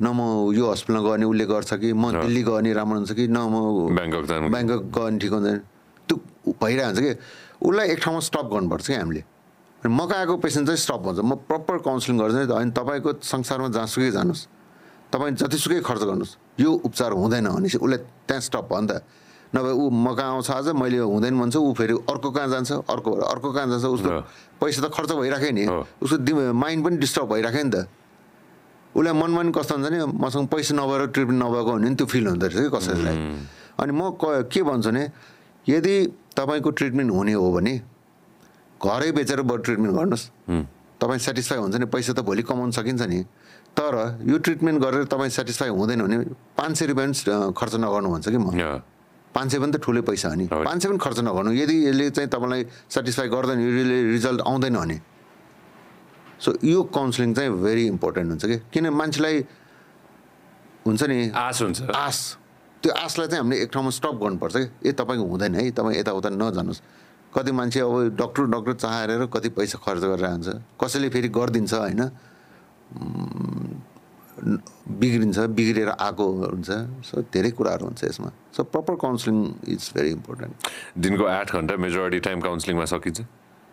न 0.01 0.07
म 0.09 0.49
यो 0.53 0.65
हस्पिटलमा 0.65 1.01
गयो 1.03 1.11
भने 1.13 1.25
उसले 1.29 1.45
गर्छ 1.45 1.71
कि? 1.77 1.93
म 1.93 2.11
दिल्ली 2.25 2.41
गयो 2.43 2.55
भने 2.57 2.73
राम्रो 2.73 2.97
हुन्छ 2.97 3.11
कि? 3.13 3.27
न 3.29 3.37
म 3.37 3.55
ब्याङ्कक 3.93 4.49
ब्याङ्कक 4.49 4.81
गयो 4.89 5.05
भने 5.05 5.17
ठिक 5.21 5.31
हुन्छ 5.33 5.49
त्यो 6.09 6.15
भइरहेको 6.57 6.89
हुन्छ 6.89 6.99
कि? 7.05 7.11
उसलाई 7.63 7.87
एक 7.93 7.99
ठाउँमा 8.01 8.19
स्टप 8.29 8.45
गर्नुपर्छ 8.53 8.87
कि 8.87 8.93
हामीले। 8.93 9.23
मको 9.83 10.13
आएको 10.15 10.33
पेसेन्ट 10.39 10.67
चाहिँ 10.67 10.79
स्टप 10.79 11.01
हुन्छ 11.05 11.19
म 11.21 11.35
प्रपर 11.43 11.77
काउन्सिलिङ 11.85 12.15
गर्छु 12.19 12.37
नि 12.39 12.45
होइन 12.49 12.71
तपाईँको 12.71 13.09
संसारमा 13.21 13.67
जहाँसुकै 13.77 14.11
जानुहोस्। 14.11 14.41
तपाईँ 15.13 15.35
जतिसुकै 15.37 15.79
खर्च 15.85 16.01
गर्नुहोस्। 16.09 16.33
यो 16.59 16.71
उपचार 16.85 17.11
हुँदैन 17.17 17.47
भनेपछि 17.49 17.77
उसलाई 17.77 17.99
त्यहाँ 18.27 18.41
स्टप 18.41 18.67
भयो 18.69 18.81
नि 18.81 18.87
त। 18.87 19.01
नभए 19.53 19.71
ऊ 19.73 19.89
म 19.89 20.13
कहाँ 20.17 20.31
आउँछ 20.37 20.49
आज 20.51 20.67
मैले 20.77 20.97
हुँदैन 20.97 21.33
भन्छ 21.39 21.55
ऊ 21.57 21.73
फेरि 21.73 21.93
अर्को 22.09 22.29
कहाँ 22.31 22.47
जान्छ 22.49 22.71
अर्को 22.89 23.09
अर्को 23.21 23.49
कहाँ 23.53 23.67
जान्छ 23.69 23.85
उसको। 23.85 24.09
पैसा 24.61 24.81
त 24.81 24.87
खर्च 24.93 25.11
भइराख्यो 25.13 25.51
नि। 25.53 25.63
उसको 26.01 26.17
दिम- 26.25 26.53
माइन्ड 26.57 26.81
पनि 26.85 26.97
डिस्टर्ब 26.97 27.27
भइराख्यो 27.33 27.63
नि 27.63 27.69
त। 27.69 27.77
उसलाई 28.97 29.13
मनमा 29.13 29.37
पनि 29.41 29.51
कस्तो 29.53 29.73
हुन्छ 29.77 29.87
नि 29.93 29.99
मसँग 30.21 30.47
पैसा 30.53 30.73
नभएर 30.77 31.01
ट्रिटमेन्ट 31.13 31.39
नभएको 31.43 31.71
भने 31.73 31.89
नि 31.89 31.95
त्यो 31.97 32.05
फिल 32.09 32.25
हुँदो 32.27 32.45
रहेछ 32.49 32.57
कि 32.65 32.69
कसैलाई। 32.77 33.15
अनि 33.81 33.91
म 33.93 34.01
क- 34.21 34.45
के 34.53 34.61
भन्छु 34.63 34.89
भने 34.89 35.03
यदि 35.69 35.95
तपाईँको 36.37 36.69
ट्रिटमेन्ट 36.77 37.09
हुने 37.13 37.33
हो 37.33 37.47
भने 37.53 37.73
घरै 38.81 39.11
बेचेर 39.17 39.41
बरु 39.41 39.61
ट्रिटमेन्ट 39.65 39.93
गर्नुहोस्। 39.95 40.25
तपाईँ 41.01 41.19
सेटिस्फाई 41.19 41.57
हुन्छ 41.61 41.75
नि 41.81 41.85
पैसा 41.93 42.13
त 42.13 42.19
भोलि 42.25 42.41
कमाउन 42.45 42.71
सकिन्छ 42.73 43.01
नि। 43.09 43.19
तर 43.77 43.93
यो 44.29 44.37
ट्रिटमेन्ट 44.37 44.81
गरेर 44.81 45.03
तपाईँ 45.09 45.29
सेटिस्फाई 45.29 45.69
हुँदैन 45.69 46.01
भने 46.01 46.17
पाँच 46.57 46.77
सय 46.77 46.85
रुपियाँ 46.85 47.53
खर्च 47.57 47.75
नगर्नु 47.75 48.09
भन्छ 48.09 48.29
कि 48.29 48.37
म। 48.37 48.53
पाँच 49.35 49.51
सय 49.51 49.59
पनि 49.59 49.71
त 49.73 49.81
ठुलै 49.81 50.01
पैसा 50.05 50.29
हो 50.29 50.35
नि। 50.35 50.45
पाँच 50.47 50.77
सय 50.83 50.87
पनि 50.89 50.97
खर्च 51.01 51.19
नगर्नु। 51.25 51.51
यदि 51.57 51.75
यसले 51.89 52.09
चाहिँ 52.09 52.29
तपाईँलाई 52.29 52.61
सेटिस्फाई 52.89 53.27
गर्दैन 53.33 53.59
यसले 53.59 53.97
रिजल्ट 54.13 54.41
आउँदैन 54.45 54.77
भने। 54.77 54.97
सो 56.37 56.53
यो 56.63 56.83
काउन्सिलिङ 56.93 57.33
चाहिँ 57.33 57.49
भेरी 57.49 57.85
इम्पोर्टेन्ट 57.87 58.29
हुन्छ 58.29 58.45
कि? 58.45 58.57
किन 58.69 58.89
मान्छेलाई 58.93 59.35
हुन्छ 60.85 61.03
नि? 61.03 61.19
आश 61.33 61.61
हुन्छ। 61.61 61.81
आश 61.89 62.17
त्यो 62.83 62.91
आशलाई 62.93 63.27
चाहिँ 63.27 63.41
हामीले 63.41 63.61
एक 63.63 63.71
ठाउँमा 63.73 63.89
स्टप 63.89 64.15
गर्नुपर्छ 64.21 64.55
कि? 64.55 64.67
ए 64.85 64.91
तपाईँको 64.91 65.25
हुँदैन 65.25 65.55
है। 65.55 65.71
तपाईँ 65.71 65.97
यताउता 65.97 66.29
नजानुहोस्। 66.29 66.81
कति 67.33 67.51
मान्छे 67.51 67.79
अब 67.79 68.21
डक्टर 68.21 68.43
डक्टर 68.53 68.73
चाहेर 68.77 69.25
कति 69.33 69.49
पैसा 69.57 69.77
खर्च 69.81 70.03
गरेर 70.03 70.29
हुन्छ 70.29 70.77
कसैले 70.77 71.09
फेरि 71.09 71.29
गरिदिन्छ 71.33 71.73
होइन? 71.73 72.01
बिग्रिन्छ 75.01 75.39
बिग्रिएर 75.57 75.89
आएको 75.89 76.25
हुन्छ। 76.31 76.69
सो 77.07 77.21
धेरै 77.33 77.51
कुराहरू 77.57 77.85
हुन्छ 77.85 78.03
यसमा। 78.03 78.29
So 78.55 78.63
proper 78.63 78.95
counselling 79.05 79.37
is 79.73 79.91
very 79.95 80.09
important 80.19 80.53
दिनको 80.97 81.23
आठ 81.25 81.55
घन्टा 81.55 81.75
मेजोरिटी 81.85 82.19
टाइम 82.27 82.39
काउन्सिलिङमा 82.41 82.85
सकिन्छ? 82.93 83.19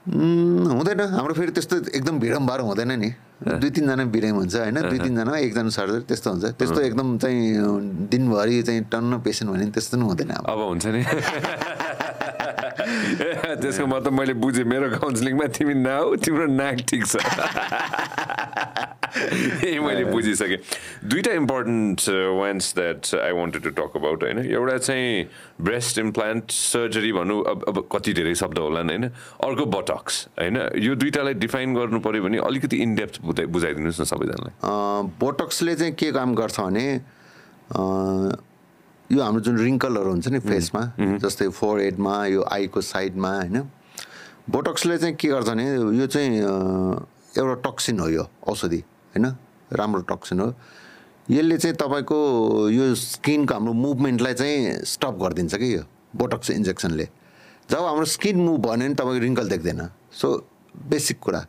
हुँदैन। 0.07 1.01
हाम्रो 1.01 1.35
फेरि 1.35 1.53
त्यस्तो 1.53 1.77
एकदम 1.93 2.19
भिडम्बार 2.21 2.61
हुँदैन 2.61 2.93
नि। 3.01 3.11
दुई 3.41 3.71
तिनजना 3.71 4.05
बिरामी 4.15 4.39
हुन्छ 4.39 4.57
होइन? 4.57 4.79
दुई 4.89 4.99
तिनजना 4.99 5.33
एकजना 5.39 5.71
सर्जरी 5.77 6.05
त्यस्तो 6.09 6.29
हुन्छ। 6.31 6.45
त्यस्तो 6.61 6.81
एकदम 6.81 7.09
चाहिँ 7.19 8.09
दिनभरि 8.13 8.63
चाहिँ 8.63 8.81
टन्न 8.93 9.19
पेसेन्ट 9.27 9.49
भने 9.53 9.65
नि 9.65 9.71
त्यस्तो 9.77 9.97
पनि 9.97 10.05
हुँदैन 10.07 10.31
अब 10.45 10.61
हुन्छ 10.61 10.87
नि। 10.87 11.01
त्यसको 12.81 13.87
मतलब 13.87 14.13
मैले 14.13 14.35
बुझेँ 14.37 14.65
मेरो 14.65 14.91
काउन्सिलिङमा 14.97 15.47
तिमी 15.51 15.75
नआऊ 15.77 16.17
तिम्रो 16.19 16.47
नाक 16.49 16.77
ठिक 16.89 17.07
छ 17.07 17.17
यही 19.11 19.79
मैले 19.81 20.05
बुझिसकेँ 20.07 20.57
दुइटा 21.05 21.33
important 21.35 22.01
ones 22.37 22.75
that 22.75 23.15
I 23.17 23.33
wanted 23.33 23.63
to 23.63 23.71
talk 23.73 23.97
about 23.97 24.23
होइन 24.23 24.39
एउटा 24.41 24.77
चाहिँ 24.79 25.25
ब्रेस्ट 25.61 25.99
इम्प्लान्ट 25.99 26.51
सर्जरी 26.51 27.13
भनौँ 27.13 27.43
अब 27.47 27.65
अब 27.69 27.87
कति 27.93 28.13
धेरै 28.13 28.35
शब्द 28.35 28.59
होलान् 28.59 28.91
होइन 28.91 29.05
अर्को 29.45 29.67
बटक्स 29.69 30.27
होइन 30.39 30.57
यो 30.79 30.95
दुइटालाई 30.97 31.35
डिफाइन 31.37 31.75
गर्नु 31.75 32.01
पऱ्यो 32.01 32.23
भने 32.23 32.39
अलिकति 32.45 32.77
इनडेप्थ 32.79 33.21
बुझाइ 33.23 33.47
बुझाइदिनुहोस् 33.49 34.01
न 34.01 34.05
सबैजनालाई 34.05 34.55
बोटक्सले 35.21 35.75
चाहिँ 35.75 35.95
के 35.95 36.13
काम 36.13 36.35
गर्छ 36.35 36.61
भने 36.61 36.87
यो 39.11 39.23
हाम्रो 39.23 39.41
जुन 39.43 39.57
रिङ्कलहरू 39.59 40.11
हुन्छ 40.11 40.29
नि 40.31 40.39
फेसमा 40.39 40.83
जस्तै 41.19 41.49
फोर 41.51 41.81
हेडमा 41.81 42.15
यो 42.31 42.43
आईको 42.47 42.81
साइडमा 42.81 43.31
होइन? 43.35 43.57
बोटक्सले 44.47 44.99
चाहिँ 44.99 45.15
के 45.19 45.29
गर्छ 45.29 45.47
भने 45.51 45.67
यो 45.99 46.07
चाहिँ 46.07 46.39
एउटा 47.35 47.55
टक्सिन 47.67 47.99
हो 48.01 48.09
यो 48.09 48.25
औषधि 48.47 48.79
होइन? 49.15 49.27
राम्रो 49.75 50.03
टक्सिन 50.07 50.41
हो। 50.41 50.55
यसले 51.31 51.57
चाहिँ 51.59 51.77
तपाईँको 51.77 52.19
यो 52.71 52.95
स्किनको 52.95 53.55
हाम्रो 53.55 53.73
मुभमेन्टलाई 53.73 54.35
चाहिँ 54.35 54.87
स्टप 54.87 55.15
गरिदिन्छ 55.23 55.55
कि 55.59 55.75
यो 55.75 55.83
बोटक्स 56.15 56.51
इन्जेक्सनले 56.51 57.07
जब 57.71 57.83
हाम्रो 57.83 58.05
स्किन 58.15 58.37
मुभ 58.47 58.63
भयो 58.63 58.71
भने 58.71 58.95
तपाईँको 58.95 59.23
रिङ्कल 59.27 59.49
देख्दैन। 59.49 59.81
सो 60.15 60.29
बेसिक 60.87 61.19
कुरा। 61.19 61.43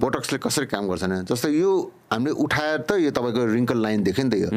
बोटक्सले 0.00 0.38
कसरी 0.42 0.66
काम 0.66 0.88
गर्छ 0.90 1.02
भने 1.04 1.22
जस्तै 1.30 1.50
यो 1.54 1.70
हामीले 2.10 2.34
उठाएर 2.34 2.78
त 2.82 2.98
यो 2.98 3.10
तपाईँको 3.14 3.46
रिङ्कल 3.54 3.78
लाइन 3.78 4.02
देख्यो 4.02 4.24
नि 4.26 4.30
त 4.30 4.34
यो। 4.42 4.50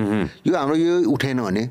यो 0.50 0.54
हाम्रो 0.58 0.76
यो 0.82 0.94
उठेन 1.14 1.42
भने 1.46 1.64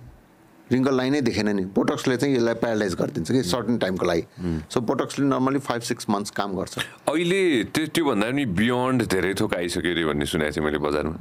रिङ्कल 0.71 0.95
लाइनै 0.97 1.21
देखेन 1.23 1.49
नि। 1.57 1.65
बोटक्सले 1.75 2.17
चाहिँ 2.17 2.37
यसलाई 2.37 2.55
प्यारालाइज 2.63 2.95
गरिदिन्छ 2.95 3.29
कि 3.33 3.43
सर्टन 3.43 3.77
टाइमको 3.79 4.07
लागि। 4.07 4.23
सो 4.71 4.81
बोटक्सले 4.81 5.27
नर्मली 5.27 5.59
फाइभ 5.59 5.83
सिक्स 5.91 6.07
मन्थ्स 6.11 6.31
काम 6.39 6.57
गर्छ। 6.57 6.79
अहिले 7.09 7.43
त्यो 7.75 7.87
त्योभन्दा 7.93 8.27
पनि 8.31 8.45
बियोन्ड 8.57 9.01
धेरै 9.13 9.33
थोक 9.41 9.55
आइसक्यो 9.55 9.91
अरे 9.93 10.05
भन्ने 10.07 10.27
सुनेको 10.27 10.53
थिएँ 10.57 10.65
मैले 10.65 10.79
बजारमा। 10.79 11.17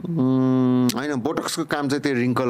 होइन 0.95 1.13
बोटक्सको 1.19 1.63
काम 1.67 1.87
चाहिँ 1.89 2.03
त्यो 2.03 2.13
रिङ्कल 2.15 2.49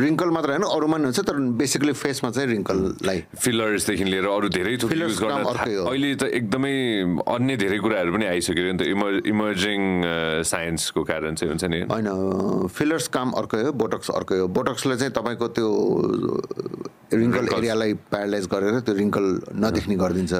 रिङ्कल 0.00 0.30
मात्र 0.30 0.48
होइन 0.50 0.64
अरूमा 0.64 0.96
पनि 0.96 1.04
हुन्छ 1.10 1.20
तर 1.28 1.36
बेसिकली 1.60 1.92
फेसमा 1.92 2.30
चाहिँ 2.30 2.48
रिङ्कललाई। 2.48 3.18
फिलर्सदेखि 3.36 4.04
लिएर 4.04 4.26
अरू 4.26 4.48
धेरै 4.48 4.76
थोक 4.80 4.92
युज 4.92 5.18
गर्न। 5.20 5.44
अहिले 5.44 6.14
त 6.14 6.22
एकदमै 6.40 6.74
अन्य 7.20 7.56
धेरै 7.56 7.78
कुराहरू 7.84 8.12
पनि 8.16 8.26
आइसक्यो 8.32 8.64
नि 8.64 8.78
त 8.78 8.82
इमर 8.88 9.12
इमर्जिङ 9.28 9.80
साइन्सको 10.46 11.00
कारण 11.04 11.34
चाहिँ 11.36 11.50
हुन्छ 11.52 11.64
नि। 11.68 11.80
होइन 11.92 12.08
फिलर्स 12.72 13.08
काम 13.12 13.28
अर्कै 13.40 13.62
हो 13.68 13.72
बोटक्स 13.76 14.10
अर्कै 14.10 14.38
हो। 14.40 14.46
बोटक्सले 14.48 14.96
चाहिँ 14.96 15.12
तपाईँको 15.12 15.46
त्यो 15.56 15.68
रिङ्कल 16.20 17.44
एरियालाई 17.56 17.92
प्यारालाइज 18.10 18.46
गरेर 18.52 18.80
त्यो 18.86 18.94
रिङ्कल 18.94 19.26
नदेख्ने 19.56 19.96
गरिदिन्छ। 19.96 20.34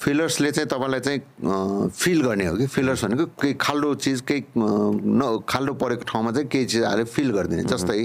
फिलर्सले 0.00 0.50
चाहिँ 0.52 0.68
तपाईँलाई 0.68 1.00
चाहिँ 1.00 1.20
फिल 1.92 2.18
गर्ने 2.24 2.46
हो 2.46 2.56
कि? 2.56 2.66
फिलर्स 2.66 3.04
भनेको 3.04 3.24
केही 3.36 3.54
खाल्डो 3.60 3.94
चिज 4.00 4.20
केही 4.28 4.42
न 4.56 5.44
खाल्डो 5.44 5.72
परेको 5.76 6.04
ठाउँमा 6.08 6.30
चाहिँ 6.32 6.48
केही 6.48 6.64
चिज 6.72 6.84
हालेर 6.84 7.04
फिल 7.04 7.30
गरिदिने। 7.36 7.62
जस्तै 7.68 8.00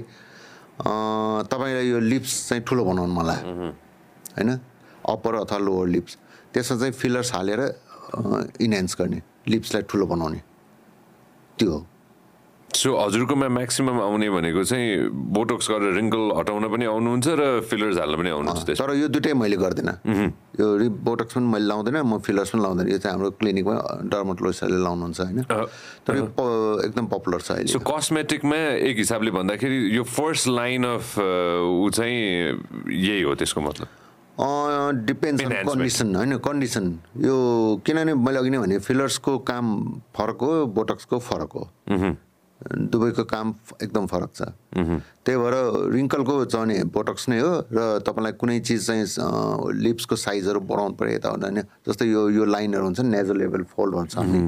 तपाईँलाई 0.76 1.88
यो 1.88 2.00
लिप्स 2.00 2.32
चाहिँ 2.50 2.64
ठुलो 2.68 2.84
बनाउनु 2.84 3.14
मलाई। 3.16 3.40
होइन? 4.36 4.50
अप्पर 5.08 5.34
अथवा 5.36 5.58
लोवर 5.58 5.88
लिप्स 5.88 6.18
त्यसमा 6.54 6.78
चाहिँ 6.80 6.94
फिलर्स 7.00 7.32
हालेर 7.34 7.62
इन्हान्स 8.60 8.96
गर्ने। 9.00 9.22
लिप्सलाई 9.48 9.84
ठुलो 9.90 10.06
बनाउने। 10.06 10.40
त्यो 11.60 11.72
हो। 11.72 11.80
सो 12.76 12.92
हजुरकोमा 12.98 13.48
म्याक्सिमम 13.56 14.00
आउने 14.04 14.30
भनेको 14.30 14.64
चाहिँ 14.68 15.08
बोटोक्स 15.32 15.66
गरेर 15.72 15.94
रिङ्कल 15.96 16.24
हटाउन 16.38 16.68
पनि 16.68 16.86
आउनुहुन्छ 16.92 17.28
र 17.40 17.44
फिलर्स 17.72 17.98
हाल्न 18.04 18.16
पनि 18.20 18.30
आउनुहुन्छ 18.36 18.76
तर 18.76 18.92
यो 19.00 19.08
दुइटै 19.16 19.34
मैले 19.34 19.58
गर्दिनँ। 19.64 19.96
यो 20.60 20.66
बोटक्स 20.92 21.34
पनि 21.40 21.48
मैले 21.56 21.66
लाउँदैन 21.72 21.98
म 22.04 22.20
फिलर्स 22.20 22.50
पनि 22.52 22.62
लाउँदैन। 22.62 22.88
यो 22.92 22.98
चाहिँ 23.00 23.16
हाम्रो 23.16 23.32
क्लिनिकमा 23.40 23.76
डर्मोटोलोजिस्टले 24.12 24.80
लाउनुहुन्छ 24.84 25.20
होइन। 25.24 25.44
तर 26.04 26.14
यो 26.20 26.26
एकदम 26.84 27.06
पपुलर 27.16 27.40
छ 27.42 27.52
अहिले 27.64 27.72
सो 27.72 27.80
कस्मेटिकमा 27.80 28.60
एक 28.92 28.96
हिसाबले 28.98 29.32
भन्दाखेरि 29.40 29.78
यो 29.96 30.04
फर्स्ट 30.04 30.48
लाइन 30.52 30.84
अफ 31.00 31.06
ऊ 31.80 31.90
चाहिँ 31.96 32.20
यही 32.92 33.22
हो 33.24 33.36
त्यसको 33.40 33.62
मतलब। 33.62 33.88
Depends 34.36 35.44
on 35.44 35.48
Enhancement. 35.48 35.72
कन्डिसन 35.72 36.16
होइन 36.16 36.38
कन्डिसन। 36.44 36.86
यो 37.24 37.36
किनभने 37.88 38.14
मैले 38.20 38.40
अघि 38.40 38.50
नै 38.52 38.60
भने 38.60 38.78
फिलर्सको 38.84 39.38
काम 39.48 39.66
फरक 40.12 40.40
हो 40.44 40.52
बोटक्सको 40.76 41.20
फरक 41.24 41.52
हो। 41.56 41.64
दुवैको 42.64 43.24
काम 43.24 43.54
एकदम 43.84 44.06
फरक 44.08 44.32
छ। 44.36 44.42
त्यही 45.26 45.38
भएर 45.38 45.56
रिङ्कलको 45.92 46.34
चाहिँ 46.46 46.84
बोटक्स 46.88 47.28
नै 47.30 47.40
हो 47.40 47.52
र 47.72 48.00
तपाईँलाई 48.02 48.34
कुनै 48.40 48.60
चिज 48.60 48.88
चाहिँ 48.88 49.06
लिप्सको 49.84 50.16
साइजहरू 50.16 50.60
बढाउनु 50.64 50.96
पऱ्यो 50.96 51.14
यता 51.16 51.30
हुँदैन 51.30 51.62
जस्तै 51.88 52.06
यो 52.06 52.30
यो 52.30 52.46
लाइनहरू 52.46 52.86
हुन्छ 52.86 53.00
नेजो 53.12 53.34
लेभल 53.34 53.64
फोल्ड 53.76 54.16
हामी 54.16 54.40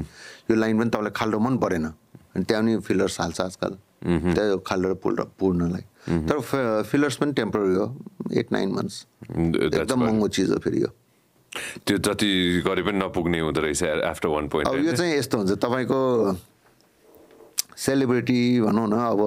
यो 0.50 0.54
लाइन 0.56 0.78
पनि 0.78 0.90
तपाईँलाई 0.90 1.12
खाल्डो 1.14 1.38
मन 1.38 1.56
परेन। 1.58 1.84
अनि 1.84 2.44
त्यहाँ 2.44 2.62
पनि 2.62 2.78
फिलर्स 2.80 3.20
हाल्छ 3.20 3.40
आजकल। 3.40 3.72
त्यही 4.04 4.56
खाल्डो 4.66 4.94
पुर 5.02 5.12
पुर्नलाई। 5.38 5.84
तर 6.28 6.40
फिलर्स 6.88 7.16
पनि 7.16 7.32
टेम्पोररी 7.32 7.74
हो। 7.74 7.86
एट 8.32 8.52
नाइन 8.52 8.68
मन्थ्स 8.72 9.06
एकदम. 9.28 10.00
महँगो 10.00 10.28
चिज 10.28 10.50
हो 10.50 10.58
फेरि 10.64 10.82
यो। 10.82 10.90
त्यो 11.86 11.98
जति 11.98 12.30
गरे 12.66 12.82
पनि 12.82 12.98
नपुग्ने 12.98 13.40
हुँदो 13.40 13.60
रहेछ 13.60 13.82
आफ्टर 13.82 14.28
वान 14.28 14.44
अब 14.44 14.50
पोइन्ट 14.50 14.84
यो 14.86 14.92
चाहिँ 14.96 15.12
यस्तो 15.18 15.38
हुन्छ। 15.38 15.52
तपाईँको 15.58 16.00
सेलिब्रिटी 17.78 18.40
भनौँ 18.60 18.86
न 18.90 18.94
अब 18.98 19.20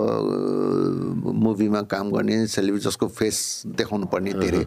मुभीमा 1.23 1.81
काम 1.87 2.11
गर्ने 2.11 2.35
सेलिब्रिटी 2.51 2.85
जसको 2.85 3.07
फेस 3.07 3.37
देखाउनु 3.79 4.05
पर्ने 4.11 4.33
धेरै 4.35 4.63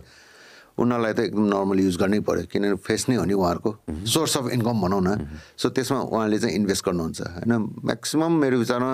उनीहरूलाई 0.75 1.13
त 1.13 1.21
एकदम 1.29 1.45
नर्मल 1.53 1.79
युज 1.81 1.97
गर्नै 2.03 2.21
पऱ्यो 2.27 2.49
किनभने 2.51 2.81
फेस 2.81 3.09
नै 3.09 3.17
हो 3.17 3.25
नि 3.29 3.35
उहाँहरूको। 3.37 3.71
सोर्स 4.11 4.37
अफ 4.37 4.47
इन्कम 4.57 4.81
भनौँ 4.83 5.03
न। 5.05 5.39
सो 5.55 5.69
त्यसमा 5.71 6.01
उहाँले 6.11 6.39
चाहिँ 6.43 6.55
इन्भेस्ट 6.57 6.83
गर्नुहुन्छ। 6.87 7.21
होइन 7.21 7.53
म्याक्सिमम् 7.85 8.35
मेरो 8.41 8.59
विचारमा 8.59 8.93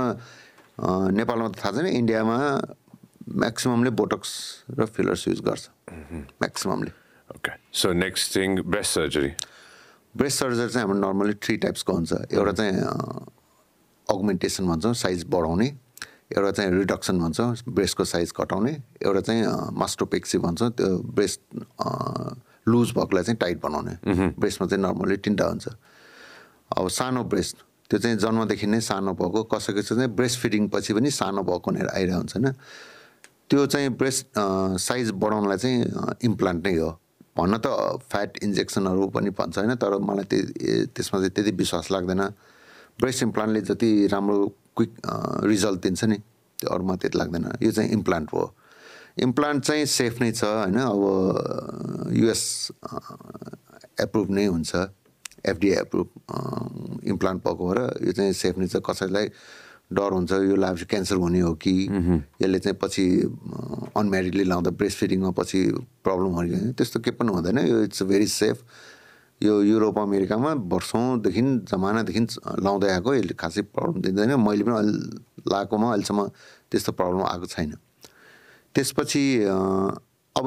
नेपालमा 1.16 1.48
त 1.48 1.56
थाहा 1.56 1.72
छैन 1.72 1.86
इन्डियामा 1.86 2.36
म्याक्सिममले 3.30 3.90
बोटक्स 3.96 4.30
र 4.76 4.84
फिलर्स 4.90 5.22
युज 5.28 5.40
गर्छ। 5.40 5.64
म्याक्सिममले। 6.42 6.92
Okay 7.32 7.52
so 7.72 7.92
next 7.94 8.36
thing 8.36 8.48
breast 8.66 8.90
surgery 8.94 9.32
breast 10.14 10.36
surgery 10.38 10.68
चाहिँ 10.68 10.86
हाम्रो 10.86 10.98
नर्मली 11.00 11.34
थ्री 11.38 11.56
टाइप्सको 11.64 11.92
हुन्छ। 11.92 12.12
एउटा 12.28 12.52
चाहिँ 12.52 12.76
अगमेन्टेसन 14.10 14.66
भन्छौँ 14.68 14.94
साइज 14.94 15.24
बढाउने 15.30 15.66
एउटा 16.36 16.50
चाहिँ 16.50 16.70
रिडक्सन 16.70 17.18
भन्छौँ 17.18 17.54
ब्रेस्टको 17.68 18.04
साइज 18.04 18.32
घटाउने 18.38 18.72
एउटा 19.02 19.20
चाहिँ 19.20 19.42
मास्टोपेक्सी 19.74 20.38
भन्छौँ 20.38 20.70
त्यो 20.70 20.88
ब्रेस्ट 21.14 21.40
लुज 22.68 22.92
भएकोलाई 22.94 23.24
चाहिँ 23.24 23.38
टाइट 23.40 23.60
बनाउने। 23.62 23.94
ब्रेस्टमा 24.38 24.66
चाहिँ 24.68 24.82
नर्मली 24.82 25.16
तिनवटा 25.16 25.46
हुन्छ। 25.46 25.68
अब 26.78 26.88
सानो 26.88 27.24
ब्रेस्ट 27.24 27.56
त्यो 27.90 27.98
चाहिँ 27.98 28.16
जन्मदेखि 28.18 28.66
नै 28.66 28.80
सानो 28.80 29.12
भएको 29.18 29.42
कसैको 29.50 29.82
चाहिँ 29.82 30.08
ब्रेस्ट 30.14 30.38
फिडिङ 30.40 30.68
पछि 30.70 30.94
पनि 30.94 31.10
सानो 31.10 31.42
भएको 31.42 31.70
भनेर 31.70 31.88
आइरहेको 31.88 32.18
हुन्छ 32.18 32.36
होइन। 32.36 32.52
त्यो 33.50 33.66
चाहिँ 33.66 33.88
ब्रेस्ट 33.98 34.26
साइज 34.78 35.10
बढाउनलाई 35.10 35.58
चाहिँ 35.58 35.78
इम्प्लान्ट 36.22 36.66
नै 36.66 36.74
हो। 36.78 36.90
भन्न 37.38 37.58
त 37.58 37.66
फ्याट 38.10 38.38
इन्जेक्सनहरू 38.42 39.06
पनि 39.10 39.30
भन्छ 39.34 39.58
होइन 39.58 39.74
तर 39.74 39.98
मलाई 39.98 40.24
त्यो 40.30 40.86
त्यसमा 40.94 41.18
चाहिँ 41.18 41.34
त्यति 41.34 41.50
विश्वास 41.58 41.90
लाग्दैन। 41.90 42.22
ब्रेस्ट 43.00 43.22
इम्प्लान्टले 43.22 43.60
जति 43.60 43.90
राम्रो 44.12 44.38
क्विक 44.76 44.92
रिजल्ट 45.48 45.80
दिन्छ 45.82 46.04
नि 46.04 46.16
त्यो 46.58 46.68
अरूमा 46.74 46.96
त्यति 46.96 47.18
लाग्दैन। 47.18 47.44
यो 47.62 47.70
चाहिँ 47.72 47.90
इम्प्लान्ट 47.90 48.32
हो। 48.32 48.44
इम्प्लान्ट 49.18 49.64
चाहिँ 49.64 49.86
सेफ 49.86 50.20
नै 50.20 50.30
छ 50.32 50.44
होइन? 50.44 50.76
अब 50.76 52.12
युएस 52.16 52.42
एप्रुभ 54.00 54.30
नै 54.30 54.46
हुन्छ। 54.46 54.74
एफडिए 55.46 55.74
एप्रुभ 55.80 56.08
इम्प्लान्ट 57.08 57.42
भएको 57.44 57.68
भएर 57.68 58.06
यो 58.06 58.12
चाहिँ 58.12 58.32
सेफ 58.32 58.58
नै 58.58 58.66
छ। 58.68 58.76
कसैलाई 58.84 59.26
डर 59.92 60.12
हुन्छ 60.12 60.32
यो 60.32 60.56
लाभ 60.56 60.76
क्यान्सर 60.90 61.16
हुने 61.16 61.40
हो 61.40 61.54
कि? 61.58 61.72
यसले 62.42 62.58
चाहिँ 62.58 62.78
पछि 62.82 63.04
अनम्यारिडली 63.96 64.44
लाउँदा 64.44 64.70
ब्रेस्ट 64.70 64.98
फिडिङमा 64.98 65.30
पछि 65.34 65.60
प्रब्लम 66.04 66.32
हो 66.36 66.42
कि 66.46 66.72
त्यस्तो 66.78 67.00
केही 67.00 67.16
पनि 67.16 67.32
हुँदैन। 67.34 67.58
यो 67.58 67.82
इट्स 67.90 68.02
भेरी 68.06 68.26
सेफ 68.26 68.62
यो 69.42 69.62
युरोप 69.62 69.98
अमेरिकामा 69.98 70.52
वर्षौँदेखि 70.68 71.42
जमानादेखि 71.70 72.20
लाउँदै 72.60 72.88
आएको 72.92 73.14
यसले 73.14 73.34
खासै 73.40 73.62
प्रब्लम 73.72 74.00
दिँदैन। 74.02 74.36
मैले 74.36 74.64
पनि 74.64 74.74
अहिले 74.76 74.92
लगाएकोमा 75.48 75.88
अहिलेसम्म 75.90 76.20
त्यस्तो 76.70 76.92
प्रब्लम 76.92 77.22
आएको 77.24 77.46
छैन। 77.46 77.72
त्यसपछि 78.74 79.24
अब 80.36 80.44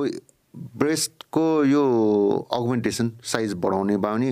ब्रेस्टको 0.78 1.46
यो 1.66 1.84
अगमेन्टेसन 2.54 3.12
साइज 3.26 3.54
बढाउने 3.58 3.98
बानी 3.98 4.30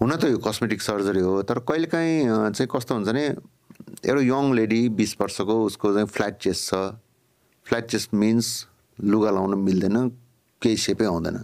हुन 0.00 0.16
त 0.16 0.24
यो 0.28 0.38
कस्मेटिक 0.44 0.82
सर्जरी 0.82 1.20
हो 1.20 1.42
तर 1.48 1.58
कहिलेकाहीँ 1.64 2.52
चाहिँ 2.52 2.68
कस्तो 2.68 2.94
हुन्छ 2.94 3.08
भने 3.08 3.24
एउटा 4.04 4.22
यङ 4.22 4.52
लेडी 4.54 4.80
बिस 4.92 5.16
वर्षको 5.20 5.54
उसको 5.64 5.92
चाहिँ 5.94 6.06
फ्ल्याट 6.12 6.36
चेस्ट 6.42 6.62
छ। 6.68 6.74
फ्ल्याट 7.66 7.86
चेस्ट 7.88 8.14
मिन्स 8.14 8.46
लुगा 8.98 9.30
लाउन 9.30 9.54
मिल्दैन 9.64 9.96
केही 10.62 10.76
सेपै 10.76 11.04
आउँदैन। 11.06 11.38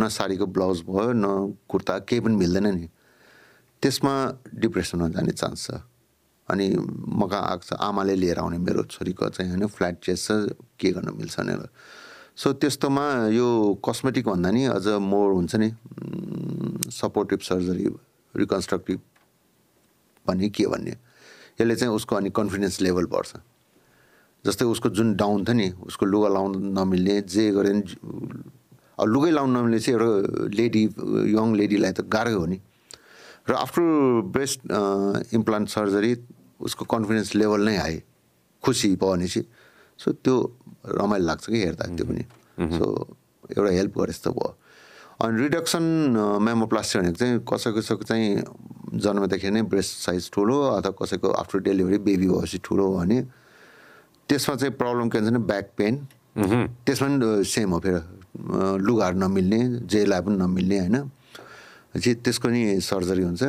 न 0.00 0.08
साडीको 0.08 0.46
ब्लाउज 0.46 0.82
भयो 0.88 1.12
न 1.14 1.54
कुर्ता 1.68 1.98
केही 2.08 2.20
पनि 2.20 2.36
मिल्दैन 2.36 2.66
नि। 2.74 2.88
त्यसमा 3.82 4.14
डिप्रेसनमा 4.54 5.08
जाने 5.08 5.32
चान्स 5.32 5.66
छ। 5.66 5.80
अनि 6.48 6.66
मका 7.20 7.38
आएको 7.40 7.64
छ 7.64 7.72
आमाले 7.80 8.14
लिएर 8.14 8.38
आउने 8.38 8.58
मेरो 8.58 8.82
छोरीको 8.90 9.28
चाहिँ 9.28 9.50
होइन 9.50 9.66
फ्ल्याट 9.66 9.96
चेस्ट 10.04 10.22
छ 10.26 10.56
के 10.80 10.90
गर्न 10.92 11.14
मिल्छ 11.16 11.40
भनेर। 11.40 11.68
सो 12.36 12.52
त्यस्तोमा 12.58 13.06
यो 13.32 13.48
कस्मेटिक 13.80 14.24
भन्दा 14.28 14.50
नि 14.50 14.64
अझ 14.74 14.86
मोर 15.00 15.32
हुन्छ 15.32 15.54
नि 15.56 15.68
सपोर्टिभ 16.90 17.40
सर्जरी 17.40 17.86
रिकन्स्ट्रक्टिभ 18.34 19.00
भन्ने 20.26 20.48
के 20.50 20.66
भन्ने। 20.66 20.94
यसले 21.60 21.74
चाहिँ 21.76 21.94
उसको 21.94 22.16
अनि 22.16 22.30
कन्फिडेन्स 22.34 22.80
लेभल 22.82 23.06
बढ्छ। 23.06 23.32
जस्तै 24.44 24.64
उसको 24.64 24.88
जुन 24.90 25.14
डाउन 25.16 25.44
थियो 25.44 25.54
नि 25.54 25.68
उसको 25.86 26.06
लुगा 26.06 26.28
लाउनु 26.28 26.58
नमिल्ने 26.76 27.20
जे 27.24 27.50
गरे 27.56 27.72
लुगै 28.98 29.30
लाउनु 29.30 29.52
नमिल्ने 29.58 29.78
चाहिँ 29.80 29.98
एउटा 29.98 30.10
लेडी 30.54 30.82
यङ 31.34 31.48
लेडीलाई 31.60 31.92
त 31.92 32.00
गाह्रै 32.06 32.32
हो 32.38 32.46
नि। 32.46 32.58
र 33.48 33.52
आफ्टर 33.52 33.82
ब्रेस्ट 34.34 34.60
इम्प्लान्ट 35.34 35.68
सर्जरी 35.68 36.12
उसको 36.62 36.84
कन्फिडेन्स 36.84 37.34
लेभल 37.34 37.60
नै 37.68 37.76
हाई 37.76 37.96
खुसी 38.62 38.94
भयो 38.96 39.10
भनेपछि 39.12 39.42
सो 39.98 40.12
त्यो 40.24 40.34
रमाइलो 40.96 41.26
लाग्छ 41.26 41.44
कि 41.50 41.58
हेर्दा 41.60 41.84
त्यो 41.96 42.06
पनि। 42.06 42.24
सो 42.78 42.86
एउटा 43.56 43.70
हेल्प 43.74 43.98
गरे 43.98 44.12
जस्तो 44.12 44.30
भयो। 44.32 44.50
अनि 45.20 45.34
रिडक्सन 45.42 45.84
मेमोप्लास्टी 46.42 46.98
भनेको 46.98 47.16
चाहिँ 47.18 47.38
कसै 47.50 47.70
कसैको 47.76 48.04
चाहिँ 48.08 48.28
जन्मदाखेरि 49.04 49.54
नै 49.54 49.62
ब्रेस्ट 49.70 49.92
साइज 50.06 50.30
ठुलो 50.34 50.56
अथवा 50.80 50.92
कसैको 51.02 51.28
आफ्टर 51.42 51.58
डेलिभरी 51.66 51.98
बेबी 52.06 52.26
भएपछि 52.30 52.58
ठुलो 52.64 52.84
हो 52.86 52.98
भने 52.98 53.18
त्यसमा 54.28 54.54
चाहिँ 54.56 54.74
प्रब्लम 54.80 55.08
के 55.08 55.18
हुन्छ 55.18 55.30
भने 55.30 55.40
ब्याक 55.50 55.66
पेन। 55.76 55.94
त्यसमा 56.86 57.08
पनि 57.08 57.44
सेम 57.44 57.70
हो 57.70 57.78
फेरि। 57.84 58.00
लुगाहरू 58.34 59.18
नमिल्ने 59.18 59.60
जेलाई 59.86 60.20
पनि 60.20 60.36
नमिल्ने 60.36 60.78
होइन? 60.78 60.96
चाहिँ 61.94 62.14
त्यसको 62.24 62.48
नि 62.48 62.80
सर्जरी 62.80 63.22
हुन्छ। 63.22 63.42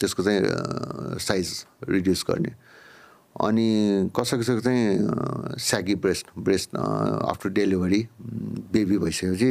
त्यसको 0.00 0.22
चाहिँ 0.22 0.40
साइज 1.18 1.48
रिड्युस 1.88 2.24
गर्ने। 2.30 2.52
अनि 3.36 3.68
कसै 4.16 4.36
कसैको 4.38 4.60
चाहिँ 4.60 5.56
saggy 5.60 5.94
breast 6.00 6.26
breast 6.38 6.76
after 6.76 7.48
delivery 7.56 8.00
baby 8.72 8.98
भइसकेपछि 8.98 9.50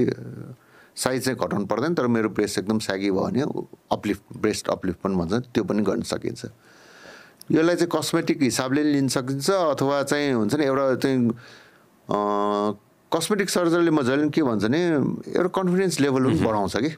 साइज 0.95 1.23
चाहिँ 1.25 1.37
घटाउनु 1.37 1.65
पर्दैन 1.65 1.93
तर 1.93 2.07
मेरो 2.07 2.29
ब्रेस्ट 2.29 2.59
एकदम 2.59 2.79
स्यागी 2.79 3.11
भयो 3.11 3.21
भने 3.21 3.41
अपलिफ्ट 3.91 4.23
ब्रेस्ट 4.37 4.69
अपलिफ्ट 4.69 4.99
पनि 5.01 5.15
भन्छ 5.15 5.33
त्यो 5.53 5.63
पनि 5.63 5.81
गर्न 5.81 6.01
सकिन्छ। 6.01 6.45
यसलाई 7.51 7.75
चाहिँ 7.75 7.89
कस्मेटिक 7.93 8.41
हिसाबले 8.41 8.83
लिन 8.83 9.07
सकिन्छ 9.07 9.49
अथवा 9.49 10.01
चाहिँ 10.03 10.33
हुन्छ 10.33 10.55
नि 10.55 10.65
एउटा 10.65 10.95
चाहिँ 10.95 11.19
कस्मेटिक 13.11 13.49
सर्जरीले 13.49 13.91
मजाले 13.91 14.29
के 14.29 14.41
भन्छ 14.43 14.63
भने 14.65 14.81
एउटा 15.33 15.49
कन्फिडेन्स 15.55 15.99
लेभल 15.99 16.23
पनि 16.25 16.39
बढाउँछ 16.45 16.75
कि। 16.77 16.91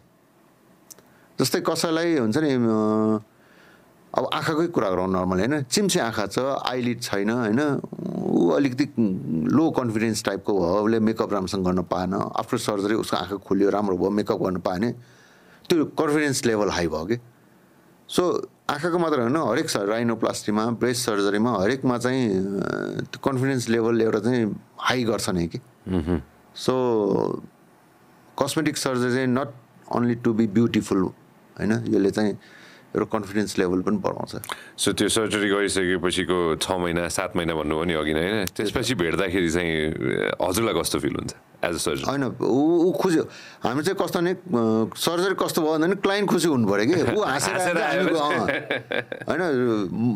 जस्तै 1.39 1.59
कसैलाई 1.61 2.17
हुन्छ 2.17 2.37
नि 2.37 2.51
अब 4.13 4.23
आँखाकै 4.33 4.67
कुरा 4.73 4.89
गरौँ 4.89 5.07
नर्मल 5.13 5.37
होइन? 5.39 5.55
चिम्से 5.69 5.99
आँखा 5.99 6.25
छ 6.33 6.39
आइलिड 6.39 7.01
छैन 7.01 7.29
होइन? 7.29 7.61
ऊ 8.33 8.49
अलिकति 8.57 8.85
लो 9.53 9.69
कन्फिडेन्स 9.77 10.23
टाइपको 10.25 10.51
भयो 10.53 10.81
उसले 10.83 10.99
मेकअप 11.05 11.33
राम्रोसँग 11.33 11.65
गर्न 11.65 11.81
पाएन 11.85 12.13
आफ्टर 12.13 12.57
सर्जरी 12.57 12.95
उसको 13.03 13.17
आँखा 13.17 13.35
खुल्यो 13.45 13.69
राम्रो 13.69 13.97
भयो 13.97 14.09
मेकअप 14.09 14.39
गर्न 14.41 14.57
पाएन 14.65 14.91
त्यो 15.69 15.85
कन्फिडेन्स 15.93 16.45
लेभल 16.45 16.69
हाई 16.71 16.87
भयो 16.87 17.05
कि। 17.05 17.17
सो 18.09 18.23
आँखाको 18.69 18.97
मात्र 18.97 19.19
होइन 19.21 19.37
हरेक 19.37 19.67
राइनोप्लास्टीमा 19.75 20.65
ब्रेस्ट 20.81 21.05
सर्जरीमा 21.05 21.51
हरेकमा 21.61 21.97
चाहिँ 21.97 22.23
त्यो 23.05 23.19
कन्फिडेन्स 23.21 23.69
लेभल 23.69 24.01
एउटा 24.01 24.19
चाहिँ 24.25 24.55
हाई 24.79 25.03
गर्छ 25.03 25.29
नै 25.29 25.47
कि। 25.47 25.59
सो 26.55 26.73
कस्मेटिक 28.37 28.77
सर्जरी 28.77 29.13
चाहिँ 29.13 29.27
not 29.27 29.49
only 29.95 30.15
to 30.23 30.33
be 30.33 30.47
beautiful 30.57 31.01
होइन? 31.01 31.71
यसले 31.87 32.11
चाहिँ 32.11 32.31
एउटा 32.95 33.05
कन्फिडेन्स 33.13 33.57
लेभल 33.59 33.81
पनि 33.87 33.97
बढाउँछ। 34.03 34.31
सो 34.77 34.93
त्यो 34.93 35.07
सर्जरी 35.09 35.49
गरिसकेपछिको 35.49 36.37
छ 36.61 36.71
महिना 36.81 37.07
सात 37.07 37.35
महिना 37.35 37.53
भन्नुभयो 37.55 37.83
नि 37.83 37.93
अघि 37.93 38.13
नै 38.13 38.21
होइन? 38.23 38.45
त्यसपछि 38.57 38.93
भेट्दाखेरि 38.95 39.49
चाहिँ 39.49 39.71
हजुरलाई 40.41 40.73
कस्तो 40.79 40.99
फिल 40.99 41.15
हुन्छ 41.19 41.33
एज 41.67 41.73
अ 41.73 41.77
सर्जन 41.77 42.05
होइन 42.09 42.23
ऊ 42.41 42.61
ऊ 42.87 42.91
खुसी 43.01 43.19
हामी 43.65 43.81
चाहिँ 43.83 43.97
कस्तो 44.01 44.19
भने 44.19 44.33
सर्जरी 44.97 45.35
कस्तो 45.41 45.61
भयो 45.61 45.77
भने 45.77 45.95
क्लाइन्ट 46.05 46.29
खुसी 46.29 46.47
हुनु 46.47 46.67
पऱ्यो 46.69 46.85
कि। 46.87 46.95
ऊ 47.17 47.21
हाँसेर 47.21 47.55
होइन 49.29 49.41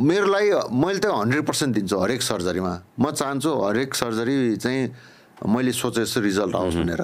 मेरो 0.09 0.27
लागि 0.31 0.49
मैले 0.71 0.99
त 0.99 1.05
हन्ड्रेड 1.11 1.45
पर्सेन्ट 1.45 1.75
दिन्छु 1.75 1.97
हरेक 1.97 2.21
सर्जरीमा 2.21 2.73
म 2.99 3.11
चाहन्छु 3.11 3.51
हरेक 3.61 3.89
सर्जरी 3.95 4.37
चाहिँ 4.57 4.81
मैले 5.47 5.71
सोचे 5.71 6.01
जस्तो 6.05 6.21
रिजल्ट 6.21 6.55
आओस् 6.55 6.75
भनेर। 6.75 7.03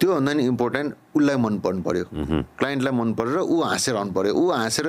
त्योभन्दा 0.00 0.32
नि 0.32 0.42
इम्पोर्टेन्ट 0.46 0.94
उसलाई 1.16 1.36
मन 1.38 1.58
पर्नु 1.64 1.82
पऱ्यो 1.82 2.04
क्लाइन्टलाई 2.58 2.92
मन 2.92 3.14
पऱ्यो 3.14 3.32
र 3.34 3.40
ऊ 3.46 3.60
हाँसेर 3.62 3.94
आउनु 3.96 4.12
पऱ्यो 4.12 4.32
ऊ 4.34 4.50
हाँसेर 4.50 4.86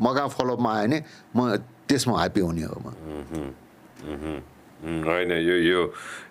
मगा 0.00 0.26
फलोअपमा 0.36 0.70
आयो 0.72 0.88
भने 0.88 0.98
म 1.36 1.56
त्यसमा 1.88 2.14
ह्याप्पी 2.18 2.40
हुने 2.40 2.62
हो 2.64 2.76
म। 2.84 2.86
होइन 4.84 5.30
यो 5.32 5.56
यो 5.64 5.80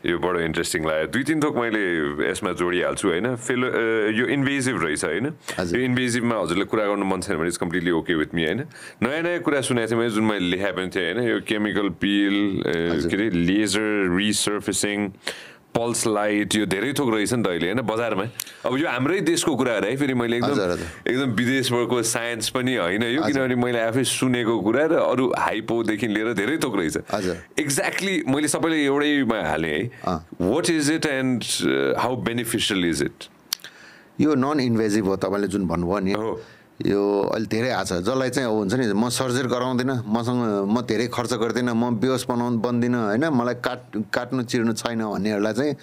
यो 0.06 0.18
बडो 0.22 0.40
इन्ट्रेस्टिङ 0.45 0.86
लाग्यो। 0.86 1.07
दुई 1.10 1.24
तिन 1.26 1.41
थोक 1.41 1.57
मैले 1.57 1.82
यसमा 2.30 2.52
जोडिहाल्छु 2.53 3.07
होइन? 3.10 3.36
फेलो 3.41 3.68
यो 4.14 4.26
इन्भेजिभ 4.30 4.78
रहेछ 4.84 5.03
होइन? 5.06 5.26
यो 5.74 5.82
इन्भेजिभमा 5.82 6.36
हजुरले 6.38 6.65
कुरा 6.70 6.86
गर्नु 6.86 7.06
मन 7.06 7.22
छैन 7.26 7.38
भने 7.41 7.49
it's 7.49 7.57
completely 7.57 7.91
okay 7.98 8.14
with 8.14 8.36
me 8.38 8.45
होइन? 8.45 8.61
नयाँ 9.02 9.22
नयाँ 9.26 9.41
कुरा 9.41 9.61
सुनेको 9.65 9.90
थिएँ 9.90 9.99
मैले 9.99 10.14
जुन 10.14 10.26
मैले 10.30 10.45
लेखाएको 10.53 10.78
पनि 10.78 10.90
थिएँ 10.94 11.14
होइन? 11.14 11.26
यो 11.34 11.40
केमिकल 11.49 11.90
पिल 11.98 12.38
के 13.10 13.15
अरे 13.18 13.30
लेजर 13.34 14.14
रिसर्फेसिङ 14.22 14.98
पल्स 15.76 16.06
लाइट 16.08 16.56
यो 16.56 16.66
धेरै 16.66 16.94
थोक 16.94 17.10
रहेछ 17.14 17.34
नि 17.34 17.44
त 17.44 17.48
अहिले 17.48 17.68
होइन? 17.68 17.82
बजारमा? 17.82 18.26
अब 18.66 18.78
यो 18.78 18.88
हाम्रै 18.88 19.20
देशको 19.22 19.56
कुराहरू 19.56 19.88
है 19.88 19.95
फेरि 19.98 20.14
मैले 20.14 20.38
एकदम 20.38 20.58
एकदम 21.10 21.30
विदेशको 21.34 22.02
साइन्स 22.04 22.50
पनि 22.54 22.76
होइन 22.76 23.04
यो 23.04 23.22
किनभने 23.24 23.56
मैले 23.56 23.80
आफै 23.82 24.04
सुनेको 24.06 24.60
कुरा 24.62 24.86
र 24.86 24.94
अरू 25.02 25.26
हाइपोदेखि 25.34 26.08
लिएर 26.08 26.34
धेरै 26.34 26.58
थोक 26.64 26.76
रहेछ। 26.78 26.98
एक्ज्याक्टली 27.60 28.16
मैले 28.28 28.48
सबैले 28.48 28.84
एउटैमा 28.86 29.40
हालेँ 29.50 29.74
है। 29.74 30.16
What 30.41 30.70
is 30.70 30.91
it 30.91 31.06
and 31.06 31.44
how 32.00 32.16
beneficial 32.24 32.86
is 32.86 33.02
it 33.04 33.30
यो 34.22 34.36
नन 34.36 34.60
इन्भेजिभ 34.60 35.06
हो 35.06 35.16
तपाईँले 35.18 35.48
जुन 35.48 35.68
भन्नुभयो 35.68 36.00
नि। 36.00 36.14
यो 36.84 37.02
अहिले 37.32 37.48
धेरै 37.48 37.70
आएको 37.72 37.86
छ 37.88 37.92
जसलाई 38.04 38.30
चाहिँ 38.36 38.48
अब 38.50 38.56
हुन्छ 38.60 38.74
नि 38.76 38.86
म 38.92 39.10
सर्जरी 39.10 39.48
गराउँदिनँ 39.48 40.04
मसँग 40.04 40.68
म 40.68 40.82
धेरै 40.84 41.08
खर्च 41.16 41.34
गर्दिनँ 41.40 41.72
म 41.72 41.96
बेहोस 41.96 42.24
बनाउनु 42.28 42.60
बन्दिनँ 42.60 43.00
होइन 43.08 43.24
मलाई 43.32 43.56
काट 43.64 44.12
काट्नु 44.12 44.44
चिर्नु 44.52 44.74
छैन 44.76 45.00
भन्नेहरूलाई 45.00 45.54
चाहिँ 45.54 45.74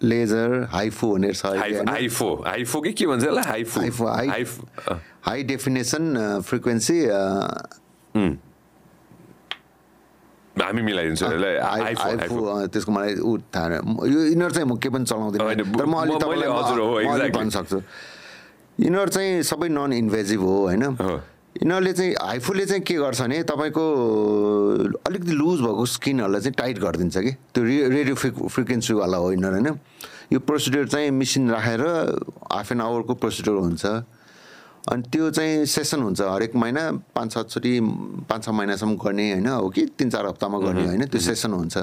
लेजर 0.00 0.48
हाइफो 0.72 1.08
छ 1.32 1.44
हाइफो 1.88 2.28
हाइफो 2.46 2.80
कि 2.80 2.92
के 2.92 3.06
भन्छ 3.06 3.24
HIFU. 3.44 3.80
HIFU 3.80 4.04
high 4.06 4.44
high 5.24 5.42
definition 5.52 6.04
frequency 6.48 6.98
हामी 10.56 10.82
मिलाइदिन्छौँ 10.82 11.28
त्यसको 12.72 12.90
मलाई 12.92 13.14
ऊ 13.20 13.36
थाहा 13.52 13.66
यो 14.08 14.20
यिनीहरू 14.32 14.52
चाहिँ 14.52 14.68
म 14.68 14.76
केही 14.80 14.92
पनि 14.96 15.04
चलाउँदिनँ। 15.04 15.44
तर 15.76 15.84
म 15.84 15.94
अलिक 16.00 17.32
भन्न 17.32 17.50
सक्छु 17.52 17.80
यिनीहरू 18.76 19.10
चाहिँ 19.10 19.42
सबै 19.42 19.68
नन 19.72 19.92
इन्भेजिभ 19.92 20.40
हो 20.40 20.56
होइन? 20.68 20.82
यिनीहरूले 21.56 21.92
चाहिँ 21.92 22.12
हाइफुले 22.20 22.64
चाहिँ 22.66 22.82
के 22.84 22.94
गर्छ 23.00 23.20
भने 23.22 23.42
तपाईँको 23.48 23.84
अलिकति 25.08 25.32
लुज 25.32 25.60
भएको 25.64 25.84
स्किनहरूलाई 25.96 26.40
चाहिँ 26.40 26.54
टाइट 26.60 26.78
गरिदिन्छ 26.84 27.16
कि? 27.16 27.32
त्यो 27.56 27.64
रे 27.64 27.76
रेडियो 27.88 28.14
फ्रिक 28.14 28.34
फ्रिक्वेन्सीवाला 28.52 29.16
हो 29.16 29.32
यिनीहरू 29.32 29.56
होइन? 29.56 29.78
यो 30.32 30.38
प्रोसिड्योर 30.44 30.88
चाहिँ 30.88 31.10
मिसिन 31.10 31.50
राखेर 31.50 31.82
हाफ 32.52 32.72
एन 32.72 32.80
आवरको 32.80 33.14
प्रोसिड्योर 33.16 33.56
हुन्छ। 33.56 33.84
अनि 34.92 35.02
त्यो 35.08 35.30
चाहिँ 35.32 35.64
सेसन 35.64 36.00
हुन्छ 36.04 36.20
हरेक 36.20 36.52
महिना 36.54 36.82
पाँच 37.16 37.32
सातचोटि 37.32 37.72
पाँच 38.28 38.44
छ 38.44 38.48
महिनासम्म 38.52 38.94
गर्ने 39.00 39.32
होइन? 39.32 39.48
हो 39.48 39.68
कि? 39.72 39.86
तिन 39.96 40.10
चार 40.10 40.26
हप्तामा 40.26 40.58
गर्ने 40.60 40.84
होइन? 40.84 41.06
त्यो 41.08 41.20
सेसन 41.20 41.52
हुन्छ। 41.56 41.76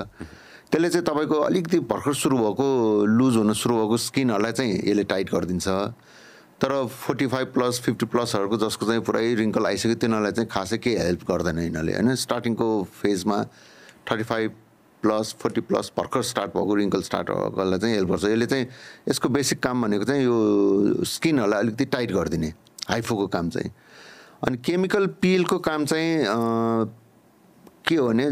त्यसले 0.69 0.89
चाहिँ 0.89 1.05
तपाईँको 1.09 1.37
अलिकति 1.49 1.79
भर्खर 1.89 2.13
सुरु 2.13 2.37
भएको 2.37 2.67
लुज 3.09 3.35
हुनु 3.41 3.53
सुरु 3.57 3.73
भएको 3.81 3.97
स्किनहरूलाई 3.97 4.51
चाहिँ 4.53 4.73
यसले 4.85 5.03
टाइट 5.09 5.33
गरिदिन्छ। 5.33 5.67
तर 6.63 6.85
फोर्टी 6.87 7.25
फाइभ 7.27 7.47
प्लस 7.53 7.79
फिफ्टी 7.83 8.05
प्लसहरूको 8.07 8.57
जसको 8.57 8.85
चाहिँ 8.85 9.01
पुरै 9.03 9.33
रिङ्कल 9.35 9.65
आइसक्यो 9.67 9.95
तिनीहरूलाई 9.99 10.31
चाहिँ 10.31 10.47
खासै 10.51 10.77
केही 10.79 10.95
हेल्प 10.95 11.23
गर्दैन 11.27 11.59
यिनीहरूले 11.59 11.93
होइन? 11.93 12.15
स्टार्टिङको 12.15 12.67
फेजमा 13.03 13.39
thirty 14.07 14.23
five 14.23 14.51
plus 15.03 15.35
forty 15.41 15.61
plus 15.67 15.91
भर्खर 15.97 16.21
स्टार्ट 16.23 16.51
भएको 16.55 16.75
रिङ्कल 16.75 17.01
स्टार्ट 17.03 17.27
गर्नलाई 17.59 17.79
चाहिँ 17.79 17.95
हेल्प 17.95 18.09
गर्छ। 18.09 18.23
यसले 18.25 18.45
चाहिँ 18.45 18.67
यसको 19.09 19.29
बेसिक 19.29 19.59
काम 19.59 19.81
भनेको 19.83 20.05
चाहिँ 20.07 20.23
यो 20.23 21.03
स्किनहरूलाई 21.03 21.59
अलिकति 21.59 21.85
टाइट 21.91 22.11
गरिदिने 22.15 22.53
हाइफोको 22.89 23.27
काम 23.35 23.49
चाहिँ। 23.49 23.71
अनि 24.47 24.57
केमिकल 24.63 25.07
पिलको 25.19 25.59
काम 25.67 25.85
चाहिँ 25.85 26.15
के 27.83 27.95
हो 27.95 28.07
भने 28.07 28.31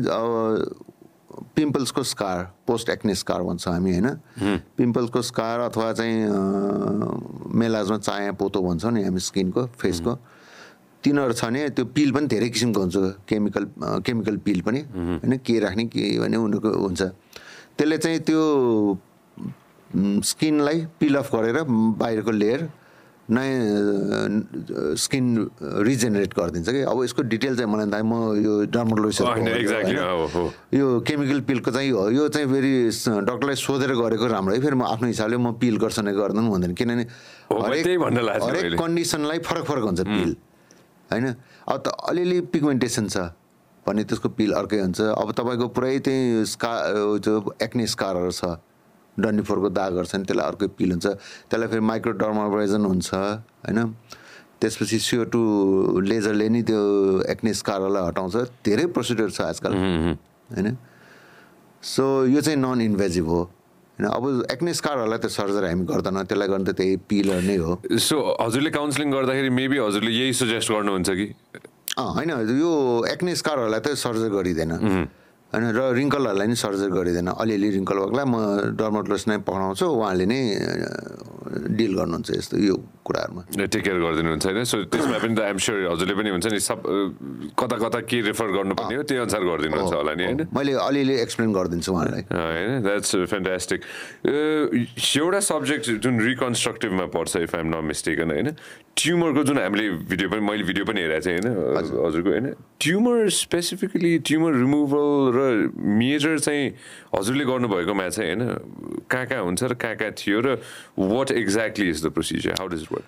पिम्पल्सको 1.56 2.04
स्कार 2.04 2.38
पोस्ट 2.68 2.90
एक्ने 2.90 3.16
स्कार 3.16 3.42
भन्छ 3.44 3.68
हामी 3.68 3.92
होइन? 3.92 4.08
पिम्पल्सको 4.78 5.22
स्कार 5.22 5.60
अथवा 5.60 5.92
चाहिँ 5.94 6.18
मेलाजमा 7.60 7.98
चाया 7.98 8.32
पोतो 8.40 8.62
भन्छौँ 8.62 8.92
नि 8.92 9.04
हामी 9.04 9.20
स्किनको 9.20 9.66
फेसको। 9.80 10.16
तिनीहरू 11.04 11.34
छ 11.34 11.46
भने 11.46 11.70
त्यो 11.70 11.86
पिल 11.98 12.12
पनि 12.12 12.28
धेरै 12.28 12.50
किसिमको 12.50 12.80
हुन्छ 12.80 12.98
केमिकल 13.30 13.64
केमिकल 14.06 14.38
पिल 14.46 14.62
पनि 14.62 14.80
होइन? 14.80 15.38
के 15.38 15.60
राख्ने 15.60 15.86
के 15.90 16.20
भने 16.20 16.38
उनीहरूको 16.38 16.70
हुन्छ। 16.78 17.02
त्यसले 17.78 17.98
चाहिँ 17.98 18.20
त्यो 18.22 18.42
स्किनलाई 20.24 20.86
पिल 21.00 21.16
अफ 21.16 21.36
गरेर 21.36 21.64
बाहिरको 22.00 22.32
लेयर 22.32 22.70
नयाँ 23.30 24.96
स्किन 24.98 25.26
रिजेनेरेट 25.86 26.34
गरिदिन्छ 26.34 26.70
कि? 26.70 26.82
अब 26.82 26.98
यसको 27.04 27.22
डिटेल 27.32 27.56
चाहिँ 27.56 27.70
मलाई 27.72 27.88
थाहा 27.92 28.04
म 28.04 28.36
यो। 28.42 28.54
डर्मोलोजिस्ट 28.74 29.22
यो 30.74 30.88
केमिकल 31.08 31.40
पिलको 31.48 31.72
चाहिँ 31.72 31.92
हो 31.92 32.10
यो 32.12 32.28
चाहिँ 32.28 32.48
फेरि 32.50 32.74
डक्टरलाई 33.24 33.56
सोधेर 33.56 33.92
गरेको 33.96 34.26
राम्रो 34.28 34.56
है। 34.56 34.62
फेरि 34.62 34.76
म 34.76 34.84
आफ्नो 34.84 35.08
हिसाबले 35.08 35.38
म 35.38 35.54
पिल 35.62 35.78
गर्छ 35.80 36.00
नै 36.02 36.12
गर्दैन 36.12 36.48
हुँदैन 36.50 36.74
किनभने 36.76 37.04
त्यही 37.52 37.96
हरेक 38.00 38.00
मैले। 38.00 38.78
कन्डिसनलाई 38.78 39.40
फरक 39.46 39.64
फरक 39.70 39.84
हुन्छ 39.84 40.02
पिल 40.02 40.36
होइन? 41.12 41.28
अब 41.68 41.78
त 41.78 41.88
अलिअलि 42.10 42.52
पिगमेन्टेसन 42.52 43.08
छ 43.08 43.18
भने 43.86 44.04
त्यसको 44.04 44.30
पिल 44.36 44.52
अर्कै 44.54 44.80
हुन्छ। 44.82 45.00
अब 45.02 45.32
तपाईँको 45.32 45.68
पुरै 45.72 46.00
चाहिँ 46.06 46.46
स्का 46.46 46.72
जो 47.22 47.34
एक्ने 47.62 47.88
स्कारहरू 47.88 48.32
छ। 48.32 48.60
डन्डीफोरको 49.20 49.70
दागहरू 49.70 50.06
छ 50.06 50.16
नि 50.16 50.26
त्यसलाई 50.26 50.48
अर्कै 50.48 50.68
पिल 50.78 50.92
हुन्छ। 50.92 51.08
त्यसलाई 51.52 51.68
फेरि 51.68 51.84
माइक्रो 51.92 52.12
डर्माभाइजन 52.22 52.86
हुन्छ 52.86 53.10
होइन? 53.14 53.80
त्यसपछि 54.62 55.00
सिओ 55.00 55.24
टू 55.34 55.42
लेजरले 56.06 56.48
नि 56.50 56.62
त्यो 56.64 56.82
एक्ने 57.30 57.54
स्कारहरूलाई 57.54 58.04
हटाउँछ। 58.08 58.36
धेरै 58.66 58.86
प्रोसिडियर 58.94 59.30
छ 59.30 59.42
आजकल 59.42 59.74
होइन? 59.74 60.78
सो 61.84 62.04
यो 62.30 62.42
चाहिँ 62.42 62.60
नन 62.60 62.82
इन्भेजिभ 62.82 63.26
हो 63.26 63.42
होइन? 63.42 64.06
अब 64.06 64.46
एक्ने 64.52 64.74
स्कारहरूलाई 64.74 65.20
त 65.20 65.28
सर्जरी 65.34 65.68
हामी 65.68 65.86
गर्दैन 65.86 66.24
त्यसलाई 66.24 66.48
गर्न 66.48 66.64
त 66.64 66.78
त्यही 66.78 66.96
पिलहरू 67.10 67.42
नै 67.42 67.58
हो। 67.58 67.82
सो 67.98 68.16
हजुरले 68.40 68.70
काउन्सिलिङ 68.70 69.12
गर्दाखेरि 69.12 69.50
मेबी 69.50 69.78
हजुरले 69.78 70.12
यही 70.12 70.34
सजेस्ट 70.34 70.72
गर्नुहुन्छ 70.72 71.10
कि? 71.10 71.28
अँ 71.98 72.10
होइन 72.16 72.30
यो 72.62 72.72
एक्ने 73.12 73.36
स्कारहरूलाई 73.36 73.82
त 73.82 73.98
सर्जरी 73.98 74.30
गरिँदैन। 74.30 74.72
होइन 75.52 75.66
र 75.76 75.82
रिङ्कलहरूलाई 76.00 76.48
नि 76.48 76.56
सर्जरी 76.56 76.92
गरिँदैन। 76.96 77.28
अलिअलि 77.36 77.70
रिङ्कल 77.78 77.98
भएकोलाई 78.02 78.26
म 78.26 78.36
डर्मोटोलोजिस्ट 78.80 79.28
नै 79.28 79.38
पठाउँछु 79.44 79.86
उहाँले 79.86 80.26
नै 80.32 80.40
डिल 81.52 81.92
गर्नुहुन्छ 82.00 82.30
यस्तो 82.32 82.56
यो 82.64 82.76
कुराहरूमा। 83.04 83.42
टेक 83.60 83.84
केयर 83.84 83.98
गरिदिनुहुन्छ 84.00 84.46
होइन? 84.48 84.64
सो 84.64 84.78
त्यसमा 84.88 85.18
पनि 85.20 85.36
त 85.36 85.40
आइम 85.44 85.58
स्योर 85.60 85.78
हजुरले 85.92 86.16
पनि 86.16 86.30
हुन्छ 86.32 86.48
नि 86.56 86.60
सब 86.64 86.80
कता 87.60 87.76
कता 87.84 88.00
के 88.08 88.18
रेफर 88.32 88.48
गर्नुपर्ने 88.56 88.96
हो 88.96 89.04
त्यही 89.04 89.20
अनुसार 89.28 89.44
गरिदिनुहुन्छ 89.44 89.92
होला 89.92 90.14
नि 90.16 90.24
होइन? 90.24 90.40
मैले 90.56 90.72
अलिअलि 90.88 91.16
एक्सप्लेन 91.26 91.52
गरिदिन्छु 91.52 91.92
उहाँलाई। 91.92 92.24
होइन? 92.32 92.72
द्याट्स 92.88 93.12
फ्यान्टास्टिक 93.28 93.80
एउटा 94.32 95.40
सब्जेक्ट 95.52 95.84
जुन 96.00 96.14
रिकन्स्ट्रक्टिभमा 96.32 97.06
पर्छ 97.12 97.36
इफ 97.44 97.56
आइम 97.60 97.68
नट 97.76 97.84
मिस्टेकन 97.92 98.32
होइन? 98.32 98.48
ट्युमरको 98.98 99.44
जुन 99.44 99.58
हामीले 99.58 99.90
भिडियो 100.10 100.30
पनि 100.30 100.42
मैले 100.46 100.64
भिडियो 100.64 100.86
पनि 100.86 101.02
हेरेको 101.02 101.26
थिएँ 101.26 101.40
होइन? 101.40 102.06
हजुरको 102.06 102.30
होइन? 102.30 102.48
ट्युमर 102.80 103.30
स्पेसिफिकली 103.30 104.12
ट्युमर 104.20 104.52
रिमुभल 104.56 105.08
र 105.36 105.40
मेजर 105.76 106.40
चाहिँ 106.40 106.70
हजुरले 107.16 107.46
गर्नुभएकोमा 107.46 108.10
चाहिँ 108.10 108.36
होइन? 108.36 108.42
कहाँ 109.10 109.26
कहाँ 109.26 109.44
हुन्छ 109.44 109.64
र 109.64 109.74
कहाँ 109.74 109.96
कहाँ 109.96 110.12
थियो 110.12 110.40
र 110.46 110.60
what 111.00 111.32
exactly 111.32 111.90
is 111.90 112.06
the 112.06 112.08
procedure 112.12 112.54
how 112.60 112.68
does 112.68 112.86
work 112.92 113.08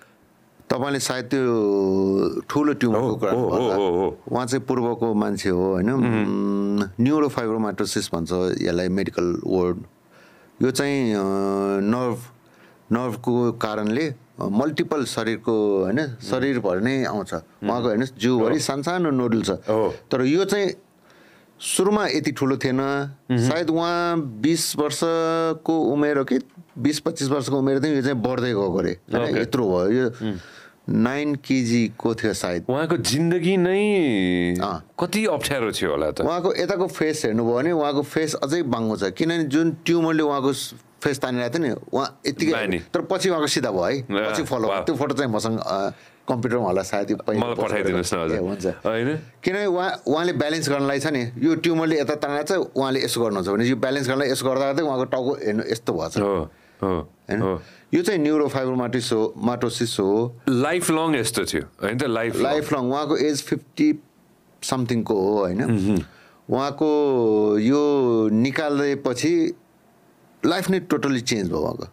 तपाईँले 0.70 0.98
सायद 0.98 1.24
त्यो 1.30 1.44
ठुलो 2.48 2.72
ट्युमरको 2.80 3.14
कुरा। 3.20 3.32
उहाँ 3.32 4.46
चाहिँ 4.46 4.64
पूर्वको 4.66 5.14
मान्छे 5.14 5.50
हो 5.52 5.64
होइन? 5.78 5.90
न्युरोफाइब्रोमाटोसिस 6.98 8.10
भन्छ 8.14 8.32
यसलाई 8.64 8.88
मेडिकल 8.88 9.26
वर्ड। 9.46 9.78
यो 10.60 10.70
चाहिँ 10.70 11.14
नर्भ 11.86 12.18
नर्भको 12.92 13.52
कारणले 13.56 14.06
मल्टिपल 14.34 15.04
शरीरको 15.06 15.54
होइन 15.82 16.00
शरीरभरि 16.20 16.80
नै 16.84 17.04
आउँछ। 17.06 17.32
उहाँको 17.64 17.88
हेर्नुहोस् 17.88 18.18
जिउभरि 18.18 18.58
सानसानो 18.60 19.10
नोडल 19.10 19.42
छ। 19.42 19.50
तर 20.10 20.22
यो 20.26 20.44
चाहिँ 20.44 20.72
सुरुमा 21.60 22.06
यति 22.08 22.32
ठुलो 22.34 22.56
थिएन। 22.58 22.80
सायद 23.30 23.70
उहाँ 23.70 24.18
बिस 24.42 24.76
वर्षको 24.76 25.74
उमेर 25.92 26.18
हो 26.18 26.24
कि 26.24 26.38
बिस 26.78 27.00
पच्चिस 27.00 27.28
वर्षको 27.30 27.58
उमेर 27.58 27.78
थियो 27.80 27.94
यो 27.94 28.02
चाहिँ 28.02 28.20
बढ्दै 28.20 28.52
गएको 28.52 28.78
अरे। 28.78 28.92
होइन. 29.14 29.36
यत्रो 29.38 29.64
भयो। 29.64 29.90
यो 29.90 30.06
नाइन 30.84 31.34
केजीको 31.40 32.14
थियो 32.14 32.32
सायद। 32.34 32.66
उहाँको 32.68 32.96
जिन्दगी 33.00 33.56
नै। 33.56 34.58
कति 34.98 35.24
अप्ठ्यारो 35.26 35.72
थियो 35.72 35.90
होला 35.90 36.10
त। 36.10 36.20
उहाँको 36.20 36.54
यताको 36.58 36.86
फेस 36.90 37.24
हेर्नुभयो 37.24 37.54
भने 37.54 37.72
उहाँको 37.72 38.02
फेस 38.02 38.34
अझै 38.44 38.62
बाङ्गो 38.68 38.96
छ। 38.96 39.14
किनभने 39.16 39.44
जुन 39.48 39.76
ट्युमरले 39.86 40.22
उहाँको 40.22 40.52
फेस 41.04 41.20
तानिरहेको 41.20 41.58
थियो 41.58 41.64
नि। 41.64 41.70
उहाँ 41.92 42.08
बानी। 42.08 42.28
यत्तिकै 42.28 42.78
तर 42.88 43.00
पछि 43.04 43.28
उहाँको 43.28 43.48
सिधा 43.52 43.70
भयो 43.70 43.84
है। 43.84 44.08
पछि 44.08 44.42
फलो। 44.48 44.66
त्यो 44.88 44.94
फोटो 44.96 45.14
चाहिँ 45.14 45.30
मसँग 45.32 45.60
कम्प्युटरमा 46.24 46.64
होला 46.64 46.82
सायद 46.82 47.20
पठाइदिनुहोस् 47.20 48.14
न 48.14 48.40
हुन्छ। 48.40 48.66
होइन? 48.80 49.08
किनभने 49.44 49.66
उहाँ 49.68 49.90
उहाँले 50.08 50.32
ब्यालेन्स 50.40 50.68
गर्नलाई 50.72 50.98
छ 51.04 51.06
नि 51.12 51.22
यो 51.36 51.54
ट्युमरले 51.60 52.00
यता 52.00 52.14
तानेर 52.16 52.42
चाहिँ 52.48 52.64
उहाँले 52.72 53.04
यसो 53.04 53.20
गर्नुहुन्छ 53.20 53.48
भने 53.52 53.64
यो 53.68 53.76
ब्यालेन्स 53.76 54.08
गर्नलाई 54.08 54.28
यसो 54.32 54.44
गर्दा 54.48 54.64
गर्दै 54.72 54.82
उहाँको 54.88 55.04
टाउको 55.12 55.32
हेर्नु 55.44 55.62
यस्तो 55.68 55.92
भएछ। 55.92 56.16
होइन? 56.80 57.40
यो 57.94 58.00
चाहिँ 58.02 58.20
न्युरोफाइब्रोमाटिस 58.24 59.12
हो 59.12 59.20
माटोसिस 59.36 59.92
हो। 60.00 60.08
लाइफ 60.48 60.90
लङ 60.90 61.14
यस्तो 61.20 61.44
थियो 61.44 61.62
होइन 61.84 61.98
त? 61.98 62.08
Life 62.08 62.40
life 62.40 62.72
long. 62.72 62.82
उहाँको 62.88 63.16
एज 63.20 63.42
फिफ्टी 63.44 63.88
समथिङको 64.64 65.14
हो 65.14 65.32
होइन? 65.44 65.60
उहाँको 66.48 66.88
यो 67.60 67.82
निकाल्दैपछि 68.32 69.34
लाइफ 70.44 70.70
नै 70.70 70.78
टोटल्ली 70.92 71.20
चेन्ज 71.20 71.48
भयो 71.50 71.60
उहाँको 71.60 71.86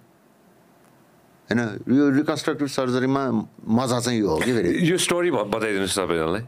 होइन? 1.49 1.59
यो 1.97 2.09
रिकन्स्ट्रक्टिभ 2.17 2.67
सर्जरीमा 2.67 3.23
मजा 3.79 3.99
चाहिँ 3.99 4.19
यो 4.19 4.27
हो 4.29 4.37
कि 4.39 4.51
फेरि? 4.53 4.69
यो 4.89 4.97
स्टोरी 4.97 5.31
बताइदिनुहोस् 5.31 5.95
सबैजनालाई 5.95 6.43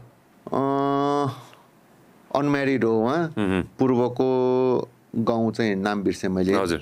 अनम्यारिड 2.38 2.84
हो 2.84 2.92
उहाँ 3.00 3.20
पूर्वको 3.78 4.28
गाउँ 5.28 5.52
चाहिँ 5.54 5.74
नाम 5.76 6.02
बिर्सेँ 6.02 6.30
मैले। 6.30 6.54
हजुर। 6.54 6.80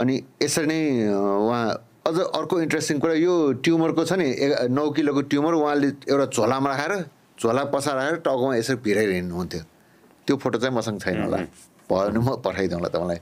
अनि 0.00 0.14
यसरी 0.42 0.66
नै 0.66 0.80
उहाँ 1.14 1.64
अझ 2.06 2.16
अर्को 2.18 2.60
इन्ट्रेस्टिङ 2.60 2.98
कुरा 3.00 3.14
यो 3.14 3.34
ट्युमरको 3.64 4.02
छ 4.04 4.12
नि 4.18 4.26
ए- 4.34 4.68
नौ 4.68 4.90
किलोको 4.96 5.20
ट्युमर 5.30 5.52
उहाँले 5.54 5.88
एउटा 6.10 6.26
झोलामा 6.34 6.68
राखेर 6.74 6.92
झोला 7.40 7.62
पसा 7.70 7.92
राखेर 7.94 8.16
टाउकोमा 8.26 8.54
यसरी 8.56 8.76
भिराइ 8.82 9.06
हिँड्नुहुन्थ्यो 9.14 9.62
त्यो 10.26 10.36
फोटो 10.42 10.58
चाहिँ 10.58 10.74
मसँग 10.76 10.98
छैन 11.00 11.22
होला। 11.22 11.36
भयो 11.88 12.10
भने 12.10 12.18
म 12.18 12.36
पठाइदिउँ 12.44 12.78
होला 12.80 12.88
तपाईँलाई। 12.90 13.18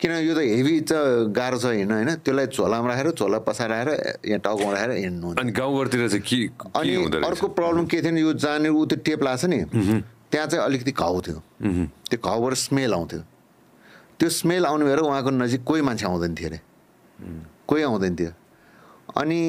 किन 0.00 0.12
यो 0.24 0.34
त 0.34 0.40
हेभी 0.40 0.80
त 0.88 0.92
गाह्रो 1.28 1.58
छ 1.60 1.76
हिँड्न 1.76 1.92
होइन? 1.92 2.10
त्यसलाई 2.24 2.46
झोलामा 2.56 2.88
राखेर 2.88 3.08
झोला 3.20 3.38
राखेर 3.44 3.88
यहाँ 4.24 4.40
टाउकोमा 4.40 4.72
राखेर 4.72 4.90
हिँड्नुहुन्थ्यो 4.96 5.42
अनि 5.44 5.52
गाउँघरतिर 5.52 6.08
चाहिँ 6.08 6.24
के 6.24 6.36
के 6.48 6.68
अनि 6.72 7.20
अर्को 7.20 7.46
प्रब्लम 7.52 7.84
के 7.84 8.00
थियो 8.00 8.10
भने 8.10 8.20
यो 8.20 8.32
जहाँनिर 8.32 8.72
ऊ 8.72 8.84
त्यो 8.88 8.98
टेप 9.04 9.22
लाग्छ 9.22 9.44
नि 9.44 9.58
त्यहाँ 10.30 10.46
चाहिँ 10.46 10.64
अलिकति 10.64 10.92
घाउ 10.96 11.20
थियो। 11.20 11.38
त्यो 12.08 12.18
घाउबाट 12.22 12.54
स्मेल 12.54 12.92
आउँथ्यो। 12.94 13.20
त्यो 14.18 14.28
स्मेल 14.30 14.64
आउनु 14.66 14.84
भएर 14.86 14.98
उहाँको 15.04 15.30
नजिक 15.30 15.64
कोही 15.68 15.82
मान्छे 15.82 16.06
आउँदैन 16.06 16.34
थियो 16.34 16.48
अरे। 16.48 16.60
कोही 17.68 17.82
आउँदैन 17.82 18.14
थियो। 18.16 18.32
अनि 19.20 19.40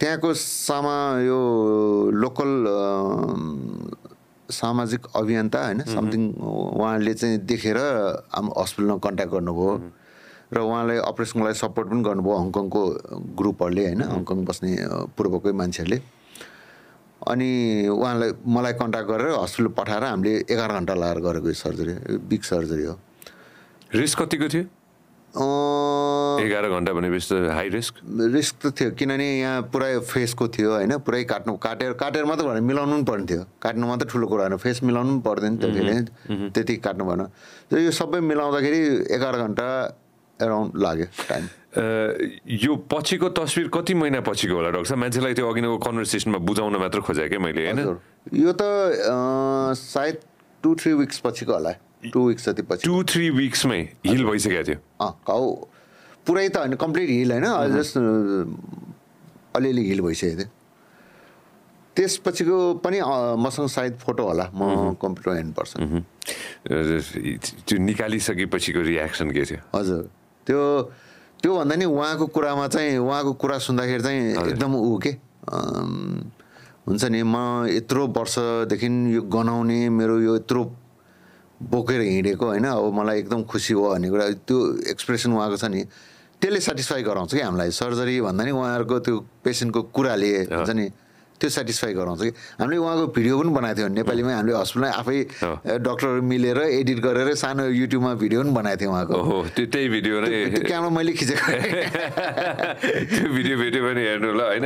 त्यहाँको 0.00 0.34
सामा 0.34 0.96
यो 1.26 1.38
लोकल 2.14 2.50
सामाजिक 4.52 5.02
अभियन्ता 5.16 5.58
होइन 5.64 5.80
समथिङ 5.88 6.22
उहाँले 6.40 7.14
चाहिँ 7.14 7.38
देखेर 7.50 7.78
हाम 8.36 8.46
हस्पिटलमा 8.58 8.96
कन्ट्याक्ट 9.06 9.32
गर्नुभयो। 9.32 9.72
र 10.52 10.58
उहाँलाई 10.60 10.98
अपरेसनको 11.08 11.44
लागि 11.44 11.58
सपोर्ट 11.58 11.86
पनि 11.90 12.02
गर्नुभयो 12.04 12.36
हङकङको 12.38 12.82
ग्रुपहरूले 13.40 13.84
होइन 13.86 14.02
हङकङ 14.12 14.44
बस्ने 14.44 14.70
पूर्वकै 15.16 15.52
मान्छेहरूले। 15.60 15.98
अनि 17.22 17.48
उहाँलाई 17.88 18.30
मलाई 18.46 18.72
कन्ट्याक्ट 18.76 19.08
गरेर 19.08 19.32
हस्पिटल 19.40 19.68
पठाएर 19.78 20.04
हामीले 20.04 20.32
एघार 20.52 20.70
घन्टा 20.76 20.94
लगाएर 20.94 21.18
गरेको 21.26 21.48
यो 21.48 21.56
सर्जरी 21.56 21.94
बिग 22.28 22.42
सर्जरी 22.42 22.84
हो। 22.84 22.94
रिस्क 23.94 24.22
कतिको 24.22 24.48
थियो? 24.52 24.64
एघार 25.32 26.68
घन्टा 26.68 26.92
भनेपछि 26.92 27.26
त 27.28 27.48
हाई 27.56 27.68
रिस्क 27.72 27.94
रिस्क 28.36 28.54
त 28.60 28.64
थियो। 28.76 28.90
किनभने 29.00 29.28
यहाँ 29.40 29.62
पुरै 29.72 30.04
फेसको 30.04 30.48
थियो 30.48 30.70
होइन? 30.72 30.92
पुरै 31.00 31.24
काट्नु 31.24 31.56
काटेर 31.56 31.92
काटेर 31.96 32.24
मात्र 32.28 32.44
भने 32.44 32.60
मिलाउनु 32.60 32.92
पनि 32.92 33.04
पर्ने 33.08 33.26
थियो 33.26 33.42
काट्नु 33.62 33.86
मात्रै 33.86 34.08
ठुलो 34.12 34.26
कुरा 34.28 34.42
होइन 34.44 34.56
फेस 34.60 34.82
मिलाउनु 34.84 35.12
पनि 35.12 35.24
पर्दैन 35.24 35.56
त्यो 35.56 35.70
फेरि 35.72 35.96
त्यति 36.52 36.76
काट्नु 36.84 37.04
भएन। 37.08 37.22
यो 37.80 37.90
सबै 37.90 38.20
मिलाउँदाखेरि 38.20 38.80
एघार 39.08 39.36
घन्टा 39.40 39.66
एराउन्ड 40.40 40.70
लाग्यो 40.76 41.06
टाइम 41.28 41.44
यो 42.60 42.72
पछिको 42.92 43.28
तस्विर 43.32 43.68
कति 43.72 43.94
महिना 43.94 44.20
पछिको 44.20 44.54
होला 44.54 44.70
डक्टर 44.76 44.96
मान्छेलाई 45.00 45.32
त्यो 45.32 45.48
अघिको 45.48 45.78
कन्भर्सेसनमा 45.80 46.38
बुझाउन 46.44 46.76
मात्र 46.76 47.00
खोजेँ 47.08 47.28
क्या 47.32 47.40
मैले 47.40 47.62
होइन। 47.72 47.80
यो 48.36 48.52
त 48.52 48.62
सायद 49.80 50.16
टु 50.62 50.74
थ्री 50.76 50.92
विक्स 51.00 51.18
पछिको 51.24 51.52
होला। 51.52 51.72
टु 52.10 52.26
विक्स 52.28 52.48
जति 52.48 52.62
पछि। 52.62 52.82
टु 52.88 53.02
थ्री 53.04 53.30
विक्समै 53.30 53.80
हिल 54.06 54.24
भइसकेको 54.24 54.62
थियो। 54.68 54.78
अँ 55.00 55.12
घाउ 55.28 55.44
पुरै 56.26 56.48
त 56.48 56.56
होइन 56.56 56.74
कम्प्लिट 56.74 57.08
हिल 57.10 57.32
होइन। 57.32 57.46
जस्ट 57.76 57.94
अलिअलि 59.56 59.82
हिल 59.88 60.00
भइसकेको 60.00 60.36
थियो। 60.38 60.50
त्यसपछिको 61.96 62.56
पनि 62.80 62.98
मसँग 63.38 63.68
सायद 63.68 63.98
फोटो 64.00 64.22
होला। 64.24 64.46
म 64.54 64.96
कम्प्युटर 64.96 65.36
हेर्नुपर्छ 65.36 65.72
त्यो 66.64 67.76
निकालिसकेपछिको 67.78 68.80
रियाक्सन 68.80 69.30
के 69.30 69.44
थियो? 69.44 69.60
हजुर। 69.76 70.02
त्यो 70.46 70.60
त्योभन्दा 71.42 71.74
नि 71.76 71.84
उहाँको 71.84 72.26
कुरामा 72.32 72.66
चाहिँ 72.72 72.98
उहाँको 72.98 73.32
कुरा 73.34 73.58
सुन्दाखेरि 73.60 74.02
चाहिँ 74.02 74.20
एकदम 74.40 74.74
ऊ 74.74 74.98
के? 74.98 75.12
हुन्छ 76.86 77.02
नि 77.04 77.22
म 77.22 77.36
यत्रो 77.70 78.06
वर्षदेखि 78.16 78.88
यो 79.14 79.22
गनाउने 79.26 79.78
मेरो 79.90 80.20
यो 80.20 80.34
यत्रो 80.36 80.62
बोकेर 81.70 82.00
हिँडेको 82.00 82.46
होइन 82.46 82.64
अब 82.64 82.92
मलाई 82.92 83.18
एकदम 83.18 83.42
खुसी 83.46 83.74
भयो 83.74 83.88
भन्ने 83.92 84.08
कुरा। 84.10 84.24
त्यो 84.48 84.58
एक्सप्रेसन 84.90 85.32
उहाँको 85.32 85.56
छ 85.56 85.64
नि 85.70 85.82
त्यसले 86.42 86.60
सेटिस्फाई 86.60 87.02
गराउँछ 87.02 87.34
कि 87.34 87.40
हामीलाई। 87.40 87.70
सर्जरी 87.70 88.20
भन्दा 88.20 88.42
नि 88.44 88.50
उहाँहरूको 88.50 88.98
त्यो 88.98 89.16
पेसेन्टको 89.44 89.80
कुराले 89.94 90.30
हुन्छ 90.50 90.70
नि 90.70 90.86
त्यो 91.42 91.50
सेटिस्फाई 91.50 91.92
गराउँछ 91.98 92.20
कि? 92.22 92.30
हामीले 92.62 92.78
उहाँको 92.78 93.06
भिडियो 93.18 93.34
पनि 93.42 93.50
बनाएको 93.58 93.78
थियौँ। 93.82 93.90
नेपालीमै 93.98 94.32
हामीले 94.38 94.54
हस्पिटलमै 94.62 94.90
आफै 95.02 95.18
डक्टरहरू 95.82 96.22
मिलेर 96.22 96.58
एडिट 96.78 96.98
गरेर 97.02 97.28
सानो 97.34 97.66
युट्युबमा 97.74 98.12
भिडियो 98.22 98.38
पनि 98.42 98.52
बनाएको 98.54 98.78
थियौँ 98.80 98.92
उहाँको। 98.94 99.16
त्यो 99.58 99.66
त्यही 99.74 99.88
भिडियो 99.90 100.14
नै। 100.22 100.30
क्यामेरा 100.70 100.90
मैले 100.94 101.12
खिचेको। 101.18 101.46
त्यो 103.12 103.28
भिडियो 103.34 103.56
भिडियो 103.58 103.82
पनि 103.82 104.00
हेर्नु 104.06 104.30
ल 104.32 104.40
होइन? 104.40 104.64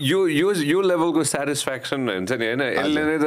यो 0.00 0.18
यो 0.26 0.48
यो 0.66 0.78
लेभलको 0.90 1.22
सेटिस्फ्याक्सन 1.22 2.00
हुन्छ 2.08 2.32
नि 2.34 2.46
होइन? 2.50 2.62
यसले 2.82 3.02
नै 3.06 3.16
त 3.22 3.26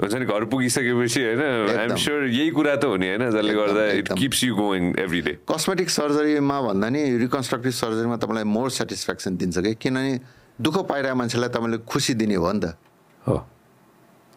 हुन्छ 0.00 0.14
नि 0.20 0.24
घर 0.28 0.42
पुगिसकेपछि 0.52 1.20
होइन? 1.24 1.42
आइएम 1.78 1.96
स्योर 1.96 2.20
यही 2.28 2.50
कुरा 2.52 2.74
त 2.76 2.84
हो 2.84 2.96
नि 3.00 3.06
होइन? 3.08 3.22
जसले 3.30 3.54
गर्दा 3.54 3.82
it. 3.98 4.12
Keeps 4.18 4.44
you 4.44 4.54
going 4.54 4.82
every 4.98 5.20
day 5.24 5.32
cosmetic 5.48 5.88
सर्जरीमा 5.90 6.60
भन्दा 6.68 6.88
नि 6.92 7.02
रिकन्स्ट्रक्टिभ 7.24 7.72
सर्जरीमा 7.72 8.16
तपाईँलाई 8.20 8.44
मोर 8.44 8.68
सेटिस्फ्याक्सन 8.78 9.36
दिन्छ 9.36 9.58
कि? 9.58 9.74
किनभने 9.80 10.12
दुःख 10.60 10.76
पाइरहेको 10.90 11.16
मान्छेलाई 11.18 11.48
तपाईँले 11.54 11.78
खुसी 11.86 12.14
दिने 12.14 12.38
भयो 12.38 12.52
नि 12.52 12.60
त। 12.60 12.74
हो। 13.22 13.36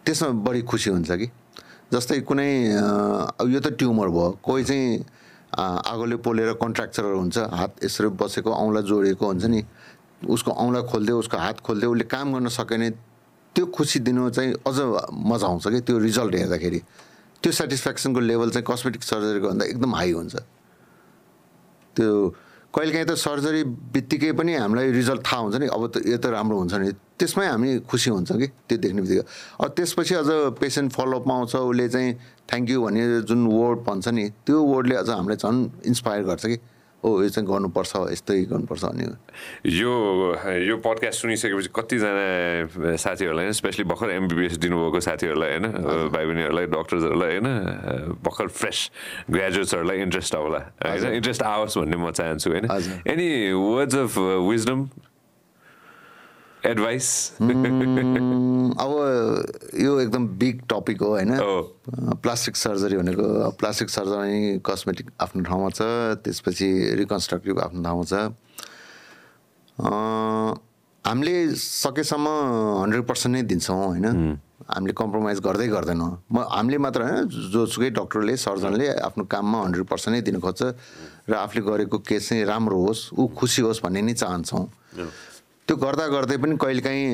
त्यसमा 0.06 0.28
बढी 0.46 0.62
खुसी 0.62 0.90
हुन्छ 0.90 1.10
कि? 1.10 1.26
जस्तै 1.92 2.20
कुनै 2.24 2.48
यो 3.50 3.60
त 3.60 3.74
ट्युमर 3.74 4.08
भयो। 4.08 4.38
कोही 4.42 4.64
चाहिँ 4.64 5.04
आगोले 5.52 6.16
पोलेर 6.24 6.52
कन्ट्राक्चरहरू 6.56 7.18
हुन्छ 7.18 7.38
हात 7.52 7.84
यसरी 7.84 8.08
बसेको 8.16 8.50
औँला 8.50 8.80
जोडिएको 8.80 9.24
हुन्छ 9.26 9.44
नि। 9.44 9.60
उसको 10.24 10.50
औँला 10.50 10.80
खोलिदियो 10.88 11.18
उसको 11.18 11.36
हात 11.36 11.60
खोलिदियो 11.60 11.90
उसले 11.92 12.04
काम 12.06 12.26
गर्न 12.32 12.48
सक्यो 12.48 12.78
भने 12.78 12.88
त्यो 13.54 13.64
खुसी 13.68 13.98
दिनु 14.00 14.30
चाहिँ 14.30 14.52
अझ 14.64 14.78
मजा 15.12 15.46
आउँछ 15.46 15.66
कि? 15.68 15.80
त्यो 15.82 15.98
रिजल्ट 15.98 16.34
हेर्दाखेरि। 16.34 16.80
त्यो 17.42 17.52
सेटिस्फ्याक्सनको 17.52 18.20
लेभल 18.20 18.50
चाहिँ 18.54 18.64
कस्मेटिक 18.64 19.02
सर्जरीको 19.02 19.48
भन्दा 19.48 19.64
एकदम 19.66 19.94
हाई 19.94 20.12
हुन्छ। 20.12 20.34
त्यो 21.96 22.10
कहिलेकाहीँ 22.72 23.06
त 23.06 23.14
सर्जरी 23.20 23.62
बित्तिकै 23.92 24.32
पनि 24.32 24.52
हामीलाई 24.56 24.90
रिजल्ट 24.96 25.22
थाहा 25.28 25.40
हुन्छ 25.44 25.56
नि 25.60 25.66
अब 25.68 25.82
त 25.92 25.96
यो 26.08 26.16
त 26.16 26.26
राम्रो 26.32 26.56
हुन्छ 26.56 26.74
नि 26.80 26.88
त्यसमै 27.20 27.46
हामी 27.46 27.70
खुसी 27.84 28.10
हुन्छ 28.10 28.32
कि 28.32 28.46
त्यो 28.68 28.78
देख्ने 28.80 29.00
बित्तिकै। 29.04 29.24
अब 29.60 29.68
त्यसपछि 29.76 30.14
अझ 30.16 30.30
पेसेन्ट 30.56 30.88
फलोअपमा 30.96 31.34
आउँछ 31.36 31.54
उसले 31.56 31.88
चाहिँ 31.92 32.10
थ्याङ्क 32.48 32.70
यू 32.70 32.78
भन्ने 32.82 33.04
जुन 33.28 33.40
वर्ड 33.46 33.78
भन्छ 33.84 34.08
नि 34.16 34.24
त्यो 34.48 34.56
वर्डले 34.56 34.94
अझ 35.04 35.08
हामीलाई 35.08 35.36
झन् 35.36 35.58
इन्सपायर 35.84 36.22
गर्छ 36.24 36.44
कि। 36.46 36.56
ओ 37.04 37.22
यो 37.22 37.28
चाहिँ 37.28 37.48
गर्नुपर्छ 37.48 37.92
यस्तै 38.12 38.38
गर्नुपर्छ 38.50 38.84
भन्ने 38.84 39.06
यो 39.74 39.92
यो 40.70 40.76
पडकास्ट 40.86 41.18
सुनिसकेपछि 41.22 41.70
कतिजना 41.74 42.96
साथीहरूलाई 42.96 43.44
होइन 43.44 43.52
स्पेसली 43.58 43.84
भर्खर 43.90 44.10
एमबिबिएस 44.10 44.58
दिनुभएको 44.62 45.00
साथीहरूलाई 45.02 45.50
होइन 45.50 45.66
भाइ 46.14 46.24
बहिनीहरूलाई 46.26 46.66
डक्टर्सहरूलाई 46.78 47.30
होइन 47.36 47.48
भर्खर 48.22 48.48
फ्रेस 48.54 48.78
ग्रेजुएट्सहरूलाई 49.30 49.98
इन्ट्रेस्ट 50.06 50.34
आउला 50.34 50.60
होइन 50.86 51.12
इन्ट्रेस्ट 51.18 51.42
आओस् 51.42 51.78
भन्ने 51.78 51.96
म 51.96 52.10
चाहन्छु 52.10 52.50
होइन। 52.50 52.66
Any 53.10 53.30
words 53.52 53.96
of 53.96 54.18
wisdom 54.50 54.86
advice 56.66 57.06
अब 57.42 58.90
यो 59.82 59.98
एकदम 60.00 60.26
बिग 60.38 60.60
टपिक 60.70 61.00
हो 61.02 61.08
होइन। 61.08 61.32
प्लास्टिक 62.22 62.56
सर्जरी 62.56 62.96
भनेको 62.96 63.50
प्लास्टिक 63.58 63.90
सर्जरी 63.90 64.58
कस्मेटिक 64.66 65.10
आफ्नो 65.20 65.42
ठाउँमा 65.42 65.68
छ 65.74 65.82
त्यसपछि 66.22 66.68
रिकन्स्ट्रक्टिभ 67.02 67.60
आफ्नो 67.66 67.82
ठाउँमा 67.82 68.04
छ। 68.06 68.14
हामीले 71.04 71.34
सकेसम्म 71.58 72.26
हन्ड्रेड 72.82 73.04
पर्सेन्ट 73.10 73.36
नै 73.36 73.42
दिन्छौँ 73.50 73.78
होइन? 73.82 74.06
हामीले 74.70 74.94
कम्प्रोमाइज 74.94 75.38
गर्दै 75.42 75.66
गर्दैनौँ। 75.68 76.10
म 76.30 76.46
हामीले 76.46 76.78
मात्र 76.78 77.02
होइन 77.02 77.26
जोसुकै 77.50 77.90
डक्टरले 77.98 78.36
सर्जनले 78.38 78.86
आफ्नो 79.10 79.24
काममा 79.26 79.58
हन्ड्रेड 79.66 79.86
पर्सेन्ट 79.90 80.14
नै 80.14 80.22
दिनु 80.22 80.38
खोज्छ। 80.38 80.62
र 81.26 81.32
आफूले 81.34 81.62
गरेको 81.66 81.98
केस 82.06 82.28
चाहिँ 82.28 82.44
राम्रो 82.46 82.78
होस् 82.86 83.02
ऊ 83.18 83.26
खुसी 83.34 83.62
होस् 83.66 83.82
भन्ने 83.82 84.02
नै 84.06 84.14
चाहन्छौँ। 84.14 84.64
त्यो 85.68 85.76
गर्दा 85.76 86.06
गर्दै 86.14 86.36
पनि 86.36 86.56
कहिलेकाहीँ 86.58 87.06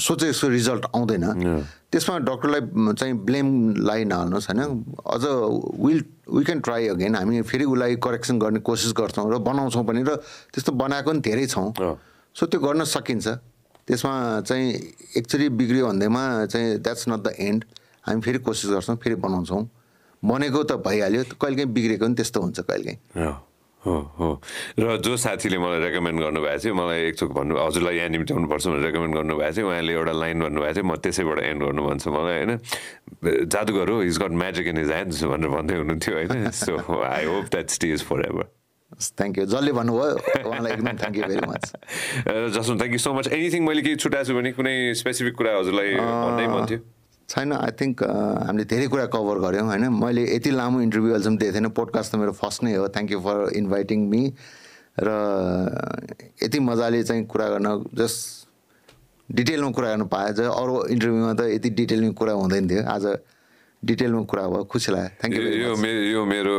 सोचे 0.00 0.26
जस्तो 0.32 0.48
रिजल्ट 0.48 0.84
आउँदैन। 0.96 1.24
त्यसमा 1.92 2.18
डक्टरलाई 2.26 2.60
चाहिँ 2.98 3.14
ब्लेमलाई 3.28 4.04
नहाल्नुहोस् 4.04 4.48
होइन? 4.50 4.60
अझ 5.04 5.24
will 5.84 6.00
we 6.32 6.42
can 6.44 6.60
try 6.60 6.88
again 6.88 7.14
हामी 7.14 7.42
फेरि 7.44 7.64
उसलाई 7.64 7.96
करेक्सन 8.00 8.38
गर्ने 8.38 8.60
कोसिस 8.64 8.92
गर्छौँ 8.96 9.30
र 9.30 9.38
बनाउँछौँ 9.38 9.84
पनि 9.84 10.02
र 10.02 10.16
त्यस्तो 10.54 10.72
बनाएको 10.72 11.10
पनि 11.10 11.20
धेरै 11.20 11.46
छौँ। 11.46 11.68
सो 12.36 12.46
त्यो 12.46 12.60
गर्न 12.60 12.84
सकिन्छ। 12.88 13.26
त्यसमा 13.84 14.40
चाहिँ 14.48 14.66
एकचोटि 15.16 15.48
बिग्रियो 15.60 15.86
भन्दैमा 15.86 16.22
चाहिँ 16.48 16.78
द्याट्स 16.80 17.08
नट 17.08 17.20
द 17.20 17.34
एन्ड 17.38 17.64
हामी 18.08 18.20
फेरि 18.24 18.38
कोसिस 18.40 18.70
गर्छौँ 18.70 18.96
फेरि 18.96 19.14
बनाउँछौँ। 19.20 19.62
बनेको 20.22 20.62
त 20.64 20.72
भइहाल्यो। 20.80 21.22
कहिलेकाहीँ 21.36 21.68
बिग्रेको 21.68 22.04
पनि 22.04 22.14
त्यस्तो 22.16 22.40
हुन्छ 22.40 22.60
कहिलेकाहीँ। 22.60 22.98
र 23.84 24.96
जो 25.04 25.16
साथीले 25.16 25.58
मलाई 25.58 25.80
रेकमेन्ड 25.80 26.20
गर्नुभएको 26.20 26.58
थियो 26.64 26.74
मलाई 26.74 27.00
एकचोक 27.08 27.30
भन्नु 27.36 27.54
हजुरलाई 27.58 27.96
यहाँ 27.96 28.08
निम्त्याउनुपर्छ 28.16 28.66
भनेर 28.66 28.82
रेकमेन्ड 28.88 29.14
गर्नुभएको 29.14 29.54
थियो 29.56 29.68
उहाँले 29.68 29.92
एउटा 29.92 30.12
लाइन 30.24 30.40
भन्नुभएको 30.40 30.74
थियो 30.74 30.84
म 30.84 30.96
त्यसैबाट 31.04 31.38
एन्ड 31.44 31.62
गर्नु 31.62 31.82
मन 31.88 31.98
छ 31.98 32.08
मलाई 32.08 32.36
होइन? 32.38 32.52
जादुगर 33.52 33.88
हो 33.90 34.02
is 34.02 34.18
got 34.22 34.32
magic 34.42 34.66
in 34.72 34.78
his 34.78 34.90
hands 34.90 35.22
भनेर 35.24 35.48
भन्दै 35.56 35.76
हुनुहुन्थ्यो 35.76 36.14
होइन? 36.14 36.50
So 36.50 37.02
I 37.04 37.24
hope 37.24 37.44
that 37.52 37.68
stage 37.76 38.02
for 38.08 38.24
ever 38.28 38.46
thank 39.20 39.38
you 39.38 39.44
जसले 39.52 39.72
भन्नुभयो 39.72 40.48
उहाँलाई 40.48 40.72
एकदम 40.72 40.96
थ्याङ्क 40.96 41.16
यू 41.18 41.24
भेरी 41.28 41.46
मच 41.46 41.64
जसमा 42.56 42.76
thank 42.80 42.92
you 42.92 42.98
so 43.04 43.14
much 43.14 43.28
anything 43.28 43.64
मैले 43.68 43.82
केही 43.82 43.96
छुट्याएको 43.96 44.28
छु 44.28 44.34
भने 44.40 44.52
कुनै 44.58 44.74
स्पेसिफिक 45.02 45.34
कुरा 45.36 45.56
हजुरलाई 45.58 45.94
भन्नै 46.00 46.46
मन 46.48 46.66
थियो 46.70 46.93
छैन 47.28 47.52
आई 47.52 47.72
थिङ्क 47.80 48.02
हामीले 48.04 48.64
धेरै 48.68 48.86
कुरा 48.92 49.06
कभर 49.14 49.38
गऱ्यौँ 49.44 49.66
होइन? 49.66 49.84
मैले 49.88 50.22
यति 50.36 50.50
लामो 50.50 50.80
इन्टरभ्यू 50.86 51.10
अहिलेसम्म 51.12 51.36
दिएको 51.40 51.54
थिएन। 51.54 51.68
पोडकास्ट 51.72 52.12
त 52.12 52.14
मेरो 52.20 52.32
फर्स्ट 52.36 52.62
नै 52.64 52.74
हो। 52.76 52.88
Thank 52.92 53.10
you 53.12 53.20
for 53.24 53.36
inviting 53.56 53.98
me 54.12 54.22
र 55.00 55.08
यति 56.42 56.58
मजाले 56.60 57.02
चाहिँ 57.02 57.24
कुरा 57.26 57.46
गर्न 57.58 57.68
जस्ट 57.96 58.18
डिटेलमा 59.28 59.70
कुरा 59.72 59.88
गर्न 59.88 60.04
पाएँ। 60.12 60.32
जहाँ 60.36 60.52
अरू 60.52 60.74
इन्टरभ्यूमा 60.94 61.32
त 61.34 61.40
यति 61.56 61.70
डिटेलमा 61.80 62.12
कुरा 62.12 62.32
हुँदैन 62.32 62.68
थियो। 62.70 62.82
आज 62.84 63.04
डिटेलमा 63.82 64.22
कुरा 64.28 64.44
भयो। 64.48 64.64
खुसी 64.64 64.92
लाग्यो। 64.92 65.08
थ्याङ्क 65.20 65.34
यू 65.34 65.42
यो 65.64 65.72
मेरो 65.76 66.00
यो 66.12 66.24
मेरो 66.24 66.56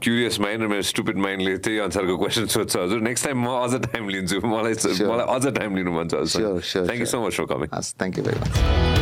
क्युरियस 0.00 0.40
माइन्ड 0.40 0.62
र 0.62 0.66
मेरो 0.72 0.82
स्टुपिड 0.92 1.16
माइन्डले 1.24 1.56
त्यही 1.64 1.78
अनुसारको 1.88 2.16
क्वेसन 2.16 2.46
सोध्छ 2.52 2.76
हजुर। 2.76 3.00
नेक्स्ट 3.00 3.24
टाइम 3.24 3.38
म 3.44 3.48
अझ 3.64 3.72
टाइम 3.88 4.08
लिन्छु। 4.08 4.40
मलाई 4.40 4.74
मलाई 5.04 5.26
अझ 5.36 5.44
टाइम 5.56 5.76
लिनु 5.76 5.92
मन 5.92 6.08
छ 6.08 6.14
thank 6.32 7.00
you. 7.00 7.08
So 7.12 7.20
much 7.26 7.34
for 7.36 7.44
coming 7.52 7.68
हस् 7.76 7.92
थ्याङ्क 7.96 8.18
यू 8.18 8.24
भेरी 8.24 8.40
मच 8.40 8.95